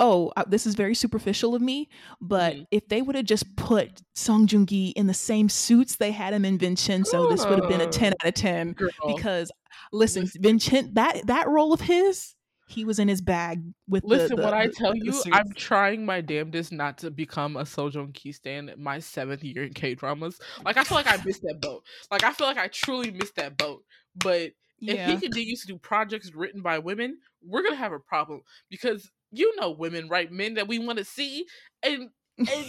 Oh, 0.00 0.32
uh, 0.36 0.44
this 0.46 0.64
is 0.64 0.76
very 0.76 0.94
superficial 0.94 1.56
of 1.56 1.62
me, 1.62 1.88
but 2.20 2.54
Mhm. 2.54 2.66
if 2.70 2.86
they 2.88 3.02
would 3.02 3.16
have 3.16 3.24
just 3.24 3.56
put 3.56 4.00
Song 4.14 4.46
Joong 4.46 4.66
Ki 4.68 4.90
in 4.90 5.08
the 5.08 5.14
same 5.14 5.48
suits 5.48 5.96
they 5.96 6.12
had 6.12 6.32
him 6.32 6.44
in 6.44 6.56
Vincenzo, 6.56 7.26
this 7.26 7.44
would 7.48 7.58
have 7.58 7.68
been 7.68 7.80
a 7.80 7.84
Uh, 7.84 7.90
10 7.90 8.12
out 8.22 8.28
of 8.28 8.34
10 8.34 8.74
Girl. 8.74 8.90
because 9.08 9.50
listen, 9.92 10.22
listen. 10.22 10.42
Vincent 10.42 10.94
that 10.94 11.26
that 11.26 11.48
role 11.48 11.72
of 11.72 11.80
his, 11.80 12.34
he 12.68 12.84
was 12.84 12.98
in 12.98 13.08
his 13.08 13.22
bag 13.22 13.62
with 13.88 14.04
Listen, 14.04 14.36
the, 14.36 14.42
what 14.42 14.52
I 14.52 14.66
tell 14.66 14.92
the 14.92 15.00
you. 15.02 15.22
I'm 15.32 15.52
trying 15.54 16.04
my 16.04 16.20
damnedest 16.20 16.70
not 16.70 16.98
to 16.98 17.10
become 17.10 17.56
a 17.56 17.64
Song 17.64 17.90
Joong 17.90 18.12
Ki 18.12 18.30
stan 18.30 18.74
my 18.76 18.98
seventh 18.98 19.42
year 19.42 19.64
in 19.64 19.72
K 19.72 19.94
dramas. 19.94 20.38
Like 20.66 20.76
I 20.76 20.84
feel 20.84 20.96
like 20.96 21.06
I 21.06 21.18
missed 21.24 21.42
that 21.44 21.62
boat. 21.62 21.82
Like 22.10 22.24
I 22.24 22.32
feel 22.34 22.46
like 22.46 22.58
I 22.58 22.68
truly 22.68 23.10
missed 23.10 23.36
that 23.36 23.56
boat. 23.56 23.84
But 24.14 24.52
if 24.80 24.96
yeah. 24.96 25.10
he 25.10 25.16
continues 25.16 25.62
to 25.62 25.68
do 25.68 25.78
projects 25.78 26.34
written 26.34 26.60
by 26.60 26.78
women, 26.78 27.16
we're 27.42 27.62
gonna 27.62 27.74
have 27.74 27.92
a 27.92 27.98
problem 27.98 28.42
because 28.68 29.10
you 29.30 29.56
know 29.58 29.70
women, 29.70 30.10
right? 30.10 30.30
Men 30.30 30.54
that 30.54 30.68
we 30.68 30.78
want 30.78 30.98
to 30.98 31.04
see, 31.06 31.46
and 31.82 32.10
and 32.36 32.66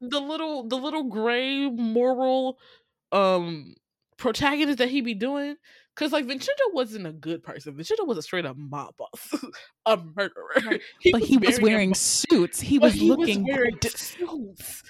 the 0.02 0.20
little 0.20 0.68
the 0.68 0.76
little 0.76 1.04
gray 1.04 1.66
moral 1.66 2.58
um 3.10 3.74
protagonist 4.18 4.78
that 4.78 4.90
he 4.90 5.00
be 5.00 5.14
doing. 5.14 5.56
Cause 6.00 6.12
like 6.12 6.24
Vincenzo 6.24 6.62
wasn't 6.72 7.06
a 7.06 7.12
good 7.12 7.42
person. 7.42 7.76
Vincenzo 7.76 8.04
was 8.06 8.16
a 8.16 8.22
straight 8.22 8.46
up 8.46 8.56
mob 8.56 8.96
boss, 8.96 9.34
a 9.86 9.98
murderer. 9.98 10.54
Right. 10.64 10.80
but 11.12 11.20
he 11.20 11.36
was 11.36 11.60
wearing 11.60 11.92
suits. 11.92 12.58
He 12.58 12.78
was 12.78 12.94
he 12.94 13.10
looking 13.10 13.46
wearing 13.46 13.76
good. 13.78 13.98
suits. 13.98 14.82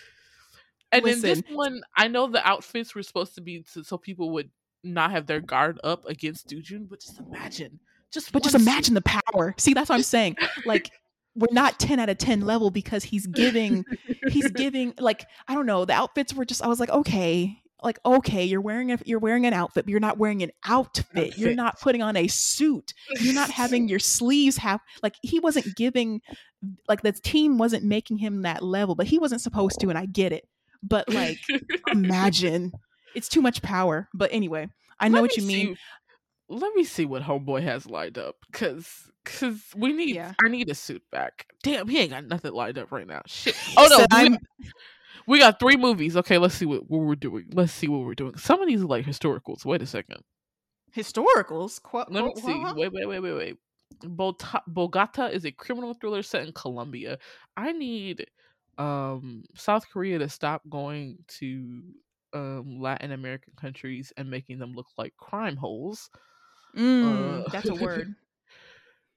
And 0.92 1.04
in 1.04 1.20
this 1.20 1.42
one, 1.50 1.82
I 1.96 2.06
know 2.06 2.28
the 2.28 2.46
outfits 2.46 2.94
were 2.94 3.02
supposed 3.02 3.34
to 3.34 3.40
be 3.40 3.64
so, 3.66 3.82
so 3.82 3.98
people 3.98 4.30
would 4.30 4.50
not 4.84 5.10
have 5.10 5.26
their 5.26 5.40
guard 5.40 5.80
up 5.82 6.06
against 6.06 6.48
Dujun, 6.48 6.88
but 6.88 7.00
just 7.00 7.18
imagine, 7.18 7.80
just 8.12 8.30
But 8.30 8.44
just 8.44 8.54
one 8.54 8.62
suit. 8.62 8.68
imagine 8.70 8.94
the 8.94 9.02
power. 9.02 9.56
See, 9.58 9.74
that's 9.74 9.88
what 9.88 9.96
I'm 9.96 10.04
saying. 10.04 10.36
Like 10.64 10.92
we're 11.34 11.48
not 11.50 11.80
10 11.80 11.98
out 11.98 12.08
of 12.08 12.18
10 12.18 12.42
level 12.42 12.70
because 12.70 13.02
he's 13.02 13.26
giving 13.26 13.84
he's 14.28 14.48
giving 14.52 14.94
like 15.00 15.26
I 15.48 15.54
don't 15.54 15.66
know, 15.66 15.84
the 15.84 15.92
outfits 15.92 16.34
were 16.34 16.44
just 16.44 16.62
I 16.62 16.68
was 16.68 16.78
like, 16.78 16.90
okay, 16.90 17.60
like 17.82 17.98
okay, 18.04 18.44
you're 18.44 18.60
wearing 18.60 18.92
a 18.92 18.98
you're 19.04 19.18
wearing 19.18 19.46
an 19.46 19.52
outfit, 19.52 19.84
but 19.86 19.90
you're 19.90 20.00
not 20.00 20.18
wearing 20.18 20.42
an 20.42 20.50
outfit. 20.64 21.36
You're 21.38 21.54
not 21.54 21.80
putting 21.80 22.02
on 22.02 22.16
a 22.16 22.26
suit. 22.28 22.92
You're 23.20 23.34
not 23.34 23.50
having 23.50 23.88
your 23.88 23.98
sleeves 23.98 24.56
have 24.58 24.80
like 25.02 25.14
he 25.22 25.40
wasn't 25.40 25.74
giving 25.76 26.20
like 26.88 27.02
the 27.02 27.12
team 27.12 27.58
wasn't 27.58 27.84
making 27.84 28.18
him 28.18 28.42
that 28.42 28.62
level, 28.62 28.94
but 28.94 29.06
he 29.06 29.18
wasn't 29.18 29.40
supposed 29.40 29.80
to 29.80 29.88
and 29.88 29.98
I 29.98 30.06
get 30.06 30.32
it. 30.32 30.46
But 30.82 31.08
like 31.08 31.38
imagine 31.90 32.72
it's 33.14 33.28
too 33.28 33.42
much 33.42 33.62
power. 33.62 34.08
But 34.14 34.30
anyway, 34.32 34.68
I 34.98 35.08
know 35.08 35.16
Let 35.16 35.22
what 35.22 35.36
me 35.36 35.42
you 35.42 35.48
mean. 35.48 35.74
see- 35.74 35.80
let 36.52 36.74
me 36.74 36.82
see 36.82 37.06
what 37.06 37.22
Homeboy 37.22 37.62
has 37.62 37.86
lined 37.86 38.18
up, 38.18 38.34
cause 38.52 39.08
cause 39.24 39.62
we 39.76 39.92
need 39.92 40.16
Yeah. 40.16 40.32
I 40.44 40.48
need 40.48 40.68
a 40.68 40.74
suit 40.74 41.02
back. 41.12 41.46
Damn, 41.62 41.86
he 41.86 42.00
ain't 42.00 42.10
got 42.10 42.24
nothing 42.24 42.52
lined 42.52 42.76
up 42.76 42.90
right 42.90 43.06
now. 43.06 43.22
Shit. 43.26 43.54
Oh 43.76 43.86
no, 43.88 43.98
Said, 43.98 44.38
we, 45.26 45.38
got, 45.38 45.58
three 45.60 45.76
movies. 45.76 46.16
Okay, 46.16 46.38
let's 46.38 46.54
see 46.54 46.66
what, 46.66 46.88
what 46.88 47.00
we're 47.00 47.14
doing. 47.14 47.46
Let's 47.52 47.72
see 47.72 47.88
what 47.88 48.04
we're 48.04 48.14
doing. 48.14 48.36
Some 48.36 48.60
of 48.60 48.68
these 48.68 48.82
are 48.82 48.86
like 48.86 49.04
historicals. 49.06 49.64
Wait 49.64 49.82
a 49.82 49.86
second. 49.86 50.22
historicals. 50.96 51.80
Qu- 51.82 52.04
Let 52.08 52.24
me 52.24 52.32
see. 52.36 52.64
Wait, 52.74 52.92
wait, 52.92 53.06
wait, 53.06 53.20
wait, 53.20 53.32
wait. 53.32 53.56
Bogota 54.66 55.26
is 55.26 55.44
a 55.44 55.52
criminal 55.52 55.94
thriller 55.94 56.22
set 56.22 56.46
in 56.46 56.52
Colombia. 56.52 57.18
I 57.56 57.72
need 57.72 58.26
um 58.78 59.42
South 59.56 59.84
Korea 59.92 60.18
to 60.20 60.28
stop 60.28 60.62
going 60.70 61.18
to 61.38 61.82
um 62.32 62.80
Latin 62.80 63.12
American 63.12 63.52
countries 63.60 64.12
and 64.16 64.30
making 64.30 64.58
them 64.58 64.72
look 64.72 64.86
like 64.96 65.14
crime 65.16 65.56
holes. 65.56 66.08
Mm, 66.76 67.40
Uh, 67.44 67.48
that's 67.50 67.68
a 67.68 67.74
word. 67.82 68.14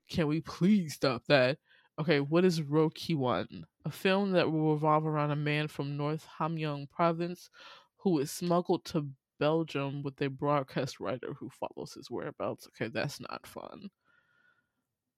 Can 0.09 0.27
we 0.27 0.41
please 0.41 0.93
stop 0.95 1.23
that? 1.27 1.59
Okay, 1.99 2.19
what 2.19 2.43
is 2.43 2.59
Loh 2.59 2.89
Kiwan? 2.89 3.63
A 3.85 3.91
film 3.91 4.31
that 4.31 4.51
will 4.51 4.73
revolve 4.73 5.05
around 5.05 5.31
a 5.31 5.35
man 5.35 5.67
from 5.67 5.97
North 5.97 6.27
Hamgyong 6.39 6.89
province 6.89 7.49
who 7.97 8.19
is 8.19 8.31
smuggled 8.31 8.85
to 8.85 9.09
Belgium 9.39 10.03
with 10.03 10.21
a 10.21 10.29
broadcast 10.29 10.99
writer 10.99 11.33
who 11.37 11.49
follows 11.49 11.93
his 11.93 12.09
whereabouts. 12.09 12.67
Okay, 12.67 12.89
that's 12.89 13.19
not 13.19 13.45
fun. 13.45 13.89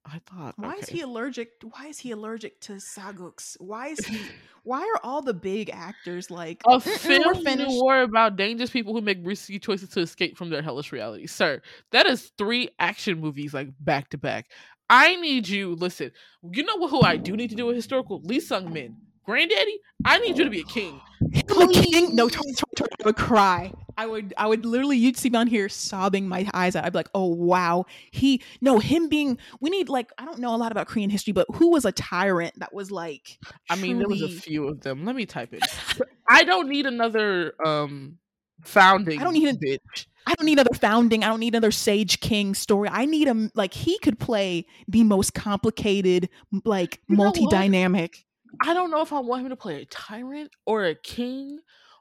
I 0.05 0.21
thought. 0.27 0.53
Why 0.57 0.73
okay. 0.73 0.81
is 0.81 0.89
he 0.89 1.01
allergic? 1.01 1.49
Why 1.63 1.87
is 1.87 1.97
he 1.97 2.11
allergic 2.11 2.59
to 2.61 2.73
sageuks? 2.73 3.55
Why 3.59 3.87
is 3.87 4.05
he? 4.05 4.19
why 4.63 4.81
are 4.81 4.99
all 5.03 5.21
the 5.21 5.33
big 5.33 5.71
actors 5.71 6.29
like 6.29 6.61
a 6.67 6.79
film 6.79 7.43
finished? 7.43 7.71
war 7.71 8.01
about 8.01 8.35
dangerous 8.35 8.69
people 8.69 8.93
who 8.93 9.01
make 9.01 9.17
risky 9.23 9.57
choices 9.57 9.89
to 9.89 10.01
escape 10.01 10.37
from 10.37 10.51
their 10.51 10.61
hellish 10.61 10.91
reality, 10.91 11.25
sir? 11.25 11.61
That 11.91 12.05
is 12.05 12.31
three 12.37 12.69
action 12.77 13.19
movies 13.19 13.53
like 13.53 13.69
back 13.79 14.09
to 14.09 14.17
back. 14.17 14.51
I 14.89 15.15
need 15.15 15.47
you. 15.47 15.75
Listen, 15.75 16.11
you 16.51 16.63
know 16.63 16.87
who 16.87 17.01
I 17.01 17.17
do 17.17 17.35
need 17.35 17.49
to 17.49 17.55
do 17.55 17.69
a 17.69 17.73
historical? 17.73 18.21
Lee 18.23 18.39
Sung 18.39 18.71
Min, 18.71 18.95
granddaddy. 19.25 19.79
I 20.05 20.19
need 20.19 20.37
you 20.37 20.43
to 20.43 20.49
be 20.49 20.61
a 20.61 20.65
king. 20.65 21.01
I'm 21.49 21.69
a 21.69 21.73
king. 21.73 22.15
No, 22.15 22.29
Tori, 22.29 22.53
Tori, 22.53 22.71
Tori, 22.75 22.89
I 23.01 23.05
would 23.05 23.15
cry. 23.15 23.71
I 23.97 24.05
would, 24.07 24.33
I 24.37 24.45
would 24.45 24.65
literally, 24.65 24.97
you'd 24.97 25.15
see 25.17 25.29
me 25.29 25.39
on 25.39 25.47
here 25.47 25.69
sobbing 25.69 26.27
my 26.27 26.47
eyes 26.53 26.75
out. 26.75 26.83
I'd 26.83 26.91
be 26.91 26.99
like, 26.99 27.09
oh 27.15 27.27
wow, 27.27 27.85
he, 28.11 28.41
no, 28.59 28.77
him 28.77 29.07
being. 29.07 29.37
We 29.61 29.69
need 29.69 29.87
like, 29.87 30.11
I 30.17 30.25
don't 30.25 30.39
know 30.39 30.53
a 30.53 30.57
lot 30.57 30.71
about 30.73 30.87
Korean 30.87 31.09
history, 31.09 31.31
but 31.31 31.47
who 31.55 31.71
was 31.71 31.85
a 31.85 31.93
tyrant 31.93 32.59
that 32.59 32.73
was 32.73 32.91
like? 32.91 33.39
I 33.69 33.77
mean, 33.77 33.99
there 33.99 34.07
was 34.09 34.21
a 34.21 34.27
few 34.27 34.67
of 34.67 34.81
them. 34.81 35.05
Let 35.05 35.15
me 35.15 35.25
type 35.25 35.53
it. 35.53 35.63
I 36.29 36.43
don't 36.43 36.67
need 36.67 36.85
another 36.85 37.53
um 37.65 38.17
founding. 38.63 39.19
I 39.19 39.23
don't 39.23 39.33
need 39.33 39.47
a- 39.47 39.57
bitch. 39.57 40.07
I 40.27 40.33
don't 40.35 40.45
need 40.45 40.53
another 40.59 40.73
founding. 40.73 41.23
I 41.23 41.27
don't 41.27 41.39
need 41.39 41.53
another 41.53 41.71
Sage 41.71 42.19
King 42.19 42.55
story. 42.55 42.89
I 42.91 43.05
need 43.05 43.27
him 43.27 43.51
like 43.55 43.73
he 43.73 43.99
could 43.99 44.19
play 44.19 44.65
the 44.87 45.03
most 45.03 45.33
complicated, 45.33 46.29
like 46.63 46.99
You 47.07 47.17
multi-dynamic. 47.17 48.25
I 48.61 48.73
don't 48.73 48.89
know 48.91 49.01
if 49.01 49.13
I 49.13 49.19
want 49.19 49.43
him 49.43 49.49
to 49.49 49.55
play 49.55 49.81
a 49.81 49.85
tyrant 49.85 50.51
or 50.65 50.85
a 50.85 50.95
king 50.95 51.59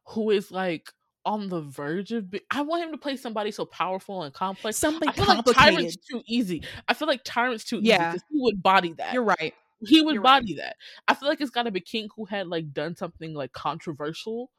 who 0.09 0.31
is 0.31 0.51
like 0.51 0.91
on 1.27 1.49
the 1.49 1.61
verge 1.61 2.13
of. 2.13 2.31
Be- 2.31 2.41
I 2.51 2.63
want 2.63 2.85
him 2.85 2.93
to 2.93 2.99
play 2.99 3.17
somebody 3.17 3.51
so 3.51 3.65
powerful 3.67 4.23
and 4.23 4.33
complex. 4.33 4.79
Something 4.79 5.09
I 5.09 5.13
feel 5.13 5.27
like 5.27 5.45
tyrant's 5.47 5.97
too 5.97 6.23
easy. 6.27 6.63
I 6.89 6.95
feel 6.95 7.09
like 7.09 7.23
tyrant's 7.25 7.65
too 7.65 7.81
Yeah. 7.83 8.15
easy 8.15 8.25
he 8.31 8.41
would 8.41 8.63
body 8.63 8.93
that. 8.95 9.13
You're 9.13 9.25
right. 9.25 9.53
he 9.81 10.01
would 10.01 10.15
you're 10.15 10.23
right. 10.23 10.41
body 10.41 10.55
that. 10.55 10.77
I 11.09 11.15
feel 11.15 11.29
like 11.29 11.41
it's 11.41 11.51
got 11.51 11.65
to 11.65 11.71
be 11.71 11.81
king 11.81 12.09
who 12.17 12.25
had 12.25 12.47
like 12.47 12.73
done 12.73 12.97
something 12.97 13.35
like 13.35 13.53
controversial, 13.53 14.51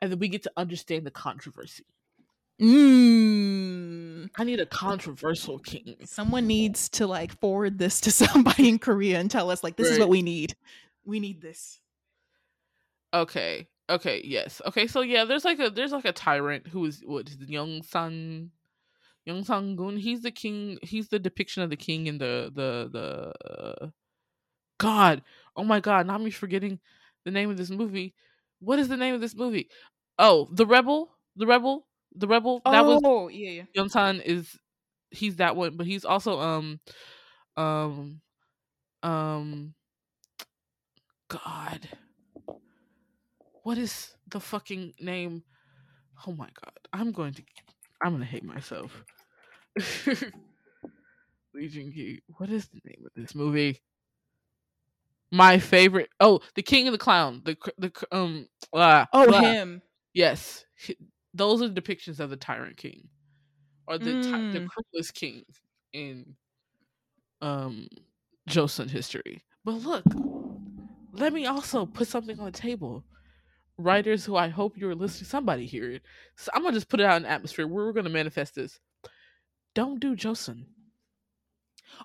and 0.00 0.10
then 0.12 0.18
we 0.18 0.28
get 0.28 0.42
to 0.42 0.52
understand 0.56 1.06
the 1.06 1.10
controversy. 1.10 1.84
Mm. 2.62 4.30
I 4.36 4.44
need 4.44 4.60
a 4.60 4.66
controversial 4.66 5.58
king. 5.58 5.96
Someone 6.04 6.46
needs 6.46 6.88
to 6.90 7.06
like 7.06 7.38
forward 7.40 7.78
this 7.78 8.00
to 8.02 8.10
somebody 8.12 8.68
in 8.68 8.78
Korea 8.78 9.18
and 9.18 9.30
tell 9.30 9.50
us 9.50 9.64
like 9.64 9.76
this 9.76 9.88
is 9.88 9.98
what 9.98 10.08
we 10.08 10.22
need. 10.22 10.54
We 11.04 11.18
need 11.18 11.42
this. 11.42 11.80
Okay. 13.12 13.66
Okay. 13.90 14.22
Yes. 14.24 14.62
Okay. 14.66 14.86
So 14.86 15.00
yeah, 15.00 15.24
there's 15.24 15.44
like 15.44 15.58
a 15.58 15.70
there's 15.70 15.92
like 15.92 16.04
a 16.04 16.12
tyrant 16.12 16.68
who 16.68 16.84
is 16.86 17.02
what 17.04 17.28
is 17.28 17.36
Yeonsan, 17.36 18.50
Young 19.24 19.44
Sun 19.44 19.76
Gun. 19.76 19.96
He's 19.96 20.22
the 20.22 20.30
king. 20.30 20.78
He's 20.82 21.08
the 21.08 21.18
depiction 21.18 21.62
of 21.62 21.70
the 21.70 21.76
king 21.76 22.06
in 22.06 22.18
the 22.18 22.50
the 22.54 22.88
the. 22.92 23.50
Uh, 23.50 23.88
God. 24.78 25.22
Oh 25.56 25.64
my 25.64 25.80
God. 25.80 26.06
Now 26.06 26.14
I'm 26.14 26.30
forgetting 26.30 26.78
the 27.24 27.30
name 27.30 27.50
of 27.50 27.56
this 27.56 27.70
movie. 27.70 28.14
What 28.60 28.78
is 28.78 28.88
the 28.88 28.96
name 28.96 29.14
of 29.14 29.20
this 29.20 29.34
movie? 29.34 29.68
Oh, 30.18 30.48
the 30.52 30.66
rebel. 30.66 31.10
The 31.36 31.46
rebel. 31.46 31.86
The 32.14 32.26
rebel. 32.26 32.60
That 32.64 32.84
was 32.84 33.00
oh 33.04 33.28
yeah, 33.28 33.50
yeah. 33.50 33.62
Yeonsan 33.82 34.22
is 34.22 34.58
he's 35.10 35.36
that 35.36 35.56
one, 35.56 35.76
but 35.76 35.86
he's 35.86 36.04
also 36.04 36.40
um 36.40 36.80
um 37.56 38.20
um 39.02 39.74
God. 41.28 41.88
What 43.62 43.78
is 43.78 44.14
the 44.28 44.40
fucking 44.40 44.94
name? 45.00 45.44
Oh 46.26 46.32
my 46.32 46.48
god. 46.62 46.72
I'm 46.92 47.12
going 47.12 47.34
to 47.34 47.42
I'm 48.02 48.12
gonna 48.12 48.24
hate 48.24 48.44
myself. 48.44 49.04
Lee 51.54 51.68
Joon-gi. 51.68 52.22
What 52.38 52.50
is 52.50 52.68
the 52.68 52.80
name 52.84 53.04
of 53.04 53.12
this 53.14 53.34
movie? 53.34 53.80
My 55.30 55.58
favorite. 55.58 56.10
Oh, 56.20 56.40
the 56.54 56.62
King 56.62 56.88
of 56.88 56.92
the 56.92 56.98
Clown. 56.98 57.42
The 57.44 57.56
the 57.78 57.92
um. 58.10 58.48
ah, 58.74 59.06
Oh 59.12 59.32
ah. 59.32 59.40
him. 59.40 59.82
Yes, 60.12 60.66
those 61.34 61.62
are 61.62 61.68
depictions 61.68 62.20
of 62.20 62.30
the 62.30 62.36
tyrant 62.36 62.76
king, 62.76 63.08
or 63.86 63.98
the 63.98 64.16
ty- 64.16 64.44
the 64.50 64.60
Mm. 64.60 64.68
cruelest 64.68 65.14
king 65.14 65.44
in 65.92 66.36
um 67.40 67.88
Joseon 68.48 68.90
history. 68.90 69.42
But 69.64 69.74
look, 69.74 70.04
let 71.12 71.32
me 71.32 71.46
also 71.46 71.86
put 71.86 72.08
something 72.08 72.38
on 72.38 72.46
the 72.46 72.52
table. 72.52 73.04
Writers 73.78 74.24
who 74.24 74.36
I 74.36 74.48
hope 74.48 74.76
you're 74.76 74.94
listening, 74.94 75.26
somebody 75.28 75.66
hear 75.66 75.90
it. 75.92 76.02
So 76.36 76.50
I'm 76.54 76.62
gonna 76.62 76.74
just 76.74 76.88
put 76.88 77.00
it 77.00 77.06
out 77.06 77.16
in 77.16 77.22
the 77.24 77.30
atmosphere. 77.30 77.66
We're 77.66 77.92
gonna 77.92 78.10
manifest 78.10 78.54
this. 78.54 78.80
Don't 79.74 80.00
do 80.00 80.16
Joseon. 80.16 80.66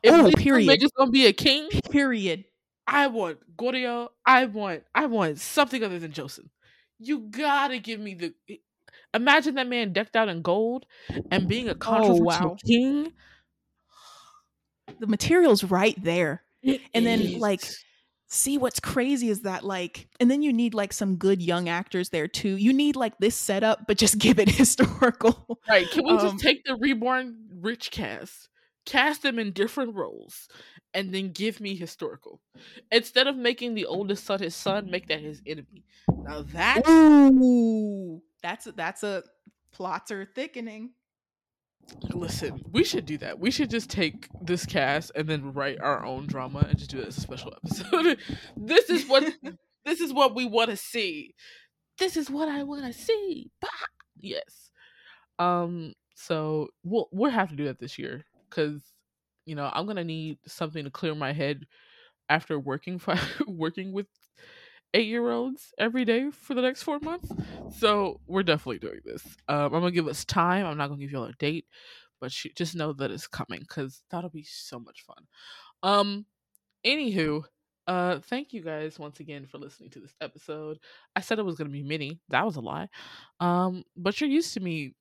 Oh, 0.06 0.32
period. 0.38 0.80
Sung-min 0.80 0.90
gonna 0.98 1.12
be 1.12 1.26
a 1.28 1.34
king. 1.34 1.70
Period. 1.90 2.46
I 2.88 3.08
want 3.08 3.40
Goryeo. 3.58 4.10
I 4.26 4.46
want 4.46 4.84
I 4.96 5.06
want 5.08 5.40
something 5.40 5.84
other 5.84 6.00
than 6.00 6.12
Joseon. 6.12 6.50
You 7.00 7.20
gotta 7.30 7.80
give 7.80 8.00
me 8.00 8.14
the 8.16 8.34
imagine 9.14 9.56
that 9.56 9.68
man 9.68 9.94
decked 9.94 10.16
out 10.16 10.30
in 10.30 10.42
gold 10.42 10.86
and 11.32 11.48
being 11.48 11.70
a 11.70 11.76
controversial 11.76 12.50
wow. 12.50 12.58
king. 12.66 13.14
The 15.00 15.08
material's 15.08 15.64
right 15.64 16.02
there. 16.02 16.44
It 16.62 16.82
And 16.94 17.06
then, 17.06 17.40
like. 17.40 17.64
See 18.30 18.58
what's 18.58 18.82
crazy 18.82 19.30
is 19.30 19.44
that 19.44 19.64
like 19.64 20.10
and 20.20 20.30
then 20.30 20.42
you 20.42 20.52
need 20.52 20.74
like 20.74 20.92
some 20.92 21.16
good 21.16 21.42
young 21.42 21.70
actors 21.70 22.10
there 22.10 22.28
too. 22.28 22.58
You 22.58 22.74
need 22.74 22.98
like 22.98 23.18
this 23.20 23.38
setup 23.38 23.88
but 23.88 23.98
just 23.98 24.18
give 24.20 24.38
it 24.38 24.50
historical. 24.50 25.62
right, 25.70 25.90
can 25.90 26.04
we 26.04 26.12
um, 26.12 26.20
just 26.20 26.40
take 26.44 26.66
the 26.66 26.76
reborn 26.76 27.38
rich 27.62 27.90
cast, 27.90 28.50
cast 28.86 29.22
them 29.22 29.40
in 29.40 29.52
different 29.52 29.96
roles, 29.96 30.50
and 30.94 31.14
then 31.14 31.32
give 31.32 31.62
me 31.62 31.76
historical 31.76 32.42
instead 32.92 33.28
of 33.28 33.38
making 33.38 33.76
the 33.76 33.86
oldest 33.86 34.26
son 34.26 34.40
his 34.40 34.56
son, 34.56 34.92
make 34.92 35.08
that 35.08 35.22
his 35.22 35.42
enemy. 35.46 35.86
Now 36.10 36.42
that 36.54 36.82
Ooh. 36.88 38.22
That's 38.44 38.68
a, 38.68 38.72
that's 38.72 39.04
a 39.04 39.24
plots 39.72 40.12
are 40.12 40.26
thickening. 40.26 40.92
Listen, 42.14 42.62
we 42.72 42.84
should 42.84 43.06
do 43.06 43.18
that. 43.20 43.40
We 43.40 43.52
should 43.52 43.70
just 43.70 43.90
take 43.90 44.28
this 44.42 44.66
cast 44.66 45.12
and 45.16 45.28
then 45.28 45.54
write 45.54 45.80
our 45.80 46.06
own 46.06 46.28
drama 46.28 46.66
and 46.68 46.78
just 46.78 46.92
do 46.92 47.00
it 47.00 47.08
as 47.08 47.18
a 47.18 47.22
special 47.22 47.54
episode. 47.64 48.18
this 48.58 48.90
is 48.90 49.08
what 49.08 49.24
this 49.86 50.02
is 50.02 50.14
what 50.14 50.36
we 50.36 50.46
want 50.46 50.70
to 50.70 50.78
see. 50.78 51.34
This 51.98 52.18
is 52.18 52.30
what 52.30 52.50
I 52.50 52.64
want 52.64 52.86
to 52.86 52.94
see. 52.94 53.52
Bah! 53.62 53.70
Yes. 54.20 54.72
Um. 55.40 55.94
So 56.16 56.70
we'll 56.84 57.08
we'll 57.12 57.32
have 57.32 57.50
to 57.50 57.56
do 57.56 57.66
that 57.66 57.80
this 57.80 57.98
year 57.98 58.26
because 58.50 58.82
you 59.46 59.56
know 59.56 59.70
I'm 59.72 59.86
gonna 59.86 60.04
need 60.04 60.40
something 60.46 60.84
to 60.84 60.92
clear 60.92 61.16
my 61.16 61.32
head 61.32 61.66
after 62.30 62.60
working 62.60 63.00
for 63.00 63.16
working 63.48 63.94
with 63.94 64.08
eight 64.94 65.08
year 65.08 65.30
olds 65.30 65.74
every 65.78 66.06
day 66.06 66.30
for 66.32 66.54
the 66.54 66.62
next 66.62 66.84
four 66.84 67.00
months. 67.00 67.32
So 67.78 68.20
we're 68.28 68.44
definitely 68.44 68.80
doing 68.80 69.02
this. 69.06 69.24
Um, 69.48 69.66
I'm 69.66 69.82
gonna 69.82 69.92
give 69.92 70.08
us 70.08 70.26
time. 70.26 70.66
I'm 70.66 70.78
not 70.78 70.88
gonna 70.88 71.00
give 71.00 71.12
you 71.12 71.18
all 71.18 71.26
a 71.26 71.34
date, 71.34 71.66
but 72.20 72.32
sh- 72.32 72.48
just 72.56 72.76
know 72.76 72.94
that 72.94 73.12
it's 73.12 73.28
coming 73.28 73.60
because 73.60 74.02
that'll 74.10 74.30
be 74.30 74.44
so 74.44 74.80
much 74.80 75.04
fun. 75.06 75.28
Um, 75.84 76.26
anywho, 76.86 77.44
uh, 77.88 78.20
thank 78.20 78.54
you 78.54 78.62
guys 78.62 79.00
once 79.00 79.20
again 79.20 79.46
for 79.46 79.58
listening 79.58 79.90
to 79.92 80.00
this 80.00 80.16
episode. 80.22 80.80
I 81.16 81.22
said 81.22 81.40
it 81.40 81.46
was 81.46 81.56
gonna 81.56 81.70
be 81.70 81.84
mini. 81.84 82.20
That 82.30 82.46
was 82.46 82.56
a 82.56 82.62
lie. 82.62 82.90
Um, 83.40 83.84
but 83.96 84.20
you're 84.20 84.30
used 84.30 84.54
to 84.56 84.60
me 84.60 84.94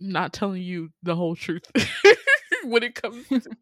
not 0.00 0.32
telling 0.32 0.62
you 0.62 0.90
the 1.02 1.14
whole 1.14 1.36
truth 1.36 1.70
when 2.64 2.82
it 2.82 2.94
comes 2.94 3.28
to 3.28 3.40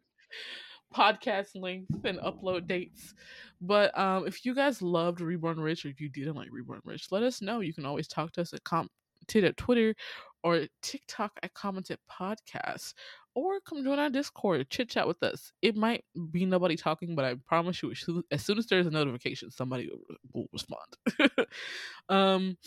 podcast 0.93 1.49
length 1.55 2.05
and 2.05 2.19
upload 2.19 2.67
dates. 2.67 3.13
But 3.61 3.97
um, 3.97 4.27
if 4.27 4.45
you 4.45 4.53
guys 4.53 4.81
loved 4.81 5.21
Reborn 5.21 5.59
Rich 5.59 5.85
or 5.85 5.89
if 5.89 5.99
you 5.99 6.09
didn't 6.09 6.35
like 6.35 6.49
Reborn 6.51 6.81
Rich, 6.83 7.07
let 7.11 7.23
us 7.23 7.41
know. 7.41 7.61
You 7.61 7.73
can 7.73 7.85
always 7.85 8.07
talk 8.07 8.31
to 8.33 8.41
us 8.41 8.53
at 8.53 8.63
commented 8.63 8.89
at 9.35 9.57
Twitter 9.57 9.95
or 10.43 10.67
TikTok 10.81 11.31
at 11.41 11.53
commented 11.53 11.97
podcast. 12.11 12.93
Or 13.35 13.59
come 13.61 13.83
join 13.83 13.97
our 13.97 14.11
Discord, 14.11 14.69
chit 14.69 14.89
chat 14.89 15.07
with 15.07 15.23
us. 15.23 15.51
It 15.61 15.75
might 15.75 16.03
be 16.31 16.45
nobody 16.45 16.75
talking, 16.75 17.15
but 17.15 17.25
I 17.25 17.35
promise 17.47 17.81
you, 17.81 17.91
as 18.31 18.45
soon 18.45 18.57
as 18.59 18.67
there's 18.67 18.85
a 18.85 18.91
notification, 18.91 19.49
somebody 19.49 19.89
will 20.33 20.45
respond. 20.53 20.85
um, 22.09 22.57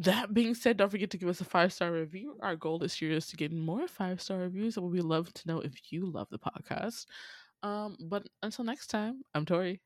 that 0.00 0.32
being 0.32 0.54
said, 0.54 0.76
don't 0.76 0.90
forget 0.90 1.10
to 1.10 1.18
give 1.18 1.28
us 1.28 1.40
a 1.40 1.44
five 1.44 1.72
star 1.72 1.92
review. 1.92 2.36
Our 2.40 2.56
goal 2.56 2.78
this 2.78 3.00
year 3.02 3.12
is 3.12 3.26
to 3.28 3.36
get 3.36 3.52
more 3.52 3.86
five 3.86 4.20
star 4.20 4.38
reviews, 4.38 4.76
and 4.76 4.90
we'd 4.90 5.02
love 5.02 5.32
to 5.34 5.48
know 5.48 5.60
if 5.60 5.92
you 5.92 6.06
love 6.06 6.28
the 6.30 6.38
podcast. 6.38 7.06
Um, 7.62 7.96
but 8.00 8.26
until 8.42 8.64
next 8.64 8.88
time, 8.88 9.22
I'm 9.34 9.44
Tori. 9.44 9.80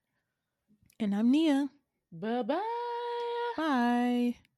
And 1.00 1.14
I'm 1.14 1.30
Nia. 1.30 1.68
Bye 2.12 2.42
bye. 2.42 2.60
Bye. 3.56 4.53